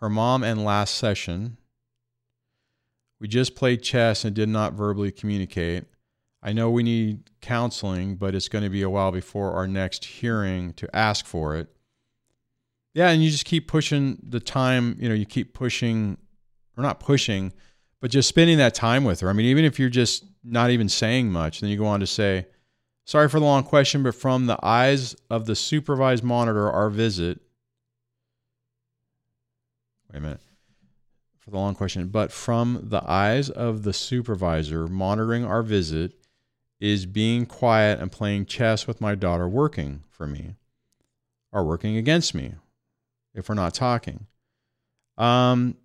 her 0.00 0.08
mom 0.08 0.42
and 0.42 0.64
last 0.64 0.94
session. 0.94 1.58
We 3.20 3.28
just 3.28 3.54
played 3.54 3.82
chess 3.82 4.24
and 4.24 4.34
did 4.34 4.48
not 4.48 4.74
verbally 4.74 5.10
communicate. 5.10 5.84
I 6.42 6.52
know 6.52 6.70
we 6.70 6.82
need 6.82 7.30
counseling, 7.40 8.16
but 8.16 8.34
it's 8.34 8.48
going 8.48 8.64
to 8.64 8.70
be 8.70 8.82
a 8.82 8.90
while 8.90 9.12
before 9.12 9.52
our 9.52 9.66
next 9.66 10.04
hearing 10.04 10.74
to 10.74 10.94
ask 10.94 11.24
for 11.24 11.56
it. 11.56 11.68
Yeah, 12.92 13.08
and 13.08 13.24
you 13.24 13.30
just 13.30 13.46
keep 13.46 13.66
pushing 13.66 14.18
the 14.22 14.40
time, 14.40 14.96
you 15.00 15.08
know, 15.08 15.14
you 15.14 15.24
keep 15.24 15.54
pushing 15.54 16.18
or 16.76 16.82
not 16.82 17.00
pushing, 17.00 17.52
but 18.00 18.10
just 18.10 18.28
spending 18.28 18.58
that 18.58 18.74
time 18.74 19.04
with 19.04 19.20
her. 19.20 19.30
I 19.30 19.32
mean, 19.32 19.46
even 19.46 19.64
if 19.64 19.78
you're 19.78 19.88
just 19.88 20.24
not 20.44 20.70
even 20.70 20.88
saying 20.88 21.32
much. 21.32 21.60
Then 21.60 21.70
you 21.70 21.78
go 21.78 21.86
on 21.86 22.00
to 22.00 22.06
say, 22.06 22.46
Sorry 23.06 23.28
for 23.28 23.38
the 23.38 23.44
long 23.44 23.64
question, 23.64 24.02
but 24.02 24.14
from 24.14 24.46
the 24.46 24.58
eyes 24.62 25.14
of 25.28 25.44
the 25.44 25.54
supervised 25.54 26.24
monitor, 26.24 26.70
our 26.70 26.88
visit. 26.88 27.40
Wait 30.10 30.18
a 30.18 30.20
minute. 30.22 30.40
For 31.38 31.50
the 31.50 31.58
long 31.58 31.74
question, 31.74 32.08
but 32.08 32.32
from 32.32 32.80
the 32.84 33.02
eyes 33.06 33.50
of 33.50 33.82
the 33.82 33.92
supervisor 33.92 34.86
monitoring 34.86 35.44
our 35.44 35.62
visit, 35.62 36.14
is 36.80 37.06
being 37.06 37.46
quiet 37.46 38.00
and 38.00 38.10
playing 38.10 38.46
chess 38.46 38.86
with 38.86 39.00
my 39.00 39.14
daughter 39.14 39.48
working 39.48 40.02
for 40.10 40.26
me 40.26 40.54
or 41.52 41.64
working 41.64 41.96
against 41.96 42.34
me 42.34 42.54
if 43.34 43.48
we're 43.48 43.54
not 43.54 43.74
talking? 43.74 44.26
Um, 45.16 45.76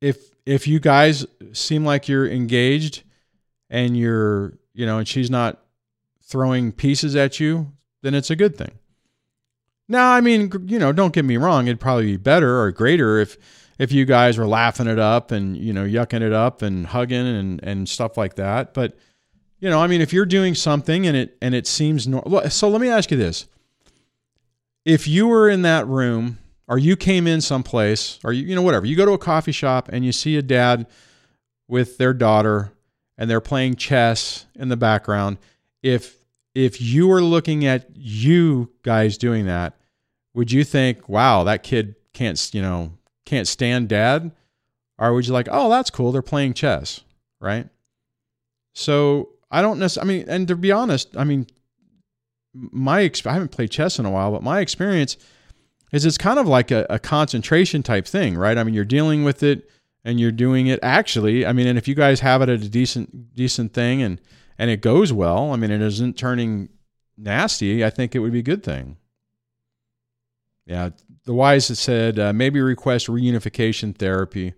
if 0.00 0.35
if 0.46 0.66
you 0.66 0.80
guys 0.80 1.26
seem 1.52 1.84
like 1.84 2.08
you're 2.08 2.26
engaged 2.26 3.02
and 3.68 3.96
you're, 3.96 4.54
you 4.72 4.86
know, 4.86 4.98
and 4.98 5.08
she's 5.08 5.30
not 5.30 5.60
throwing 6.22 6.72
pieces 6.72 7.16
at 7.16 7.38
you, 7.40 7.72
then 8.02 8.14
it's 8.14 8.30
a 8.30 8.36
good 8.36 8.56
thing. 8.56 8.78
Now, 9.88 10.12
I 10.12 10.20
mean, 10.20 10.50
you 10.66 10.78
know, 10.78 10.92
don't 10.92 11.12
get 11.12 11.24
me 11.24 11.36
wrong, 11.36 11.66
it'd 11.66 11.80
probably 11.80 12.06
be 12.06 12.16
better 12.16 12.60
or 12.60 12.72
greater 12.72 13.18
if 13.18 13.36
if 13.78 13.92
you 13.92 14.06
guys 14.06 14.38
were 14.38 14.46
laughing 14.46 14.86
it 14.86 14.98
up 14.98 15.30
and, 15.30 15.54
you 15.54 15.70
know, 15.70 15.84
yucking 15.84 16.22
it 16.22 16.32
up 16.32 16.62
and 16.62 16.86
hugging 16.86 17.26
and 17.26 17.62
and 17.62 17.88
stuff 17.88 18.16
like 18.16 18.36
that, 18.36 18.72
but 18.72 18.96
you 19.58 19.70
know, 19.70 19.80
I 19.80 19.86
mean, 19.86 20.00
if 20.00 20.12
you're 20.12 20.26
doing 20.26 20.54
something 20.54 21.06
and 21.06 21.16
it 21.16 21.36
and 21.40 21.54
it 21.54 21.66
seems 21.66 22.06
normal, 22.06 22.48
so 22.50 22.68
let 22.68 22.80
me 22.80 22.88
ask 22.88 23.10
you 23.10 23.16
this: 23.16 23.46
if 24.84 25.08
you 25.08 25.26
were 25.26 25.48
in 25.48 25.62
that 25.62 25.86
room 25.86 26.38
or 26.68 26.78
you 26.78 26.96
came 26.96 27.26
in 27.26 27.40
someplace 27.40 28.18
or 28.24 28.32
you, 28.32 28.46
you 28.46 28.54
know 28.54 28.62
whatever. 28.62 28.86
You 28.86 28.96
go 28.96 29.06
to 29.06 29.12
a 29.12 29.18
coffee 29.18 29.52
shop 29.52 29.88
and 29.92 30.04
you 30.04 30.12
see 30.12 30.36
a 30.36 30.42
dad 30.42 30.86
with 31.68 31.98
their 31.98 32.12
daughter 32.12 32.72
and 33.18 33.30
they're 33.30 33.40
playing 33.40 33.76
chess 33.76 34.46
in 34.54 34.68
the 34.68 34.76
background. 34.76 35.38
If 35.82 36.16
if 36.54 36.80
you 36.80 37.08
were 37.08 37.22
looking 37.22 37.66
at 37.66 37.88
you 37.94 38.70
guys 38.82 39.18
doing 39.18 39.46
that 39.46 39.74
would 40.36 40.52
you 40.52 40.64
think 40.64 41.08
wow 41.08 41.44
that 41.44 41.62
kid 41.62 41.96
can't 42.12 42.54
you 42.54 42.62
know 42.62 42.92
can't 43.24 43.48
stand 43.48 43.88
dad? 43.88 44.30
Or 44.98 45.12
would 45.12 45.26
you 45.26 45.32
like 45.32 45.48
oh 45.50 45.68
that's 45.68 45.90
cool 45.90 46.12
they're 46.12 46.22
playing 46.22 46.54
chess 46.54 47.00
right? 47.40 47.68
So 48.74 49.30
i 49.50 49.62
don't 49.62 49.78
necessarily 49.78 50.14
i 50.14 50.18
mean 50.18 50.28
and 50.28 50.48
to 50.48 50.56
be 50.56 50.72
honest 50.72 51.16
i 51.16 51.22
mean 51.22 51.46
my 52.52 53.02
exp- 53.02 53.26
i 53.26 53.32
haven't 53.32 53.52
played 53.52 53.70
chess 53.70 53.98
in 53.98 54.04
a 54.04 54.10
while 54.10 54.32
but 54.32 54.42
my 54.42 54.60
experience 54.60 55.16
is 55.96 56.04
it's 56.04 56.18
kind 56.18 56.38
of 56.38 56.46
like 56.46 56.70
a, 56.70 56.86
a 56.88 56.98
concentration 56.98 57.82
type 57.82 58.06
thing, 58.06 58.36
right? 58.36 58.56
I 58.58 58.64
mean, 58.64 58.74
you're 58.74 58.84
dealing 58.84 59.24
with 59.24 59.42
it 59.42 59.68
and 60.04 60.20
you're 60.20 60.32
doing 60.32 60.68
it 60.68 60.78
actually. 60.82 61.44
I 61.44 61.52
mean, 61.52 61.66
and 61.66 61.76
if 61.76 61.88
you 61.88 61.94
guys 61.94 62.20
have 62.20 62.42
it 62.42 62.48
at 62.48 62.62
a 62.62 62.68
decent 62.68 63.34
decent 63.34 63.72
thing 63.72 64.02
and 64.02 64.20
and 64.58 64.70
it 64.70 64.80
goes 64.80 65.12
well, 65.12 65.52
I 65.52 65.56
mean, 65.56 65.70
it 65.70 65.80
isn't 65.82 66.16
turning 66.16 66.68
nasty. 67.16 67.84
I 67.84 67.90
think 67.90 68.14
it 68.14 68.20
would 68.20 68.32
be 68.32 68.38
a 68.38 68.42
good 68.42 68.62
thing. 68.62 68.96
Yeah, 70.64 70.90
the 71.24 71.34
wise 71.34 71.66
said 71.78 72.18
uh, 72.18 72.32
maybe 72.32 72.60
request 72.60 73.06
reunification 73.06 73.96
therapy. 73.96 74.54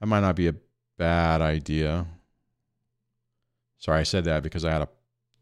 That 0.00 0.06
might 0.06 0.20
not 0.20 0.36
be 0.36 0.48
a 0.48 0.54
bad 0.98 1.40
idea. 1.40 2.06
Sorry, 3.78 4.00
I 4.00 4.04
said 4.04 4.24
that 4.24 4.42
because 4.42 4.64
I 4.64 4.72
had 4.72 4.82
a 4.82 4.88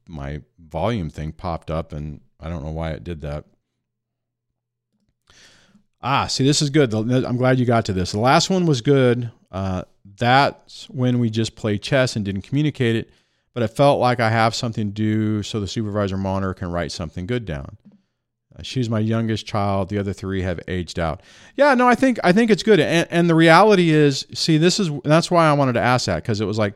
my 0.09 0.43
volume 0.59 1.09
thing 1.09 1.33
popped 1.33 1.71
up 1.71 1.93
and 1.93 2.21
I 2.41 2.49
don't 2.49 2.65
know 2.65 2.71
why 2.71 2.91
it 2.91 3.05
did 3.05 3.21
that. 3.21 3.45
Ah, 6.03 6.27
see, 6.27 6.45
this 6.45 6.63
is 6.63 6.71
good. 6.71 6.95
I'm 6.95 7.37
glad 7.37 7.59
you 7.59 7.67
got 7.67 7.85
to 7.87 7.93
this. 7.93 8.13
The 8.13 8.21
last 8.21 8.49
one 8.49 8.65
was 8.65 8.81
good. 8.81 9.31
Uh, 9.53 9.83
that's 10.17 10.89
when 10.89 11.19
we 11.19 11.29
just 11.29 11.57
played 11.57 11.83
chess 11.83 12.17
and 12.17 12.25
didn't 12.25 12.43
communicate 12.43 12.97
it. 12.97 13.11
But 13.53 13.65
it 13.65 13.69
felt 13.69 14.01
like 14.01 14.21
I 14.21 14.31
have 14.31 14.55
something 14.55 14.89
to 14.89 14.93
do 14.93 15.43
so 15.43 15.59
the 15.61 15.67
supervisor 15.67 16.17
monitor 16.17 16.55
can 16.55 16.71
write 16.71 16.93
something 16.93 17.27
good 17.27 17.45
down. 17.45 17.77
Uh, 18.57 18.63
she's 18.63 18.89
my 18.89 19.01
youngest 19.01 19.45
child. 19.45 19.89
The 19.89 19.99
other 19.99 20.13
three 20.13 20.43
have 20.43 20.61
aged 20.69 20.99
out. 20.99 21.23
Yeah, 21.57 21.75
no, 21.75 21.89
I 21.89 21.97
think 21.97 22.19
I 22.23 22.33
think 22.33 22.51
it's 22.51 22.63
good. 22.63 22.79
And, 22.81 23.09
and 23.11 23.29
the 23.29 23.35
reality 23.35 23.91
is, 23.91 24.27
see, 24.33 24.57
this 24.57 24.79
is 24.79 24.91
that's 25.05 25.31
why 25.31 25.49
I 25.49 25.53
wanted 25.53 25.73
to 25.75 25.81
ask 25.81 26.07
that 26.07 26.23
because 26.23 26.41
it 26.41 26.45
was 26.45 26.59
like, 26.59 26.75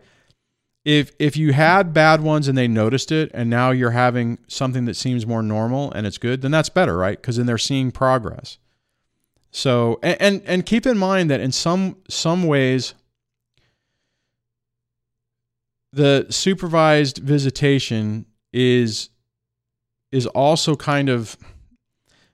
if 0.84 1.12
if 1.20 1.36
you 1.36 1.52
had 1.52 1.94
bad 1.94 2.20
ones 2.20 2.48
and 2.48 2.58
they 2.58 2.68
noticed 2.68 3.12
it, 3.12 3.30
and 3.32 3.48
now 3.48 3.70
you're 3.70 3.92
having 3.92 4.38
something 4.48 4.84
that 4.86 4.96
seems 4.96 5.26
more 5.26 5.42
normal 5.42 5.92
and 5.92 6.08
it's 6.08 6.18
good, 6.18 6.42
then 6.42 6.50
that's 6.50 6.68
better, 6.68 6.96
right? 6.96 7.16
Because 7.20 7.36
then 7.36 7.46
they're 7.46 7.56
seeing 7.56 7.92
progress. 7.92 8.58
So 9.56 10.00
and, 10.02 10.16
and 10.20 10.42
and 10.46 10.66
keep 10.66 10.84
in 10.84 10.98
mind 10.98 11.30
that 11.30 11.40
in 11.40 11.52
some 11.52 11.96
some 12.08 12.42
ways 12.42 12.94
the 15.92 16.26
supervised 16.28 17.18
visitation 17.18 18.26
is 18.52 19.10
is 20.10 20.26
also 20.26 20.74
kind 20.74 21.08
of 21.08 21.36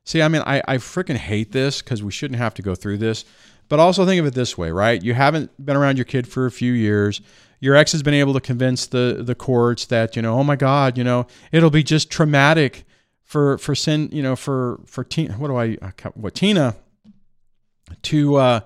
see 0.03 0.23
i 0.23 0.29
mean 0.29 0.41
i, 0.47 0.63
I 0.67 0.79
freaking 0.79 1.17
hate 1.17 1.53
this 1.53 1.83
because 1.83 2.03
we 2.03 2.11
shouldn't 2.11 2.39
have 2.39 2.55
to 2.55 2.63
go 2.63 2.75
through 2.75 2.97
this 2.97 3.27
but 3.69 3.79
also 3.79 4.07
think 4.07 4.19
of 4.19 4.25
it 4.25 4.33
this 4.33 4.57
way 4.57 4.71
right? 4.71 5.03
You 5.03 5.13
haven't 5.13 5.51
been 5.63 5.77
around 5.77 5.99
your 5.99 6.07
kid 6.07 6.27
for 6.27 6.47
a 6.47 6.51
few 6.51 6.73
years. 6.73 7.21
Your 7.61 7.77
ex 7.77 7.93
has 7.93 8.03
been 8.03 8.15
able 8.15 8.33
to 8.33 8.41
convince 8.41 8.87
the 8.87 9.23
the 9.23 9.35
courts 9.35 9.85
that 9.87 10.17
you 10.17 10.23
know 10.23 10.39
oh 10.39 10.45
my 10.45 10.57
god 10.57 10.97
you 10.97 11.05
know 11.05 11.27
it'll 11.53 11.69
be 11.69 11.83
just 11.83 12.11
traumatic 12.11 12.85
for 13.23 13.59
for 13.59 13.75
sin 13.75 14.09
you 14.11 14.23
know 14.23 14.35
for 14.37 14.81
for 14.87 15.05
tina 15.05 15.35
what 15.35 15.49
do 15.49 15.57
i 15.57 15.77
what 16.15 16.35
tina 16.35 16.75
to 18.03 18.37
uh, 18.37 18.61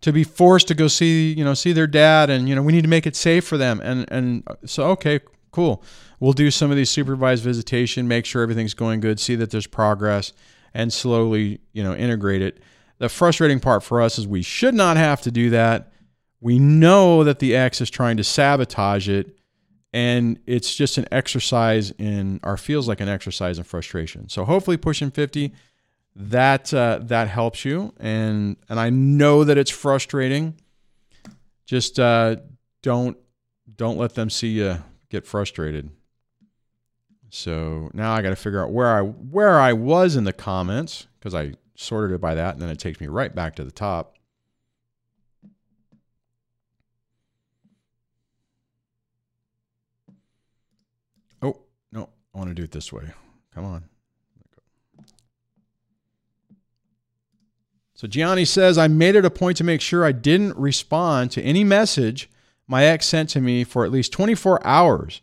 to 0.00 0.12
be 0.12 0.24
forced 0.24 0.68
to 0.68 0.74
go 0.74 0.88
see 0.88 1.32
you 1.32 1.44
know 1.44 1.54
see 1.54 1.72
their 1.72 1.86
dad 1.86 2.30
and 2.30 2.48
you 2.48 2.54
know 2.54 2.62
we 2.62 2.72
need 2.72 2.82
to 2.82 2.88
make 2.88 3.06
it 3.06 3.16
safe 3.16 3.44
for 3.44 3.56
them. 3.56 3.80
And 3.80 4.06
and 4.10 4.46
so 4.64 4.84
okay 4.90 5.20
cool. 5.50 5.82
We'll 6.18 6.32
do 6.32 6.50
some 6.50 6.70
of 6.70 6.76
these 6.76 6.90
supervised 6.90 7.44
visitation 7.44 8.08
make 8.08 8.24
sure 8.26 8.42
everything's 8.42 8.74
going 8.74 9.00
good 9.00 9.20
see 9.20 9.34
that 9.36 9.50
there's 9.50 9.66
progress 9.66 10.32
and 10.74 10.92
slowly 10.92 11.60
you 11.72 11.82
know 11.82 11.94
integrate 11.94 12.42
it. 12.42 12.60
The 12.98 13.08
frustrating 13.08 13.60
part 13.60 13.82
for 13.82 14.00
us 14.00 14.18
is 14.18 14.26
we 14.26 14.42
should 14.42 14.74
not 14.74 14.96
have 14.96 15.22
to 15.22 15.30
do 15.30 15.50
that. 15.50 15.92
We 16.40 16.58
know 16.58 17.24
that 17.24 17.38
the 17.38 17.54
ex 17.56 17.80
is 17.80 17.90
trying 17.90 18.16
to 18.16 18.24
sabotage 18.24 19.08
it 19.08 19.36
and 19.92 20.38
it's 20.46 20.74
just 20.74 20.98
an 20.98 21.06
exercise 21.12 21.90
in 21.92 22.40
or 22.42 22.56
feels 22.56 22.88
like 22.88 23.00
an 23.00 23.08
exercise 23.08 23.58
in 23.58 23.64
frustration. 23.64 24.28
So 24.28 24.44
hopefully 24.44 24.76
pushing 24.76 25.10
50 25.10 25.52
that 26.14 26.72
uh, 26.74 27.00
that 27.02 27.28
helps 27.28 27.64
you. 27.64 27.94
And 27.98 28.56
and 28.68 28.78
I 28.78 28.90
know 28.90 29.44
that 29.44 29.58
it's 29.58 29.70
frustrating. 29.70 30.54
Just 31.66 31.98
uh, 31.98 32.36
don't 32.82 33.16
don't 33.76 33.98
let 33.98 34.14
them 34.14 34.30
see 34.30 34.48
you 34.48 34.78
get 35.08 35.26
frustrated. 35.26 35.90
So 37.30 37.90
now 37.94 38.12
I 38.12 38.20
got 38.20 38.30
to 38.30 38.36
figure 38.36 38.62
out 38.62 38.72
where 38.72 38.88
I 38.88 39.00
where 39.00 39.58
I 39.58 39.72
was 39.72 40.16
in 40.16 40.24
the 40.24 40.32
comments 40.32 41.06
because 41.18 41.34
I 41.34 41.54
sorted 41.74 42.14
it 42.14 42.20
by 42.20 42.34
that 42.34 42.52
and 42.52 42.62
then 42.62 42.68
it 42.68 42.78
takes 42.78 43.00
me 43.00 43.06
right 43.06 43.34
back 43.34 43.56
to 43.56 43.64
the 43.64 43.70
top. 43.70 44.16
Oh 51.40 51.56
no 51.90 52.10
I 52.34 52.38
want 52.38 52.50
to 52.50 52.54
do 52.54 52.64
it 52.64 52.70
this 52.70 52.92
way. 52.92 53.04
Come 53.54 53.64
on 53.64 53.91
So 58.02 58.08
Gianni 58.08 58.44
says, 58.44 58.78
I 58.78 58.88
made 58.88 59.14
it 59.14 59.24
a 59.24 59.30
point 59.30 59.58
to 59.58 59.62
make 59.62 59.80
sure 59.80 60.04
I 60.04 60.10
didn't 60.10 60.56
respond 60.56 61.30
to 61.30 61.42
any 61.42 61.62
message 61.62 62.28
my 62.66 62.82
ex 62.82 63.06
sent 63.06 63.28
to 63.28 63.40
me 63.40 63.62
for 63.62 63.84
at 63.84 63.92
least 63.92 64.10
24 64.10 64.66
hours. 64.66 65.22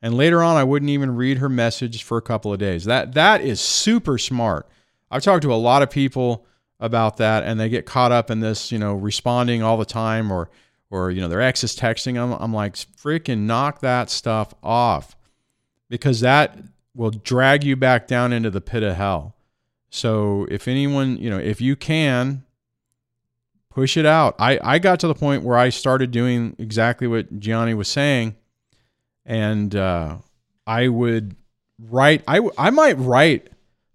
And 0.00 0.14
later 0.14 0.40
on, 0.40 0.56
I 0.56 0.62
wouldn't 0.62 0.92
even 0.92 1.16
read 1.16 1.38
her 1.38 1.48
message 1.48 2.04
for 2.04 2.18
a 2.18 2.22
couple 2.22 2.52
of 2.52 2.60
days. 2.60 2.84
That 2.84 3.14
that 3.14 3.40
is 3.40 3.60
super 3.60 4.16
smart. 4.16 4.68
I've 5.10 5.24
talked 5.24 5.42
to 5.42 5.52
a 5.52 5.56
lot 5.56 5.82
of 5.82 5.90
people 5.90 6.46
about 6.78 7.16
that, 7.16 7.42
and 7.42 7.58
they 7.58 7.68
get 7.68 7.84
caught 7.84 8.12
up 8.12 8.30
in 8.30 8.38
this, 8.38 8.70
you 8.70 8.78
know, 8.78 8.94
responding 8.94 9.64
all 9.64 9.76
the 9.76 9.84
time, 9.84 10.30
or 10.30 10.50
or 10.88 11.10
you 11.10 11.20
know, 11.20 11.28
their 11.28 11.42
ex 11.42 11.64
is 11.64 11.76
texting 11.76 12.14
them. 12.14 12.36
I'm 12.38 12.54
like, 12.54 12.74
freaking 12.74 13.38
knock 13.38 13.80
that 13.80 14.08
stuff 14.08 14.54
off, 14.62 15.16
because 15.88 16.20
that 16.20 16.56
will 16.94 17.10
drag 17.10 17.64
you 17.64 17.74
back 17.74 18.06
down 18.06 18.32
into 18.32 18.50
the 18.50 18.60
pit 18.60 18.84
of 18.84 18.94
hell. 18.94 19.34
So 19.90 20.46
if 20.50 20.66
anyone, 20.68 21.18
you 21.18 21.28
know, 21.30 21.38
if 21.38 21.60
you 21.60 21.76
can 21.76 22.44
push 23.70 23.96
it 23.96 24.04
out. 24.04 24.34
I, 24.38 24.58
I 24.62 24.78
got 24.78 25.00
to 25.00 25.08
the 25.08 25.14
point 25.14 25.44
where 25.44 25.56
I 25.56 25.70
started 25.70 26.10
doing 26.10 26.56
exactly 26.58 27.06
what 27.06 27.38
Gianni 27.38 27.74
was 27.74 27.88
saying. 27.88 28.36
And 29.24 29.74
uh, 29.74 30.18
I 30.66 30.88
would 30.88 31.36
write, 31.78 32.22
I, 32.26 32.40
I 32.58 32.70
might 32.70 32.98
write 32.98 33.48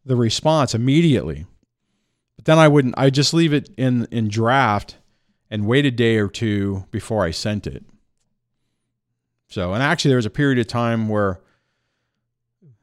the 0.06 0.16
response 0.16 0.74
immediately, 0.74 1.46
but 2.38 2.46
then 2.46 2.58
I 2.58 2.68
wouldn't, 2.68 2.96
I 2.98 3.10
just 3.10 3.34
leave 3.34 3.54
it 3.54 3.70
in, 3.78 4.08
in 4.12 4.30
draft 4.30 4.98
and 5.50 5.68
wait 5.68 5.86
a 5.86 5.91
day 5.91 6.18
or 6.18 6.30
two 6.30 6.86
before 6.91 7.26
I 7.26 7.32
sent 7.32 7.68
it. 7.68 7.84
So, 9.50 9.74
and 9.74 9.84
actually, 9.84 10.10
there 10.10 10.18
was 10.18 10.26
a 10.26 10.32
period 10.32 10.58
of 10.58 10.68
time 10.68 11.08
where 11.10 11.39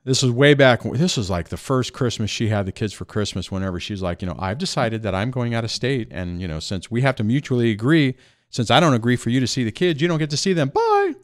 this 0.05 0.23
was 0.23 0.33
way 0.33 0.55
back. 0.55 0.83
This 0.83 1.17
was 1.17 1.31
like 1.31 1.49
the 1.49 1.57
first 1.57 1.93
Christmas 1.93 2.31
she 2.31 2.49
had 2.49 2.67
the 2.67 2.73
kids 2.73 2.93
for 2.93 3.05
Christmas. 3.05 3.53
Whenever 3.53 3.79
she's 3.79 4.03
like, 4.03 4.21
you 4.21 4.27
know, 4.27 4.35
I've 4.39 4.59
decided 4.59 5.03
that 5.03 5.15
I'm 5.15 5.31
going 5.31 5.55
out 5.55 5.65
of 5.65 5.71
state, 5.71 6.09
and 6.11 6.41
you 6.41 6.49
know, 6.49 6.59
since 6.59 6.91
we 6.91 7.03
have 7.03 7.15
to 7.17 7.25
mutually 7.25 7.71
agree, 7.71 8.17
since 8.51 8.71
I 8.71 8.81
don't 8.81 8.95
agree 8.95 9.17
for 9.17 9.31
you 9.31 9.39
to 9.39 9.47
see 9.47 9.63
the 9.63 9.71
kids, 9.71 10.01
you 10.01 10.09
don't 10.09 10.19
get 10.19 10.31
to 10.31 10.37
see 10.37 10.53
them. 10.53 10.71
Bye. 10.71 11.15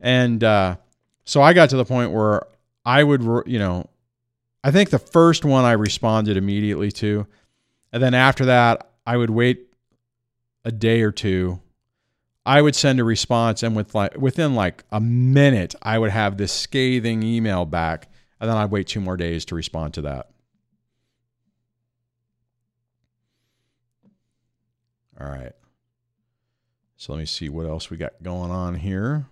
And 0.00 0.42
uh, 0.42 0.76
so 1.24 1.42
I 1.42 1.52
got 1.52 1.70
to 1.70 1.76
the 1.76 1.84
point 1.84 2.10
where 2.12 2.46
I 2.84 3.04
would, 3.04 3.22
you 3.46 3.58
know, 3.58 3.88
I 4.64 4.70
think 4.70 4.90
the 4.90 4.98
first 4.98 5.44
one 5.44 5.64
I 5.64 5.72
responded 5.72 6.36
immediately 6.36 6.90
to, 6.92 7.26
and 7.92 8.02
then 8.02 8.14
after 8.14 8.46
that 8.46 8.92
I 9.06 9.16
would 9.18 9.30
wait 9.30 9.66
a 10.64 10.72
day 10.72 11.02
or 11.02 11.12
two. 11.12 11.60
I 12.44 12.60
would 12.60 12.74
send 12.74 12.98
a 12.98 13.04
response, 13.04 13.62
and 13.62 13.76
with 13.76 13.94
like 13.94 14.16
within 14.16 14.54
like 14.54 14.82
a 14.90 15.00
minute, 15.00 15.76
I 15.82 15.98
would 15.98 16.10
have 16.10 16.38
this 16.38 16.52
scathing 16.52 17.22
email 17.22 17.64
back 17.64 18.08
and 18.42 18.50
then 18.50 18.58
I'd 18.58 18.72
wait 18.72 18.88
two 18.88 19.00
more 19.00 19.16
days 19.16 19.44
to 19.46 19.54
respond 19.54 19.94
to 19.94 20.02
that. 20.02 20.30
All 25.20 25.28
right. 25.28 25.52
So 26.96 27.12
let 27.12 27.20
me 27.20 27.26
see 27.26 27.48
what 27.48 27.66
else 27.66 27.88
we 27.88 27.96
got 27.96 28.20
going 28.20 28.50
on 28.50 28.74
here. 28.74 29.26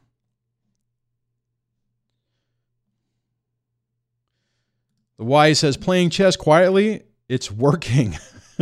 The 5.19 5.25
Y 5.25 5.55
says 5.55 5.77
playing 5.77 6.11
chess 6.11 6.37
quietly, 6.37 7.03
it's 7.29 7.51
working. 7.51 8.17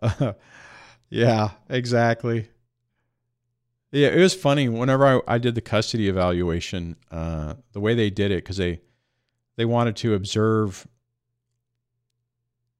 uh, 0.00 0.32
yeah, 1.10 1.50
exactly. 1.68 2.48
Yeah, 3.94 4.08
it 4.08 4.18
was 4.18 4.34
funny. 4.34 4.68
Whenever 4.68 5.06
I, 5.06 5.34
I 5.34 5.38
did 5.38 5.54
the 5.54 5.60
custody 5.60 6.08
evaluation, 6.08 6.96
uh, 7.12 7.54
the 7.74 7.78
way 7.78 7.94
they 7.94 8.10
did 8.10 8.32
it, 8.32 8.38
because 8.38 8.56
they 8.56 8.80
they 9.54 9.64
wanted 9.64 9.94
to 9.96 10.14
observe. 10.14 10.88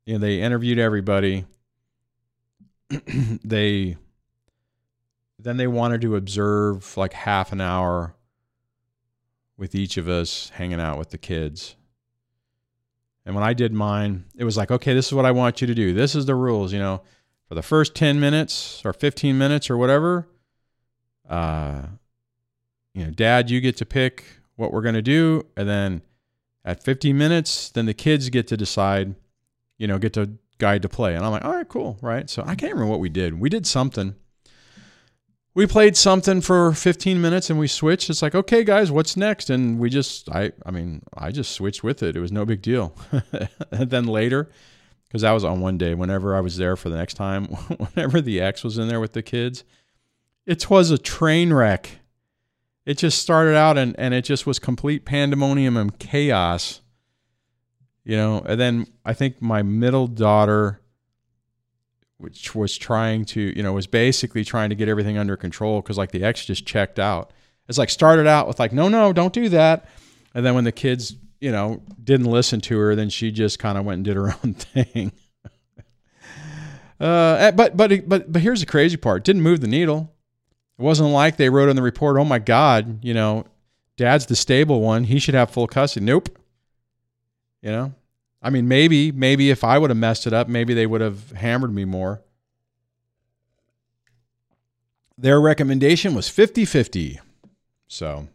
You 0.06 0.14
know, 0.14 0.18
they 0.18 0.42
interviewed 0.42 0.80
everybody. 0.80 1.44
they 3.44 3.96
then 5.38 5.56
they 5.56 5.68
wanted 5.68 6.00
to 6.00 6.16
observe 6.16 6.96
like 6.96 7.12
half 7.12 7.52
an 7.52 7.60
hour 7.60 8.16
with 9.56 9.76
each 9.76 9.96
of 9.96 10.08
us 10.08 10.48
hanging 10.54 10.80
out 10.80 10.98
with 10.98 11.10
the 11.10 11.18
kids. 11.18 11.76
And 13.24 13.36
when 13.36 13.44
I 13.44 13.52
did 13.52 13.72
mine, 13.72 14.24
it 14.36 14.42
was 14.42 14.56
like, 14.56 14.72
okay, 14.72 14.94
this 14.94 15.06
is 15.06 15.12
what 15.12 15.26
I 15.26 15.30
want 15.30 15.60
you 15.60 15.68
to 15.68 15.74
do. 15.76 15.94
This 15.94 16.16
is 16.16 16.26
the 16.26 16.34
rules, 16.34 16.72
you 16.72 16.80
know, 16.80 17.02
for 17.48 17.54
the 17.54 17.62
first 17.62 17.94
10 17.94 18.18
minutes 18.18 18.82
or 18.84 18.92
15 18.92 19.38
minutes 19.38 19.70
or 19.70 19.76
whatever, 19.76 20.26
uh, 21.28 21.82
you 22.92 23.04
know, 23.04 23.10
dad, 23.10 23.50
you 23.50 23.60
get 23.60 23.76
to 23.78 23.86
pick 23.86 24.24
what 24.56 24.72
we're 24.72 24.82
going 24.82 24.94
to 24.94 25.02
do. 25.02 25.44
And 25.56 25.68
then 25.68 26.02
at 26.64 26.82
15 26.82 27.16
minutes, 27.16 27.70
then 27.70 27.86
the 27.86 27.94
kids 27.94 28.30
get 28.30 28.46
to 28.48 28.56
decide, 28.56 29.14
you 29.78 29.86
know, 29.86 29.98
get 29.98 30.12
to 30.14 30.30
guide 30.58 30.82
to 30.82 30.88
play. 30.88 31.14
And 31.14 31.24
I'm 31.24 31.32
like, 31.32 31.44
all 31.44 31.52
right, 31.52 31.68
cool. 31.68 31.98
Right. 32.00 32.30
So 32.30 32.42
I 32.46 32.54
can't 32.54 32.72
remember 32.72 32.90
what 32.90 33.00
we 33.00 33.08
did. 33.08 33.40
We 33.40 33.48
did 33.48 33.66
something. 33.66 34.14
We 35.56 35.66
played 35.68 35.96
something 35.96 36.40
for 36.40 36.72
15 36.72 37.20
minutes 37.20 37.48
and 37.48 37.58
we 37.58 37.68
switched. 37.68 38.10
It's 38.10 38.22
like, 38.22 38.34
okay, 38.34 38.64
guys, 38.64 38.90
what's 38.90 39.16
next? 39.16 39.50
And 39.50 39.78
we 39.78 39.88
just, 39.88 40.28
I, 40.28 40.50
I 40.66 40.72
mean, 40.72 41.02
I 41.16 41.30
just 41.30 41.52
switched 41.52 41.84
with 41.84 42.02
it. 42.02 42.16
It 42.16 42.20
was 42.20 42.32
no 42.32 42.44
big 42.44 42.60
deal. 42.60 42.96
and 43.70 43.90
then 43.90 44.06
later, 44.06 44.50
because 45.06 45.22
that 45.22 45.30
was 45.30 45.44
on 45.44 45.60
one 45.60 45.78
day, 45.78 45.94
whenever 45.94 46.34
I 46.34 46.40
was 46.40 46.56
there 46.56 46.74
for 46.74 46.88
the 46.88 46.96
next 46.96 47.14
time, 47.14 47.44
whenever 47.94 48.20
the 48.20 48.40
ex 48.40 48.64
was 48.64 48.78
in 48.78 48.88
there 48.88 48.98
with 48.98 49.12
the 49.12 49.22
kids, 49.22 49.62
it 50.46 50.68
was 50.70 50.90
a 50.90 50.98
train 50.98 51.52
wreck. 51.52 51.98
It 52.86 52.98
just 52.98 53.18
started 53.18 53.56
out 53.56 53.78
and, 53.78 53.94
and 53.98 54.12
it 54.12 54.24
just 54.24 54.46
was 54.46 54.58
complete 54.58 55.04
pandemonium 55.04 55.76
and 55.76 55.98
chaos. 55.98 56.80
You 58.04 58.16
know, 58.16 58.42
and 58.44 58.60
then 58.60 58.86
I 59.04 59.14
think 59.14 59.40
my 59.40 59.62
middle 59.62 60.06
daughter 60.06 60.80
which 62.24 62.54
was 62.54 62.76
trying 62.76 63.24
to, 63.24 63.40
you 63.56 63.62
know, 63.62 63.72
was 63.72 63.86
basically 63.86 64.44
trying 64.44 64.70
to 64.70 64.74
get 64.74 64.88
everything 64.88 65.18
under 65.18 65.36
control 65.36 65.82
because 65.82 65.98
like 65.98 66.10
the 66.10 66.24
ex 66.24 66.44
just 66.44 66.66
checked 66.66 66.98
out. 66.98 67.32
It's 67.68 67.76
like 67.76 67.90
started 67.90 68.26
out 68.26 68.48
with 68.48 68.58
like, 68.58 68.72
no, 68.72 68.88
no, 68.88 69.12
don't 69.12 69.32
do 69.32 69.48
that. 69.50 69.88
And 70.34 70.44
then 70.44 70.54
when 70.54 70.64
the 70.64 70.72
kids, 70.72 71.16
you 71.40 71.52
know, 71.52 71.82
didn't 72.02 72.26
listen 72.26 72.60
to 72.62 72.78
her, 72.78 72.94
then 72.94 73.10
she 73.10 73.30
just 73.30 73.58
kind 73.58 73.76
of 73.76 73.84
went 73.84 73.96
and 73.96 74.04
did 74.04 74.16
her 74.16 74.34
own 74.44 74.54
thing. 74.54 75.12
uh, 77.00 77.36
eh, 77.38 77.50
but 77.50 77.76
but 77.76 78.08
but 78.08 78.32
but 78.32 78.40
here's 78.40 78.60
the 78.60 78.66
crazy 78.66 78.96
part: 78.96 79.24
didn't 79.24 79.42
move 79.42 79.60
the 79.60 79.66
needle. 79.66 80.13
It 80.78 80.82
wasn't 80.82 81.10
like 81.10 81.36
they 81.36 81.50
wrote 81.50 81.68
in 81.68 81.76
the 81.76 81.82
report, 81.82 82.18
"Oh 82.18 82.24
my 82.24 82.38
God, 82.38 83.04
you 83.04 83.14
know, 83.14 83.44
Dad's 83.96 84.26
the 84.26 84.36
stable 84.36 84.80
one; 84.80 85.04
he 85.04 85.18
should 85.18 85.34
have 85.34 85.50
full 85.50 85.66
custody." 85.66 86.06
Nope. 86.06 86.28
You 87.62 87.70
know, 87.70 87.94
I 88.42 88.50
mean, 88.50 88.68
maybe 88.68 89.12
maybe 89.12 89.50
if 89.50 89.64
I 89.64 89.78
would 89.78 89.90
have 89.90 89.96
messed 89.96 90.26
it 90.26 90.32
up, 90.32 90.48
maybe 90.48 90.74
they 90.74 90.86
would 90.86 91.00
have 91.00 91.30
hammered 91.32 91.72
me 91.72 91.84
more. 91.84 92.22
Their 95.16 95.40
recommendation 95.40 96.14
was 96.14 96.28
50 96.28 96.64
50. 96.64 97.20
So. 97.86 98.28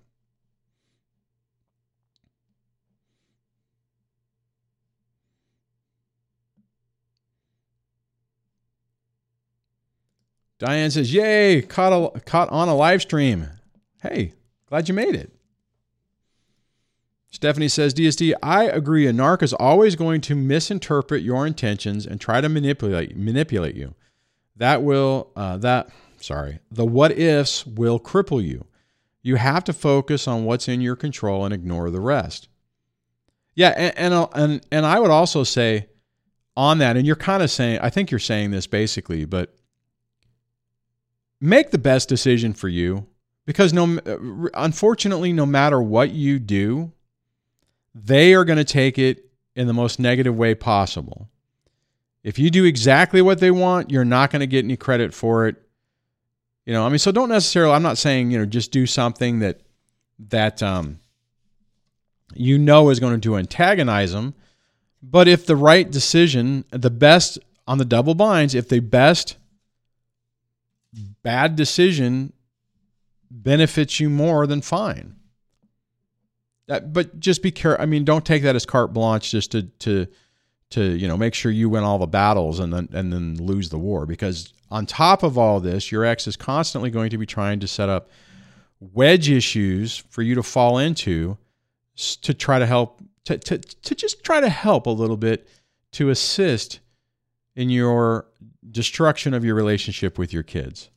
Diane 10.59 10.91
says, 10.91 11.13
"Yay! 11.13 11.61
Caught 11.61 12.15
a, 12.15 12.19
caught 12.21 12.49
on 12.49 12.67
a 12.67 12.75
live 12.75 13.01
stream. 13.01 13.47
Hey, 14.03 14.33
glad 14.67 14.87
you 14.87 14.93
made 14.93 15.15
it." 15.15 15.31
Stephanie 17.31 17.69
says, 17.69 17.93
"DSD, 17.93 18.33
I 18.43 18.65
agree. 18.65 19.07
A 19.07 19.13
narc 19.13 19.41
is 19.41 19.53
always 19.53 19.95
going 19.95 20.19
to 20.21 20.35
misinterpret 20.35 21.23
your 21.23 21.47
intentions 21.47 22.05
and 22.05 22.19
try 22.19 22.41
to 22.41 22.49
manipulate 22.49 23.15
manipulate 23.15 23.75
you. 23.75 23.95
That 24.55 24.83
will 24.83 25.31
uh, 25.35 25.57
that 25.57 25.89
sorry 26.19 26.59
the 26.69 26.85
what 26.85 27.17
ifs 27.17 27.65
will 27.65 27.99
cripple 27.99 28.43
you. 28.43 28.65
You 29.21 29.37
have 29.37 29.63
to 29.65 29.73
focus 29.73 30.27
on 30.27 30.43
what's 30.43 30.67
in 30.67 30.81
your 30.81 30.97
control 30.97 31.45
and 31.45 31.53
ignore 31.53 31.89
the 31.89 32.01
rest." 32.01 32.49
Yeah, 33.55 33.69
and 33.77 34.13
and 34.13 34.27
and, 34.33 34.65
and 34.71 34.85
I 34.85 34.99
would 34.99 35.11
also 35.11 35.45
say 35.45 35.87
on 36.57 36.79
that, 36.79 36.97
and 36.97 37.05
you're 37.07 37.15
kind 37.15 37.41
of 37.41 37.49
saying, 37.49 37.79
I 37.81 37.89
think 37.89 38.11
you're 38.11 38.19
saying 38.19 38.51
this 38.51 38.67
basically, 38.67 39.23
but 39.23 39.55
make 41.41 41.71
the 41.71 41.77
best 41.77 42.09
decision 42.09 42.53
for 42.53 42.67
you 42.67 43.07
because 43.45 43.73
no 43.73 43.99
unfortunately 44.53 45.33
no 45.33 45.45
matter 45.45 45.81
what 45.81 46.11
you 46.11 46.39
do 46.39 46.91
they 47.95 48.33
are 48.33 48.45
going 48.45 48.57
to 48.57 48.63
take 48.63 48.97
it 48.97 49.25
in 49.55 49.67
the 49.67 49.73
most 49.73 49.99
negative 49.99 50.37
way 50.37 50.55
possible. 50.55 51.27
If 52.23 52.37
you 52.37 52.49
do 52.49 52.63
exactly 52.63 53.21
what 53.21 53.39
they 53.39 53.51
want 53.51 53.91
you're 53.91 54.05
not 54.05 54.31
going 54.31 54.41
to 54.41 54.47
get 54.47 54.65
any 54.65 54.77
credit 54.77 55.13
for 55.13 55.47
it. 55.47 55.55
You 56.65 56.73
know 56.73 56.85
i 56.85 56.89
mean 56.89 56.99
so 56.99 57.11
don't 57.11 57.29
necessarily 57.29 57.73
i'm 57.73 57.81
not 57.81 57.97
saying 57.97 58.29
you 58.29 58.37
know 58.37 58.45
just 58.45 58.71
do 58.71 58.85
something 58.85 59.39
that 59.39 59.61
that 60.27 60.61
um 60.61 60.99
you 62.35 62.59
know 62.59 62.89
is 62.89 62.99
going 62.99 63.19
to 63.19 63.37
antagonize 63.37 64.11
them 64.11 64.35
but 65.01 65.27
if 65.27 65.47
the 65.47 65.55
right 65.55 65.89
decision 65.89 66.65
the 66.69 66.91
best 66.91 67.39
on 67.65 67.79
the 67.79 67.85
double 67.85 68.13
binds 68.13 68.53
if 68.53 68.69
the 68.69 68.81
best 68.81 69.37
bad 71.23 71.55
decision 71.55 72.33
benefits 73.31 73.99
you 73.99 74.09
more 74.09 74.47
than 74.47 74.61
fine. 74.61 75.15
That, 76.67 76.93
but 76.93 77.19
just 77.19 77.41
be 77.41 77.51
careful. 77.51 77.81
I 77.81 77.85
mean, 77.85 78.05
don't 78.05 78.25
take 78.25 78.43
that 78.43 78.55
as 78.55 78.65
carte 78.65 78.93
blanche 78.93 79.31
just 79.31 79.51
to 79.51 79.63
to 79.79 80.07
to 80.71 80.83
you 80.83 81.07
know 81.07 81.17
make 81.17 81.33
sure 81.33 81.51
you 81.51 81.69
win 81.69 81.83
all 81.83 81.97
the 81.97 82.07
battles 82.07 82.59
and 82.59 82.71
then 82.71 82.89
and 82.93 83.11
then 83.11 83.35
lose 83.35 83.69
the 83.69 83.79
war. 83.79 84.05
Because 84.05 84.53
on 84.69 84.85
top 84.85 85.23
of 85.23 85.37
all 85.37 85.59
this, 85.59 85.91
your 85.91 86.05
ex 86.05 86.27
is 86.27 86.35
constantly 86.35 86.91
going 86.91 87.09
to 87.09 87.17
be 87.17 87.25
trying 87.25 87.59
to 87.59 87.67
set 87.67 87.89
up 87.89 88.09
wedge 88.79 89.29
issues 89.29 89.97
for 89.97 90.21
you 90.21 90.35
to 90.35 90.43
fall 90.43 90.77
into 90.77 91.37
to 92.21 92.33
try 92.33 92.59
to 92.59 92.65
help 92.65 93.01
to, 93.25 93.37
to, 93.37 93.57
to 93.57 93.95
just 93.95 94.23
try 94.23 94.39
to 94.39 94.49
help 94.49 94.85
a 94.85 94.91
little 94.91 95.17
bit 95.17 95.47
to 95.91 96.09
assist 96.09 96.79
in 97.55 97.69
your 97.69 98.25
destruction 98.71 99.33
of 99.33 99.43
your 99.43 99.55
relationship 99.55 100.17
with 100.17 100.31
your 100.31 100.43
kids. 100.43 100.89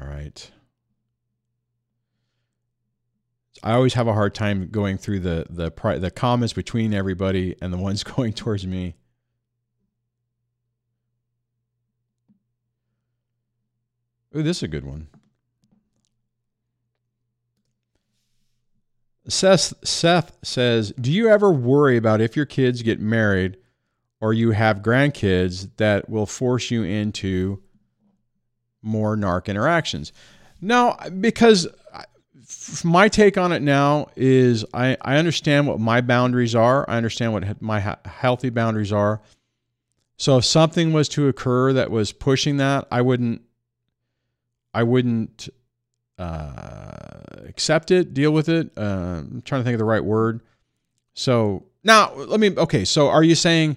All 0.00 0.08
right. 0.08 0.50
I 3.62 3.72
always 3.72 3.94
have 3.94 4.06
a 4.06 4.12
hard 4.12 4.34
time 4.34 4.68
going 4.70 4.98
through 4.98 5.20
the 5.20 5.46
the 5.48 5.70
the 5.98 6.10
comments 6.10 6.52
between 6.52 6.92
everybody 6.92 7.56
and 7.60 7.72
the 7.72 7.78
ones 7.78 8.02
going 8.04 8.32
towards 8.32 8.66
me. 8.66 8.94
Ooh, 14.36 14.42
this 14.42 14.58
is 14.58 14.62
a 14.64 14.68
good 14.68 14.84
one. 14.84 15.08
Seth 19.28 19.72
Seth 19.86 20.36
says, 20.42 20.92
"Do 21.00 21.12
you 21.12 21.28
ever 21.28 21.52
worry 21.52 21.96
about 21.96 22.20
if 22.20 22.36
your 22.36 22.46
kids 22.46 22.82
get 22.82 23.00
married 23.00 23.56
or 24.20 24.32
you 24.32 24.50
have 24.50 24.82
grandkids 24.82 25.70
that 25.76 26.10
will 26.10 26.26
force 26.26 26.70
you 26.70 26.82
into 26.82 27.62
more 28.84 29.16
narc 29.16 29.46
interactions. 29.46 30.12
No, 30.60 30.96
because 31.20 31.66
my 32.84 33.08
take 33.08 33.36
on 33.36 33.52
it 33.52 33.62
now 33.62 34.08
is 34.16 34.64
I, 34.72 34.96
I 35.00 35.16
understand 35.16 35.66
what 35.66 35.80
my 35.80 36.00
boundaries 36.00 36.54
are. 36.54 36.88
I 36.88 36.96
understand 36.96 37.32
what 37.32 37.60
my 37.60 37.96
healthy 38.04 38.50
boundaries 38.50 38.92
are. 38.92 39.20
So 40.16 40.38
if 40.38 40.44
something 40.44 40.92
was 40.92 41.08
to 41.10 41.28
occur 41.28 41.72
that 41.72 41.90
was 41.90 42.12
pushing 42.12 42.58
that, 42.58 42.86
I 42.90 43.02
wouldn't 43.02 43.42
I 44.72 44.82
wouldn't 44.82 45.48
uh, 46.18 47.10
accept 47.46 47.90
it, 47.90 48.14
deal 48.14 48.32
with 48.32 48.48
it. 48.48 48.70
Uh, 48.76 49.20
I'm 49.20 49.42
trying 49.44 49.60
to 49.60 49.64
think 49.64 49.74
of 49.74 49.78
the 49.78 49.84
right 49.84 50.04
word. 50.04 50.40
So 51.14 51.64
now 51.82 52.12
let 52.14 52.40
me 52.40 52.56
okay. 52.56 52.84
So 52.84 53.08
are 53.08 53.22
you 53.22 53.34
saying 53.34 53.76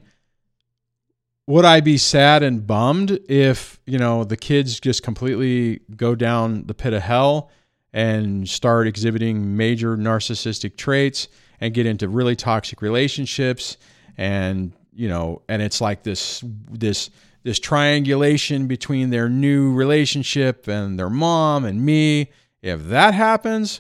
would 1.48 1.64
I 1.64 1.80
be 1.80 1.98
sad 1.98 2.44
and 2.44 2.68
bummed 2.68 3.20
if, 3.30 3.80
you 3.86 3.98
know, 3.98 4.26
the 4.26 4.36
kids 4.36 4.80
just 4.80 5.02
completely 5.02 5.80
go 5.96 6.14
down 6.14 6.68
the 6.68 6.74
pit 6.74 6.94
of 6.94 7.02
hell 7.02 7.50
and 7.94 8.48
start 8.48 8.86
exhibiting 8.86 9.56
major 9.56 9.96
narcissistic 9.96 10.76
traits 10.76 11.30
and 11.62 11.74
get 11.74 11.86
into 11.86 12.10
really 12.10 12.36
toxic 12.36 12.82
relationships 12.82 13.78
and, 14.18 14.74
you 14.94 15.08
know, 15.08 15.42
and 15.48 15.62
it's 15.62 15.80
like 15.80 16.04
this 16.04 16.44
this 16.70 17.10
this 17.44 17.60
triangulation 17.60 18.68
between 18.68 19.10
their 19.10 19.30
new 19.30 19.74
relationship 19.74 20.68
and 20.68 21.00
their 21.00 21.10
mom 21.10 21.64
and 21.64 21.82
me. 21.82 22.30
If 22.62 22.88
that 22.88 23.14
happens, 23.14 23.80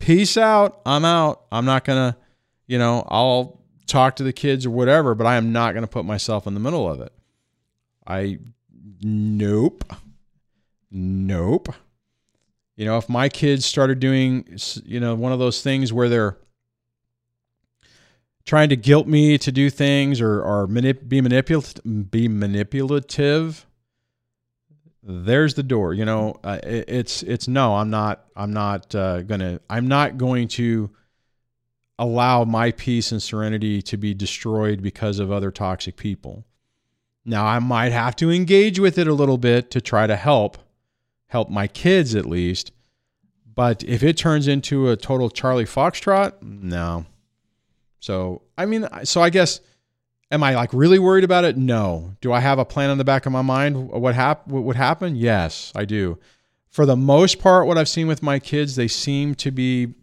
peace 0.00 0.36
out. 0.36 0.80
I'm 0.84 1.04
out. 1.04 1.44
I'm 1.52 1.64
not 1.64 1.84
going 1.84 2.12
to, 2.12 2.18
you 2.66 2.78
know, 2.78 3.06
I'll 3.08 3.57
talk 3.88 4.16
to 4.16 4.22
the 4.22 4.32
kids 4.32 4.64
or 4.64 4.70
whatever, 4.70 5.14
but 5.14 5.26
I 5.26 5.36
am 5.36 5.52
not 5.52 5.72
going 5.72 5.82
to 5.82 5.88
put 5.88 6.04
myself 6.04 6.46
in 6.46 6.54
the 6.54 6.60
middle 6.60 6.88
of 6.88 7.00
it. 7.00 7.12
I, 8.06 8.38
nope. 9.00 9.84
Nope. 10.90 11.74
You 12.76 12.84
know, 12.84 12.96
if 12.96 13.08
my 13.08 13.28
kids 13.28 13.66
started 13.66 13.98
doing, 13.98 14.46
you 14.84 15.00
know, 15.00 15.14
one 15.16 15.32
of 15.32 15.40
those 15.40 15.62
things 15.62 15.92
where 15.92 16.08
they're 16.08 16.38
trying 18.44 18.68
to 18.68 18.76
guilt 18.76 19.06
me 19.06 19.36
to 19.38 19.50
do 19.50 19.68
things 19.68 20.20
or, 20.20 20.40
or 20.42 20.68
manip- 20.68 21.08
be 21.08 21.20
manipulative, 21.20 22.10
be 22.10 22.28
manipulative, 22.28 23.66
there's 25.02 25.54
the 25.54 25.62
door. 25.62 25.92
You 25.92 26.04
know, 26.04 26.36
uh, 26.44 26.58
it, 26.62 26.84
it's 26.88 27.22
it's 27.22 27.48
no, 27.48 27.76
I'm 27.76 27.90
not. 27.90 28.24
I'm 28.36 28.52
not 28.52 28.94
uh, 28.94 29.22
gonna. 29.22 29.60
I'm 29.68 29.88
not 29.88 30.18
going 30.18 30.48
to 30.48 30.90
allow 31.98 32.44
my 32.44 32.70
peace 32.70 33.10
and 33.10 33.22
serenity 33.22 33.82
to 33.82 33.96
be 33.96 34.14
destroyed 34.14 34.82
because 34.82 35.18
of 35.18 35.32
other 35.32 35.50
toxic 35.50 35.96
people. 35.96 36.44
Now, 37.24 37.44
I 37.44 37.58
might 37.58 37.92
have 37.92 38.16
to 38.16 38.30
engage 38.30 38.78
with 38.78 38.96
it 38.98 39.08
a 39.08 39.12
little 39.12 39.36
bit 39.36 39.70
to 39.72 39.80
try 39.80 40.06
to 40.06 40.16
help, 40.16 40.58
help 41.26 41.50
my 41.50 41.66
kids 41.66 42.14
at 42.14 42.24
least. 42.24 42.72
But 43.54 43.82
if 43.84 44.02
it 44.02 44.16
turns 44.16 44.46
into 44.46 44.88
a 44.88 44.96
total 44.96 45.28
Charlie 45.28 45.64
Foxtrot, 45.64 46.40
no. 46.40 47.04
So, 47.98 48.42
I 48.56 48.66
mean, 48.66 48.88
so 49.04 49.20
I 49.20 49.30
guess, 49.30 49.60
am 50.30 50.42
I 50.42 50.54
like 50.54 50.72
really 50.72 51.00
worried 51.00 51.24
about 51.24 51.44
it? 51.44 51.56
No. 51.56 52.14
Do 52.20 52.32
I 52.32 52.40
have 52.40 52.58
a 52.58 52.64
plan 52.64 52.90
in 52.90 52.98
the 52.98 53.04
back 53.04 53.26
of 53.26 53.32
my 53.32 53.42
mind 53.42 53.88
what, 53.90 54.14
hap- 54.14 54.46
what 54.46 54.62
would 54.62 54.76
happen? 54.76 55.16
Yes, 55.16 55.72
I 55.74 55.84
do. 55.84 56.18
For 56.68 56.86
the 56.86 56.96
most 56.96 57.40
part, 57.40 57.66
what 57.66 57.76
I've 57.76 57.88
seen 57.88 58.06
with 58.06 58.22
my 58.22 58.38
kids, 58.38 58.76
they 58.76 58.88
seem 58.88 59.34
to 59.36 59.50
be 59.50 59.94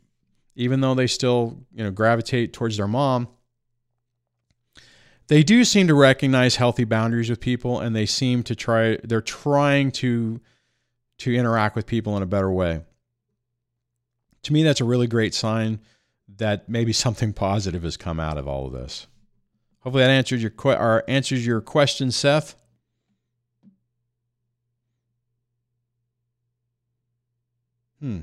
even 0.56 0.82
though 0.82 0.96
they 0.96 1.08
still 1.08 1.58
you 1.74 1.84
know 1.84 1.92
gravitate 1.92 2.54
towards 2.54 2.78
their 2.78 2.88
mom 2.88 3.28
they 5.28 5.42
do 5.42 5.64
seem 5.64 5.88
to 5.88 5.96
recognize 5.96 6.58
healthy 6.58 6.84
boundaries 6.84 7.30
with 7.30 7.40
people 7.40 7.80
and 7.80 7.96
they 7.96 8.06
seem 8.06 8.44
to 8.44 8.56
try 8.56 8.98
they're 9.04 9.22
trying 9.22 9.92
to 9.92 10.40
to 11.18 11.34
interact 11.34 11.76
with 11.76 11.86
people 11.86 12.16
in 12.18 12.24
a 12.24 12.28
better 12.28 12.52
way 12.52 12.82
to 14.46 14.54
me, 14.54 14.62
that's 14.62 14.80
a 14.80 14.86
really 14.86 15.08
great 15.08 15.34
sign 15.34 15.80
that 16.38 16.70
maybe 16.70 16.94
something 17.06 17.34
positive 17.34 17.84
has 17.84 17.98
come 17.98 18.20
out 18.20 18.38
of 18.38 18.48
all 18.48 18.68
of 18.68 18.74
this. 18.74 19.08
Hopefully, 19.80 20.04
that 20.04 20.10
answers 20.10 20.42
your 20.42 20.52
que- 20.52 20.78
or 20.78 21.04
answers 21.08 21.46
your 21.46 21.62
question, 21.62 22.12
Seth. 22.12 22.56
Hmm. 28.00 28.20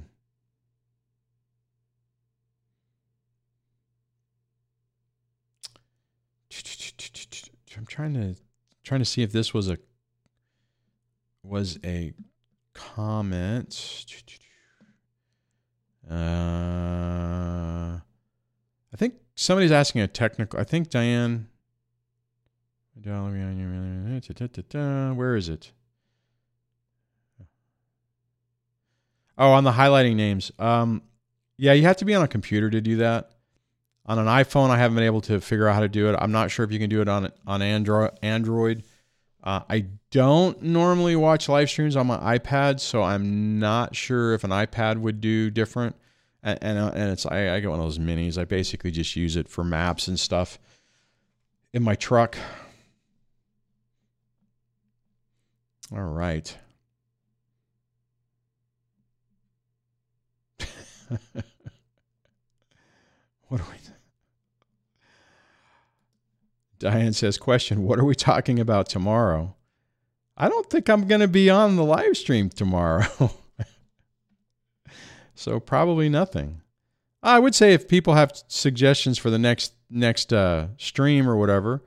I'm 7.77 7.82
trying 7.93 8.15
to 8.15 8.35
trying 8.83 9.01
to 9.01 9.05
see 9.05 9.23
if 9.23 9.33
this 9.33 9.53
was 9.53 9.69
a 9.69 9.77
was 11.43 11.79
a 11.85 12.15
comment. 12.73 14.07
Uh, 16.11 16.15
I 18.01 18.97
think 18.97 19.15
somebody's 19.35 19.73
asking 19.73 20.01
a 20.01 20.09
technical. 20.09 20.59
I 20.59 20.65
think 20.65 20.89
Diane. 20.89 21.49
Where 25.17 25.37
is 25.37 25.49
it? 25.49 25.73
Oh, 29.37 29.51
on 29.51 29.65
the 29.65 29.73
highlighting 29.73 30.15
names. 30.15 30.53
Um, 30.59 31.03
yeah, 31.57 31.73
you 31.73 31.83
have 31.83 31.97
to 31.99 32.05
be 32.05 32.15
on 32.15 32.23
a 32.23 32.29
computer 32.29 32.71
to 32.71 32.81
do 32.81 32.97
that. 32.97 33.32
On 34.05 34.19
an 34.19 34.27
iPhone, 34.27 34.71
I 34.71 34.79
haven't 34.79 34.97
been 34.97 35.05
able 35.05 35.21
to 35.23 35.41
figure 35.41 35.69
out 35.69 35.75
how 35.75 35.81
to 35.81 35.89
do 35.89 36.09
it. 36.11 36.17
I'm 36.19 36.33
not 36.33 36.51
sure 36.51 36.65
if 36.65 36.73
you 36.73 36.79
can 36.79 36.91
do 36.91 37.01
it 37.01 37.09
on 37.09 37.31
on 37.47 37.63
Android. 37.63 38.11
Android. 38.23 38.83
Uh, 39.45 39.61
I 39.69 39.87
don't 40.11 40.63
normally 40.63 41.17
watch 41.17 41.49
live 41.49 41.69
streams 41.69 41.97
on 41.97 42.07
my 42.07 42.39
iPad, 42.39 42.79
so 42.81 43.03
I'm 43.03 43.59
not 43.59 43.97
sure 43.97 44.35
if 44.35 44.45
an 44.45 44.51
iPad 44.51 44.99
would 44.99 45.21
do 45.21 45.51
different. 45.51 45.97
And 46.43 46.59
and, 46.63 46.79
uh, 46.79 46.93
and 46.95 47.11
it's 47.11 47.27
I, 47.27 47.55
I 47.55 47.61
get 47.61 47.71
one 47.71 47.79
of 47.79 47.85
those 47.85 47.99
minis. 47.99 48.39
I 48.39 48.45
basically 48.45 48.91
just 48.91 49.15
use 49.15 49.37
it 49.37 49.49
for 49.49 49.63
maps 49.63 50.09
and 50.09 50.19
stuff 50.19 50.59
in 51.73 51.83
my 51.83 51.95
truck. 51.95 52.37
All 55.95 56.03
right. 56.03 56.57
what 63.49 63.61
are 63.61 63.67
we? 63.71 63.82
Diane 66.83 67.13
says, 67.13 67.39
question, 67.39 67.85
what 67.85 68.01
are 68.01 68.05
we 68.05 68.17
talking 68.17 68.59
about 68.59 68.89
tomorrow? 68.89 69.55
I 70.37 70.49
don't 70.49 70.69
think 70.69 70.91
I'm 70.91 71.07
going 71.07 71.21
to 71.21 71.29
be 71.29 71.49
on 71.49 71.77
the 71.77 71.85
live 71.85 72.17
stream 72.17 72.51
tomorrow. 72.51 73.31
so 75.37 75.61
probably 75.61 76.09
nothing. 76.09 76.61
I 77.23 77.39
would 77.39 77.55
say 77.55 77.73
if 77.73 77.87
people 77.87 78.15
have 78.15 78.33
suggestions 78.49 79.17
for 79.17 79.31
the 79.31 79.39
next 79.39 79.75
next 79.91 80.33
uh, 80.33 80.69
stream 80.77 81.29
or 81.29 81.37
whatever, 81.37 81.85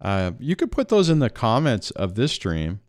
uh, 0.00 0.32
you 0.38 0.56
could 0.56 0.72
put 0.72 0.88
those 0.88 1.10
in 1.10 1.18
the 1.18 1.28
comments 1.28 1.90
of 1.90 2.14
this 2.14 2.32
stream. 2.32 2.80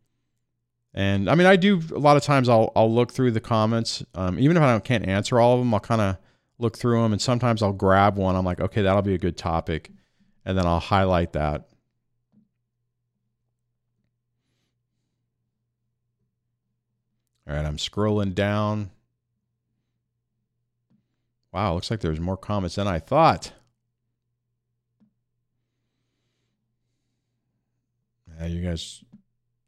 And 0.94 1.30
I 1.30 1.36
mean, 1.36 1.48
I 1.48 1.58
do 1.58 1.82
a 1.94 2.00
lot 2.00 2.16
of 2.16 2.24
times. 2.24 2.48
I'll 2.48 2.72
I'll 2.74 2.94
look 2.94 3.12
through 3.12 3.32
the 3.32 3.42
comments, 3.42 4.02
um, 4.16 4.40
even 4.40 4.56
if 4.56 4.64
I 4.64 4.80
can't 4.80 5.06
answer 5.06 5.42
all 5.42 5.56
of 5.56 5.60
them. 5.60 5.74
I'll 5.74 5.82
kind 5.82 6.00
of 6.00 6.18
look 6.58 6.78
through 6.78 7.02
them, 7.02 7.12
and 7.12 7.22
sometimes 7.22 7.62
I'll 7.62 7.74
grab 7.74 8.16
one. 8.16 8.38
I'm 8.38 8.46
like, 8.46 8.62
okay, 8.62 8.82
that'll 8.82 9.02
be 9.02 9.16
a 9.16 9.18
good 9.18 9.36
topic 9.36 9.92
and 10.46 10.58
then 10.58 10.66
I'll 10.66 10.80
highlight 10.80 11.34
that. 11.34 11.68
All 17.48 17.56
right, 17.56 17.66
I'm 17.66 17.78
scrolling 17.78 18.34
down. 18.34 18.90
Wow, 21.52 21.76
looks 21.76 21.92
like 21.92 22.00
there's 22.00 22.20
more 22.20 22.38
comments 22.38 22.76
than 22.76 22.88
I 22.88 23.00
thought. 23.00 23.52
Yeah, 28.40 28.48
you 28.48 28.66
guys, 28.66 29.04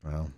well. 0.04 0.32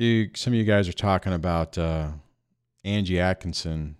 You, 0.00 0.30
some 0.34 0.54
of 0.54 0.58
you 0.58 0.64
guys 0.64 0.88
are 0.88 0.94
talking 0.94 1.34
about 1.34 1.76
uh, 1.76 2.08
Angie 2.86 3.20
Atkinson 3.20 3.96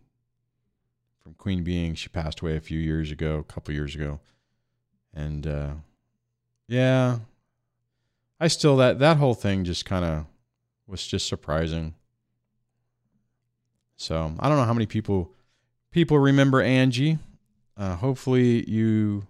from 1.22 1.34
Queen 1.34 1.62
Beeing. 1.62 1.94
She 1.94 2.09
passed 2.09 2.40
away 2.40 2.57
a 2.57 2.61
few 2.61 2.78
years 2.78 3.11
ago, 3.11 3.36
a 3.36 3.44
couple 3.44 3.74
years 3.74 3.94
ago, 3.94 4.18
and 5.12 5.46
uh, 5.46 5.72
yeah, 6.68 7.18
I 8.40 8.48
still 8.48 8.78
that 8.78 8.98
that 9.01 9.18
whole 9.18 9.34
thing 9.34 9.64
just 9.64 9.84
kind 9.84 10.07
of 10.07 10.24
was 10.86 11.07
just 11.07 11.28
surprising. 11.28 11.94
So 13.96 14.32
I 14.40 14.48
don't 14.48 14.57
know 14.57 14.64
how 14.64 14.72
many 14.72 14.86
people 14.86 15.34
people 15.90 16.18
remember 16.18 16.62
Angie. 16.62 17.18
Uh, 17.76 17.94
hopefully 17.96 18.66
you. 18.66 19.26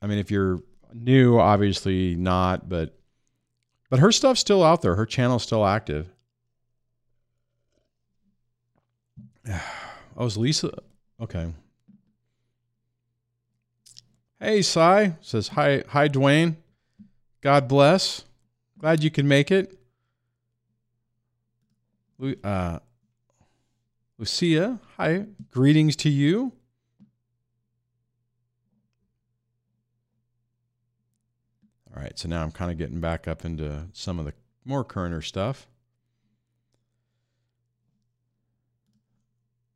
I 0.00 0.06
mean, 0.06 0.18
if 0.18 0.30
you're 0.30 0.60
new, 0.94 1.40
obviously 1.40 2.14
not, 2.14 2.68
but 2.68 2.97
but 3.90 3.98
her 4.00 4.12
stuff's 4.12 4.40
still 4.40 4.62
out 4.62 4.82
there. 4.82 4.94
Her 4.94 5.06
channel's 5.06 5.42
still 5.42 5.64
active. 5.64 6.08
Oh, 10.20 10.26
is 10.26 10.36
Lisa? 10.36 10.72
Okay. 11.20 11.52
Hey, 14.40 14.62
Cy 14.62 15.14
says 15.20 15.46
hi. 15.46 15.84
Hi, 15.90 16.08
Duane. 16.08 16.56
God 17.40 17.68
bless. 17.68 18.24
Glad 18.78 19.04
you 19.04 19.12
can 19.12 19.28
make 19.28 19.52
it. 19.52 19.78
Uh, 22.42 22.80
Lucia, 24.18 24.80
hi. 24.96 25.26
Greetings 25.52 25.94
to 25.96 26.10
you. 26.10 26.52
All 31.98 32.04
right, 32.04 32.16
so 32.16 32.28
now 32.28 32.44
I'm 32.44 32.52
kind 32.52 32.70
of 32.70 32.78
getting 32.78 33.00
back 33.00 33.26
up 33.26 33.44
into 33.44 33.88
some 33.92 34.20
of 34.20 34.24
the 34.24 34.32
more 34.64 34.84
currenter 34.84 35.24
stuff. 35.24 35.66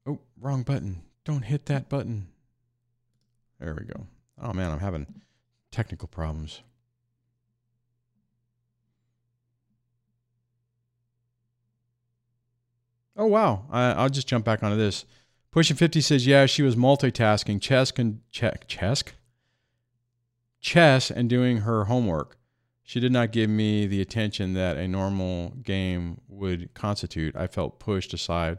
Oh, 0.07 0.21
wrong 0.41 0.63
button. 0.63 1.03
Don't 1.25 1.43
hit 1.43 1.67
that 1.67 1.89
button. 1.89 2.29
There 3.59 3.77
we 3.77 3.87
go. 3.87 4.07
Oh 4.41 4.53
man, 4.53 4.71
I'm 4.71 4.79
having 4.79 5.07
technical 5.73 6.07
problems. 6.07 6.61
Oh 13.17 13.27
wow, 13.27 13.65
I, 13.69 14.01
will 14.01 14.11
just 14.11 14.29
jump 14.29 14.45
back 14.45 14.63
onto 14.63 14.77
this. 14.77 15.07
Pushing 15.51 15.77
50 15.77 16.01
says, 16.01 16.25
yeah, 16.25 16.47
she 16.47 16.63
was 16.63 16.77
multitasking, 16.77 17.61
chess, 17.61 17.91
con- 17.91 18.21
check, 18.31 18.69
chess, 18.69 19.03
chess 20.63 21.11
and 21.11 21.29
doing 21.29 21.59
her 21.59 21.85
homework. 21.85 22.39
She 22.85 23.01
did 23.01 23.13
not 23.13 23.33
give 23.33 23.51
me 23.51 23.87
the 23.87 24.01
attention 24.01 24.55
that 24.55 24.77
a 24.77 24.89
normal 24.89 25.51
game 25.63 26.21
would 26.29 26.73
constitute. 26.75 27.37
I 27.37 27.47
felt 27.47 27.79
pushed 27.79 28.15
aside. 28.15 28.59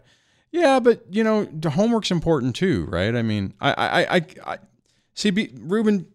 Yeah, 0.51 0.79
but 0.79 1.03
you 1.09 1.23
know, 1.23 1.45
the 1.45 1.71
homework's 1.71 2.11
important 2.11 2.55
too, 2.55 2.85
right? 2.85 3.15
I 3.15 3.21
mean, 3.21 3.53
I, 3.59 3.73
I, 3.73 4.15
I, 4.15 4.25
I 4.45 4.57
see. 5.15 5.31
Be, 5.31 5.51
Ruben, 5.57 6.07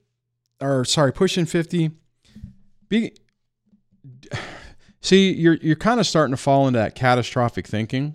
or 0.61 0.84
sorry, 0.84 1.12
pushing 1.12 1.45
fifty. 1.45 1.91
Be, 2.89 3.12
see, 5.01 5.32
you're 5.32 5.55
you're 5.55 5.76
kind 5.76 5.99
of 5.99 6.07
starting 6.07 6.32
to 6.32 6.41
fall 6.41 6.68
into 6.68 6.78
that 6.78 6.95
catastrophic 6.95 7.66
thinking. 7.66 8.14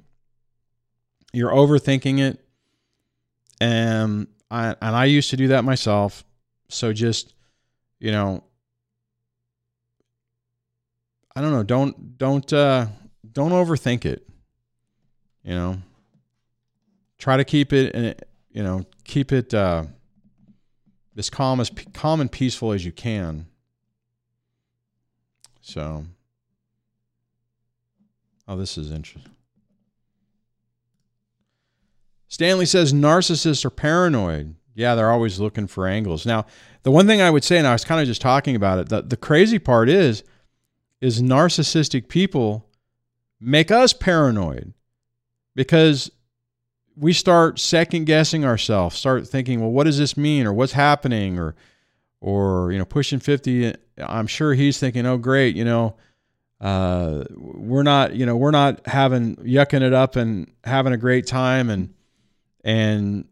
You're 1.33 1.51
overthinking 1.51 2.19
it, 2.19 2.39
and 3.59 4.27
I 4.49 4.75
and 4.81 4.95
I 4.95 5.05
used 5.05 5.29
to 5.31 5.37
do 5.37 5.49
that 5.49 5.63
myself. 5.63 6.23
So 6.69 6.93
just 6.93 7.32
you 8.03 8.11
know, 8.11 8.43
I 11.33 11.41
don't 11.41 11.53
know. 11.53 11.63
Don't 11.63 12.17
don't 12.17 12.51
uh, 12.51 12.87
don't 13.31 13.51
overthink 13.51 14.03
it. 14.03 14.27
You 15.41 15.55
know, 15.55 15.77
try 17.17 17.37
to 17.37 17.45
keep 17.45 17.71
it, 17.71 17.95
uh, 17.95 18.13
you 18.51 18.61
know, 18.61 18.83
keep 19.05 19.31
it 19.31 19.53
uh, 19.53 19.85
as 21.15 21.29
calm 21.29 21.61
as 21.61 21.71
calm 21.93 22.19
and 22.19 22.29
peaceful 22.29 22.73
as 22.73 22.83
you 22.83 22.91
can. 22.91 23.45
So, 25.61 26.05
oh, 28.49 28.57
this 28.57 28.77
is 28.77 28.91
interesting. 28.91 29.31
Stanley 32.27 32.65
says 32.65 32.91
narcissists 32.91 33.63
are 33.63 33.69
paranoid. 33.69 34.55
Yeah, 34.75 34.95
they're 34.95 35.11
always 35.11 35.39
looking 35.39 35.67
for 35.67 35.87
angles. 35.87 36.25
Now, 36.25 36.45
the 36.83 36.91
one 36.91 37.07
thing 37.07 37.21
I 37.21 37.29
would 37.29 37.43
say, 37.43 37.57
and 37.57 37.67
I 37.67 37.73
was 37.73 37.85
kind 37.85 38.01
of 38.01 38.07
just 38.07 38.21
talking 38.21 38.55
about 38.55 38.79
it, 38.79 38.89
the, 38.89 39.01
the 39.01 39.17
crazy 39.17 39.59
part 39.59 39.89
is, 39.89 40.23
is 40.99 41.21
narcissistic 41.21 42.07
people 42.07 42.65
make 43.39 43.71
us 43.71 43.93
paranoid 43.93 44.73
because 45.55 46.11
we 46.95 47.13
start 47.13 47.59
second 47.59 48.05
guessing 48.05 48.45
ourselves, 48.45 48.95
start 48.97 49.27
thinking, 49.27 49.59
well, 49.59 49.71
what 49.71 49.83
does 49.83 49.97
this 49.97 50.17
mean, 50.17 50.45
or 50.47 50.53
what's 50.53 50.73
happening, 50.73 51.37
or 51.37 51.55
or 52.23 52.71
you 52.71 52.79
know 52.79 52.85
pushing 52.85 53.19
50 53.19 53.75
i'm 53.99 54.27
sure 54.27 54.53
he's 54.53 54.79
thinking 54.79 55.05
oh 55.05 55.17
great 55.17 55.55
you 55.55 55.65
know 55.65 55.95
uh, 56.61 57.25
we're 57.35 57.83
not 57.83 58.15
you 58.15 58.25
know 58.25 58.37
we're 58.37 58.49
not 58.49 58.87
having 58.87 59.35
yucking 59.35 59.81
it 59.81 59.91
up 59.93 60.15
and 60.15 60.49
having 60.63 60.93
a 60.93 60.97
great 60.97 61.27
time 61.27 61.69
and 61.69 61.93
and 62.63 63.25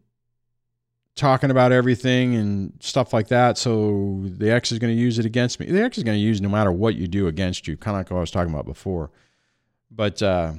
talking 1.15 1.51
about 1.51 1.71
everything 1.71 2.35
and 2.35 2.73
stuff 2.79 3.13
like 3.13 3.27
that 3.27 3.57
so 3.57 4.21
the 4.23 4.49
ex 4.49 4.71
is 4.71 4.79
going 4.79 4.93
to 4.93 4.99
use 4.99 5.19
it 5.19 5.25
against 5.25 5.59
me 5.59 5.65
the 5.65 5.81
ex 5.81 5.97
is 5.97 6.03
going 6.03 6.17
to 6.17 6.21
use 6.21 6.41
no 6.41 6.49
matter 6.49 6.71
what 6.71 6.95
you 6.95 7.07
do 7.07 7.27
against 7.27 7.67
you 7.67 7.75
kind 7.75 7.95
of 7.95 7.99
like 7.99 8.11
what 8.11 8.17
i 8.17 8.21
was 8.21 8.31
talking 8.31 8.53
about 8.53 8.65
before 8.65 9.11
but 9.89 10.21
uh, 10.23 10.53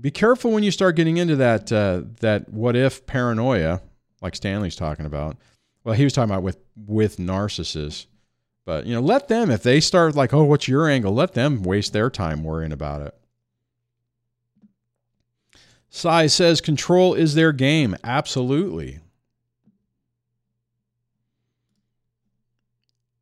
be 0.00 0.10
careful 0.10 0.50
when 0.50 0.62
you 0.62 0.70
start 0.70 0.96
getting 0.96 1.18
into 1.18 1.36
that 1.36 1.70
uh, 1.70 2.02
that 2.20 2.48
what 2.48 2.74
if 2.74 3.04
paranoia 3.06 3.80
like 4.22 4.34
stanley's 4.34 4.76
talking 4.76 5.04
about 5.04 5.36
well 5.84 5.94
he 5.94 6.04
was 6.04 6.12
talking 6.12 6.30
about 6.30 6.42
with 6.42 6.58
with 6.86 7.18
narcissists 7.18 8.06
but 8.68 8.84
you 8.84 8.94
know, 8.94 9.00
let 9.00 9.28
them 9.28 9.50
if 9.50 9.62
they 9.62 9.80
start 9.80 10.14
like, 10.14 10.34
"Oh, 10.34 10.44
what's 10.44 10.68
your 10.68 10.86
angle?" 10.90 11.14
Let 11.14 11.32
them 11.32 11.62
waste 11.62 11.94
their 11.94 12.10
time 12.10 12.44
worrying 12.44 12.70
about 12.70 13.00
it. 13.00 13.14
Sai 15.88 16.26
says 16.26 16.60
control 16.60 17.14
is 17.14 17.34
their 17.34 17.52
game. 17.52 17.96
Absolutely. 18.04 18.98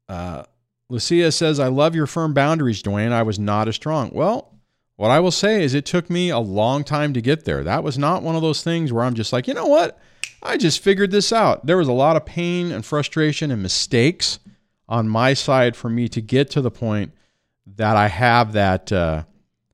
Uh, 0.08 0.44
Lucia 0.88 1.32
says, 1.32 1.58
I 1.58 1.68
love 1.68 1.94
your 1.94 2.06
firm 2.06 2.32
boundaries, 2.32 2.82
Duane. 2.82 3.12
I 3.12 3.22
was 3.22 3.38
not 3.38 3.68
as 3.68 3.74
strong. 3.74 4.10
Well, 4.12 4.52
what 4.96 5.10
I 5.10 5.20
will 5.20 5.30
say 5.30 5.62
is 5.62 5.74
it 5.74 5.84
took 5.84 6.08
me 6.08 6.30
a 6.30 6.38
long 6.38 6.84
time 6.84 7.12
to 7.14 7.20
get 7.20 7.44
there. 7.44 7.64
That 7.64 7.84
was 7.84 7.98
not 7.98 8.22
one 8.22 8.36
of 8.36 8.42
those 8.42 8.62
things 8.62 8.92
where 8.92 9.04
I'm 9.04 9.14
just 9.14 9.32
like, 9.32 9.46
you 9.46 9.54
know 9.54 9.66
what? 9.66 9.98
I 10.42 10.56
just 10.56 10.82
figured 10.82 11.10
this 11.10 11.32
out. 11.32 11.66
There 11.66 11.76
was 11.76 11.88
a 11.88 11.92
lot 11.92 12.16
of 12.16 12.24
pain 12.24 12.70
and 12.72 12.84
frustration 12.84 13.50
and 13.50 13.62
mistakes 13.62 14.38
on 14.88 15.08
my 15.08 15.34
side 15.34 15.76
for 15.76 15.90
me 15.90 16.08
to 16.08 16.20
get 16.20 16.50
to 16.50 16.60
the 16.60 16.70
point 16.70 17.12
that 17.66 17.96
I 17.96 18.08
have 18.08 18.52
that 18.52 18.92
uh, 18.92 19.24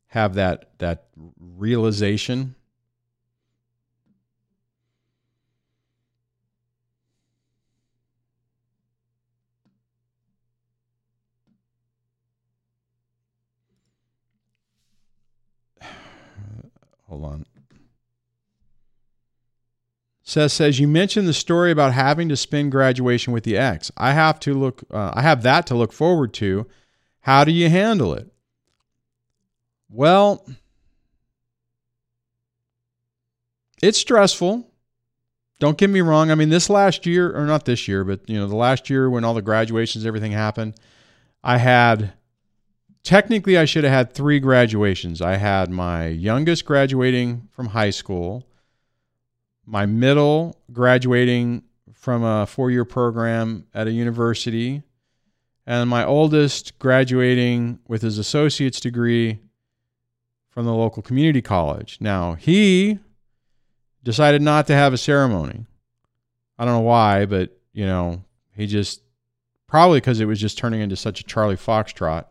have 0.06 0.34
that 0.34 0.70
that 0.78 1.04
realization. 1.38 2.54
Hold 17.12 17.24
on. 17.26 17.46
Seth 20.22 20.52
says 20.52 20.80
you 20.80 20.88
mentioned 20.88 21.28
the 21.28 21.34
story 21.34 21.70
about 21.70 21.92
having 21.92 22.30
to 22.30 22.38
spend 22.38 22.72
graduation 22.72 23.34
with 23.34 23.44
the 23.44 23.58
ex. 23.58 23.92
I 23.98 24.12
have 24.12 24.40
to 24.40 24.54
look. 24.54 24.82
Uh, 24.90 25.12
I 25.12 25.20
have 25.20 25.42
that 25.42 25.66
to 25.66 25.74
look 25.74 25.92
forward 25.92 26.32
to. 26.34 26.66
How 27.20 27.44
do 27.44 27.52
you 27.52 27.68
handle 27.68 28.14
it? 28.14 28.32
Well, 29.90 30.46
it's 33.82 33.98
stressful. 33.98 34.66
Don't 35.58 35.76
get 35.76 35.90
me 35.90 36.00
wrong. 36.00 36.30
I 36.30 36.34
mean, 36.34 36.48
this 36.48 36.70
last 36.70 37.04
year, 37.04 37.36
or 37.36 37.44
not 37.44 37.66
this 37.66 37.86
year, 37.86 38.04
but 38.04 38.26
you 38.26 38.38
know, 38.38 38.46
the 38.46 38.56
last 38.56 38.88
year 38.88 39.10
when 39.10 39.22
all 39.22 39.34
the 39.34 39.42
graduations, 39.42 40.06
everything 40.06 40.32
happened, 40.32 40.76
I 41.44 41.58
had 41.58 42.14
technically 43.02 43.56
I 43.58 43.64
should 43.64 43.84
have 43.84 43.92
had 43.92 44.14
three 44.14 44.40
graduations. 44.40 45.20
I 45.20 45.36
had 45.36 45.70
my 45.70 46.06
youngest 46.08 46.64
graduating 46.64 47.48
from 47.52 47.68
high 47.68 47.90
school 47.90 48.46
my 49.66 49.86
middle 49.86 50.56
graduating 50.72 51.62
from 51.94 52.24
a 52.24 52.46
four 52.46 52.70
year 52.70 52.84
program 52.84 53.66
at 53.74 53.86
a 53.86 53.92
university, 53.92 54.82
and 55.66 55.88
my 55.88 56.04
oldest 56.04 56.78
graduating 56.78 57.78
with 57.86 58.02
his 58.02 58.18
associate's 58.18 58.80
degree 58.80 59.38
from 60.50 60.66
the 60.66 60.74
local 60.74 61.02
community 61.02 61.40
college. 61.40 61.98
Now, 62.00 62.34
he 62.34 62.98
decided 64.02 64.42
not 64.42 64.66
to 64.66 64.74
have 64.74 64.92
a 64.92 64.98
ceremony. 64.98 65.64
I 66.58 66.64
don't 66.64 66.74
know 66.74 66.80
why, 66.80 67.24
but, 67.24 67.56
you 67.72 67.86
know, 67.86 68.22
he 68.54 68.66
just 68.66 69.00
probably 69.66 70.00
because 70.00 70.20
it 70.20 70.26
was 70.26 70.40
just 70.40 70.58
turning 70.58 70.80
into 70.80 70.96
such 70.96 71.20
a 71.20 71.24
Charlie 71.24 71.56
Foxtrot. 71.56 72.26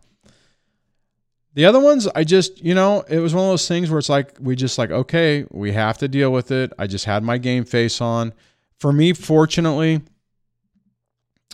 The 1.54 1.66
other 1.66 1.80
ones, 1.80 2.08
I 2.16 2.24
just, 2.24 2.64
you 2.64 2.74
know, 2.74 3.02
it 3.10 3.20
was 3.20 3.36
one 3.36 3.44
of 3.44 3.50
those 3.50 3.68
things 3.68 3.90
where 3.90 4.00
it's 4.00 4.10
like, 4.10 4.38
we 4.40 4.56
just 4.56 4.78
like, 4.78 4.90
okay, 4.90 5.46
we 5.52 5.74
have 5.74 5.98
to 5.98 6.08
deal 6.08 6.32
with 6.32 6.52
it. 6.52 6.72
I 6.80 6.88
just 6.88 7.06
had 7.06 7.24
my 7.24 7.38
game 7.38 7.66
face 7.66 8.00
on. 8.00 8.34
For 8.80 8.94
me, 8.94 9.12
fortunately, 9.14 10.02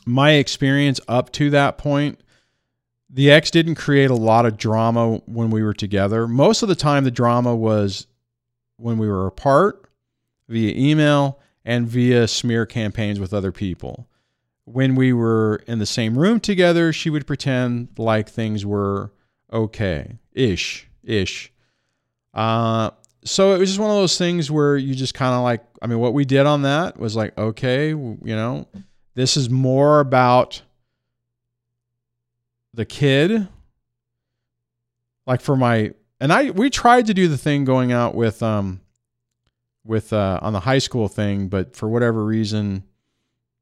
my 0.05 0.31
experience 0.33 0.99
up 1.07 1.31
to 1.33 1.49
that 1.49 1.77
point, 1.77 2.21
the 3.09 3.31
ex 3.31 3.49
didn't 3.49 3.75
create 3.75 4.11
a 4.11 4.15
lot 4.15 4.45
of 4.45 4.57
drama 4.57 5.17
when 5.25 5.49
we 5.49 5.63
were 5.63 5.73
together. 5.73 6.27
Most 6.27 6.61
of 6.61 6.69
the 6.69 6.75
time, 6.75 7.03
the 7.03 7.11
drama 7.11 7.55
was 7.55 8.05
when 8.77 8.97
we 8.97 9.07
were 9.07 9.25
apart 9.25 9.89
via 10.47 10.73
email 10.75 11.39
and 11.65 11.87
via 11.87 12.27
smear 12.27 12.65
campaigns 12.65 13.19
with 13.19 13.33
other 13.33 13.51
people. 13.51 14.07
When 14.65 14.95
we 14.95 15.11
were 15.11 15.63
in 15.67 15.79
the 15.79 15.85
same 15.85 16.17
room 16.17 16.39
together, 16.39 16.93
she 16.93 17.09
would 17.09 17.25
pretend 17.25 17.89
like 17.97 18.29
things 18.29 18.65
were 18.65 19.11
okay 19.51 20.17
ish 20.33 20.87
ish. 21.03 21.51
Uh, 22.33 22.91
so 23.23 23.55
it 23.55 23.57
was 23.57 23.69
just 23.69 23.79
one 23.79 23.89
of 23.89 23.97
those 23.97 24.17
things 24.17 24.51
where 24.51 24.77
you 24.77 24.93
just 24.93 25.13
kind 25.13 25.33
of 25.33 25.41
like, 25.41 25.63
I 25.81 25.87
mean, 25.87 25.99
what 25.99 26.13
we 26.13 26.23
did 26.23 26.45
on 26.45 26.61
that 26.61 26.99
was 26.99 27.15
like, 27.15 27.37
okay, 27.37 27.89
you 27.89 28.17
know, 28.23 28.67
this 29.15 29.35
is 29.35 29.49
more 29.49 29.99
about 29.99 30.61
the 32.73 32.85
kid. 32.85 33.47
Like 35.25 35.41
for 35.41 35.55
my, 35.55 35.93
and 36.19 36.31
I, 36.31 36.51
we 36.51 36.69
tried 36.69 37.07
to 37.07 37.13
do 37.13 37.27
the 37.27 37.37
thing 37.37 37.65
going 37.65 37.91
out 37.91 38.15
with, 38.15 38.41
um, 38.43 38.81
with, 39.83 40.13
uh, 40.13 40.39
on 40.41 40.53
the 40.53 40.61
high 40.61 40.77
school 40.77 41.07
thing, 41.07 41.47
but 41.47 41.75
for 41.75 41.89
whatever 41.89 42.23
reason, 42.23 42.83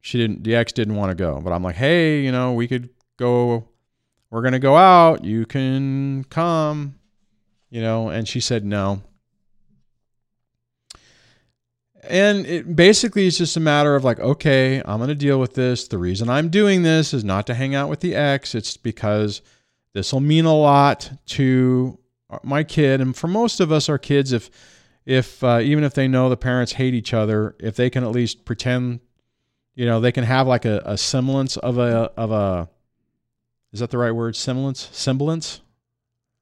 she 0.02 0.18
didn't, 0.18 0.44
the 0.44 0.56
ex 0.56 0.74
didn't 0.74 0.96
want 0.96 1.10
to 1.10 1.16
go. 1.16 1.40
But 1.42 1.54
I'm 1.54 1.64
like, 1.64 1.76
hey, 1.76 2.22
you 2.22 2.32
know, 2.32 2.54
we 2.54 2.68
could 2.68 2.90
go 3.18 3.70
we're 4.30 4.42
going 4.42 4.54
to 4.54 4.60
go 4.60 4.76
out. 4.76 5.24
You 5.24 5.46
can 5.46 6.26
come, 6.26 6.96
you 7.70 7.82
know. 7.82 8.10
And 8.10 8.28
she 8.28 8.40
said 8.40 8.66
no. 8.66 9.02
And 12.08 12.46
it 12.46 12.76
basically 12.76 13.26
is 13.26 13.38
just 13.38 13.58
a 13.58 13.60
matter 13.60 13.96
of 13.96 14.04
like, 14.04 14.20
okay, 14.20 14.82
I'm 14.86 14.98
going 14.98 15.10
to 15.10 15.16
deal 15.16 15.40
with 15.40 15.56
this. 15.56 15.88
The 15.88 15.98
reason 15.98 16.30
I'm 16.30 16.50
doing 16.50 16.84
this 16.84 17.14
is 17.14 17.24
not 17.24 17.48
to 17.48 17.54
hang 17.54 17.74
out 17.74 17.90
with 17.90 18.02
the 18.02 18.16
ex. 18.16 18.54
It's 18.54 18.78
because 18.78 19.42
this 19.94 20.14
will 20.14 20.20
mean 20.20 20.46
a 20.46 20.56
lot 20.56 21.12
to 21.28 21.98
my 22.44 22.64
kid. 22.64 23.02
And 23.02 23.16
for 23.16 23.28
most 23.28 23.60
of 23.60 23.72
us, 23.72 23.90
our 23.90 23.98
kids, 23.98 24.34
if, 24.34 24.50
if, 25.06 25.44
uh, 25.44 25.60
even 25.64 25.84
if 25.84 25.94
they 25.94 26.08
know 26.08 26.30
the 26.30 26.38
parents 26.38 26.74
hate 26.74 26.94
each 26.94 27.14
other, 27.14 27.56
if 27.60 27.76
they 27.76 27.90
can 27.90 28.04
at 28.04 28.12
least 28.12 28.46
pretend, 28.46 29.00
you 29.74 29.86
know, 29.86 30.00
they 30.00 30.12
can 30.12 30.26
have 30.26 30.48
like 30.48 30.66
a, 30.66 30.82
a 30.86 30.98
semblance 30.98 31.58
of 31.58 31.78
a, 31.78 32.12
of 32.18 32.32
a, 32.32 32.70
is 33.76 33.82
that 33.82 33.90
the 33.90 33.98
right 33.98 34.14
word? 34.14 34.38
Semblance? 34.38 34.88
Semblance? 34.94 35.60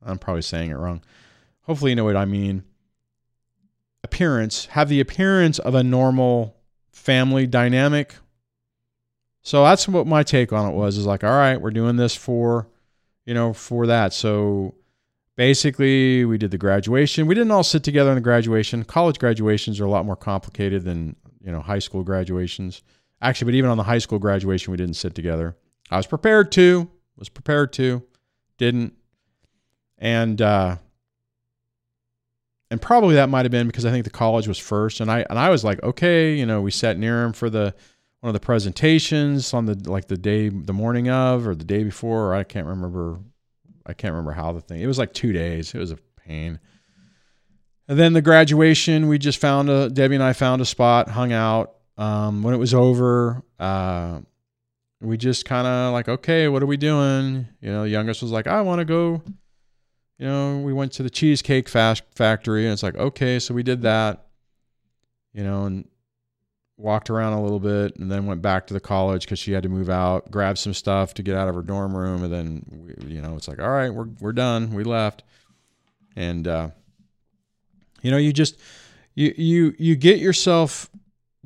I'm 0.05 0.19
probably 0.19 0.43
saying 0.43 0.69
it 0.69 0.75
wrong. 0.75 1.01
Hopefully, 1.63 1.89
you 1.89 1.95
know 1.95 2.03
what 2.03 2.15
I 2.15 2.25
mean. 2.25 2.63
Appearance, 4.03 4.67
have 4.67 4.88
the 4.88 4.99
appearance 4.99 5.57
of 5.57 5.73
a 5.73 5.81
normal 5.81 6.55
family 6.91 7.47
dynamic. 7.47 8.13
So 9.41 9.63
that's 9.63 9.88
what 9.88 10.05
my 10.05 10.21
take 10.21 10.53
on 10.53 10.71
it 10.71 10.75
was 10.75 10.95
is 10.95 11.07
like, 11.07 11.23
all 11.23 11.31
right, 11.31 11.59
we're 11.59 11.71
doing 11.71 11.95
this 11.95 12.15
for, 12.15 12.67
you 13.25 13.34
know, 13.34 13.51
for 13.51 13.88
that. 13.88 14.13
So 14.13 14.75
basically, 15.36 16.25
we 16.25 16.38
did 16.38 16.51
the 16.51 16.59
graduation. 16.59 17.25
We 17.25 17.34
didn't 17.34 17.49
all 17.49 17.63
sit 17.63 17.84
together 17.84 18.11
in 18.11 18.15
the 18.15 18.21
graduation. 18.21 18.84
College 18.84 19.17
graduations 19.17 19.79
are 19.79 19.86
a 19.86 19.89
lot 19.89 20.05
more 20.05 20.15
complicated 20.15 20.84
than, 20.84 21.15
you 21.43 21.51
know, 21.51 21.61
high 21.61 21.79
school 21.79 22.03
graduations. 22.03 22.84
Actually, 23.23 23.45
but 23.45 23.55
even 23.55 23.71
on 23.71 23.77
the 23.77 23.84
high 23.84 23.97
school 23.97 24.19
graduation, 24.19 24.69
we 24.69 24.77
didn't 24.77 24.97
sit 24.97 25.15
together. 25.15 25.57
I 25.89 25.97
was 25.97 26.05
prepared 26.05 26.51
to, 26.53 26.89
was 27.18 27.30
prepared 27.30 27.74
to, 27.74 28.03
didn't. 28.57 28.93
And 29.97 30.41
uh, 30.41 30.78
and 32.70 32.82
probably 32.82 33.16
that 33.16 33.30
might 33.30 33.45
have 33.45 33.51
been 33.51 33.68
because 33.68 33.86
I 33.86 33.91
think 33.91 34.03
the 34.03 34.09
college 34.09 34.47
was 34.47 34.57
first, 34.57 34.99
and 34.99 35.11
I 35.11 35.26
and 35.30 35.38
I 35.38 35.49
was 35.49 35.64
like, 35.64 35.82
okay, 35.84 36.36
you 36.36 36.45
know, 36.45 36.61
we 36.61 36.72
sat 36.72 36.97
near 36.97 37.24
him 37.24 37.32
for 37.34 37.49
the 37.49 37.76
one 38.22 38.30
of 38.30 38.34
the 38.34 38.39
presentations 38.39 39.53
on 39.53 39.66
the 39.66 39.76
like 39.89 40.07
the 40.07 40.18
day, 40.18 40.49
the 40.49 40.74
morning 40.74 41.09
of, 41.09 41.47
or 41.47 41.55
the 41.55 41.64
day 41.64 41.84
before, 41.84 42.28
or 42.28 42.34
I 42.34 42.43
can't 42.43 42.68
remember. 42.68 43.20
I 43.86 43.93
can't 43.93 44.14
remember 44.14 44.32
how 44.32 44.53
the 44.53 44.61
thing. 44.61 44.82
It 44.82 44.88
was 44.88 44.97
like 44.97 45.14
two 45.14 45.34
days. 45.34 45.76
It 45.76 45.78
was 45.78 45.91
a 45.91 45.97
pain. 46.26 46.59
And 47.88 47.99
then 47.99 48.14
the 48.14 48.22
graduation, 48.22 49.09
we 49.09 49.18
just 49.18 49.39
found 49.39 49.70
a 49.70 49.89
Debbie 49.89 50.16
and 50.16 50.24
I 50.24 50.34
found 50.34 50.61
a 50.61 50.66
spot, 50.66 51.09
hung 51.09 51.34
out. 51.34 51.76
Um, 51.97 52.41
when 52.41 52.55
it 52.55 52.57
was 52.57 52.74
over, 52.74 53.43
uh, 53.59 54.22
we 55.03 55.17
just 55.17 55.45
kind 55.45 55.67
of 55.67 55.91
like, 55.91 56.07
okay, 56.07 56.47
what 56.47 56.63
are 56.63 56.65
we 56.67 56.77
doing? 56.77 57.47
You 57.59 57.71
know, 57.71 57.83
the 57.83 57.89
youngest 57.89 58.21
was 58.21 58.31
like, 58.31 58.47
I 58.47 58.61
want 58.61 58.79
to 58.79 58.85
go. 58.85 59.21
You 60.17 60.27
know, 60.27 60.59
we 60.59 60.71
went 60.71 60.93
to 60.93 61.03
the 61.03 61.09
cheesecake 61.09 61.67
fast 61.67 62.03
factory, 62.15 62.63
and 62.63 62.73
it's 62.73 62.83
like, 62.83 62.95
okay, 62.95 63.39
so 63.39 63.53
we 63.53 63.63
did 63.63 63.81
that. 63.81 64.27
You 65.33 65.43
know, 65.43 65.65
and 65.65 65.87
walked 66.77 67.09
around 67.09 67.33
a 67.33 67.41
little 67.41 67.59
bit, 67.59 67.97
and 67.97 68.11
then 68.11 68.25
went 68.25 68.41
back 68.41 68.67
to 68.67 68.73
the 68.73 68.79
college 68.79 69.25
because 69.25 69.39
she 69.39 69.51
had 69.51 69.63
to 69.63 69.69
move 69.69 69.89
out, 69.89 70.31
grab 70.31 70.57
some 70.57 70.73
stuff 70.73 71.13
to 71.15 71.23
get 71.23 71.35
out 71.35 71.49
of 71.49 71.55
her 71.55 71.61
dorm 71.61 71.95
room, 71.95 72.23
and 72.23 72.31
then 72.31 72.65
we, 72.69 73.15
you 73.15 73.21
know 73.21 73.35
it's 73.35 73.47
like, 73.47 73.59
all 73.59 73.69
right, 73.69 73.89
we're 73.89 74.07
we're 74.19 74.31
done. 74.31 74.73
We 74.73 74.83
left, 74.83 75.23
and 76.15 76.47
uh, 76.47 76.69
you 78.01 78.11
know 78.11 78.17
you 78.17 78.31
just 78.31 78.57
you 79.15 79.33
you 79.35 79.75
you 79.77 79.95
get 79.95 80.19
yourself 80.19 80.89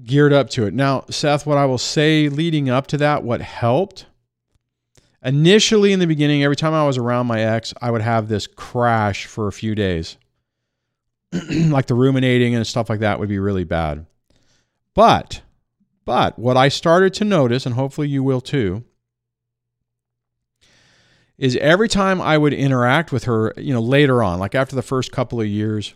geared 0.03 0.33
up 0.33 0.49
to 0.51 0.65
it. 0.65 0.73
Now, 0.73 1.05
Seth, 1.09 1.45
what 1.45 1.57
I 1.57 1.65
will 1.65 1.77
say 1.77 2.29
leading 2.29 2.69
up 2.69 2.87
to 2.87 2.97
that, 2.97 3.23
what 3.23 3.41
helped 3.41 4.05
initially 5.23 5.91
in 5.91 5.99
the 5.99 6.07
beginning, 6.07 6.43
every 6.43 6.55
time 6.55 6.73
I 6.73 6.85
was 6.85 6.97
around 6.97 7.27
my 7.27 7.41
ex, 7.41 7.73
I 7.81 7.91
would 7.91 8.01
have 8.01 8.27
this 8.27 8.47
crash 8.47 9.25
for 9.25 9.47
a 9.47 9.51
few 9.53 9.75
days. 9.75 10.17
like 11.51 11.87
the 11.87 11.95
ruminating 11.95 12.55
and 12.55 12.65
stuff 12.65 12.89
like 12.89 13.01
that 13.01 13.19
would 13.19 13.29
be 13.29 13.39
really 13.39 13.65
bad. 13.65 14.05
But, 14.93 15.41
but 16.05 16.39
what 16.39 16.57
I 16.57 16.69
started 16.69 17.13
to 17.15 17.25
notice, 17.25 17.65
and 17.65 17.75
hopefully 17.75 18.07
you 18.07 18.23
will 18.23 18.41
too, 18.41 18.83
is 21.37 21.55
every 21.57 21.87
time 21.87 22.21
I 22.21 22.37
would 22.37 22.53
interact 22.53 23.11
with 23.11 23.25
her, 23.25 23.53
you 23.57 23.73
know, 23.73 23.81
later 23.81 24.23
on, 24.23 24.39
like 24.39 24.55
after 24.55 24.75
the 24.75 24.81
first 24.81 25.11
couple 25.11 25.39
of 25.39 25.47
years, 25.47 25.93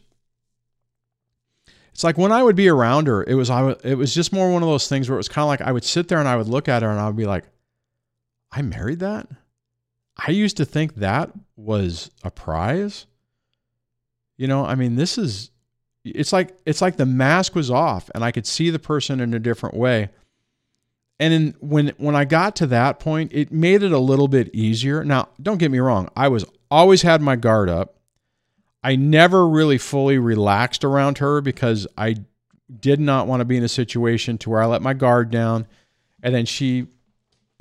it's 1.91 2.03
like 2.03 2.17
when 2.17 2.31
I 2.31 2.41
would 2.41 2.55
be 2.55 2.69
around 2.69 3.07
her, 3.07 3.23
it 3.23 3.35
was 3.35 3.49
I 3.49 3.75
it 3.83 3.97
was 3.97 4.13
just 4.13 4.33
more 4.33 4.51
one 4.51 4.63
of 4.63 4.69
those 4.69 4.87
things 4.87 5.09
where 5.09 5.15
it 5.15 5.19
was 5.19 5.29
kind 5.29 5.43
of 5.43 5.49
like 5.49 5.61
I 5.61 5.71
would 5.71 5.83
sit 5.83 6.07
there 6.07 6.19
and 6.19 6.27
I 6.27 6.35
would 6.35 6.47
look 6.47 6.69
at 6.69 6.81
her 6.81 6.89
and 6.89 6.99
I 6.99 7.07
would 7.07 7.17
be 7.17 7.25
like, 7.25 7.45
I 8.51 8.61
married 8.61 8.99
that? 8.99 9.27
I 10.17 10.31
used 10.31 10.57
to 10.57 10.65
think 10.65 10.95
that 10.95 11.31
was 11.55 12.11
a 12.23 12.31
prize. 12.31 13.07
You 14.37 14.47
know, 14.47 14.65
I 14.65 14.75
mean, 14.75 14.95
this 14.95 15.17
is 15.17 15.51
it's 16.03 16.33
like 16.33 16.55
it's 16.65 16.81
like 16.81 16.97
the 16.97 17.05
mask 17.05 17.55
was 17.55 17.69
off 17.69 18.09
and 18.15 18.23
I 18.23 18.31
could 18.31 18.47
see 18.47 18.69
the 18.69 18.79
person 18.79 19.19
in 19.19 19.33
a 19.33 19.39
different 19.39 19.75
way. 19.75 20.09
And 21.19 21.33
in, 21.33 21.55
when 21.59 21.89
when 21.97 22.15
I 22.15 22.25
got 22.25 22.55
to 22.57 22.67
that 22.67 22.99
point, 22.99 23.31
it 23.33 23.51
made 23.51 23.83
it 23.83 23.91
a 23.91 23.99
little 23.99 24.27
bit 24.27 24.49
easier. 24.53 25.03
Now, 25.03 25.29
don't 25.41 25.59
get 25.59 25.71
me 25.71 25.79
wrong, 25.79 26.09
I 26.15 26.29
was 26.29 26.45
always 26.69 27.01
had 27.01 27.21
my 27.21 27.35
guard 27.35 27.69
up. 27.69 28.00
I 28.83 28.95
never 28.95 29.47
really 29.47 29.77
fully 29.77 30.17
relaxed 30.17 30.83
around 30.83 31.19
her 31.19 31.41
because 31.41 31.87
I 31.97 32.15
did 32.79 32.99
not 32.99 33.27
want 33.27 33.41
to 33.41 33.45
be 33.45 33.57
in 33.57 33.63
a 33.63 33.69
situation 33.69 34.37
to 34.39 34.49
where 34.49 34.61
I 34.61 34.65
let 34.65 34.81
my 34.81 34.93
guard 34.93 35.29
down 35.29 35.67
and 36.23 36.33
then 36.33 36.45
she 36.45 36.87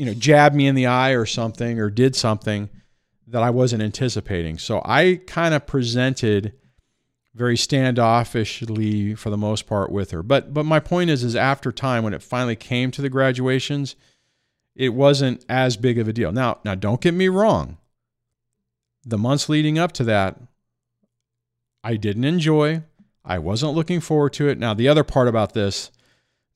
you 0.01 0.07
know, 0.07 0.15
jabbed 0.15 0.57
me 0.57 0.67
in 0.67 0.75
the 0.75 0.87
eye 0.87 1.11
or 1.11 1.27
something 1.27 1.79
or 1.79 1.91
did 1.91 2.17
something 2.17 2.71
that 3.27 3.43
I 3.43 3.51
wasn't 3.51 3.83
anticipating. 3.83 4.57
So 4.57 4.81
I 4.83 5.21
kind 5.27 5.53
of 5.53 5.67
presented 5.67 6.55
very 7.35 7.55
standoffishly 7.55 9.19
for 9.19 9.29
the 9.29 9.37
most 9.37 9.67
part 9.67 9.93
with 9.93 10.11
her. 10.13 10.23
But 10.23 10.55
but 10.55 10.65
my 10.65 10.81
point 10.81 11.11
is 11.11 11.23
is 11.23 11.37
after 11.37 11.71
time 11.71 12.03
when 12.03 12.15
it 12.15 12.23
finally 12.23 12.57
came 12.57 12.91
to 12.93 13.03
the 13.03 13.11
graduations, 13.11 13.95
it 14.75 14.95
wasn't 14.95 15.45
as 15.51 15.77
big 15.77 15.99
of 15.99 16.09
a 16.09 16.15
deal. 16.15 16.33
Now 16.33 16.61
now 16.65 16.75
don't 16.75 17.03
get 17.03 17.13
me 17.13 17.29
wrong. 17.29 17.77
The 19.05 19.19
months 19.19 19.51
leading 19.51 19.79
up 19.79 19.93
to 19.93 20.05
that 20.05 20.41
I 21.83 21.97
didn't 21.97 22.25
enjoy. 22.25 22.83
I 23.25 23.39
wasn't 23.39 23.75
looking 23.75 24.01
forward 24.01 24.33
to 24.35 24.49
it. 24.49 24.59
Now 24.59 24.75
the 24.75 24.89
other 24.89 25.05
part 25.05 25.29
about 25.29 25.55
this 25.55 25.91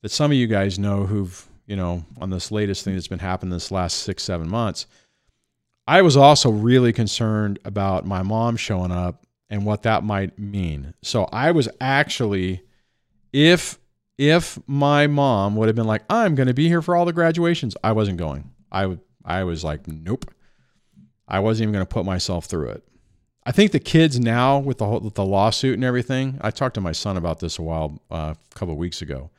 that 0.01 0.09
some 0.09 0.31
of 0.31 0.37
you 0.37 0.47
guys 0.47 0.77
know 0.77 1.05
who've 1.05 1.47
you 1.67 1.75
know, 1.75 2.05
on 2.19 2.29
this 2.29 2.51
latest 2.51 2.83
thing 2.83 2.93
that's 2.93 3.07
been 3.07 3.19
happening 3.19 3.51
this 3.51 3.71
last 3.71 3.97
six, 3.99 4.23
seven 4.23 4.47
months, 4.47 4.85
I 5.87 6.01
was 6.01 6.17
also 6.17 6.49
really 6.49 6.93
concerned 6.93 7.59
about 7.65 8.05
my 8.05 8.23
mom 8.23 8.57
showing 8.57 8.91
up 8.91 9.25
and 9.49 9.65
what 9.65 9.83
that 9.83 10.03
might 10.03 10.37
mean. 10.37 10.93
So 11.01 11.25
I 11.31 11.51
was 11.51 11.69
actually, 11.79 12.61
if 13.33 13.79
if 14.17 14.57
my 14.65 15.07
mom 15.07 15.55
would 15.57 15.67
have 15.67 15.75
been 15.75 15.87
like, 15.87 16.03
I'm 16.09 16.35
going 16.35 16.47
to 16.47 16.53
be 16.53 16.69
here 16.69 16.81
for 16.81 16.95
all 16.95 17.05
the 17.05 17.13
graduations, 17.13 17.75
I 17.83 17.91
wasn't 17.91 18.17
going. 18.17 18.51
I 18.71 18.85
would 18.85 19.01
I 19.23 19.43
was 19.43 19.63
like, 19.63 19.87
nope. 19.87 20.31
I 21.27 21.39
wasn't 21.39 21.63
even 21.63 21.73
going 21.73 21.85
to 21.85 21.93
put 21.93 22.05
myself 22.05 22.45
through 22.45 22.69
it. 22.69 22.83
I 23.45 23.51
think 23.51 23.71
the 23.71 23.79
kids 23.79 24.19
now 24.19 24.57
with 24.57 24.79
the 24.79 24.85
whole, 24.85 24.99
with 24.99 25.13
the 25.13 25.25
lawsuit 25.25 25.75
and 25.75 25.83
everything. 25.83 26.39
I 26.41 26.49
talked 26.51 26.75
to 26.75 26.81
my 26.81 26.93
son 26.93 27.15
about 27.15 27.39
this 27.39 27.59
a 27.59 27.61
while, 27.61 28.01
uh, 28.09 28.33
a 28.35 28.55
couple 28.55 28.73
of 28.73 28.79
weeks 28.79 29.01
ago. 29.01 29.29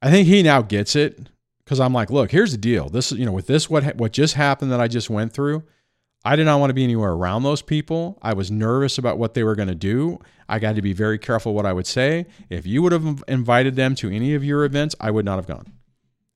I 0.00 0.10
think 0.10 0.26
he 0.26 0.42
now 0.42 0.62
gets 0.62 0.96
it 0.96 1.28
because 1.64 1.80
I'm 1.80 1.92
like, 1.92 2.10
look, 2.10 2.30
here's 2.30 2.52
the 2.52 2.58
deal. 2.58 2.88
This 2.88 3.12
is, 3.12 3.18
you 3.18 3.26
know, 3.26 3.32
with 3.32 3.46
this, 3.46 3.68
what 3.68 3.96
what 3.96 4.12
just 4.12 4.34
happened 4.34 4.72
that 4.72 4.80
I 4.80 4.88
just 4.88 5.10
went 5.10 5.32
through, 5.34 5.62
I 6.24 6.34
did 6.36 6.44
not 6.44 6.60
want 6.60 6.70
to 6.70 6.74
be 6.74 6.84
anywhere 6.84 7.12
around 7.12 7.42
those 7.42 7.60
people. 7.60 8.18
I 8.22 8.32
was 8.32 8.50
nervous 8.50 8.96
about 8.96 9.18
what 9.18 9.34
they 9.34 9.44
were 9.44 9.54
going 9.54 9.68
to 9.68 9.74
do. 9.74 10.18
I 10.48 10.58
got 10.58 10.74
to 10.76 10.82
be 10.82 10.94
very 10.94 11.18
careful 11.18 11.54
what 11.54 11.66
I 11.66 11.72
would 11.74 11.86
say. 11.86 12.26
If 12.48 12.66
you 12.66 12.82
would 12.82 12.92
have 12.92 13.22
invited 13.28 13.76
them 13.76 13.94
to 13.96 14.10
any 14.10 14.34
of 14.34 14.42
your 14.42 14.64
events, 14.64 14.94
I 14.98 15.10
would 15.10 15.24
not 15.24 15.36
have 15.36 15.46
gone. 15.46 15.72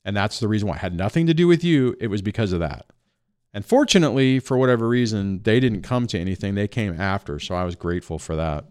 And 0.05 0.15
that's 0.15 0.39
the 0.39 0.49
reason 0.49 0.69
why 0.69 0.77
it 0.77 0.81
had 0.81 0.95
nothing 0.95 1.27
to 1.27 1.35
do 1.35 1.47
with 1.47 1.65
you. 1.65 1.97
It 1.99 2.09
was 2.09 2.21
because 2.21 2.53
of 2.53 2.61
that. 2.61 2.87
And 3.55 3.65
fortunately, 3.65 4.41
for 4.41 4.59
whatever 4.59 4.89
reason, 4.89 5.41
they 5.45 5.61
didn't 5.61 5.83
come 5.83 6.09
to 6.09 6.19
anything. 6.19 6.57
They 6.57 6.67
came 6.67 7.01
after. 7.01 7.39
So 7.39 7.55
I 7.55 7.63
was 7.63 7.77
grateful 7.77 8.19
for 8.19 8.35
that. 8.35 8.65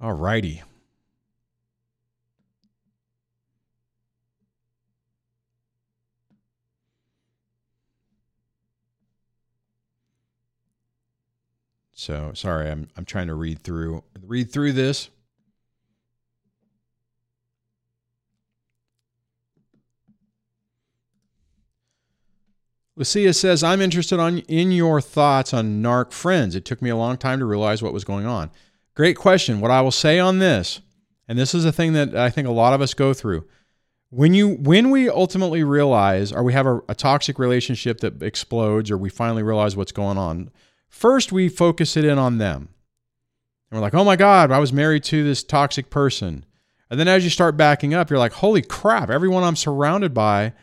All 0.00 0.12
righty. 0.12 0.62
So 11.92 12.32
sorry, 12.34 12.70
I'm 12.70 12.88
I'm 12.96 13.04
trying 13.04 13.26
to 13.26 13.34
read 13.34 13.62
through 13.62 14.02
read 14.24 14.52
through 14.52 14.72
this. 14.72 15.10
Lucia 22.98 23.32
says, 23.32 23.62
I'm 23.62 23.80
interested 23.80 24.20
on, 24.20 24.38
in 24.40 24.72
your 24.72 25.00
thoughts 25.00 25.54
on 25.54 25.82
narc 25.82 26.12
friends. 26.12 26.54
It 26.54 26.64
took 26.64 26.82
me 26.82 26.90
a 26.90 26.96
long 26.96 27.16
time 27.16 27.38
to 27.38 27.44
realize 27.44 27.82
what 27.82 27.92
was 27.92 28.04
going 28.04 28.26
on. 28.26 28.50
Great 28.94 29.16
question. 29.16 29.60
What 29.60 29.70
I 29.70 29.80
will 29.80 29.90
say 29.90 30.18
on 30.18 30.40
this, 30.40 30.80
and 31.26 31.38
this 31.38 31.54
is 31.54 31.64
a 31.64 31.72
thing 31.72 31.92
that 31.92 32.14
I 32.14 32.28
think 32.28 32.48
a 32.48 32.52
lot 32.52 32.72
of 32.72 32.80
us 32.80 32.94
go 32.94 33.14
through. 33.14 33.46
When 34.10 34.34
you 34.34 34.54
when 34.54 34.90
we 34.90 35.08
ultimately 35.08 35.62
realize 35.62 36.32
or 36.32 36.42
we 36.42 36.54
have 36.54 36.66
a, 36.66 36.80
a 36.88 36.94
toxic 36.94 37.38
relationship 37.38 38.00
that 38.00 38.22
explodes 38.22 38.90
or 38.90 38.96
we 38.96 39.10
finally 39.10 39.42
realize 39.42 39.76
what's 39.76 39.92
going 39.92 40.16
on, 40.16 40.50
First, 40.88 41.32
we 41.32 41.48
focus 41.48 41.96
it 41.96 42.04
in 42.04 42.18
on 42.18 42.38
them. 42.38 42.68
And 43.70 43.78
we're 43.78 43.82
like, 43.82 43.94
oh 43.94 44.04
my 44.04 44.16
God, 44.16 44.50
I 44.50 44.58
was 44.58 44.72
married 44.72 45.04
to 45.04 45.22
this 45.22 45.42
toxic 45.42 45.90
person. 45.90 46.44
And 46.90 46.98
then 46.98 47.08
as 47.08 47.22
you 47.22 47.30
start 47.30 47.56
backing 47.56 47.92
up, 47.92 48.08
you're 48.08 48.18
like, 48.18 48.32
holy 48.32 48.62
crap, 48.62 49.10
everyone 49.10 49.44
I'm 49.44 49.56
surrounded 49.56 50.14
by 50.14 50.54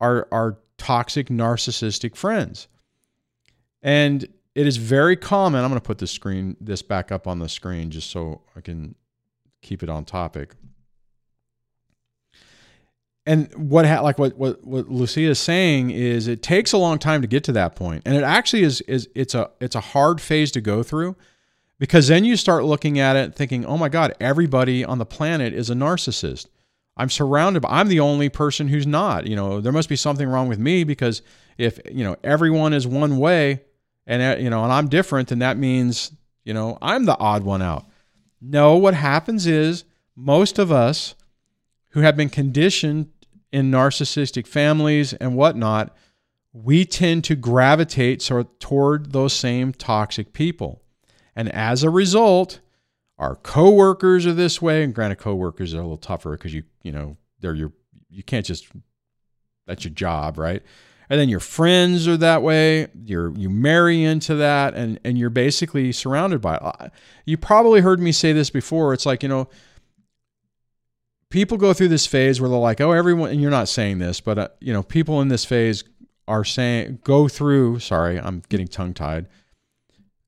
are, 0.00 0.26
are 0.32 0.58
toxic, 0.78 1.28
narcissistic 1.28 2.16
friends. 2.16 2.68
And 3.82 4.26
it 4.54 4.66
is 4.66 4.78
very 4.78 5.16
common. 5.16 5.62
I'm 5.62 5.70
going 5.70 5.80
to 5.80 5.86
put 5.86 5.98
this 5.98 6.10
screen, 6.10 6.56
this 6.60 6.82
back 6.82 7.12
up 7.12 7.26
on 7.26 7.38
the 7.38 7.48
screen 7.48 7.90
just 7.90 8.10
so 8.10 8.40
I 8.56 8.60
can 8.60 8.94
keep 9.60 9.82
it 9.82 9.88
on 9.88 10.04
topic 10.04 10.54
and 13.28 13.52
what 13.54 13.84
ha- 13.84 14.00
like 14.00 14.18
what 14.18 14.38
what 14.38 14.64
what 14.64 14.88
Lucia 14.88 15.20
is 15.20 15.38
saying 15.38 15.90
is 15.90 16.28
it 16.28 16.42
takes 16.42 16.72
a 16.72 16.78
long 16.78 16.98
time 16.98 17.20
to 17.20 17.28
get 17.28 17.44
to 17.44 17.52
that 17.52 17.76
point, 17.76 18.02
and 18.06 18.16
it 18.16 18.24
actually 18.24 18.62
is 18.62 18.80
is 18.82 19.06
it's 19.14 19.34
a 19.34 19.50
it's 19.60 19.74
a 19.74 19.80
hard 19.80 20.18
phase 20.18 20.50
to 20.52 20.62
go 20.62 20.82
through, 20.82 21.14
because 21.78 22.08
then 22.08 22.24
you 22.24 22.38
start 22.38 22.64
looking 22.64 22.98
at 22.98 23.16
it 23.16 23.34
thinking, 23.34 23.66
oh 23.66 23.76
my 23.76 23.90
God, 23.90 24.14
everybody 24.18 24.82
on 24.82 24.96
the 24.96 25.04
planet 25.04 25.52
is 25.52 25.68
a 25.68 25.74
narcissist. 25.74 26.46
I'm 26.98 27.10
surrounded 27.10 27.60
by, 27.60 27.68
I'm 27.70 27.88
the 27.88 28.00
only 28.00 28.28
person 28.28 28.68
who's 28.68 28.86
not. 28.86 29.26
You 29.26 29.36
know, 29.36 29.60
there 29.60 29.72
must 29.72 29.88
be 29.88 29.96
something 29.96 30.28
wrong 30.28 30.48
with 30.48 30.58
me 30.58 30.84
because 30.84 31.22
if 31.56 31.78
you 31.90 32.04
know 32.04 32.16
everyone 32.24 32.72
is 32.72 32.86
one 32.86 33.18
way, 33.18 33.62
and 34.06 34.22
uh, 34.22 34.40
you 34.40 34.50
know, 34.50 34.64
and 34.64 34.72
I'm 34.72 34.88
different, 34.88 35.28
then 35.28 35.38
that 35.38 35.56
means 35.56 36.12
you 36.44 36.52
know 36.52 36.76
I'm 36.82 37.04
the 37.04 37.18
odd 37.18 37.44
one 37.44 37.62
out. 37.62 37.86
No, 38.40 38.76
what 38.76 38.94
happens 38.94 39.46
is 39.46 39.84
most 40.16 40.58
of 40.58 40.72
us 40.72 41.14
who 41.90 42.00
have 42.00 42.16
been 42.16 42.28
conditioned 42.28 43.10
in 43.52 43.70
narcissistic 43.70 44.46
families 44.46 45.12
and 45.14 45.36
whatnot, 45.36 45.96
we 46.52 46.84
tend 46.84 47.24
to 47.24 47.36
gravitate 47.36 48.20
sort 48.22 48.60
toward 48.60 49.12
those 49.12 49.32
same 49.32 49.72
toxic 49.72 50.32
people. 50.32 50.82
And 51.34 51.48
as 51.52 51.82
a 51.82 51.90
result, 51.90 52.60
our 53.18 53.36
coworkers 53.36 54.26
are 54.26 54.32
this 54.32 54.62
way. 54.62 54.82
And 54.82 54.94
granted, 54.94 55.16
coworkers 55.16 55.74
are 55.74 55.78
a 55.78 55.82
little 55.82 55.96
tougher 55.96 56.32
because 56.32 56.54
you, 56.54 56.64
you 56.82 56.92
know, 56.92 57.16
they're 57.40 57.54
your, 57.54 57.72
you 58.08 58.22
can't 58.22 58.46
just, 58.46 58.68
that's 59.66 59.84
your 59.84 59.94
job, 59.94 60.38
right? 60.38 60.62
And 61.10 61.18
then 61.18 61.28
your 61.28 61.40
friends 61.40 62.06
are 62.06 62.18
that 62.18 62.42
way. 62.42 62.88
You're 63.06 63.32
you 63.34 63.48
marry 63.48 64.04
into 64.04 64.34
that, 64.34 64.74
and 64.74 65.00
and 65.06 65.16
you're 65.16 65.30
basically 65.30 65.90
surrounded 65.90 66.42
by 66.42 66.56
it. 66.56 66.92
You 67.24 67.38
probably 67.38 67.80
heard 67.80 67.98
me 67.98 68.12
say 68.12 68.34
this 68.34 68.50
before. 68.50 68.92
It's 68.92 69.06
like 69.06 69.22
you 69.22 69.28
know, 69.30 69.48
people 71.30 71.58
go 71.58 71.72
through 71.72 71.88
this 71.88 72.06
phase 72.06 72.40
where 72.40 72.48
they're 72.48 72.58
like, 72.58 72.80
oh, 72.80 72.92
everyone, 72.92 73.30
and 73.30 73.40
you're 73.40 73.50
not 73.50 73.68
saying 73.68 73.98
this, 73.98 74.20
but, 74.20 74.38
uh, 74.38 74.48
you 74.60 74.72
know, 74.72 74.82
people 74.82 75.20
in 75.20 75.28
this 75.28 75.44
phase 75.44 75.84
are 76.26 76.44
saying, 76.44 77.00
go 77.04 77.28
through, 77.28 77.78
sorry, 77.78 78.18
I'm 78.18 78.42
getting 78.48 78.68
tongue 78.68 78.94
tied, 78.94 79.28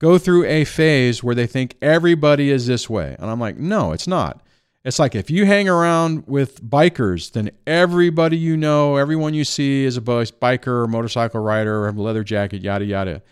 go 0.00 0.18
through 0.18 0.44
a 0.46 0.64
phase 0.64 1.22
where 1.22 1.34
they 1.34 1.46
think 1.46 1.76
everybody 1.80 2.50
is 2.50 2.66
this 2.66 2.90
way. 2.90 3.14
And 3.18 3.30
I'm 3.30 3.38
like, 3.38 3.56
no, 3.56 3.92
it's 3.92 4.08
not. 4.08 4.42
It's 4.82 4.98
like 4.98 5.14
if 5.14 5.30
you 5.30 5.44
hang 5.44 5.68
around 5.68 6.26
with 6.26 6.64
bikers, 6.64 7.32
then 7.32 7.50
everybody 7.66 8.38
you 8.38 8.56
know, 8.56 8.96
everyone 8.96 9.34
you 9.34 9.44
see 9.44 9.84
is 9.84 9.98
a 9.98 10.00
biker 10.00 10.66
or 10.66 10.86
motorcycle 10.86 11.40
rider 11.40 11.82
or 11.82 11.86
have 11.86 11.98
a 11.98 12.02
leather 12.02 12.24
jacket, 12.24 12.62
yada, 12.62 12.86
yada. 12.86 13.22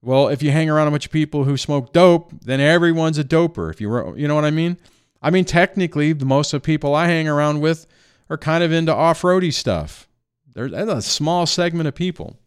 Well, 0.00 0.28
if 0.28 0.40
you 0.40 0.52
hang 0.52 0.70
around 0.70 0.86
a 0.86 0.92
bunch 0.92 1.06
of 1.06 1.10
people 1.10 1.42
who 1.42 1.56
smoke 1.56 1.92
dope, 1.92 2.32
then 2.42 2.60
everyone's 2.60 3.18
a 3.18 3.24
doper. 3.24 3.68
If 3.68 3.80
you 3.80 4.16
you 4.16 4.28
know 4.28 4.36
what 4.36 4.44
I 4.44 4.52
mean? 4.52 4.78
I 5.20 5.30
mean, 5.30 5.44
technically, 5.44 6.12
the 6.12 6.24
most 6.24 6.54
of 6.54 6.62
the 6.62 6.66
people 6.66 6.94
I 6.94 7.06
hang 7.06 7.26
around 7.26 7.60
with 7.60 7.88
are 8.30 8.38
kind 8.38 8.62
of 8.62 8.70
into 8.70 8.94
off-roady 8.94 9.50
stuff. 9.50 10.08
There's 10.54 10.72
a 10.72 11.02
small 11.02 11.46
segment 11.46 11.88
of 11.88 11.96
people, 11.96 12.38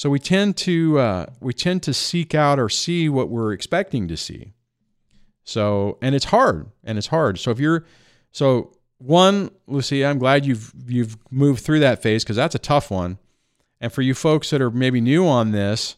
so 0.00 0.08
we 0.08 0.18
tend 0.18 0.56
to 0.56 0.98
uh, 0.98 1.26
we 1.40 1.52
tend 1.52 1.82
to 1.82 1.92
seek 1.92 2.34
out 2.34 2.58
or 2.58 2.70
see 2.70 3.10
what 3.10 3.28
we're 3.28 3.52
expecting 3.52 4.08
to 4.08 4.16
see. 4.16 4.54
So, 5.44 5.98
and 6.00 6.14
it's 6.14 6.24
hard, 6.24 6.70
and 6.82 6.96
it's 6.96 7.08
hard. 7.08 7.38
So 7.38 7.50
if 7.50 7.60
you're, 7.60 7.84
so 8.32 8.72
one, 8.96 9.50
Lucy, 9.66 10.02
I'm 10.02 10.18
glad 10.18 10.46
you've 10.46 10.72
you've 10.86 11.18
moved 11.30 11.62
through 11.62 11.80
that 11.80 12.00
phase 12.00 12.24
because 12.24 12.36
that's 12.36 12.54
a 12.54 12.58
tough 12.58 12.90
one. 12.90 13.18
And 13.78 13.92
for 13.92 14.00
you 14.00 14.14
folks 14.14 14.48
that 14.48 14.62
are 14.62 14.70
maybe 14.70 15.02
new 15.02 15.28
on 15.28 15.50
this, 15.50 15.96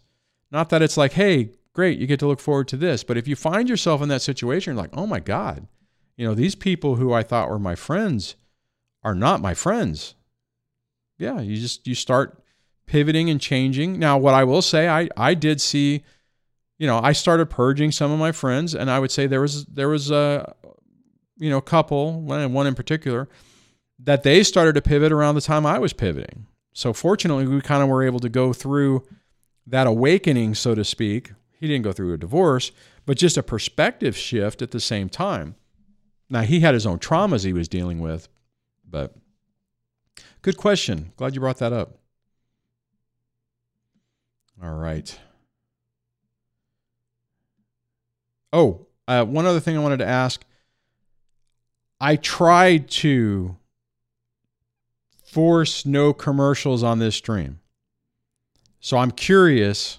not 0.51 0.71
that 0.71 0.83
it's 0.83 0.97
like, 0.97 1.13
hey, 1.13 1.51
great, 1.73 2.01
you 2.01 2.09
get 2.09 2.19
to 2.19 2.27
look 2.27 2.41
forward 2.41 2.67
to 2.69 2.77
this, 2.77 3.05
but 3.05 3.17
if 3.17 3.29
you 3.29 3.37
find 3.37 3.69
yourself 3.69 4.03
in 4.03 4.09
that 4.09 4.23
situation, 4.23 4.75
you're 4.75 4.83
like, 4.83 4.97
oh 4.99 5.07
my 5.07 5.21
God, 5.21 5.69
you 6.17 6.27
know, 6.27 6.35
these 6.35 6.57
people 6.57 6.97
who 6.97 7.13
I 7.13 7.23
thought 7.23 7.49
were 7.49 7.57
my 7.61 7.77
friends 7.77 8.35
are 9.05 9.15
not 9.15 9.41
my 9.41 9.55
friends. 9.55 10.17
Yeah, 11.19 11.41
you 11.41 11.57
just 11.57 11.87
you 11.87 11.95
start 11.95 12.42
pivoting 12.87 13.31
and 13.31 13.41
changing. 13.41 13.99
Now, 13.99 14.19
what 14.19 14.35
I 14.35 14.45
will 14.45 14.63
say, 14.63 14.89
I 14.89 15.09
I 15.17 15.35
did 15.35 15.61
see 15.61 16.05
you 16.83 16.89
know, 16.89 16.99
I 16.99 17.13
started 17.13 17.47
purging 17.47 17.93
some 17.93 18.11
of 18.11 18.19
my 18.19 18.33
friends, 18.33 18.75
and 18.75 18.91
I 18.91 18.99
would 18.99 19.13
say 19.13 19.29
there 19.29 19.41
was 19.41 19.65
there 19.67 19.89
was 19.89 20.11
a 20.11 20.53
you 21.37 21.49
know 21.49 21.61
couple, 21.61 22.21
one 22.21 22.67
in 22.67 22.75
particular, 22.75 23.29
that 24.01 24.25
they 24.25 24.43
started 24.43 24.75
to 24.75 24.83
pivot 24.83 25.13
around 25.13 25.37
the 25.37 25.43
time 25.43 25.65
I 25.65 25.79
was 25.79 25.93
pivoting. 25.93 26.49
So 26.73 26.93
fortunately, 26.93 27.47
we 27.47 27.61
kind 27.61 27.85
of 27.85 27.89
were 27.89 28.03
able 28.03 28.19
to 28.19 28.29
go 28.29 28.53
through 28.53 29.07
that 29.65 29.87
awakening, 29.87 30.57
so 30.57 30.75
to 30.75 30.85
speak. 30.85 31.31
He 31.53 31.69
didn't 31.69 31.85
go 31.85 31.93
through 31.93 32.15
a 32.15 32.19
divorce, 32.19 32.73
but 33.07 33.17
just 33.17 33.37
a 33.37 33.45
perspective 33.45 34.17
shift 34.17 34.61
at 34.61 34.73
the 34.73 34.81
same 34.81 35.09
time. 35.09 35.55
Now 36.29 36.41
he 36.41 36.59
had 36.59 36.75
his 36.75 36.85
own 36.85 36.99
traumas 36.99 37.45
he 37.45 37.53
was 37.53 37.69
dealing 37.69 38.01
with, 38.01 38.29
but 38.85 39.15
good 40.41 40.57
question. 40.57 41.13
Glad 41.17 41.37
you 41.37 41.41
brought 41.41 41.59
that 41.59 41.73
up. 41.73 42.02
All 44.63 44.75
right. 44.75 45.19
Oh, 48.53 48.87
uh, 49.09 49.25
one 49.25 49.45
other 49.45 49.59
thing 49.59 49.77
I 49.77 49.81
wanted 49.81 49.99
to 49.99 50.07
ask. 50.07 50.45
I 52.01 52.17
tried 52.17 52.89
to 52.91 53.57
force 55.25 55.85
no 55.85 56.13
commercials 56.13 56.83
on 56.85 57.01
this 57.01 57.17
stream. 57.17 57.59
So 58.79 58.99
I'm 58.99 59.11
curious. 59.11 59.99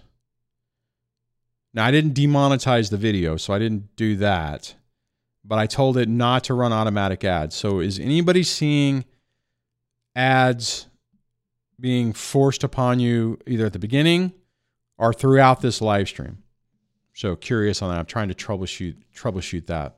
Now, 1.73 1.85
I 1.85 1.91
didn't 1.91 2.13
demonetize 2.13 2.89
the 2.89 2.97
video, 2.97 3.35
so 3.35 3.53
I 3.53 3.59
didn't 3.59 3.95
do 3.97 4.15
that. 4.17 4.75
But 5.43 5.59
I 5.59 5.65
told 5.65 5.97
it 5.97 6.07
not 6.07 6.45
to 6.45 6.53
run 6.53 6.71
automatic 6.71 7.25
ads. 7.25 7.55
So 7.55 7.79
is 7.81 7.99
anybody 7.99 8.43
seeing 8.43 9.03
ads 10.15 10.87
being 11.79 12.13
forced 12.13 12.63
upon 12.63 13.01
you 13.01 13.39
either 13.45 13.65
at 13.65 13.73
the 13.73 13.79
beginning 13.79 14.31
or 15.03 15.13
throughout 15.13 15.59
this 15.59 15.81
live 15.81 16.07
stream? 16.07 16.37
So 17.13 17.35
curious 17.35 17.81
on 17.81 17.89
that. 17.91 17.99
I'm 17.99 18.05
trying 18.05 18.29
to 18.29 18.33
troubleshoot 18.33 18.95
troubleshoot 19.13 19.67
that. 19.67 19.97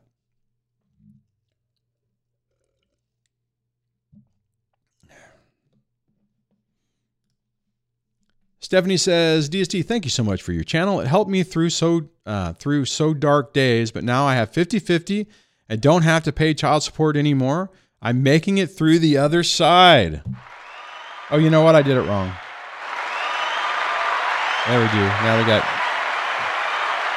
Stephanie 8.60 8.98
says, 8.98 9.48
DSD, 9.48 9.86
thank 9.86 10.06
you 10.06 10.10
so 10.10 10.23
much 10.23 10.41
for 10.41 10.52
your 10.52 10.64
channel. 10.64 10.99
It 10.99 11.06
helped 11.06 11.30
me 11.30 11.44
through 11.44 11.69
so 11.69 12.10
uh, 12.26 12.53
through 12.53 12.86
so 12.86 13.14
dark 13.14 13.53
days, 13.53 13.91
but 13.91 14.03
now 14.03 14.26
I 14.26 14.34
have 14.34 14.52
50-50 14.52 15.27
and 15.69 15.80
don't 15.80 16.02
have 16.02 16.23
to 16.23 16.32
pay 16.32 16.56
child 16.56 16.82
support 16.82 17.15
anymore. 17.15 17.69
I'm 18.02 18.23
making 18.23 18.57
it 18.57 18.72
through 18.72 18.99
the 18.99 19.18
other 19.18 19.44
side. 19.44 20.23
Oh, 21.30 21.38
you 21.38 21.52
know 21.52 21.61
what? 21.61 21.76
I 21.76 21.84
did 21.84 21.95
it 21.95 22.02
wrong. 22.02 22.34
There 24.67 24.79
we 24.79 24.87
do. 24.87 24.97
Now 24.97 25.37
we 25.37 25.45
got 25.45 25.63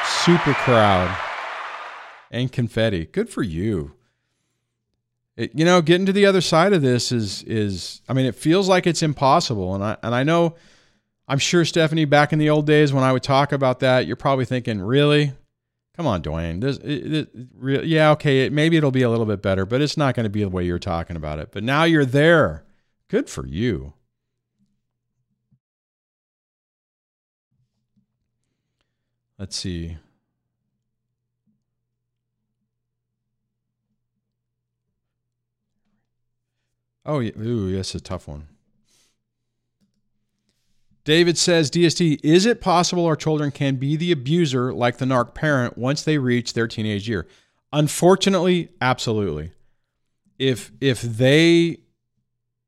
super 0.05 0.53
crowd 0.53 1.17
and 2.29 2.51
confetti. 2.51 3.05
Good 3.05 3.29
for 3.29 3.41
you. 3.41 3.93
It, 5.35 5.55
you 5.55 5.65
know, 5.65 5.81
getting 5.81 6.05
to 6.05 6.11
the 6.11 6.25
other 6.25 6.41
side 6.41 6.73
of 6.73 6.81
this 6.81 7.11
is 7.11 7.43
is 7.43 8.01
I 8.07 8.13
mean, 8.13 8.25
it 8.25 8.35
feels 8.35 8.67
like 8.67 8.85
it's 8.85 9.01
impossible, 9.01 9.73
and 9.73 9.83
I 9.83 9.97
and 10.03 10.13
I 10.13 10.23
know. 10.23 10.55
I'm 11.27 11.37
sure 11.37 11.63
Stephanie, 11.63 12.05
back 12.05 12.33
in 12.33 12.39
the 12.39 12.49
old 12.49 12.65
days 12.65 12.91
when 12.91 13.03
I 13.03 13.13
would 13.13 13.21
talk 13.21 13.51
about 13.51 13.81
that, 13.81 14.07
you're 14.07 14.15
probably 14.15 14.45
thinking, 14.45 14.81
really? 14.81 15.33
Come 15.95 16.07
on, 16.07 16.23
Duane. 16.23 16.59
This, 16.59 16.77
it, 16.77 17.13
it, 17.13 17.29
re- 17.55 17.83
yeah, 17.83 18.09
okay, 18.11 18.45
it, 18.45 18.53
maybe 18.53 18.77
it'll 18.77 18.89
be 18.89 19.03
a 19.03 19.09
little 19.11 19.27
bit 19.27 19.41
better, 19.43 19.63
but 19.63 19.79
it's 19.79 19.95
not 19.95 20.15
going 20.15 20.23
to 20.23 20.29
be 20.29 20.41
the 20.41 20.49
way 20.49 20.65
you're 20.65 20.79
talking 20.79 21.15
about 21.15 21.37
it. 21.37 21.51
But 21.51 21.63
now 21.63 21.83
you're 21.83 22.03
there. 22.03 22.63
Good 23.09 23.29
for 23.29 23.45
you. 23.45 23.93
Let's 29.39 29.55
see. 29.55 29.97
Oh, 37.05 37.19
yeah. 37.19 37.31
Ooh, 37.39 37.73
that's 37.73 37.95
a 37.95 38.01
tough 38.01 38.27
one. 38.27 38.49
David 41.05 41.37
says, 41.37 41.71
DSD, 41.71 42.19
is 42.21 42.45
it 42.45 42.59
possible 42.59 43.05
our 43.05 43.15
children 43.15 43.49
can 43.49 43.77
be 43.77 43.95
the 43.95 44.11
abuser 44.11 44.73
like 44.73 44.97
the 44.97 45.05
narc 45.05 45.33
parent 45.33 45.77
once 45.77 46.03
they 46.03 46.17
reach 46.17 46.53
their 46.53 46.67
teenage 46.67 47.07
year? 47.07 47.25
Unfortunately, 47.71 48.69
absolutely. 48.81 49.53
If 50.37 50.71
if 50.81 51.01
they 51.01 51.77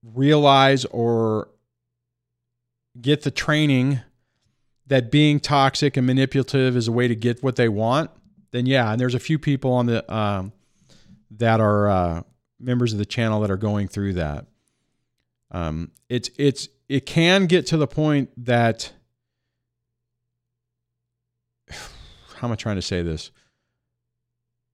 realize 0.04 0.86
or 0.86 1.50
get 3.00 3.24
the 3.24 3.32
training 3.32 4.00
that 4.92 5.10
being 5.10 5.40
toxic 5.40 5.96
and 5.96 6.06
manipulative 6.06 6.76
is 6.76 6.90
a 6.90 6.92
way 6.92 7.08
to 7.08 7.16
get 7.16 7.42
what 7.42 7.56
they 7.56 7.70
want, 7.70 8.12
then 8.52 8.66
yeah. 8.66 8.92
And 8.92 9.00
there's 9.00 9.16
a 9.16 9.20
few 9.20 9.40
people 9.40 9.72
on 9.72 9.86
the 9.86 10.14
um, 10.14 10.52
that 11.38 11.62
are 11.62 11.90
uh, 11.90 12.24
members 12.60 12.92
of 12.92 13.00
the 13.00 13.06
channel 13.06 13.40
that 13.40 13.50
are 13.50 13.56
going 13.56 13.88
through 13.88 14.16
that. 14.16 14.48
Um, 15.50 15.92
it's 16.10 16.30
it's 16.38 16.68
it 16.90 17.06
can 17.06 17.46
get 17.46 17.68
to 17.68 17.78
the 17.78 17.88
point 17.88 18.32
that 18.46 18.92
how 21.70 22.50
am 22.50 22.52
I 22.52 22.56
trying 22.56 22.76
to 22.76 22.82
say 22.82 23.02
this? 23.02 23.32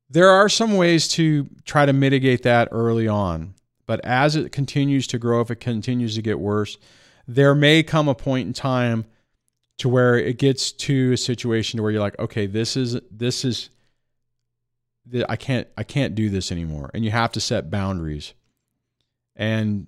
There 0.10 0.30
are 0.30 0.50
some 0.50 0.78
ways 0.78 1.08
to 1.10 1.48
try 1.64 1.86
to 1.86 1.94
mitigate 1.94 2.42
that 2.42 2.70
early 2.72 3.08
on, 3.08 3.54
but 3.86 4.04
as 4.04 4.36
it 4.36 4.52
continues 4.52 5.06
to 5.08 5.20
grow, 5.20 5.42
if 5.42 5.52
it 5.52 5.60
continues 5.60 6.16
to 6.16 6.24
get 6.24 6.40
worse, 6.40 6.80
there 7.28 7.54
may 7.54 7.84
come 7.84 8.08
a 8.08 8.16
point 8.16 8.48
in 8.48 8.54
time 8.54 9.06
to 9.78 9.90
where 9.90 10.18
it 10.18 10.38
gets 10.38 10.72
to 10.72 11.14
a 11.14 11.18
situation 11.18 11.82
where 11.82 11.92
you're 11.92 12.02
like, 12.02 12.18
okay, 12.20 12.46
this 12.48 12.76
is 12.76 13.00
this 13.12 13.46
is 13.46 13.70
I 15.30 15.36
can't 15.36 15.68
I 15.78 15.84
can't 15.84 16.16
do 16.16 16.30
this 16.30 16.52
anymore, 16.52 16.92
and 16.94 17.06
you 17.06 17.12
have 17.12 17.32
to 17.34 17.40
set 17.40 17.70
boundaries, 17.70 18.34
and 19.36 19.88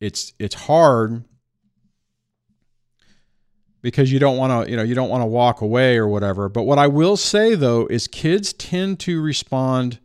it's 0.00 0.32
it's 0.38 0.54
hard 0.54 1.24
because 3.82 4.12
you 4.12 4.18
don't 4.18 4.36
want 4.36 4.64
to 4.66 4.70
you 4.70 4.76
know 4.76 4.82
you 4.82 4.94
don't 4.94 5.08
want 5.08 5.22
to 5.22 5.26
walk 5.26 5.62
away 5.62 5.96
or 5.96 6.06
whatever. 6.06 6.48
But 6.48 6.62
what 6.62 6.78
I 6.78 6.86
will 6.86 7.16
say 7.16 7.54
though 7.54 7.86
is 7.86 8.06
kids 8.06 8.52
tend 8.52 9.00
to 9.00 9.20
respond 9.20 9.98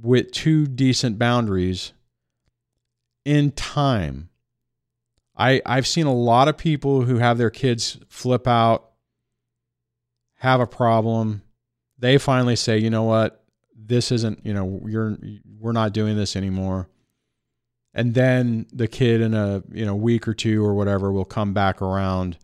with 0.00 0.30
two 0.32 0.66
decent 0.66 1.18
boundaries 1.18 1.92
in 3.24 3.52
time. 3.52 4.28
I 5.36 5.60
I've 5.66 5.86
seen 5.86 6.06
a 6.06 6.14
lot 6.14 6.48
of 6.48 6.56
people 6.56 7.02
who 7.02 7.18
have 7.18 7.38
their 7.38 7.50
kids 7.50 7.98
flip 8.08 8.46
out, 8.46 8.90
have 10.36 10.60
a 10.60 10.66
problem. 10.66 11.42
They 11.98 12.18
finally 12.18 12.56
say, 12.56 12.78
"You 12.78 12.90
know 12.90 13.04
what? 13.04 13.44
This 13.76 14.12
isn't, 14.12 14.44
you 14.44 14.54
know, 14.54 14.80
you're 14.86 15.18
we're 15.58 15.72
not 15.72 15.92
doing 15.92 16.16
this 16.16 16.36
anymore." 16.36 16.88
And 17.94 18.14
then 18.14 18.66
the 18.72 18.88
kid 18.88 19.20
in 19.20 19.34
a, 19.34 19.62
you 19.72 19.86
know, 19.86 19.94
week 19.94 20.26
or 20.26 20.34
two 20.34 20.64
or 20.64 20.74
whatever 20.74 21.12
will 21.12 21.24
come 21.24 21.54
back 21.54 21.80
around. 21.80 22.38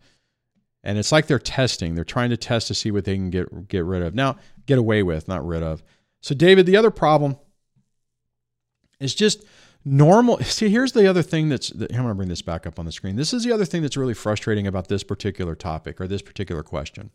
And 0.83 0.97
it's 0.97 1.11
like 1.11 1.27
they're 1.27 1.39
testing. 1.39 1.93
They're 1.93 2.05
trying 2.05 2.29
to 2.29 2.37
test 2.37 2.67
to 2.67 2.73
see 2.73 2.89
what 2.89 3.05
they 3.05 3.15
can 3.15 3.29
get 3.29 3.67
get 3.67 3.85
rid 3.85 4.01
of. 4.01 4.15
Now, 4.15 4.37
get 4.65 4.79
away 4.79 5.03
with, 5.03 5.27
not 5.27 5.45
rid 5.45 5.61
of. 5.61 5.83
So 6.21 6.33
David, 6.33 6.65
the 6.65 6.77
other 6.77 6.91
problem 6.91 7.37
is 8.99 9.13
just 9.13 9.43
normal 9.83 10.37
see 10.39 10.69
here's 10.69 10.91
the 10.91 11.07
other 11.07 11.23
thing 11.23 11.49
that's 11.49 11.71
i'm 11.71 11.87
going 11.87 12.07
to 12.07 12.13
bring 12.13 12.29
this 12.29 12.41
back 12.41 12.67
up 12.67 12.77
on 12.77 12.85
the 12.85 12.91
screen 12.91 13.15
this 13.15 13.33
is 13.33 13.43
the 13.43 13.51
other 13.51 13.65
thing 13.65 13.81
that's 13.81 13.97
really 13.97 14.13
frustrating 14.13 14.67
about 14.67 14.87
this 14.87 15.03
particular 15.03 15.55
topic 15.55 15.99
or 15.99 16.07
this 16.07 16.21
particular 16.21 16.61
question 16.61 17.09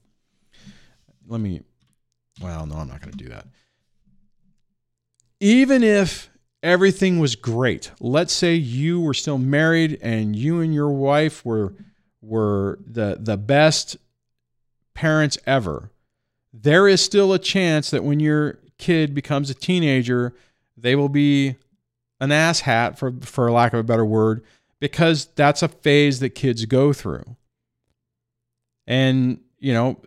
let 1.29 1.41
me 1.41 1.63
well 2.41 2.67
no 2.67 2.77
i'm 2.77 2.89
not 2.89 3.01
going 3.01 3.13
to 3.13 3.25
do 3.25 3.29
that 3.29 3.47
even 5.41 5.83
if 5.83 6.31
everything 6.63 7.19
was 7.19 7.37
great, 7.37 7.91
let's 8.01 8.33
say 8.33 8.55
you 8.55 9.01
were 9.01 9.15
still 9.15 9.39
married 9.39 9.99
and 10.03 10.35
you 10.35 10.61
and 10.61 10.75
your 10.75 10.91
wife 10.91 11.45
were 11.45 11.75
were 12.21 12.79
the 12.85 13.19
the 13.21 13.37
best 13.37 13.97
parents 14.95 15.39
ever. 15.47 15.91
There 16.53 16.89
is 16.89 17.01
still 17.01 17.33
a 17.33 17.39
chance 17.39 17.91
that 17.91 18.03
when 18.03 18.19
your 18.19 18.59
kid 18.79 19.15
becomes 19.15 19.51
a 19.51 19.55
teenager, 19.55 20.35
they 20.77 20.97
will 20.97 21.09
be 21.09 21.57
an 22.21 22.31
asshat 22.31 22.99
for 22.99 23.13
for 23.23 23.51
lack 23.51 23.73
of 23.73 23.81
a 23.81 23.85
better 23.85 24.05
word 24.05 24.45
because 24.81 25.27
that's 25.35 25.63
a 25.63 25.69
phase 25.69 26.21
that 26.21 26.31
kids 26.31 26.65
go 26.67 26.93
through. 26.93 27.37
And, 28.87 29.41
you 29.59 29.73
know, 29.73 30.01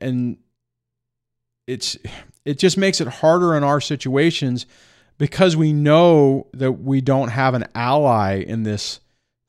and 0.00 0.38
it's 1.66 1.96
it 2.44 2.58
just 2.58 2.76
makes 2.76 3.00
it 3.00 3.08
harder 3.08 3.54
in 3.56 3.64
our 3.64 3.80
situations 3.80 4.66
because 5.18 5.56
we 5.56 5.72
know 5.72 6.46
that 6.52 6.72
we 6.72 7.00
don't 7.00 7.28
have 7.28 7.54
an 7.54 7.66
ally 7.74 8.36
in 8.40 8.62
this 8.62 9.00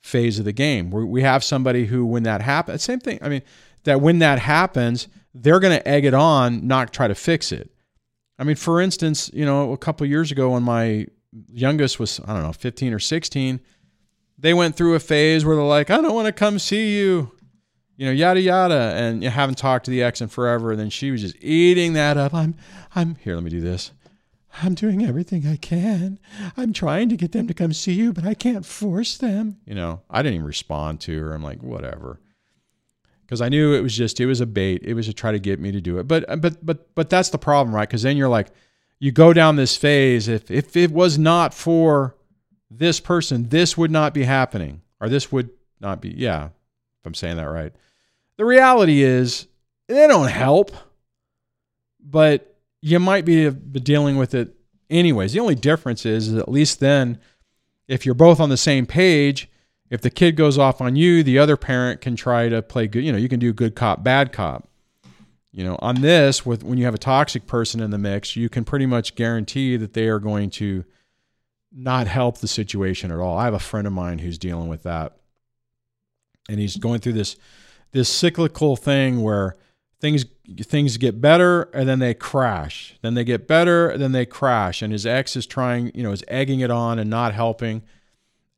phase 0.02 0.40
of 0.40 0.45
the 0.45 0.53
game. 0.53 0.91
We, 0.91 1.03
we 1.03 1.22
have 1.23 1.44
somebody 1.44 1.86
who, 1.86 2.06
when 2.06 2.23
that 2.23 2.41
happens, 2.41 2.84
same 2.84 2.99
thing. 2.99 3.19
I 3.22 3.30
mean, 3.30 3.41
that 3.84 4.02
when 4.02 4.19
that 4.19 4.40
happens, 4.40 5.07
they're 5.34 5.60
going 5.60 5.77
to 5.77 5.88
egg 5.88 6.06
it 6.06 6.14
on, 6.14 6.68
not 6.68 6.94
try 6.94 7.07
to 7.07 7.15
fix 7.15 7.52
it. 7.52 7.72
I 8.38 8.44
mean, 8.44 8.56
for 8.56 8.82
instance, 8.82 9.32
you 9.34 9.45
know, 9.45 9.72
a 9.72 9.77
couple 9.77 10.06
years 10.06 10.32
ago 10.32 10.52
when 10.52 10.64
my 10.64 11.07
youngest 11.51 11.99
was, 11.99 12.19
I 12.25 12.33
don't 12.33 12.43
know, 12.43 12.53
15 12.53 12.93
or 12.93 12.99
16, 12.99 13.59
they 14.37 14.53
went 14.53 14.75
through 14.75 14.95
a 14.95 14.99
phase 14.99 15.45
where 15.45 15.55
they're 15.55 15.65
like, 15.65 15.89
I 15.89 15.97
don't 15.97 16.13
want 16.13 16.27
to 16.27 16.33
come 16.33 16.59
see 16.59 16.97
you 16.97 17.31
you 17.97 18.05
know, 18.05 18.11
yada 18.11 18.41
yada, 18.41 18.93
and 18.95 19.23
you 19.23 19.29
haven't 19.29 19.57
talked 19.57 19.85
to 19.85 19.91
the 19.91 20.03
ex 20.03 20.21
in 20.21 20.27
forever. 20.27 20.71
And 20.71 20.79
then 20.79 20.89
she 20.89 21.11
was 21.11 21.21
just 21.21 21.41
eating 21.41 21.93
that 21.93 22.17
up. 22.17 22.33
I'm, 22.33 22.55
I'm 22.93 23.15
here. 23.15 23.35
Let 23.35 23.43
me 23.43 23.49
do 23.49 23.61
this. 23.61 23.91
I'm 24.61 24.73
doing 24.73 25.05
everything 25.05 25.45
I 25.45 25.57
can. 25.57 26.19
I'm 26.55 26.71
trying 26.71 27.09
to 27.09 27.17
get 27.17 27.33
them 27.33 27.47
to 27.47 27.53
come 27.53 27.73
see 27.73 27.93
you, 27.93 28.13
but 28.13 28.25
I 28.25 28.33
can't 28.33 28.65
force 28.65 29.17
them. 29.17 29.57
You 29.65 29.75
know, 29.75 30.01
I 30.09 30.21
didn't 30.21 30.35
even 30.35 30.47
respond 30.47 31.01
to 31.01 31.19
her. 31.21 31.33
I'm 31.33 31.43
like, 31.43 31.61
whatever, 31.61 32.21
because 33.21 33.41
I 33.41 33.49
knew 33.49 33.73
it 33.73 33.81
was 33.81 33.95
just 33.95 34.19
it 34.19 34.25
was 34.25 34.41
a 34.41 34.45
bait. 34.45 34.81
It 34.83 34.93
was 34.93 35.07
to 35.07 35.13
try 35.13 35.31
to 35.31 35.39
get 35.39 35.59
me 35.59 35.71
to 35.71 35.81
do 35.81 35.99
it. 35.99 36.07
But 36.07 36.41
but 36.41 36.65
but 36.65 36.95
but 36.95 37.09
that's 37.09 37.29
the 37.29 37.37
problem, 37.37 37.75
right? 37.75 37.87
Because 37.87 38.03
then 38.03 38.17
you're 38.17 38.29
like, 38.29 38.47
you 38.99 39.11
go 39.11 39.34
down 39.34 39.55
this 39.55 39.76
phase. 39.76 40.27
If 40.27 40.49
if 40.49 40.76
it 40.76 40.91
was 40.91 41.17
not 41.17 41.53
for 41.53 42.15
this 42.69 42.99
person, 42.99 43.49
this 43.49 43.77
would 43.77 43.91
not 43.91 44.13
be 44.13 44.23
happening, 44.23 44.81
or 44.99 45.09
this 45.09 45.31
would 45.31 45.49
not 45.80 46.01
be. 46.01 46.09
Yeah, 46.09 46.45
if 46.45 47.05
I'm 47.05 47.13
saying 47.13 47.38
that 47.38 47.49
right. 47.49 47.73
The 48.38 48.45
reality 48.45 49.01
is 49.01 49.47
they 49.88 50.07
don't 50.07 50.30
help, 50.30 50.72
but 51.99 52.57
you 52.81 52.99
might 52.99 53.26
be 53.26 53.49
dealing 53.49 54.17
with 54.17 54.34
it 54.34 54.55
anyways. 54.89 55.34
The 55.34 55.39
only 55.39 55.55
difference 55.55 56.05
is, 56.05 56.27
is 56.27 56.35
at 56.35 56.49
least 56.49 56.80
then, 56.80 57.19
if 57.88 58.05
you're 58.05 58.15
both 58.15 58.39
on 58.39 58.49
the 58.49 58.57
same 58.57 58.85
page, 58.85 59.49
if 59.89 60.01
the 60.01 60.09
kid 60.09 60.35
goes 60.35 60.57
off 60.57 60.81
on 60.81 60.95
you, 60.95 61.23
the 61.23 61.39
other 61.39 61.57
parent 61.57 62.01
can 62.01 62.15
try 62.15 62.49
to 62.49 62.61
play 62.61 62.88
good. 62.88 63.03
You 63.03 63.11
know, 63.11 63.17
you 63.17 63.30
can 63.30 63.39
do 63.39 63.53
good 63.53 63.76
cop, 63.76 64.03
bad 64.03 64.31
cop. 64.31 64.67
You 65.56 65.64
know, 65.64 65.77
on 65.80 66.02
this, 66.02 66.45
with 66.45 66.65
when 66.65 66.77
you 66.77 66.84
have 66.84 66.94
a 66.94 66.98
toxic 66.98 67.48
person 67.48 67.80
in 67.80 67.90
the 67.90 67.98
mix, 67.98 68.36
you 68.36 68.49
can 68.49 68.65
pretty 68.65 68.86
much 68.86 69.15
guarantee 69.15 69.77
that 69.77 69.94
they 69.94 70.10
are 70.10 70.19
going 70.19 70.49
to 70.52 70.84
not 71.72 72.07
help 72.07 72.40
the 72.40 72.48
situation 72.49 73.10
at 73.10 73.19
all. 73.19 73.38
I 73.38 73.45
have 73.45 73.53
a 73.53 73.60
friend 73.60 73.88
of 73.88 73.94
mine 73.94 74.19
who's 74.19 74.38
dealing 74.38 74.68
with 74.68 74.84
that, 74.84 75.15
and 76.49 76.60
he's 76.60 76.76
going 76.76 76.99
through 76.99 77.14
this 77.14 77.38
this 77.94 78.10
cyclical 78.10 78.76
thing 78.76 79.22
where 79.22 79.56
things 80.02 80.26
things 80.64 80.98
get 80.98 81.22
better 81.22 81.69
and 81.73 81.88
then 81.88 81.99
they 81.99 82.14
crash. 82.14 82.98
Then 83.02 83.14
they 83.14 83.23
get 83.23 83.48
better, 83.48 83.88
and 83.88 84.02
then 84.02 84.11
they 84.11 84.26
crash. 84.26 84.82
And 84.82 84.91
his 84.91 85.06
ex 85.06 85.38
is 85.38 85.45
trying, 85.45 85.90
you 85.95 86.03
know, 86.03 86.11
is 86.11 86.23
egging 86.27 86.60
it 86.60 86.69
on 86.69 86.99
and 86.99 87.10
not 87.10 87.34
helping. 87.34 87.82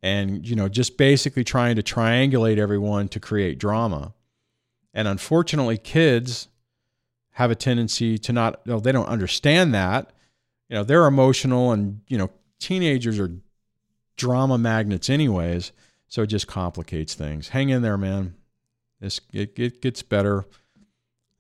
And, 0.02 0.48
you 0.48 0.56
know, 0.56 0.68
just 0.68 0.98
basically 0.98 1.44
trying 1.44 1.76
to 1.76 1.84
triangulate 1.84 2.58
everyone 2.58 3.08
to 3.10 3.20
create 3.20 3.60
drama. 3.60 4.16
And 4.96 5.08
unfortunately, 5.08 5.78
kids 5.78 6.48
have 7.38 7.52
a 7.52 7.56
tendency 7.56 8.18
to 8.18 8.34
not, 8.34 8.66
well, 8.66 8.80
they 8.80 8.92
don't 8.92 9.06
understand 9.06 9.72
that. 9.72 10.12
You 10.70 10.78
know, 10.78 10.84
they're 10.84 11.06
emotional 11.06 11.72
and, 11.72 12.02
you 12.08 12.18
know, 12.18 12.32
teenagers 12.60 13.20
are 13.20 13.32
drama 14.16 14.58
magnets, 14.58 15.08
anyways. 15.08 15.72
So 16.08 16.24
it 16.24 16.28
just 16.28 16.48
complicates 16.48 17.14
things. 17.14 17.50
Hang 17.50 17.70
in 17.70 17.84
there, 17.84 17.96
man. 17.96 18.34
This 19.00 19.22
it, 19.32 19.60
it 19.60 19.84
gets 19.84 20.02
better. 20.02 20.46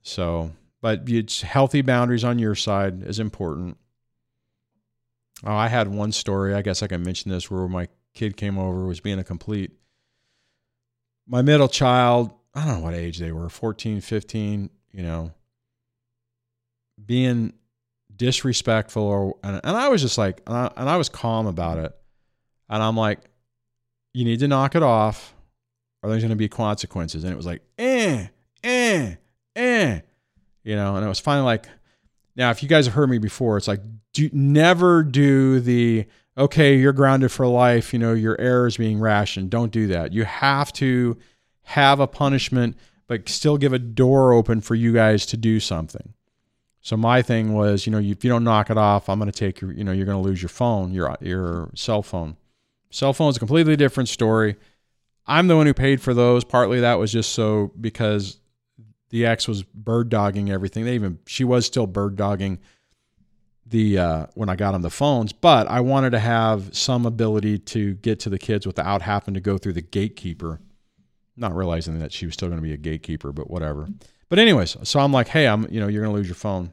So, 0.03 0.51
but 0.81 1.09
it's 1.09 1.41
healthy 1.41 1.81
boundaries 1.81 2.23
on 2.23 2.37
your 2.37 2.53
side 2.53 3.01
is 3.01 3.17
important. 3.17 3.77
Oh, 5.43 5.55
I 5.55 5.67
had 5.67 5.87
one 5.87 6.11
story. 6.11 6.53
I 6.53 6.61
guess 6.61 6.83
I 6.83 6.87
can 6.87 7.01
mention 7.01 7.31
this 7.31 7.49
where 7.49 7.67
my 7.67 7.87
kid 8.13 8.37
came 8.37 8.59
over 8.59 8.85
was 8.85 8.99
being 8.99 9.17
a 9.17 9.23
complete. 9.23 9.71
My 11.25 11.41
middle 11.41 11.67
child, 11.67 12.31
I 12.53 12.65
don't 12.65 12.77
know 12.77 12.85
what 12.85 12.93
age 12.93 13.17
they 13.17 13.31
were, 13.31 13.49
14, 13.49 13.99
15, 13.99 14.69
you 14.91 15.01
know, 15.01 15.31
being 17.03 17.53
disrespectful 18.15 19.03
or 19.03 19.37
and, 19.43 19.61
and 19.63 19.77
I 19.77 19.89
was 19.89 20.01
just 20.01 20.17
like 20.17 20.41
and 20.47 20.55
I, 20.55 20.71
and 20.75 20.89
I 20.89 20.97
was 20.97 21.09
calm 21.09 21.47
about 21.47 21.79
it. 21.79 21.95
And 22.69 22.81
I'm 22.83 22.97
like 22.97 23.19
you 24.13 24.25
need 24.25 24.39
to 24.39 24.47
knock 24.47 24.75
it 24.75 24.83
off 24.83 25.35
are 26.03 26.09
there 26.09 26.19
going 26.19 26.29
to 26.29 26.35
be 26.35 26.47
consequences? 26.47 27.23
And 27.23 27.33
it 27.33 27.35
was 27.35 27.45
like, 27.45 27.61
eh, 27.77 28.27
eh, 28.63 29.15
eh, 29.55 29.99
you 30.63 30.75
know, 30.75 30.95
and 30.95 31.05
it 31.05 31.09
was 31.09 31.19
finally 31.19 31.45
like, 31.45 31.67
now, 32.35 32.51
if 32.51 32.61
you 32.61 32.69
guys 32.69 32.85
have 32.85 32.93
heard 32.93 33.09
me 33.09 33.17
before, 33.17 33.57
it's 33.57 33.67
like, 33.67 33.81
do 34.13 34.29
never 34.31 35.01
do 35.01 35.59
the, 35.59 36.05
okay, 36.37 36.77
you're 36.77 36.93
grounded 36.93 37.31
for 37.31 37.47
life, 37.47 37.93
you 37.93 37.99
know, 37.99 38.13
your 38.13 38.39
error 38.39 38.67
is 38.67 38.77
being 38.77 38.99
rationed. 38.99 39.49
Don't 39.49 39.71
do 39.71 39.87
that. 39.87 40.13
You 40.13 40.23
have 40.23 40.71
to 40.73 41.17
have 41.63 41.99
a 41.99 42.05
punishment, 42.05 42.77
but 43.07 43.27
still 43.27 43.57
give 43.57 43.73
a 43.73 43.79
door 43.79 44.33
open 44.33 44.61
for 44.61 44.75
you 44.75 44.93
guys 44.93 45.25
to 45.27 45.37
do 45.37 45.59
something. 45.59 46.13
So 46.87 46.95
my 46.95 47.21
thing 47.21 47.51
was, 47.51 47.85
you 47.85 47.91
know, 47.91 47.97
if 47.97 48.23
you 48.23 48.29
don't 48.29 48.45
knock 48.45 48.69
it 48.69 48.77
off, 48.77 49.09
I'm 49.09 49.19
going 49.19 49.29
to 49.29 49.37
take 49.37 49.59
your, 49.59 49.73
you 49.73 49.83
know, 49.83 49.91
you're 49.91 50.05
going 50.05 50.23
to 50.23 50.25
lose 50.25 50.41
your 50.41 50.47
phone, 50.47 50.93
your 50.93 51.17
your 51.19 51.69
cell 51.75 52.01
phone. 52.01 52.37
Cell 52.91 53.11
phone 53.11 53.29
is 53.29 53.35
a 53.35 53.39
completely 53.39 53.75
different 53.75 54.07
story. 54.07 54.55
I'm 55.25 55.49
the 55.49 55.57
one 55.57 55.65
who 55.65 55.73
paid 55.73 55.99
for 55.99 56.13
those. 56.13 56.45
Partly 56.45 56.79
that 56.79 56.93
was 56.93 57.11
just 57.11 57.33
so 57.33 57.73
because 57.81 58.39
the 59.09 59.25
ex 59.25 59.49
was 59.49 59.63
bird 59.63 60.07
dogging 60.07 60.49
everything. 60.49 60.85
They 60.85 60.95
even 60.95 61.19
she 61.25 61.43
was 61.43 61.65
still 61.65 61.87
bird 61.87 62.15
dogging 62.15 62.57
the 63.65 63.99
uh, 63.99 64.27
when 64.35 64.47
I 64.47 64.55
got 64.55 64.73
on 64.73 64.81
the 64.81 64.89
phones, 64.89 65.33
but 65.33 65.67
I 65.67 65.81
wanted 65.81 66.11
to 66.11 66.19
have 66.19 66.73
some 66.73 67.05
ability 67.05 67.59
to 67.59 67.95
get 67.95 68.21
to 68.21 68.29
the 68.29 68.39
kids 68.39 68.65
without 68.65 69.01
having 69.01 69.33
to 69.33 69.41
go 69.41 69.57
through 69.57 69.73
the 69.73 69.81
gatekeeper. 69.81 70.61
Not 71.35 71.53
realizing 71.53 71.99
that 71.99 72.13
she 72.13 72.25
was 72.25 72.33
still 72.33 72.47
going 72.47 72.61
to 72.61 72.65
be 72.65 72.71
a 72.71 72.77
gatekeeper, 72.77 73.33
but 73.33 73.49
whatever. 73.49 73.89
But 74.29 74.39
anyways, 74.39 74.77
so 74.83 75.01
I'm 75.01 75.11
like, 75.11 75.27
hey, 75.27 75.47
I'm 75.47 75.67
you 75.69 75.81
know 75.81 75.89
you're 75.89 76.01
going 76.01 76.13
to 76.13 76.17
lose 76.17 76.27
your 76.27 76.35
phone. 76.35 76.71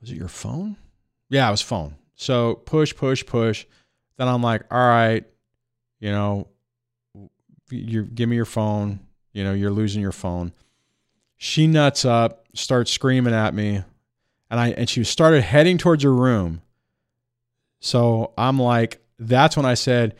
Was 0.00 0.10
it 0.10 0.16
your 0.16 0.28
phone? 0.28 0.76
Yeah, 1.28 1.48
it 1.48 1.50
was 1.50 1.62
phone. 1.62 1.96
So 2.14 2.54
push, 2.54 2.94
push, 2.94 3.24
push. 3.24 3.66
Then 4.16 4.28
I'm 4.28 4.42
like, 4.42 4.62
all 4.70 4.78
right, 4.78 5.24
you 6.00 6.10
know, 6.10 6.48
you 7.70 8.04
give 8.04 8.28
me 8.28 8.36
your 8.36 8.44
phone, 8.44 9.00
you 9.32 9.44
know, 9.44 9.52
you're 9.52 9.70
losing 9.70 10.00
your 10.00 10.12
phone. 10.12 10.52
She 11.36 11.66
nuts 11.66 12.04
up, 12.04 12.46
starts 12.54 12.90
screaming 12.90 13.34
at 13.34 13.54
me, 13.54 13.82
and 14.50 14.60
I 14.60 14.70
and 14.70 14.88
she 14.88 15.04
started 15.04 15.42
heading 15.42 15.78
towards 15.78 16.02
her 16.02 16.14
room. 16.14 16.62
So 17.80 18.32
I'm 18.36 18.58
like, 18.58 19.00
that's 19.18 19.56
when 19.56 19.66
I 19.66 19.74
said, 19.74 20.16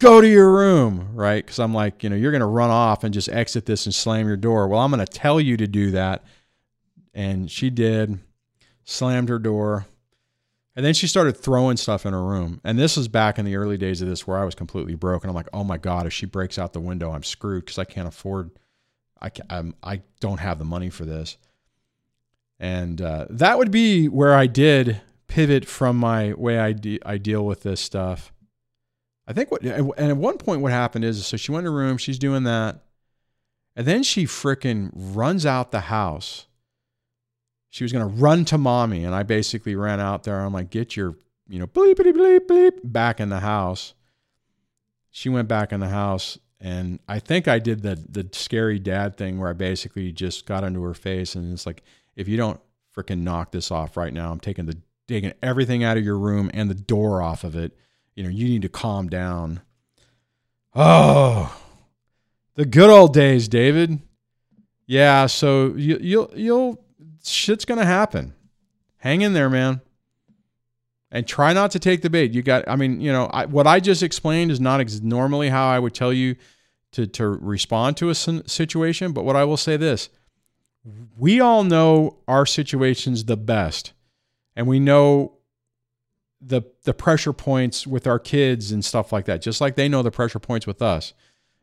go 0.00 0.20
to 0.20 0.28
your 0.28 0.52
room, 0.52 1.10
right? 1.14 1.44
Because 1.44 1.58
I'm 1.58 1.72
like, 1.72 2.02
you 2.02 2.10
know, 2.10 2.16
you're 2.16 2.32
to 2.40 2.46
run 2.46 2.70
off 2.70 3.04
and 3.04 3.14
just 3.14 3.28
exit 3.28 3.66
this 3.66 3.86
and 3.86 3.94
slam 3.94 4.26
your 4.26 4.36
door. 4.36 4.68
Well, 4.68 4.80
I'm 4.80 4.90
to 5.06 5.06
tell 5.06 5.40
you 5.40 5.56
to 5.56 5.66
do 5.66 5.92
that. 5.92 6.24
And 7.14 7.50
she 7.50 7.70
did, 7.70 8.18
slammed 8.90 9.28
her 9.28 9.38
door. 9.38 9.86
And 10.76 10.84
then 10.84 10.94
she 10.94 11.06
started 11.06 11.36
throwing 11.36 11.76
stuff 11.76 12.06
in 12.06 12.12
her 12.12 12.22
room. 12.22 12.60
And 12.64 12.78
this 12.78 12.96
was 12.96 13.08
back 13.08 13.38
in 13.38 13.44
the 13.44 13.56
early 13.56 13.76
days 13.76 14.02
of 14.02 14.08
this 14.08 14.26
where 14.26 14.38
I 14.38 14.44
was 14.44 14.54
completely 14.54 14.94
broke. 14.94 15.22
And 15.22 15.30
I'm 15.30 15.34
like, 15.34 15.48
oh 15.52 15.64
my 15.64 15.78
God, 15.78 16.06
if 16.06 16.12
she 16.12 16.26
breaks 16.26 16.58
out 16.58 16.72
the 16.72 16.80
window, 16.80 17.12
I'm 17.12 17.22
screwed 17.22 17.64
because 17.64 17.78
I 17.78 17.84
can't 17.84 18.08
afford, 18.08 18.50
I, 19.20 19.30
I'm, 19.48 19.74
I 19.82 20.02
don't 20.20 20.40
have 20.40 20.58
the 20.58 20.64
money 20.64 20.90
for 20.90 21.04
this. 21.04 21.38
And 22.58 23.00
uh, 23.00 23.26
that 23.30 23.58
would 23.58 23.70
be 23.70 24.08
where 24.08 24.34
I 24.34 24.46
did 24.46 25.00
pivot 25.28 25.66
from 25.66 25.96
my 25.96 26.32
way 26.34 26.58
I, 26.58 26.72
de- 26.72 27.00
I 27.04 27.18
deal 27.18 27.44
with 27.44 27.62
this 27.62 27.80
stuff. 27.80 28.32
I 29.26 29.32
think 29.32 29.50
what, 29.50 29.62
and 29.62 29.92
at 29.98 30.16
one 30.16 30.38
point, 30.38 30.60
what 30.60 30.72
happened 30.72 31.04
is 31.04 31.24
so 31.24 31.36
she 31.36 31.52
went 31.52 31.66
in 31.66 31.72
her 31.72 31.78
room, 31.78 31.96
she's 31.96 32.18
doing 32.18 32.44
that. 32.44 32.82
And 33.76 33.86
then 33.86 34.02
she 34.02 34.24
freaking 34.24 34.90
runs 34.92 35.46
out 35.46 35.70
the 35.70 35.80
house 35.80 36.46
she 37.70 37.84
was 37.84 37.92
going 37.92 38.06
to 38.06 38.14
run 38.20 38.44
to 38.46 38.58
mommy. 38.58 39.04
And 39.04 39.14
I 39.14 39.22
basically 39.22 39.74
ran 39.76 40.00
out 40.00 40.24
there. 40.24 40.38
I'm 40.40 40.52
like, 40.52 40.70
get 40.70 40.96
your, 40.96 41.16
you 41.48 41.58
know, 41.58 41.66
bleep, 41.66 41.94
bleep, 41.94 42.14
bleep, 42.14 42.46
bleep, 42.46 42.72
back 42.84 43.20
in 43.20 43.28
the 43.28 43.40
house. 43.40 43.94
She 45.10 45.28
went 45.28 45.48
back 45.48 45.72
in 45.72 45.80
the 45.80 45.88
house. 45.88 46.38
And 46.60 46.98
I 47.08 47.20
think 47.20 47.48
I 47.48 47.58
did 47.58 47.82
the, 47.82 47.94
the 47.94 48.28
scary 48.32 48.78
dad 48.78 49.16
thing 49.16 49.38
where 49.38 49.48
I 49.48 49.54
basically 49.54 50.12
just 50.12 50.44
got 50.44 50.64
into 50.64 50.82
her 50.82 50.94
face. 50.94 51.34
And 51.34 51.52
it's 51.52 51.64
like, 51.64 51.82
if 52.16 52.28
you 52.28 52.36
don't 52.36 52.60
freaking 52.94 53.22
knock 53.22 53.52
this 53.52 53.70
off 53.70 53.96
right 53.96 54.12
now, 54.12 54.30
I'm 54.30 54.40
taking 54.40 54.66
the 54.66 54.76
taking 55.08 55.32
everything 55.42 55.82
out 55.82 55.96
of 55.96 56.04
your 56.04 56.18
room 56.18 56.50
and 56.54 56.70
the 56.70 56.74
door 56.74 57.22
off 57.22 57.44
of 57.44 57.56
it. 57.56 57.76
You 58.14 58.24
know, 58.24 58.28
you 58.28 58.46
need 58.46 58.62
to 58.62 58.68
calm 58.68 59.08
down. 59.08 59.60
Oh, 60.74 61.60
the 62.54 62.64
good 62.64 62.90
old 62.90 63.14
days, 63.14 63.48
David. 63.48 64.00
Yeah, 64.86 65.26
so 65.26 65.74
you, 65.76 65.98
you'll 66.00 66.30
you'll 66.34 66.84
shit's 67.24 67.64
gonna 67.64 67.84
happen. 67.84 68.34
Hang 68.98 69.22
in 69.22 69.32
there, 69.32 69.50
man, 69.50 69.80
and 71.10 71.26
try 71.26 71.52
not 71.52 71.70
to 71.72 71.78
take 71.78 72.02
the 72.02 72.10
bait. 72.10 72.32
You 72.32 72.42
got. 72.42 72.68
I 72.68 72.76
mean, 72.76 73.00
you 73.00 73.12
know, 73.12 73.26
I, 73.26 73.46
what 73.46 73.66
I 73.66 73.80
just 73.80 74.02
explained 74.02 74.50
is 74.50 74.60
not 74.60 74.80
ex- 74.80 75.00
normally 75.00 75.48
how 75.48 75.68
I 75.68 75.78
would 75.78 75.94
tell 75.94 76.12
you 76.12 76.36
to 76.92 77.06
to 77.06 77.28
respond 77.28 77.96
to 77.98 78.10
a 78.10 78.14
situation. 78.14 79.12
But 79.12 79.24
what 79.24 79.36
I 79.36 79.44
will 79.44 79.56
say 79.56 79.76
this: 79.76 80.10
we 81.16 81.40
all 81.40 81.64
know 81.64 82.18
our 82.28 82.46
situations 82.46 83.24
the 83.24 83.36
best, 83.36 83.92
and 84.56 84.66
we 84.66 84.80
know 84.80 85.38
the 86.40 86.62
the 86.84 86.94
pressure 86.94 87.32
points 87.32 87.86
with 87.86 88.06
our 88.06 88.18
kids 88.18 88.72
and 88.72 88.84
stuff 88.84 89.12
like 89.12 89.26
that, 89.26 89.42
just 89.42 89.60
like 89.60 89.76
they 89.76 89.88
know 89.88 90.02
the 90.02 90.10
pressure 90.10 90.38
points 90.38 90.66
with 90.66 90.80
us. 90.80 91.12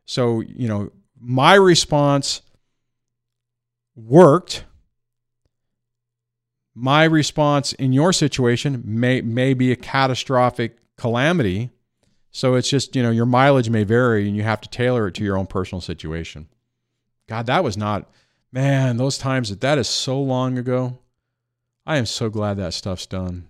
So, 0.06 0.42
you 0.42 0.68
know, 0.68 0.92
my 1.20 1.56
response 1.56 2.42
worked. 3.96 4.64
My 6.80 7.06
response 7.06 7.74
in 7.74 7.92
your 7.92 8.14
situation 8.14 8.84
may 8.86 9.22
may 9.22 9.56
be 9.56 9.72
a 9.72 9.76
catastrophic 9.76 10.78
calamity. 10.96 11.72
So 12.30 12.54
it's 12.54 12.70
just, 12.70 12.96
you 12.96 13.02
know, 13.02 13.10
your 13.10 13.26
mileage 13.26 13.68
may 13.68 13.84
vary 13.84 14.28
and 14.28 14.38
you 14.38 14.44
have 14.44 14.62
to 14.62 14.70
tailor 14.70 15.08
it 15.08 15.16
to 15.16 15.24
your 15.24 15.38
own 15.38 15.48
personal 15.48 15.82
situation. 15.82 16.48
God, 17.28 17.48
that 17.48 17.64
was 17.64 17.78
not 17.78 18.08
man, 18.52 18.98
those 18.98 19.18
times 19.18 19.50
that 19.50 19.62
that 19.62 19.80
is 19.80 19.88
so 19.88 20.22
long 20.22 20.58
ago. 20.60 21.00
I 21.86 21.98
am 21.98 22.06
so 22.06 22.30
glad 22.30 22.58
that 22.58 22.76
stuff's 22.76 23.08
done. 23.08 23.48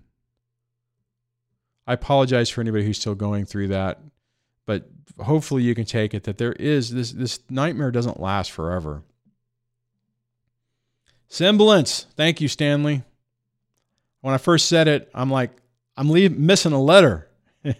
I 1.85 1.93
apologize 1.93 2.49
for 2.49 2.61
anybody 2.61 2.85
who's 2.85 2.99
still 2.99 3.15
going 3.15 3.45
through 3.45 3.67
that, 3.69 3.99
but 4.65 4.89
hopefully 5.19 5.63
you 5.63 5.75
can 5.75 5.85
take 5.85 6.13
it 6.13 6.23
that 6.23 6.37
there 6.37 6.53
is 6.53 6.91
this 6.91 7.11
this 7.11 7.41
nightmare 7.49 7.91
doesn't 7.91 8.21
last 8.21 8.51
forever. 8.51 9.03
Semblance. 11.27 12.05
Thank 12.15 12.39
you, 12.39 12.47
Stanley. 12.47 13.03
When 14.21 14.33
I 14.33 14.37
first 14.37 14.67
said 14.67 14.87
it, 14.87 15.09
I'm 15.13 15.29
like, 15.29 15.51
I'm 15.95 16.09
leave, 16.09 16.37
missing 16.37 16.73
a 16.73 16.81
letter. 16.81 17.29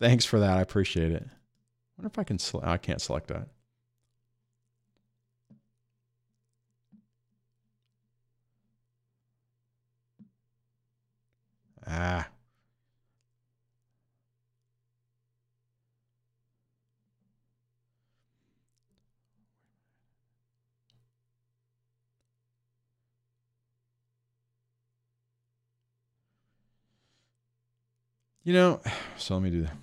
Thanks 0.00 0.24
for 0.24 0.40
that. 0.40 0.58
I 0.58 0.60
appreciate 0.60 1.12
it. 1.12 1.24
I 1.24 2.02
wonder 2.02 2.10
if 2.12 2.18
I 2.18 2.24
can. 2.24 2.38
I 2.62 2.76
can't 2.76 3.00
select 3.00 3.28
that. 3.28 3.48
Ah. 11.86 12.31
You 28.44 28.52
know, 28.52 28.80
so 29.16 29.34
let 29.34 29.42
me 29.42 29.50
do 29.50 29.62
that. 29.62 29.76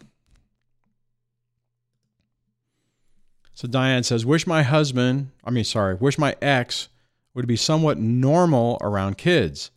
So 3.53 3.67
Diane 3.67 4.03
says, 4.03 4.25
Wish 4.25 4.47
my 4.47 4.63
husband, 4.63 5.31
I 5.43 5.51
mean, 5.51 5.65
sorry, 5.65 5.95
wish 5.95 6.17
my 6.17 6.35
ex 6.41 6.87
would 7.33 7.47
be 7.47 7.55
somewhat 7.55 7.97
normal 7.97 8.77
around 8.81 9.17
kids. 9.17 9.71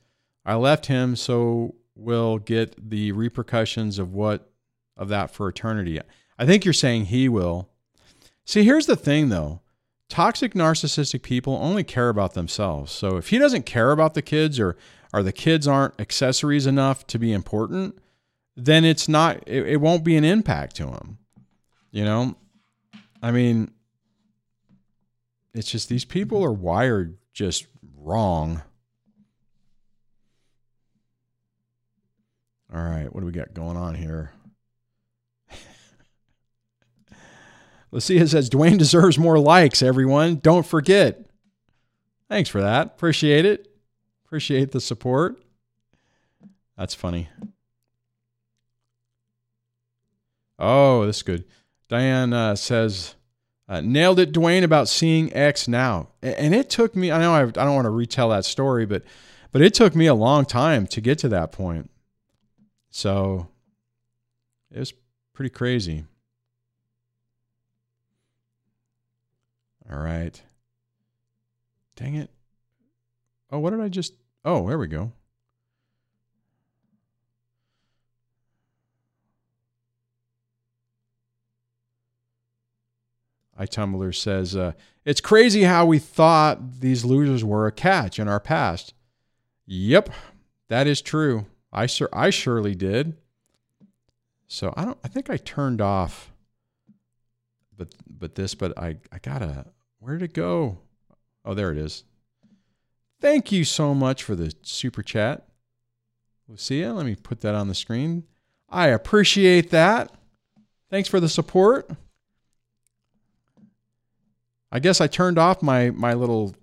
I 0.44 0.54
left 0.54 0.86
him 0.86 1.16
so 1.16 1.74
we'll 1.94 2.38
get 2.38 2.90
the 2.90 3.12
repercussions 3.12 3.98
of 3.98 4.12
what 4.12 4.50
of 4.96 5.08
that 5.08 5.30
for 5.30 5.48
eternity. 5.48 6.00
I 6.38 6.46
think 6.46 6.64
you're 6.64 6.72
saying 6.72 7.06
he 7.06 7.28
will. 7.28 7.68
See, 8.44 8.64
here's 8.64 8.86
the 8.86 8.96
thing 8.96 9.28
though. 9.28 9.60
Toxic 10.08 10.54
narcissistic 10.54 11.22
people 11.22 11.54
only 11.54 11.84
care 11.84 12.08
about 12.08 12.34
themselves. 12.34 12.92
So 12.92 13.16
if 13.16 13.28
he 13.28 13.38
doesn't 13.38 13.66
care 13.66 13.92
about 13.92 14.14
the 14.14 14.22
kids 14.22 14.60
or 14.60 14.76
or 15.12 15.22
the 15.22 15.32
kids 15.32 15.68
aren't 15.68 16.00
accessories 16.00 16.66
enough 16.66 17.06
to 17.08 17.18
be 17.18 17.32
important, 17.32 17.98
then 18.56 18.84
it's 18.84 19.08
not 19.08 19.42
it, 19.46 19.66
it 19.66 19.80
won't 19.80 20.04
be 20.04 20.16
an 20.16 20.24
impact 20.24 20.76
to 20.76 20.88
him 20.88 21.18
you 21.90 22.04
know 22.04 22.34
i 23.22 23.30
mean 23.30 23.70
it's 25.54 25.70
just 25.70 25.88
these 25.88 26.04
people 26.04 26.44
are 26.44 26.52
wired 26.52 27.16
just 27.32 27.66
wrong 27.96 28.62
all 32.74 32.82
right 32.82 33.12
what 33.12 33.20
do 33.20 33.26
we 33.26 33.32
got 33.32 33.54
going 33.54 33.76
on 33.76 33.94
here 33.94 34.32
Lucia 37.90 38.26
says 38.26 38.48
Duane 38.48 38.78
deserves 38.78 39.18
more 39.18 39.38
likes, 39.38 39.82
everyone. 39.82 40.36
Don't 40.36 40.64
forget. 40.64 41.26
Thanks 42.30 42.48
for 42.48 42.62
that. 42.62 42.86
Appreciate 42.86 43.44
it. 43.44 43.68
Appreciate 44.24 44.72
the 44.72 44.80
support. 44.80 45.42
That's 46.78 46.94
funny. 46.94 47.28
Oh, 50.62 51.04
this 51.04 51.16
is 51.16 51.22
good. 51.24 51.44
Diane 51.88 52.32
uh, 52.32 52.54
says, 52.54 53.16
uh, 53.68 53.80
nailed 53.80 54.20
it, 54.20 54.30
Duane, 54.30 54.62
about 54.62 54.88
seeing 54.88 55.34
X 55.34 55.66
now. 55.66 56.10
And 56.22 56.54
it 56.54 56.70
took 56.70 56.94
me, 56.94 57.10
I 57.10 57.18
know 57.18 57.34
I, 57.34 57.42
I 57.42 57.46
don't 57.50 57.74
want 57.74 57.86
to 57.86 57.90
retell 57.90 58.28
that 58.28 58.44
story, 58.44 58.86
but, 58.86 59.02
but 59.50 59.60
it 59.60 59.74
took 59.74 59.96
me 59.96 60.06
a 60.06 60.14
long 60.14 60.44
time 60.44 60.86
to 60.86 61.00
get 61.00 61.18
to 61.18 61.28
that 61.30 61.50
point. 61.50 61.90
So 62.90 63.48
it 64.70 64.78
was 64.78 64.94
pretty 65.34 65.50
crazy. 65.50 66.04
All 69.90 69.98
right. 69.98 70.40
Dang 71.96 72.14
it. 72.14 72.30
Oh, 73.50 73.58
what 73.58 73.70
did 73.70 73.80
I 73.80 73.88
just? 73.88 74.14
Oh, 74.44 74.68
there 74.68 74.78
we 74.78 74.86
go. 74.86 75.12
iTumblr 83.66 84.14
says, 84.14 84.56
uh, 84.56 84.72
It's 85.04 85.20
crazy 85.20 85.62
how 85.62 85.86
we 85.86 85.98
thought 85.98 86.80
these 86.80 87.04
losers 87.04 87.44
were 87.44 87.66
a 87.66 87.72
catch 87.72 88.18
in 88.18 88.28
our 88.28 88.40
past. 88.40 88.94
Yep, 89.66 90.10
that 90.68 90.86
is 90.86 91.00
true. 91.00 91.46
I, 91.72 91.86
sur- 91.86 92.08
I 92.12 92.30
surely 92.30 92.74
did. 92.74 93.16
So 94.52 94.74
I 94.76 94.84
don't 94.84 94.98
I 95.02 95.08
think 95.08 95.30
I 95.30 95.38
turned 95.38 95.80
off 95.80 96.30
but 97.74 97.94
but 98.06 98.34
this, 98.34 98.54
but 98.54 98.76
I, 98.78 98.98
I 99.10 99.18
gotta 99.22 99.64
where 99.98 100.18
did 100.18 100.30
it 100.30 100.34
go? 100.34 100.78
Oh, 101.42 101.54
there 101.54 101.72
it 101.72 101.78
is. 101.78 102.04
Thank 103.18 103.50
you 103.50 103.64
so 103.64 103.94
much 103.94 104.22
for 104.22 104.36
the 104.36 104.54
super 104.60 105.02
chat. 105.02 105.48
Lucia, 106.48 106.92
let 106.92 107.06
me 107.06 107.14
put 107.14 107.40
that 107.40 107.54
on 107.54 107.68
the 107.68 107.74
screen. 107.74 108.24
I 108.68 108.88
appreciate 108.88 109.70
that. 109.70 110.12
Thanks 110.90 111.08
for 111.08 111.18
the 111.18 111.30
support. 111.30 111.90
I 114.72 114.78
guess 114.78 115.02
I 115.02 115.06
turned 115.06 115.38
off 115.38 115.62
my 115.62 115.90
my 115.90 116.14
little 116.14 116.54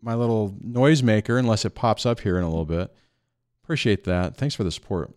my 0.00 0.14
little 0.14 0.54
noisemaker 0.64 1.38
unless 1.38 1.64
it 1.64 1.74
pops 1.74 2.06
up 2.06 2.20
here 2.20 2.38
in 2.38 2.44
a 2.44 2.48
little 2.48 2.64
bit. 2.64 2.94
Appreciate 3.64 4.04
that. 4.04 4.36
Thanks 4.36 4.54
for 4.54 4.62
the 4.62 4.70
support. 4.70 5.12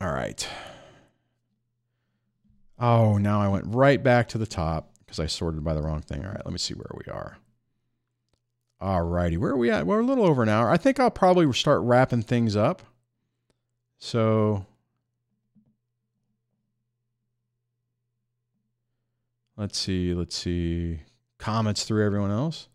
All 0.00 0.12
right. 0.12 0.46
Oh, 2.80 3.16
now 3.16 3.40
I 3.40 3.48
went 3.48 3.64
right 3.68 4.02
back 4.02 4.28
to 4.28 4.38
the 4.38 4.46
top 4.46 4.90
because 5.00 5.18
I 5.18 5.26
sorted 5.26 5.64
by 5.64 5.74
the 5.74 5.82
wrong 5.82 6.00
thing. 6.00 6.24
All 6.24 6.30
right, 6.30 6.44
let 6.44 6.52
me 6.52 6.58
see 6.58 6.74
where 6.74 6.90
we 6.94 7.10
are. 7.10 7.38
All 8.80 9.02
righty, 9.02 9.36
where 9.36 9.52
are 9.52 9.56
we 9.56 9.70
at? 9.70 9.86
We're 9.86 10.00
a 10.00 10.06
little 10.06 10.24
over 10.24 10.42
an 10.42 10.48
hour. 10.48 10.70
I 10.70 10.76
think 10.76 11.00
I'll 11.00 11.10
probably 11.10 11.52
start 11.52 11.82
wrapping 11.82 12.22
things 12.22 12.54
up. 12.54 12.82
So 13.98 14.66
Let's 19.58 19.76
see. 19.76 20.14
Let's 20.14 20.36
see. 20.36 21.00
Comments 21.38 21.82
through 21.82 22.06
everyone 22.06 22.30
else. 22.30 22.68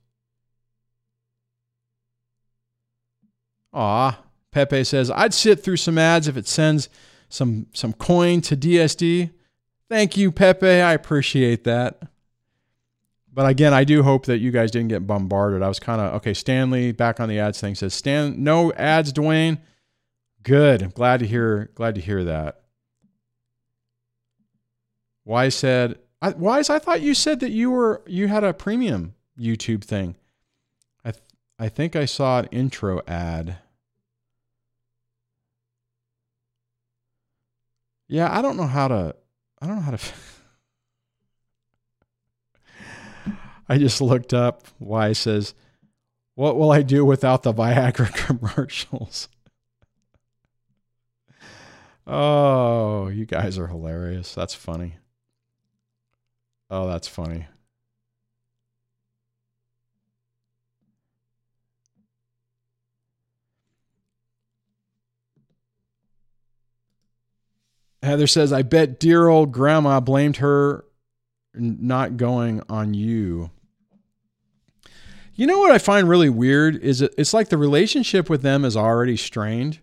Ah, 3.72 4.22
Pepe 4.52 4.84
says, 4.84 5.10
I'd 5.10 5.34
sit 5.34 5.64
through 5.64 5.78
some 5.78 5.98
ads 5.98 6.28
if 6.28 6.38
it 6.38 6.48
sends 6.48 6.90
some 7.30 7.68
some 7.74 7.94
coin 7.94 8.42
to 8.42 8.58
DSD. 8.58 9.32
Thank 9.90 10.18
you, 10.18 10.32
Pepe. 10.32 10.68
I 10.68 10.94
appreciate 10.94 11.64
that. 11.64 12.02
But 13.34 13.48
again, 13.50 13.74
I 13.74 13.84
do 13.84 14.04
hope 14.04 14.28
that 14.28 14.40
you 14.40 14.52
guys 14.52 14.70
didn't 14.70 14.90
get 14.90 15.08
bombarded. 15.08 15.64
I 15.64 15.70
was 15.70 15.80
kind 15.80 16.02
of 16.02 16.14
okay. 16.16 16.34
Stanley 16.34 16.92
back 16.92 17.20
on 17.20 17.30
the 17.30 17.40
ads 17.40 17.60
thing 17.60 17.76
says, 17.76 17.94
"Stan, 17.94 18.44
no 18.44 18.74
ads, 18.74 19.12
Duane." 19.14 19.60
Good. 20.44 20.84
I'm 20.84 20.90
glad 20.90 21.22
to 21.22 21.28
hear. 21.28 21.72
Glad 21.74 21.96
to 21.96 22.02
hear 22.02 22.26
that. 22.26 22.62
Why 25.24 25.50
said 25.50 25.98
I, 26.24 26.30
Wise, 26.30 26.70
I 26.70 26.80
thought 26.80 27.02
you 27.02 27.14
said 27.14 27.42
that 27.42 27.52
you 27.52 27.70
were 27.70 28.02
you 28.08 28.30
had 28.30 28.46
a 28.46 28.54
premium 28.54 29.14
YouTube 29.38 29.84
thing. 29.84 30.16
I 31.04 31.12
th- 31.12 31.24
I 31.60 31.68
think 31.68 31.98
I 31.98 32.06
saw 32.06 32.40
an 32.40 32.46
intro 32.46 33.02
ad. 33.06 33.58
Yeah, 38.08 38.32
I 38.32 38.42
don't 38.42 38.56
know 38.56 38.68
how 38.68 38.88
to. 38.88 39.16
I 39.62 39.68
don't 39.68 39.76
know 39.76 39.82
how 39.82 39.92
to. 39.92 40.00
I 43.68 43.78
just 43.78 44.00
looked 44.00 44.34
up 44.34 44.66
why 44.78 45.12
says, 45.12 45.54
What 46.36 46.56
will 46.58 46.72
I 46.72 46.84
do 46.84 47.04
without 47.04 47.44
the 47.44 47.54
Viagra 47.54 48.14
commercials? 48.28 49.28
oh, 52.08 53.10
you 53.10 53.26
guys 53.26 53.58
are 53.58 53.68
hilarious. 53.68 54.34
That's 54.34 54.54
funny. 54.54 54.96
Oh, 56.74 56.88
that's 56.88 57.08
funny. 57.08 57.46
Heather 68.02 68.26
says, 68.26 68.52
I 68.52 68.64
bet 68.64 69.00
dear 69.00 69.28
old 69.28 69.52
grandma 69.52 70.00
blamed 70.00 70.38
her 70.38 70.86
not 71.54 72.18
going 72.18 72.64
on 72.68 72.96
you. 72.96 73.52
You 75.36 75.46
know 75.46 75.60
what 75.60 75.72
I 75.72 75.78
find 75.78 76.10
really 76.10 76.30
weird 76.30 76.76
is 76.78 77.04
it's 77.04 77.36
like 77.36 77.50
the 77.50 77.58
relationship 77.60 78.32
with 78.32 78.42
them 78.42 78.66
is 78.66 78.76
already 78.76 79.16
strained. 79.16 79.80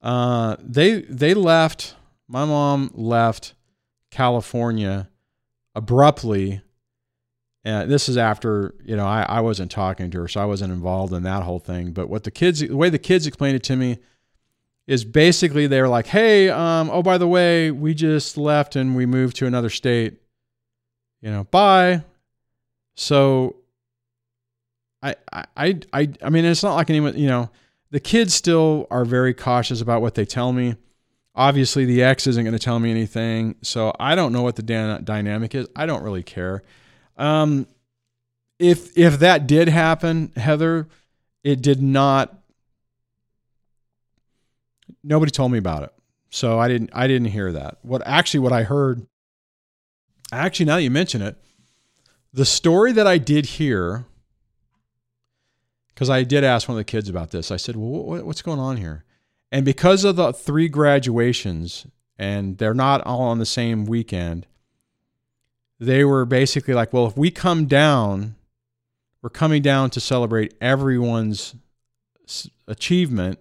Uh, 0.00 0.56
they 0.58 1.02
they 1.02 1.34
left. 1.34 1.96
My 2.26 2.46
mom 2.46 2.92
left 2.94 3.52
California 4.10 5.10
abruptly. 5.74 6.62
And 7.64 7.90
this 7.90 8.08
is 8.08 8.16
after 8.16 8.74
you 8.84 8.96
know 8.96 9.06
I, 9.06 9.22
I 9.22 9.40
wasn't 9.40 9.70
talking 9.70 10.10
to 10.10 10.20
her, 10.20 10.28
so 10.28 10.40
I 10.40 10.44
wasn't 10.44 10.72
involved 10.72 11.12
in 11.12 11.22
that 11.24 11.42
whole 11.42 11.58
thing. 11.58 11.92
But 11.92 12.08
what 12.08 12.24
the 12.24 12.30
kids, 12.30 12.60
the 12.60 12.76
way 12.76 12.88
the 12.88 12.98
kids 12.98 13.26
explained 13.26 13.56
it 13.56 13.62
to 13.64 13.76
me, 13.76 13.98
is 14.86 15.04
basically 15.04 15.66
they're 15.66 15.88
like, 15.88 16.06
"Hey, 16.06 16.48
um, 16.48 16.88
oh 16.90 17.02
by 17.02 17.18
the 17.18 17.28
way, 17.28 17.70
we 17.70 17.94
just 17.94 18.36
left 18.38 18.76
and 18.76 18.96
we 18.96 19.06
moved 19.06 19.36
to 19.36 19.46
another 19.46 19.70
state. 19.70 20.20
You 21.20 21.30
know, 21.30 21.44
bye." 21.44 22.04
So 22.94 23.56
I, 25.02 25.14
I, 25.32 25.78
I, 25.92 26.10
I 26.22 26.30
mean, 26.30 26.44
it's 26.44 26.62
not 26.62 26.74
like 26.74 26.90
anyone, 26.90 27.16
you 27.16 27.28
know, 27.28 27.50
the 27.90 28.00
kids 28.00 28.34
still 28.34 28.86
are 28.90 29.04
very 29.04 29.32
cautious 29.34 29.80
about 29.80 30.02
what 30.02 30.14
they 30.14 30.24
tell 30.24 30.52
me. 30.52 30.76
Obviously, 31.38 31.84
the 31.84 32.02
ex 32.02 32.26
isn't 32.26 32.42
going 32.42 32.52
to 32.52 32.58
tell 32.58 32.80
me 32.80 32.90
anything, 32.90 33.54
so 33.62 33.94
I 34.00 34.16
don't 34.16 34.32
know 34.32 34.42
what 34.42 34.56
the 34.56 34.62
dynamic 34.62 35.54
is. 35.54 35.68
I 35.76 35.86
don't 35.86 36.02
really 36.02 36.24
care. 36.24 36.64
Um, 37.16 37.68
if 38.58 38.98
if 38.98 39.20
that 39.20 39.46
did 39.46 39.68
happen, 39.68 40.32
Heather, 40.34 40.88
it 41.44 41.62
did 41.62 41.80
not. 41.80 42.36
Nobody 45.04 45.30
told 45.30 45.52
me 45.52 45.58
about 45.58 45.84
it, 45.84 45.92
so 46.28 46.58
I 46.58 46.66
didn't. 46.66 46.90
I 46.92 47.06
didn't 47.06 47.28
hear 47.28 47.52
that. 47.52 47.78
What 47.82 48.02
actually, 48.04 48.40
what 48.40 48.52
I 48.52 48.64
heard. 48.64 49.06
Actually, 50.32 50.66
now 50.66 50.78
you 50.78 50.90
mention 50.90 51.22
it, 51.22 51.36
the 52.32 52.44
story 52.44 52.90
that 52.90 53.06
I 53.06 53.16
did 53.16 53.46
hear 53.46 54.06
because 55.94 56.10
I 56.10 56.24
did 56.24 56.42
ask 56.42 56.68
one 56.68 56.74
of 56.74 56.80
the 56.80 56.84
kids 56.84 57.08
about 57.08 57.30
this. 57.30 57.52
I 57.52 57.58
said, 57.58 57.76
"Well, 57.76 58.24
what's 58.24 58.42
going 58.42 58.58
on 58.58 58.76
here?" 58.76 59.04
And 59.50 59.64
because 59.64 60.04
of 60.04 60.16
the 60.16 60.32
three 60.32 60.68
graduations, 60.68 61.86
and 62.18 62.58
they're 62.58 62.74
not 62.74 63.00
all 63.02 63.22
on 63.22 63.38
the 63.38 63.46
same 63.46 63.86
weekend, 63.86 64.46
they 65.80 66.04
were 66.04 66.24
basically 66.24 66.74
like, 66.74 66.92
"Well, 66.92 67.06
if 67.06 67.16
we 67.16 67.30
come 67.30 67.66
down, 67.66 68.34
we're 69.22 69.30
coming 69.30 69.62
down 69.62 69.90
to 69.90 70.00
celebrate 70.00 70.54
everyone's 70.60 71.54
achievement, 72.66 73.38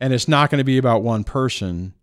and 0.00 0.12
it's 0.12 0.28
not 0.28 0.50
going 0.50 0.58
to 0.58 0.64
be 0.64 0.78
about 0.78 1.02
one 1.02 1.24
person." 1.24 1.94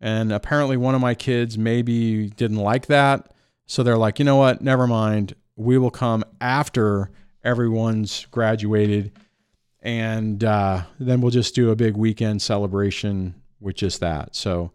And 0.00 0.32
apparently, 0.32 0.76
one 0.76 0.94
of 0.94 1.00
my 1.00 1.14
kids 1.14 1.56
maybe 1.56 2.30
didn't 2.30 2.58
like 2.58 2.86
that, 2.86 3.32
so 3.66 3.82
they're 3.82 3.96
like, 3.96 4.18
"You 4.18 4.24
know 4.24 4.36
what? 4.36 4.60
Never 4.60 4.86
mind. 4.86 5.34
We 5.56 5.78
will 5.78 5.90
come 5.90 6.24
after." 6.40 7.10
everyone's 7.46 8.26
graduated, 8.32 9.12
and 9.86 10.42
uh, 10.42 10.82
then 10.98 11.20
we'll 11.20 11.30
just 11.30 11.54
do 11.54 11.70
a 11.70 11.76
big 11.76 11.96
weekend 11.96 12.42
celebration 12.42 13.36
with 13.60 13.76
just 13.76 14.00
that. 14.00 14.34
So, 14.34 14.72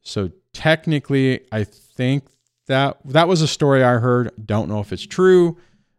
so 0.00 0.30
technically, 0.54 1.42
I 1.52 1.64
think 1.64 2.24
that 2.66 2.96
that 3.04 3.28
was 3.28 3.42
a 3.42 3.46
story 3.46 3.84
I 3.84 3.98
heard. 3.98 4.30
Don't 4.42 4.70
know 4.70 4.80
if 4.80 4.90
it's 4.90 5.06
true, 5.06 5.58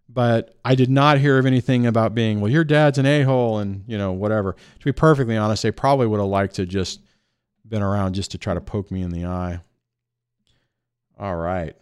but 0.10 0.56
I 0.66 0.74
did 0.74 0.90
not 0.90 1.20
hear 1.20 1.38
of 1.38 1.46
anything 1.46 1.86
about 1.86 2.16
being 2.16 2.42
well. 2.42 2.52
Your 2.52 2.64
dad's 2.64 2.98
an 2.98 3.06
a 3.06 3.22
hole, 3.22 3.60
and 3.60 3.84
you 3.86 4.00
know 4.00 4.14
whatever. 4.14 4.54
To 4.54 4.86
be 4.86 4.92
perfectly 4.92 5.38
honest, 5.38 5.62
they 5.62 5.70
probably 5.70 6.08
would 6.08 6.20
have 6.20 6.28
liked 6.28 6.56
to 6.56 6.66
just 6.66 7.02
been 7.68 7.84
around 7.84 8.16
just 8.16 8.32
to 8.32 8.40
try 8.40 8.56
to 8.56 8.62
poke 8.62 8.90
me 8.90 9.04
in 9.04 9.12
the 9.12 9.26
eye. 9.26 9.60
All 11.20 11.36
right. 11.36 11.76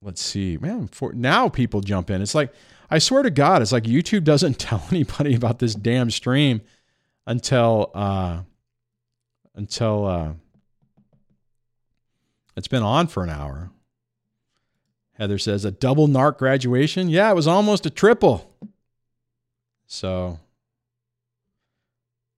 Let's 0.00 0.20
see. 0.20 0.58
Man, 0.60 0.88
for 0.88 1.12
now 1.12 1.48
people 1.48 1.82
jump 1.82 2.10
in. 2.10 2.20
It's 2.20 2.34
like 2.34 2.52
I 2.92 2.98
swear 2.98 3.22
to 3.22 3.30
God, 3.30 3.62
it's 3.62 3.72
like 3.72 3.84
YouTube 3.84 4.22
doesn't 4.22 4.58
tell 4.58 4.84
anybody 4.90 5.34
about 5.34 5.58
this 5.58 5.74
damn 5.74 6.10
stream 6.10 6.60
until 7.26 7.90
uh, 7.94 8.42
until 9.54 10.06
uh, 10.06 10.32
it's 12.54 12.68
been 12.68 12.82
on 12.82 13.06
for 13.06 13.22
an 13.22 13.30
hour. 13.30 13.70
Heather 15.14 15.38
says 15.38 15.64
a 15.64 15.70
double 15.70 16.06
narc 16.06 16.36
graduation. 16.36 17.08
Yeah, 17.08 17.30
it 17.30 17.34
was 17.34 17.46
almost 17.46 17.86
a 17.86 17.90
triple. 17.90 18.54
So 19.86 20.38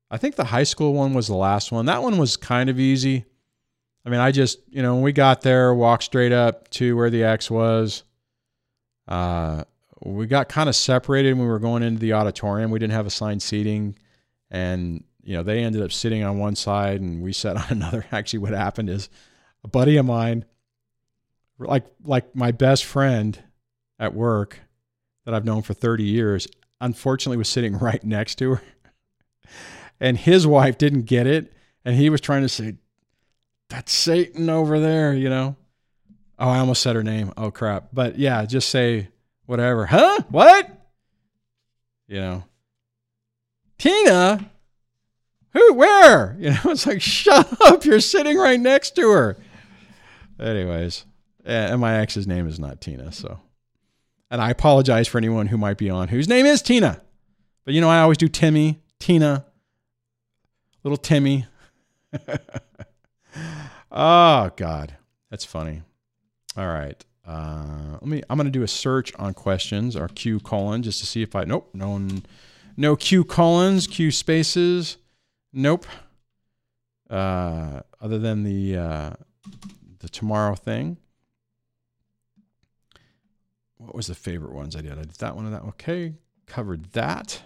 I 0.08 0.18
think 0.18 0.36
the 0.36 0.44
high 0.44 0.62
school 0.62 0.94
one 0.94 1.14
was 1.14 1.26
the 1.26 1.34
last 1.34 1.72
one. 1.72 1.86
That 1.86 2.02
one 2.02 2.16
was 2.16 2.36
kind 2.36 2.70
of 2.70 2.78
easy. 2.78 3.24
I 4.06 4.10
mean, 4.10 4.20
I 4.20 4.30
just, 4.30 4.60
you 4.68 4.82
know, 4.82 4.94
when 4.94 5.02
we 5.02 5.12
got 5.12 5.40
there, 5.40 5.74
walked 5.74 6.04
straight 6.04 6.32
up 6.32 6.68
to 6.70 6.96
where 6.96 7.10
the 7.10 7.24
X 7.24 7.50
was. 7.50 8.04
Uh, 9.08 9.64
we 10.04 10.26
got 10.26 10.48
kind 10.48 10.68
of 10.68 10.76
separated 10.76 11.32
when 11.32 11.46
we 11.46 11.50
were 11.50 11.58
going 11.58 11.82
into 11.82 11.98
the 11.98 12.12
auditorium. 12.12 12.70
We 12.70 12.78
didn't 12.78 12.92
have 12.92 13.06
assigned 13.06 13.42
seating, 13.42 13.98
and 14.50 15.02
you 15.22 15.34
know 15.34 15.42
they 15.42 15.64
ended 15.64 15.82
up 15.82 15.92
sitting 15.92 16.22
on 16.22 16.38
one 16.38 16.56
side 16.56 17.00
and 17.00 17.22
we 17.22 17.32
sat 17.32 17.56
on 17.70 17.70
another. 17.70 18.04
Actually, 18.12 18.40
what 18.40 18.52
happened 18.52 18.90
is 18.90 19.08
a 19.64 19.68
buddy 19.68 19.96
of 19.96 20.04
mine, 20.06 20.44
like 21.58 21.86
like 22.04 22.36
my 22.36 22.52
best 22.52 22.84
friend 22.84 23.42
at 23.98 24.14
work 24.14 24.60
that 25.24 25.32
I've 25.32 25.44
known 25.44 25.62
for 25.62 25.72
30 25.72 26.04
years, 26.04 26.46
unfortunately 26.80 27.38
was 27.38 27.48
sitting 27.48 27.78
right 27.78 28.04
next 28.04 28.34
to 28.36 28.56
her, 28.56 28.62
and 29.98 30.18
his 30.18 30.46
wife 30.46 30.76
didn't 30.76 31.02
get 31.02 31.26
it, 31.26 31.52
and 31.82 31.96
he 31.96 32.10
was 32.10 32.20
trying 32.20 32.42
to 32.42 32.48
say, 32.48 32.76
"That's 33.70 33.92
Satan 33.92 34.50
over 34.50 34.78
there," 34.78 35.14
you 35.14 35.30
know. 35.30 35.56
Oh, 36.38 36.48
I 36.48 36.58
almost 36.58 36.82
said 36.82 36.96
her 36.96 37.02
name. 37.02 37.32
Oh 37.38 37.50
crap! 37.50 37.88
But 37.92 38.18
yeah, 38.18 38.44
just 38.44 38.68
say 38.68 39.08
whatever. 39.46 39.86
Huh? 39.86 40.20
What? 40.30 40.70
You 42.06 42.20
know, 42.20 42.44
Tina? 43.78 44.50
Who? 45.52 45.74
Where? 45.74 46.36
You 46.40 46.50
know, 46.50 46.60
it's 46.66 46.86
like, 46.86 47.00
shut 47.00 47.60
up. 47.62 47.84
You're 47.84 48.00
sitting 48.00 48.36
right 48.36 48.60
next 48.60 48.96
to 48.96 49.10
her. 49.10 49.36
Anyways, 50.38 51.04
eh, 51.46 51.72
and 51.72 51.80
my 51.80 52.00
ex's 52.00 52.26
name 52.26 52.46
is 52.46 52.58
not 52.58 52.80
Tina. 52.80 53.12
So, 53.12 53.40
and 54.30 54.40
I 54.40 54.50
apologize 54.50 55.06
for 55.08 55.18
anyone 55.18 55.46
who 55.46 55.56
might 55.56 55.78
be 55.78 55.88
on 55.88 56.08
whose 56.08 56.28
name 56.28 56.44
is 56.44 56.60
Tina. 56.60 57.00
But 57.64 57.74
you 57.74 57.80
know, 57.80 57.88
I 57.88 58.00
always 58.00 58.18
do 58.18 58.28
Timmy, 58.28 58.80
Tina, 58.98 59.46
little 60.82 60.96
Timmy. 60.96 61.46
oh, 63.90 64.50
God. 64.56 64.96
That's 65.30 65.44
funny. 65.44 65.82
All 66.56 66.68
right. 66.68 67.04
Uh, 67.26 67.92
let 67.92 68.06
me. 68.06 68.22
I'm 68.28 68.36
going 68.36 68.46
to 68.46 68.50
do 68.50 68.62
a 68.62 68.68
search 68.68 69.14
on 69.16 69.34
questions 69.34 69.96
or 69.96 70.08
Q 70.08 70.40
colon 70.40 70.82
just 70.82 71.00
to 71.00 71.06
see 71.06 71.22
if 71.22 71.34
I. 71.34 71.44
Nope. 71.44 71.70
No. 71.74 72.00
No 72.76 72.96
Q 72.96 73.24
colons. 73.24 73.86
Q 73.86 74.10
spaces. 74.10 74.98
Nope. 75.52 75.86
Uh, 77.08 77.80
other 78.00 78.18
than 78.18 78.42
the 78.42 78.76
uh, 78.76 79.10
the 80.00 80.08
tomorrow 80.08 80.54
thing. 80.54 80.98
What 83.76 83.94
was 83.94 84.06
the 84.06 84.14
favorite 84.14 84.52
ones 84.52 84.76
I 84.76 84.80
did? 84.80 84.92
I 84.92 85.02
did 85.02 85.10
that 85.10 85.36
one 85.36 85.46
and 85.46 85.54
that. 85.54 85.62
Okay, 85.62 86.14
covered 86.46 86.92
that. 86.92 87.42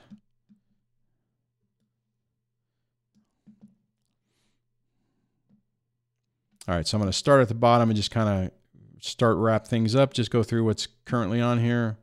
All 6.68 6.74
right, 6.74 6.86
so 6.86 6.96
I'm 6.96 7.00
going 7.00 7.10
to 7.10 7.16
start 7.16 7.40
at 7.40 7.48
the 7.48 7.54
bottom 7.54 7.88
and 7.88 7.96
just 7.96 8.10
kind 8.10 8.44
of 8.44 8.52
start 9.00 9.36
wrap 9.36 9.66
things 9.66 9.94
up, 9.94 10.12
just 10.14 10.30
go 10.30 10.42
through 10.42 10.64
what's 10.64 10.88
currently 11.04 11.40
on 11.40 11.60
here. 11.60 11.96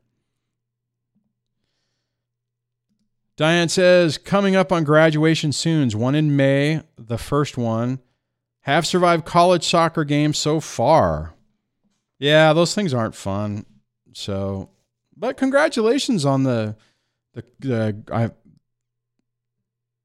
Diane 3.37 3.67
says, 3.67 4.17
coming 4.17 4.55
up 4.55 4.71
on 4.71 4.85
graduation 4.85 5.51
soon, 5.51 5.89
one 5.89 6.15
in 6.15 6.35
May, 6.35 6.81
the 6.97 7.17
first 7.17 7.57
one. 7.57 7.99
Have 8.61 8.87
survived 8.87 9.25
college 9.25 9.63
soccer 9.63 10.03
games 10.03 10.39
so 10.39 10.59
far. 10.59 11.35
Yeah, 12.17 12.53
those 12.53 12.73
things 12.73 12.93
aren't 12.93 13.13
fun. 13.13 13.65
So, 14.13 14.69
but 15.15 15.37
congratulations 15.37 16.25
on 16.25 16.43
the 16.43 16.75
the 17.33 17.43
the 17.59 18.03
I 18.11 18.31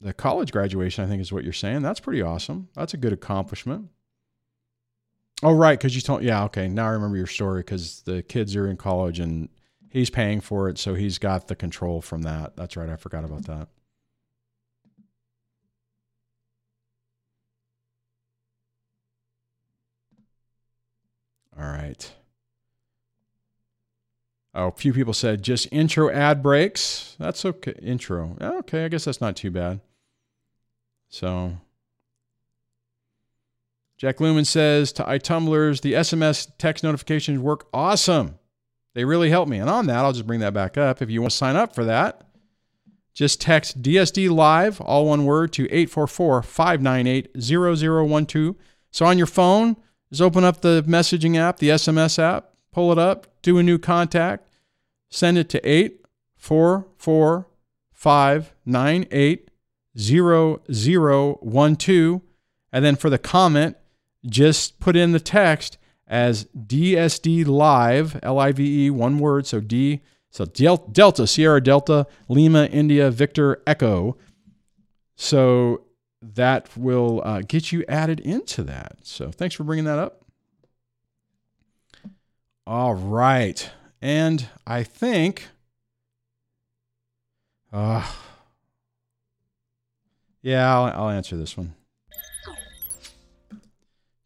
the 0.01 0.13
college 0.13 0.53
graduation, 0.53 1.05
I 1.05 1.07
think 1.07 1.23
is 1.23 1.33
what 1.33 1.45
you're 1.45 1.53
saying. 1.53 1.83
That's 1.83 2.01
pretty 2.01 2.21
awesome. 2.21 2.69
That's 2.75 2.93
a 2.93 2.99
good 2.99 3.13
accomplishment. 3.13 3.89
Oh, 5.43 5.53
right, 5.53 5.79
because 5.79 5.95
you 5.95 6.03
told 6.03 6.23
yeah, 6.23 6.45
okay. 6.45 6.69
Now 6.69 6.87
I 6.87 6.91
remember 6.91 7.17
your 7.17 7.27
story 7.27 7.61
because 7.61 8.03
the 8.03 8.23
kids 8.23 8.55
are 8.57 8.69
in 8.69 8.77
college 8.77 9.21
and 9.21 9.49
he's 9.89 10.11
paying 10.11 10.41
for 10.41 10.69
it, 10.69 10.79
so 10.79 10.95
he's 10.95 11.19
got 11.19 11.49
the 11.49 11.57
control 11.57 12.03
from 12.03 12.23
that. 12.23 12.57
That's 12.57 12.77
right. 12.77 12.91
I 12.91 12.97
forgot 12.97 13.25
about 13.25 13.47
that. 13.47 13.69
All 21.57 21.65
right. 21.65 22.13
Oh, 24.55 24.69
a 24.69 24.73
few 24.73 24.93
people 24.93 25.13
said 25.15 25.43
just 25.43 25.69
intro 25.73 26.11
ad 26.11 26.43
breaks. 26.43 27.17
That's 27.19 27.45
okay. 27.45 27.75
Intro. 27.83 28.37
Okay, 28.41 28.85
I 28.85 28.89
guess 28.89 29.05
that's 29.05 29.21
not 29.21 29.37
too 29.37 29.51
bad. 29.51 29.81
So, 31.09 31.59
Jack 34.01 34.19
Lumen 34.19 34.47
says 34.47 34.93
to 34.93 35.05
iTumblers, 35.05 35.83
the 35.83 35.93
SMS 35.93 36.51
text 36.57 36.83
notifications 36.83 37.39
work 37.39 37.69
awesome. 37.75 38.39
They 38.95 39.05
really 39.05 39.29
help 39.29 39.47
me. 39.47 39.59
And 39.59 39.69
on 39.69 39.89
that, 39.89 39.99
I'll 39.99 40.15
just 40.15 40.27
bring 40.27 40.41
that 40.41 40.55
back 40.55 40.79
up. 40.79 41.03
If 41.03 41.11
you 41.11 41.21
want 41.21 41.33
to 41.33 41.37
sign 41.37 41.55
up 41.55 41.75
for 41.75 41.85
that, 41.85 42.23
just 43.13 43.43
text 43.43 43.83
DSD 43.83 44.31
Live, 44.31 44.81
all 44.81 45.05
one 45.05 45.27
word, 45.27 45.53
to 45.53 45.65
844 45.65 46.43
598 46.43 47.39
0012. 47.39 48.57
So 48.91 49.05
on 49.05 49.19
your 49.19 49.27
phone, 49.27 49.77
just 50.09 50.23
open 50.23 50.45
up 50.45 50.63
the 50.63 50.83
messaging 50.89 51.37
app, 51.37 51.59
the 51.59 51.69
SMS 51.69 52.19
app, 52.19 52.55
pull 52.73 52.91
it 52.93 52.99
up, 52.99 53.27
do 53.43 53.59
a 53.59 53.63
new 53.63 53.77
contact, 53.77 54.49
send 55.11 55.37
it 55.37 55.51
to 55.51 55.61
844 55.69 57.47
598 57.93 59.51
0012. 59.99 62.21
And 62.73 62.85
then 62.85 62.95
for 62.95 63.11
the 63.11 63.19
comment, 63.19 63.77
just 64.27 64.81
put 64.81 64.97
in 64.97 65.13
the 65.13 65.21
text 65.21 65.79
as 66.07 66.45
DSD 66.57 67.47
Live, 67.47 68.19
L 68.23 68.39
I 68.39 68.53
V 68.53 68.87
E, 68.87 68.91
one 68.91 69.19
word. 69.19 69.47
So 69.47 69.61
D, 69.61 70.01
so 70.31 70.45
Delta, 70.45 71.27
Sierra 71.27 71.61
Delta, 71.61 72.07
Lima, 72.29 72.67
India, 72.67 73.11
Victor, 73.11 73.63
Echo. 73.67 74.17
So 75.17 75.85
that 76.23 76.77
will 76.77 77.23
uh, 77.25 77.43
get 77.47 77.73
you 77.73 77.85
added 77.89 78.21
into 78.21 78.63
that. 78.65 78.99
So 79.03 79.31
thanks 79.31 79.55
for 79.55 79.65
bringing 79.65 79.85
that 79.87 79.99
up. 79.99 80.25
All 82.67 82.95
right. 82.95 83.71
And 84.03 84.49
I 84.67 84.83
think, 84.83 85.49
uh, 87.73 88.09
yeah, 90.43 90.75
I'll, 90.75 91.05
I'll 91.05 91.11
answer 91.11 91.37
this 91.37 91.57
one. 91.57 91.75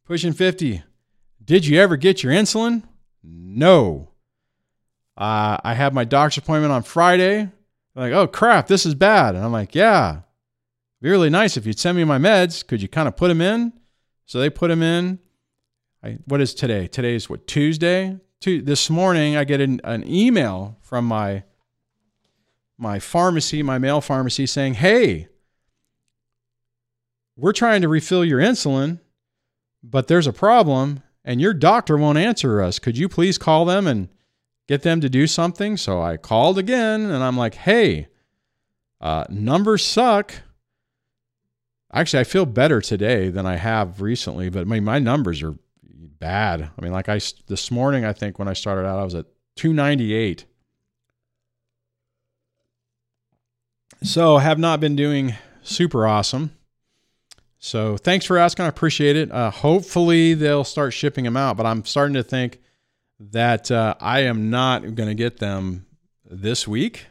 Pushing 0.05 0.35
50. 0.35 0.83
Did 1.43 1.67
you 1.67 1.81
ever 1.81 1.97
get 1.97 2.23
your 2.23 2.33
insulin? 2.33 2.83
No. 3.23 4.11
Uh, 5.17 5.57
I 5.65 5.75
have 5.75 5.95
my 5.95 6.05
doctor's 6.05 6.43
appointment 6.43 6.73
on 6.73 6.83
Friday. 6.83 7.51
Like, 7.95 8.13
oh 8.13 8.27
crap, 8.27 8.67
this 8.67 8.85
is 8.85 8.95
bad. 8.95 9.35
And 9.35 9.45
I'm 9.45 9.53
like, 9.53 9.75
yeah, 9.75 10.21
be 11.01 11.09
really 11.09 11.31
nice 11.31 11.57
if 11.57 11.65
you'd 11.65 11.79
send 11.79 11.97
me 11.97 12.05
my 12.05 12.19
meds. 12.19 12.67
Could 12.67 12.83
you 12.83 12.89
kind 12.89 13.09
of 13.09 13.17
put 13.17 13.29
them 13.29 13.41
in? 13.41 13.73
So 14.27 14.41
they 14.41 14.51
put 14.51 14.69
them 14.69 14.83
in. 14.83 15.19
I, 16.03 16.19
what 16.27 16.41
is 16.41 16.55
today? 16.55 16.87
Today 16.87 17.15
is 17.15 17.31
what, 17.31 17.47
Tuesday? 17.47 18.19
To, 18.41 18.61
this 18.61 18.91
morning, 18.91 19.37
I 19.37 19.45
get 19.45 19.61
an, 19.61 19.81
an 19.85 20.07
email 20.07 20.77
from 20.83 21.07
my 21.07 21.45
my 22.77 22.99
pharmacy, 22.99 23.63
my 23.63 23.79
mail 23.79 24.01
pharmacy, 24.01 24.47
saying, 24.47 24.75
"Hey, 24.75 25.29
we're 27.37 27.53
trying 27.53 27.83
to 27.83 27.89
refill 27.89 28.25
your 28.25 28.41
insulin, 28.41 29.01
but 29.91 30.09
there's 30.09 30.27
a 30.27 30.33
problem 30.33 31.03
and 31.25 31.41
your 31.41 31.55
doctor 31.55 31.97
won't 31.97 32.19
answer 32.19 32.63
us. 32.63 32.79
Could 32.79 32.97
you 32.97 33.09
please 33.09 33.39
call 33.39 33.65
them 33.65 33.87
and 33.87 34.09
get 34.67 34.83
them 34.83 35.01
to 35.03 35.09
do 35.09 35.27
something? 35.27 35.77
So 35.77 36.03
I 36.03 36.17
called 36.17 36.59
again 36.59 37.03
and 37.11 37.23
I'm 37.23 37.37
like, 37.37 37.55
hey, 37.55 38.09
uh, 39.01 39.25
numbers 39.29 39.85
suck. 39.85 40.35
Actually, 41.93 42.21
I 42.21 42.25
feel 42.25 42.47
better 42.47 42.81
today 42.81 43.29
than 43.29 43.47
I 43.47 43.57
have 43.57 44.01
recently, 44.01 44.49
but 44.49 44.67
my, 44.67 44.81
my 44.81 44.99
numbers 44.99 45.43
are 45.43 45.55
bad. 45.83 46.71
I 46.77 46.83
mean, 46.83 46.93
like 46.93 47.09
I 47.09 47.21
this 47.47 47.71
morning, 47.71 48.05
I 48.05 48.13
think 48.13 48.39
when 48.39 48.49
I 48.49 48.55
started 48.55 48.87
out, 48.87 48.99
I 48.99 49.05
was 49.05 49.15
at 49.15 49.27
298. 49.57 50.47
So 54.03 54.39
have 54.39 54.59
not 54.59 54.81
been 54.81 54.97
doing 54.97 55.35
super 55.63 56.07
awesome. 56.07 56.51
So 57.65 57.97
thanks 57.97 58.27
for 58.27 58.37
asking. 58.37 58.67
I 58.67 58.69
appreciate 58.69 59.17
it. 59.17 59.33
Uh, 59.33 59.51
hopefully 59.51 60.35
they'll 60.35 60.65
start 60.65 60.93
shipping 60.93 61.25
them 61.25 61.35
out, 61.35 61.57
but 61.57 61.65
I'm 61.65 61.83
starting 61.87 62.13
to 62.13 62.23
think 62.23 62.61
that 63.19 63.71
uh, 63.71 63.95
I 64.03 64.21
am 64.21 64.51
not 64.51 64.83
going 64.95 65.09
to 65.09 65.15
get 65.15 65.39
them 65.39 65.87
this 66.31 66.69
week, 66.69 67.07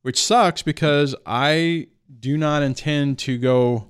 which 0.00 0.18
sucks 0.18 0.62
because 0.62 1.14
I 1.26 1.88
do 2.18 2.38
not 2.38 2.62
intend 2.62 3.18
to 3.18 3.36
go 3.36 3.88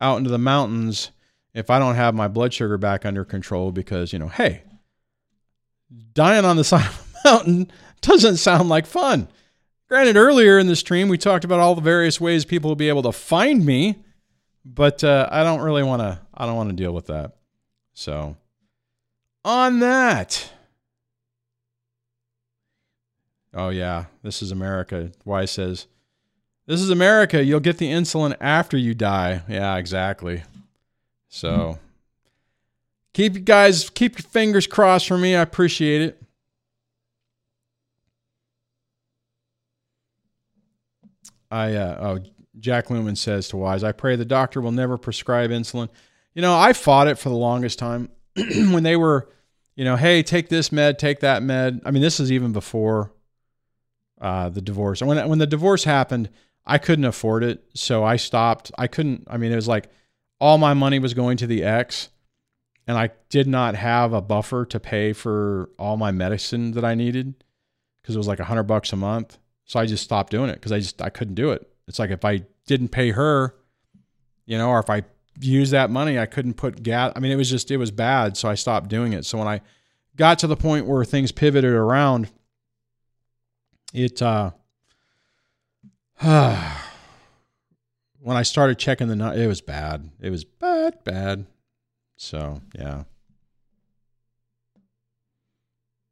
out 0.00 0.18
into 0.18 0.30
the 0.30 0.38
mountains 0.38 1.10
if 1.52 1.68
I 1.68 1.80
don't 1.80 1.96
have 1.96 2.14
my 2.14 2.28
blood 2.28 2.54
sugar 2.54 2.78
back 2.78 3.04
under 3.04 3.24
control 3.24 3.72
because, 3.72 4.12
you 4.12 4.20
know, 4.20 4.28
hey, 4.28 4.62
dying 6.12 6.44
on 6.44 6.56
the 6.56 6.62
side 6.72 6.86
of 6.86 7.16
a 7.24 7.28
mountain 7.28 7.72
doesn't 8.02 8.36
sound 8.36 8.68
like 8.68 8.86
fun. 8.86 9.26
Granted, 9.88 10.16
earlier 10.16 10.60
in 10.60 10.68
the 10.68 10.76
stream, 10.76 11.08
we 11.08 11.18
talked 11.18 11.44
about 11.44 11.58
all 11.58 11.74
the 11.74 11.80
various 11.80 12.20
ways 12.20 12.44
people 12.44 12.70
will 12.70 12.76
be 12.76 12.88
able 12.88 13.02
to 13.02 13.10
find 13.10 13.66
me 13.66 14.04
but 14.64 15.02
uh, 15.04 15.28
I 15.30 15.42
don't 15.42 15.60
really 15.60 15.82
want 15.82 16.00
to. 16.02 16.20
I 16.34 16.46
don't 16.46 16.56
want 16.56 16.70
to 16.70 16.76
deal 16.76 16.92
with 16.92 17.06
that. 17.06 17.32
So, 17.94 18.36
on 19.44 19.80
that. 19.80 20.52
Oh 23.52 23.70
yeah, 23.70 24.06
this 24.22 24.42
is 24.42 24.52
America. 24.52 25.10
Wise 25.24 25.50
says, 25.50 25.86
"This 26.66 26.80
is 26.80 26.90
America. 26.90 27.42
You'll 27.42 27.60
get 27.60 27.78
the 27.78 27.90
insulin 27.90 28.36
after 28.40 28.76
you 28.76 28.94
die." 28.94 29.42
Yeah, 29.48 29.76
exactly. 29.76 30.44
So, 31.28 31.78
keep 33.12 33.34
you 33.34 33.40
guys 33.40 33.90
keep 33.90 34.18
your 34.18 34.28
fingers 34.28 34.66
crossed 34.66 35.08
for 35.08 35.18
me. 35.18 35.34
I 35.34 35.42
appreciate 35.42 36.02
it. 36.02 36.22
I 41.50 41.74
uh, 41.74 41.98
oh 42.00 42.18
Jack 42.60 42.90
Lumen 42.90 43.16
says 43.16 43.48
to 43.48 43.56
Wise, 43.56 43.82
I 43.82 43.92
pray 43.92 44.16
the 44.16 44.24
doctor 44.24 44.60
will 44.60 44.72
never 44.72 44.98
prescribe 44.98 45.50
insulin. 45.50 45.88
You 46.34 46.42
know, 46.42 46.56
I 46.56 46.72
fought 46.72 47.08
it 47.08 47.18
for 47.18 47.28
the 47.28 47.36
longest 47.36 47.78
time 47.78 48.10
when 48.36 48.82
they 48.82 48.96
were, 48.96 49.28
you 49.74 49.84
know, 49.84 49.96
hey, 49.96 50.22
take 50.22 50.48
this 50.48 50.70
med, 50.70 50.98
take 50.98 51.20
that 51.20 51.42
med. 51.42 51.80
I 51.84 51.90
mean, 51.90 52.02
this 52.02 52.20
is 52.20 52.30
even 52.30 52.52
before 52.52 53.12
uh, 54.20 54.48
the 54.50 54.60
divorce. 54.60 55.00
And 55.00 55.08
when 55.08 55.28
when 55.28 55.38
the 55.38 55.46
divorce 55.46 55.84
happened, 55.84 56.28
I 56.66 56.78
couldn't 56.78 57.04
afford 57.04 57.42
it, 57.42 57.64
so 57.74 58.04
I 58.04 58.16
stopped. 58.16 58.70
I 58.78 58.86
couldn't. 58.86 59.26
I 59.26 59.38
mean, 59.38 59.52
it 59.52 59.56
was 59.56 59.68
like 59.68 59.88
all 60.38 60.58
my 60.58 60.74
money 60.74 60.98
was 60.98 61.14
going 61.14 61.36
to 61.38 61.46
the 61.46 61.64
ex, 61.64 62.10
and 62.86 62.98
I 62.98 63.10
did 63.28 63.46
not 63.48 63.74
have 63.74 64.12
a 64.12 64.20
buffer 64.20 64.64
to 64.66 64.78
pay 64.78 65.12
for 65.12 65.70
all 65.78 65.96
my 65.96 66.10
medicine 66.10 66.72
that 66.72 66.84
I 66.84 66.94
needed 66.94 67.42
because 68.02 68.14
it 68.14 68.18
was 68.18 68.28
like 68.28 68.40
a 68.40 68.44
hundred 68.44 68.64
bucks 68.64 68.92
a 68.92 68.96
month. 68.96 69.38
So 69.64 69.80
I 69.80 69.86
just 69.86 70.04
stopped 70.04 70.30
doing 70.30 70.50
it 70.50 70.54
because 70.54 70.72
I 70.72 70.78
just 70.78 71.00
I 71.00 71.10
couldn't 71.10 71.34
do 71.34 71.50
it. 71.50 71.66
It's 71.86 71.98
like 71.98 72.10
if 72.10 72.24
I 72.24 72.42
didn't 72.66 72.88
pay 72.88 73.10
her, 73.10 73.54
you 74.46 74.58
know, 74.58 74.70
or 74.70 74.80
if 74.80 74.90
I 74.90 75.04
used 75.40 75.72
that 75.72 75.90
money, 75.90 76.18
I 76.18 76.26
couldn't 76.26 76.54
put 76.54 76.82
gas. 76.82 77.12
I 77.16 77.20
mean, 77.20 77.32
it 77.32 77.36
was 77.36 77.50
just, 77.50 77.70
it 77.70 77.76
was 77.76 77.90
bad. 77.90 78.36
So 78.36 78.48
I 78.48 78.54
stopped 78.54 78.88
doing 78.88 79.12
it. 79.12 79.24
So 79.24 79.38
when 79.38 79.48
I 79.48 79.60
got 80.16 80.38
to 80.40 80.46
the 80.46 80.56
point 80.56 80.86
where 80.86 81.04
things 81.04 81.32
pivoted 81.32 81.72
around, 81.72 82.30
it, 83.92 84.22
uh, 84.22 84.50
when 86.20 86.76
I 88.36 88.42
started 88.42 88.78
checking 88.78 89.08
the, 89.08 89.16
nut, 89.16 89.38
it 89.38 89.46
was 89.46 89.60
bad. 89.60 90.10
It 90.20 90.30
was 90.30 90.44
bad, 90.44 91.02
bad. 91.04 91.46
So, 92.16 92.60
yeah. 92.74 93.04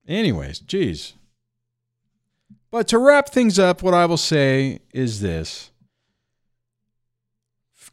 Anyways, 0.06 0.60
geez. 0.60 1.14
But 2.70 2.88
to 2.88 2.98
wrap 2.98 3.30
things 3.30 3.58
up, 3.58 3.82
what 3.82 3.94
I 3.94 4.06
will 4.06 4.18
say 4.18 4.80
is 4.92 5.20
this. 5.20 5.70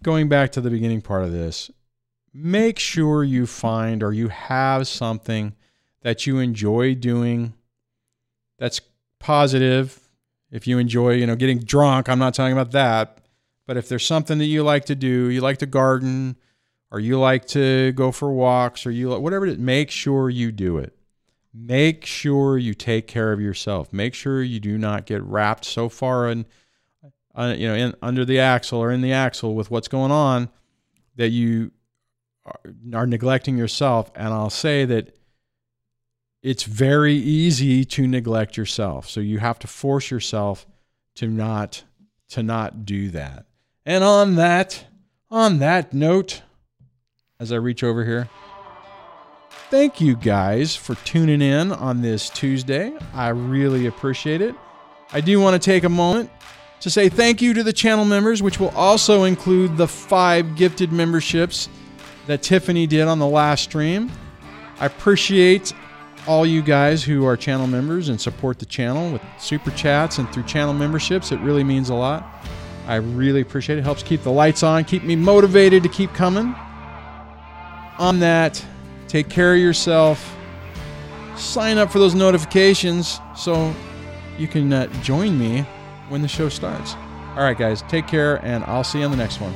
Going 0.04 0.28
back 0.28 0.52
to 0.52 0.62
the 0.62 0.70
beginning 0.70 1.02
part 1.02 1.24
of 1.24 1.32
this, 1.32 1.72
make 2.34 2.78
sure 2.78 3.24
you 3.24 3.48
find 3.48 4.04
or 4.04 4.12
you 4.12 4.28
have 4.28 4.88
something 4.88 5.56
that 6.02 6.28
you 6.28 6.40
enjoy 6.40 6.94
doing 6.94 7.54
that's 8.60 8.82
positive. 9.20 10.00
If 10.52 10.68
you 10.68 10.78
enjoy, 10.78 11.12
you 11.14 11.26
know, 11.26 11.36
getting 11.36 11.60
drunk, 11.60 12.10
I'm 12.10 12.20
not 12.20 12.34
talking 12.34 12.54
about 12.54 12.72
that. 12.72 13.20
But 13.66 13.78
if 13.78 13.90
there's 13.90 14.06
something 14.06 14.38
that 14.38 14.46
you 14.46 14.64
like 14.64 14.86
to 14.86 14.96
do, 14.96 15.30
you 15.30 15.42
like 15.42 15.58
to 15.60 15.66
garden, 15.66 16.36
or 16.92 17.00
you 17.00 17.20
like 17.20 17.46
to 17.48 17.94
go 17.94 18.12
for 18.12 18.32
walks, 18.32 18.86
or 18.86 18.92
you 18.92 19.10
like, 19.10 19.22
whatever 19.22 19.48
it 19.48 19.54
is, 19.54 19.58
make 19.58 19.90
sure 19.90 20.30
you 20.30 20.52
do 20.52 20.78
it 20.78 20.95
make 21.56 22.06
sure 22.06 22.57
you 22.57 22.73
take 22.73 23.07
care 23.07 23.32
of 23.32 23.40
yourself. 23.40 23.94
Make 23.94 24.14
sure 24.14 24.44
you 24.44 24.60
do 24.60 24.77
not 24.77 25.06
get 25.06 25.23
wrapped 25.23 25.64
so 25.64 25.88
far 25.88 26.30
in, 26.30 26.45
uh, 27.34 27.56
you 27.57 27.68
know, 27.68 27.76
in, 27.76 27.95
under 28.02 28.26
the 28.26 28.40
axle 28.40 28.80
or 28.80 28.91
in 28.91 29.02
the 29.02 29.14
axle 29.14 29.56
with 29.56 29.72
what's 29.72 29.88
going 29.88 30.11
on 30.11 30.49
that 31.15 31.30
you 31.30 31.72
are, 32.45 32.60
are 32.94 33.07
neglecting 33.07 33.57
yourself. 33.57 34.11
And 34.15 34.27
I'll 34.27 34.49
say 34.49 34.86
that 34.86 35.15
it's 36.44 36.64
very 36.64 37.15
easy 37.15 37.86
to 37.86 38.06
neglect 38.06 38.57
yourself. 38.57 39.10
So 39.10 39.19
you 39.19 39.40
have 39.40 39.57
to 39.60 39.68
force 39.68 40.11
yourself 40.11 40.68
to 41.15 41.27
not 41.27 41.84
to 42.30 42.44
not 42.44 42.86
do 42.86 43.10
that. 43.11 43.45
And 43.86 44.03
on 44.03 44.36
that, 44.36 44.86
on 45.30 45.60
that 45.60 45.94
note, 45.94 46.41
as 47.40 47.52
I 47.52 47.57
reach 47.57 47.84
over 47.84 48.03
here, 48.03 48.30
thank 49.70 50.00
you 50.00 50.16
guys 50.16 50.76
for 50.76 50.96
tuning 50.96 51.42
in 51.42 51.72
on 51.72 52.02
this 52.02 52.30
Tuesday. 52.30 52.94
I 53.14 53.30
really 53.30 53.88
appreciate 53.88 54.42
it. 54.42 54.56
I 55.12 55.22
do 55.22 55.40
want 55.40 55.62
to 55.62 55.66
take 55.66 55.84
a 55.84 55.90
moment 55.90 56.30
to 56.82 56.90
say 56.90 57.10
thank 57.10 57.42
you 57.42 57.54
to 57.54 57.64
the 57.64 57.74
channel 57.74 58.06
members, 58.06 58.44
which 58.44 58.60
will 58.60 58.70
also 58.70 59.24
include 59.24 59.76
the 59.78 59.88
five 59.88 60.56
gifted 60.56 60.92
memberships 60.92 61.70
that 62.28 62.44
Tiffany 62.44 62.86
did 62.86 63.08
on 63.08 63.18
the 63.18 63.28
last 63.28 63.64
stream. 63.64 64.12
I 64.80 64.86
appreciate 64.86 65.74
all 66.28 66.46
you 66.46 66.62
guys 66.62 67.04
who 67.04 67.26
are 67.26 67.38
channel 67.38 67.68
members 67.68 68.10
and 68.10 68.20
support 68.20 68.60
the 68.60 68.66
channel 68.66 69.12
with 69.12 69.22
super 69.40 69.72
chats 69.72 70.18
and 70.18 70.32
through 70.32 70.44
channel 70.44 70.74
memberships. 70.74 71.32
It 71.32 71.40
really 71.40 71.64
means 71.64 71.90
a 71.90 71.96
lot. 71.96 72.26
I 72.88 72.96
really 72.96 73.42
appreciate 73.42 73.78
it. 73.78 73.80
it 73.80 73.84
helps 73.84 74.04
keep 74.04 74.22
the 74.22 74.32
lights 74.32 74.62
on, 74.62 74.84
keep 74.84 75.04
me 75.04 75.16
motivated 75.16 75.82
to 75.84 75.90
keep 75.90 76.14
coming. 76.14 76.56
On 77.98 78.20
that, 78.20 78.64
take 79.07 79.30
care 79.30 79.53
of 79.53 79.60
yourself. 79.60 80.36
Sign 81.36 81.77
up 81.77 81.91
for 81.91 81.99
those 81.99 82.15
notifications 82.15 83.19
so 83.36 83.73
you 84.38 84.48
can 84.48 84.72
uh, 84.72 84.88
join 85.02 85.38
me 85.38 85.61
when 86.10 86.22
the 86.22 86.27
show 86.27 86.49
starts. 86.49 86.95
All 87.36 87.44
right, 87.44 87.57
guys, 87.57 87.82
take 87.84 88.07
care, 88.07 88.38
and 88.45 88.64
I'll 88.64 88.84
see 88.84 88.99
you 88.99 89.06
on 89.06 89.11
the 89.11 89.18
next 89.18 89.41
one. 89.41 89.53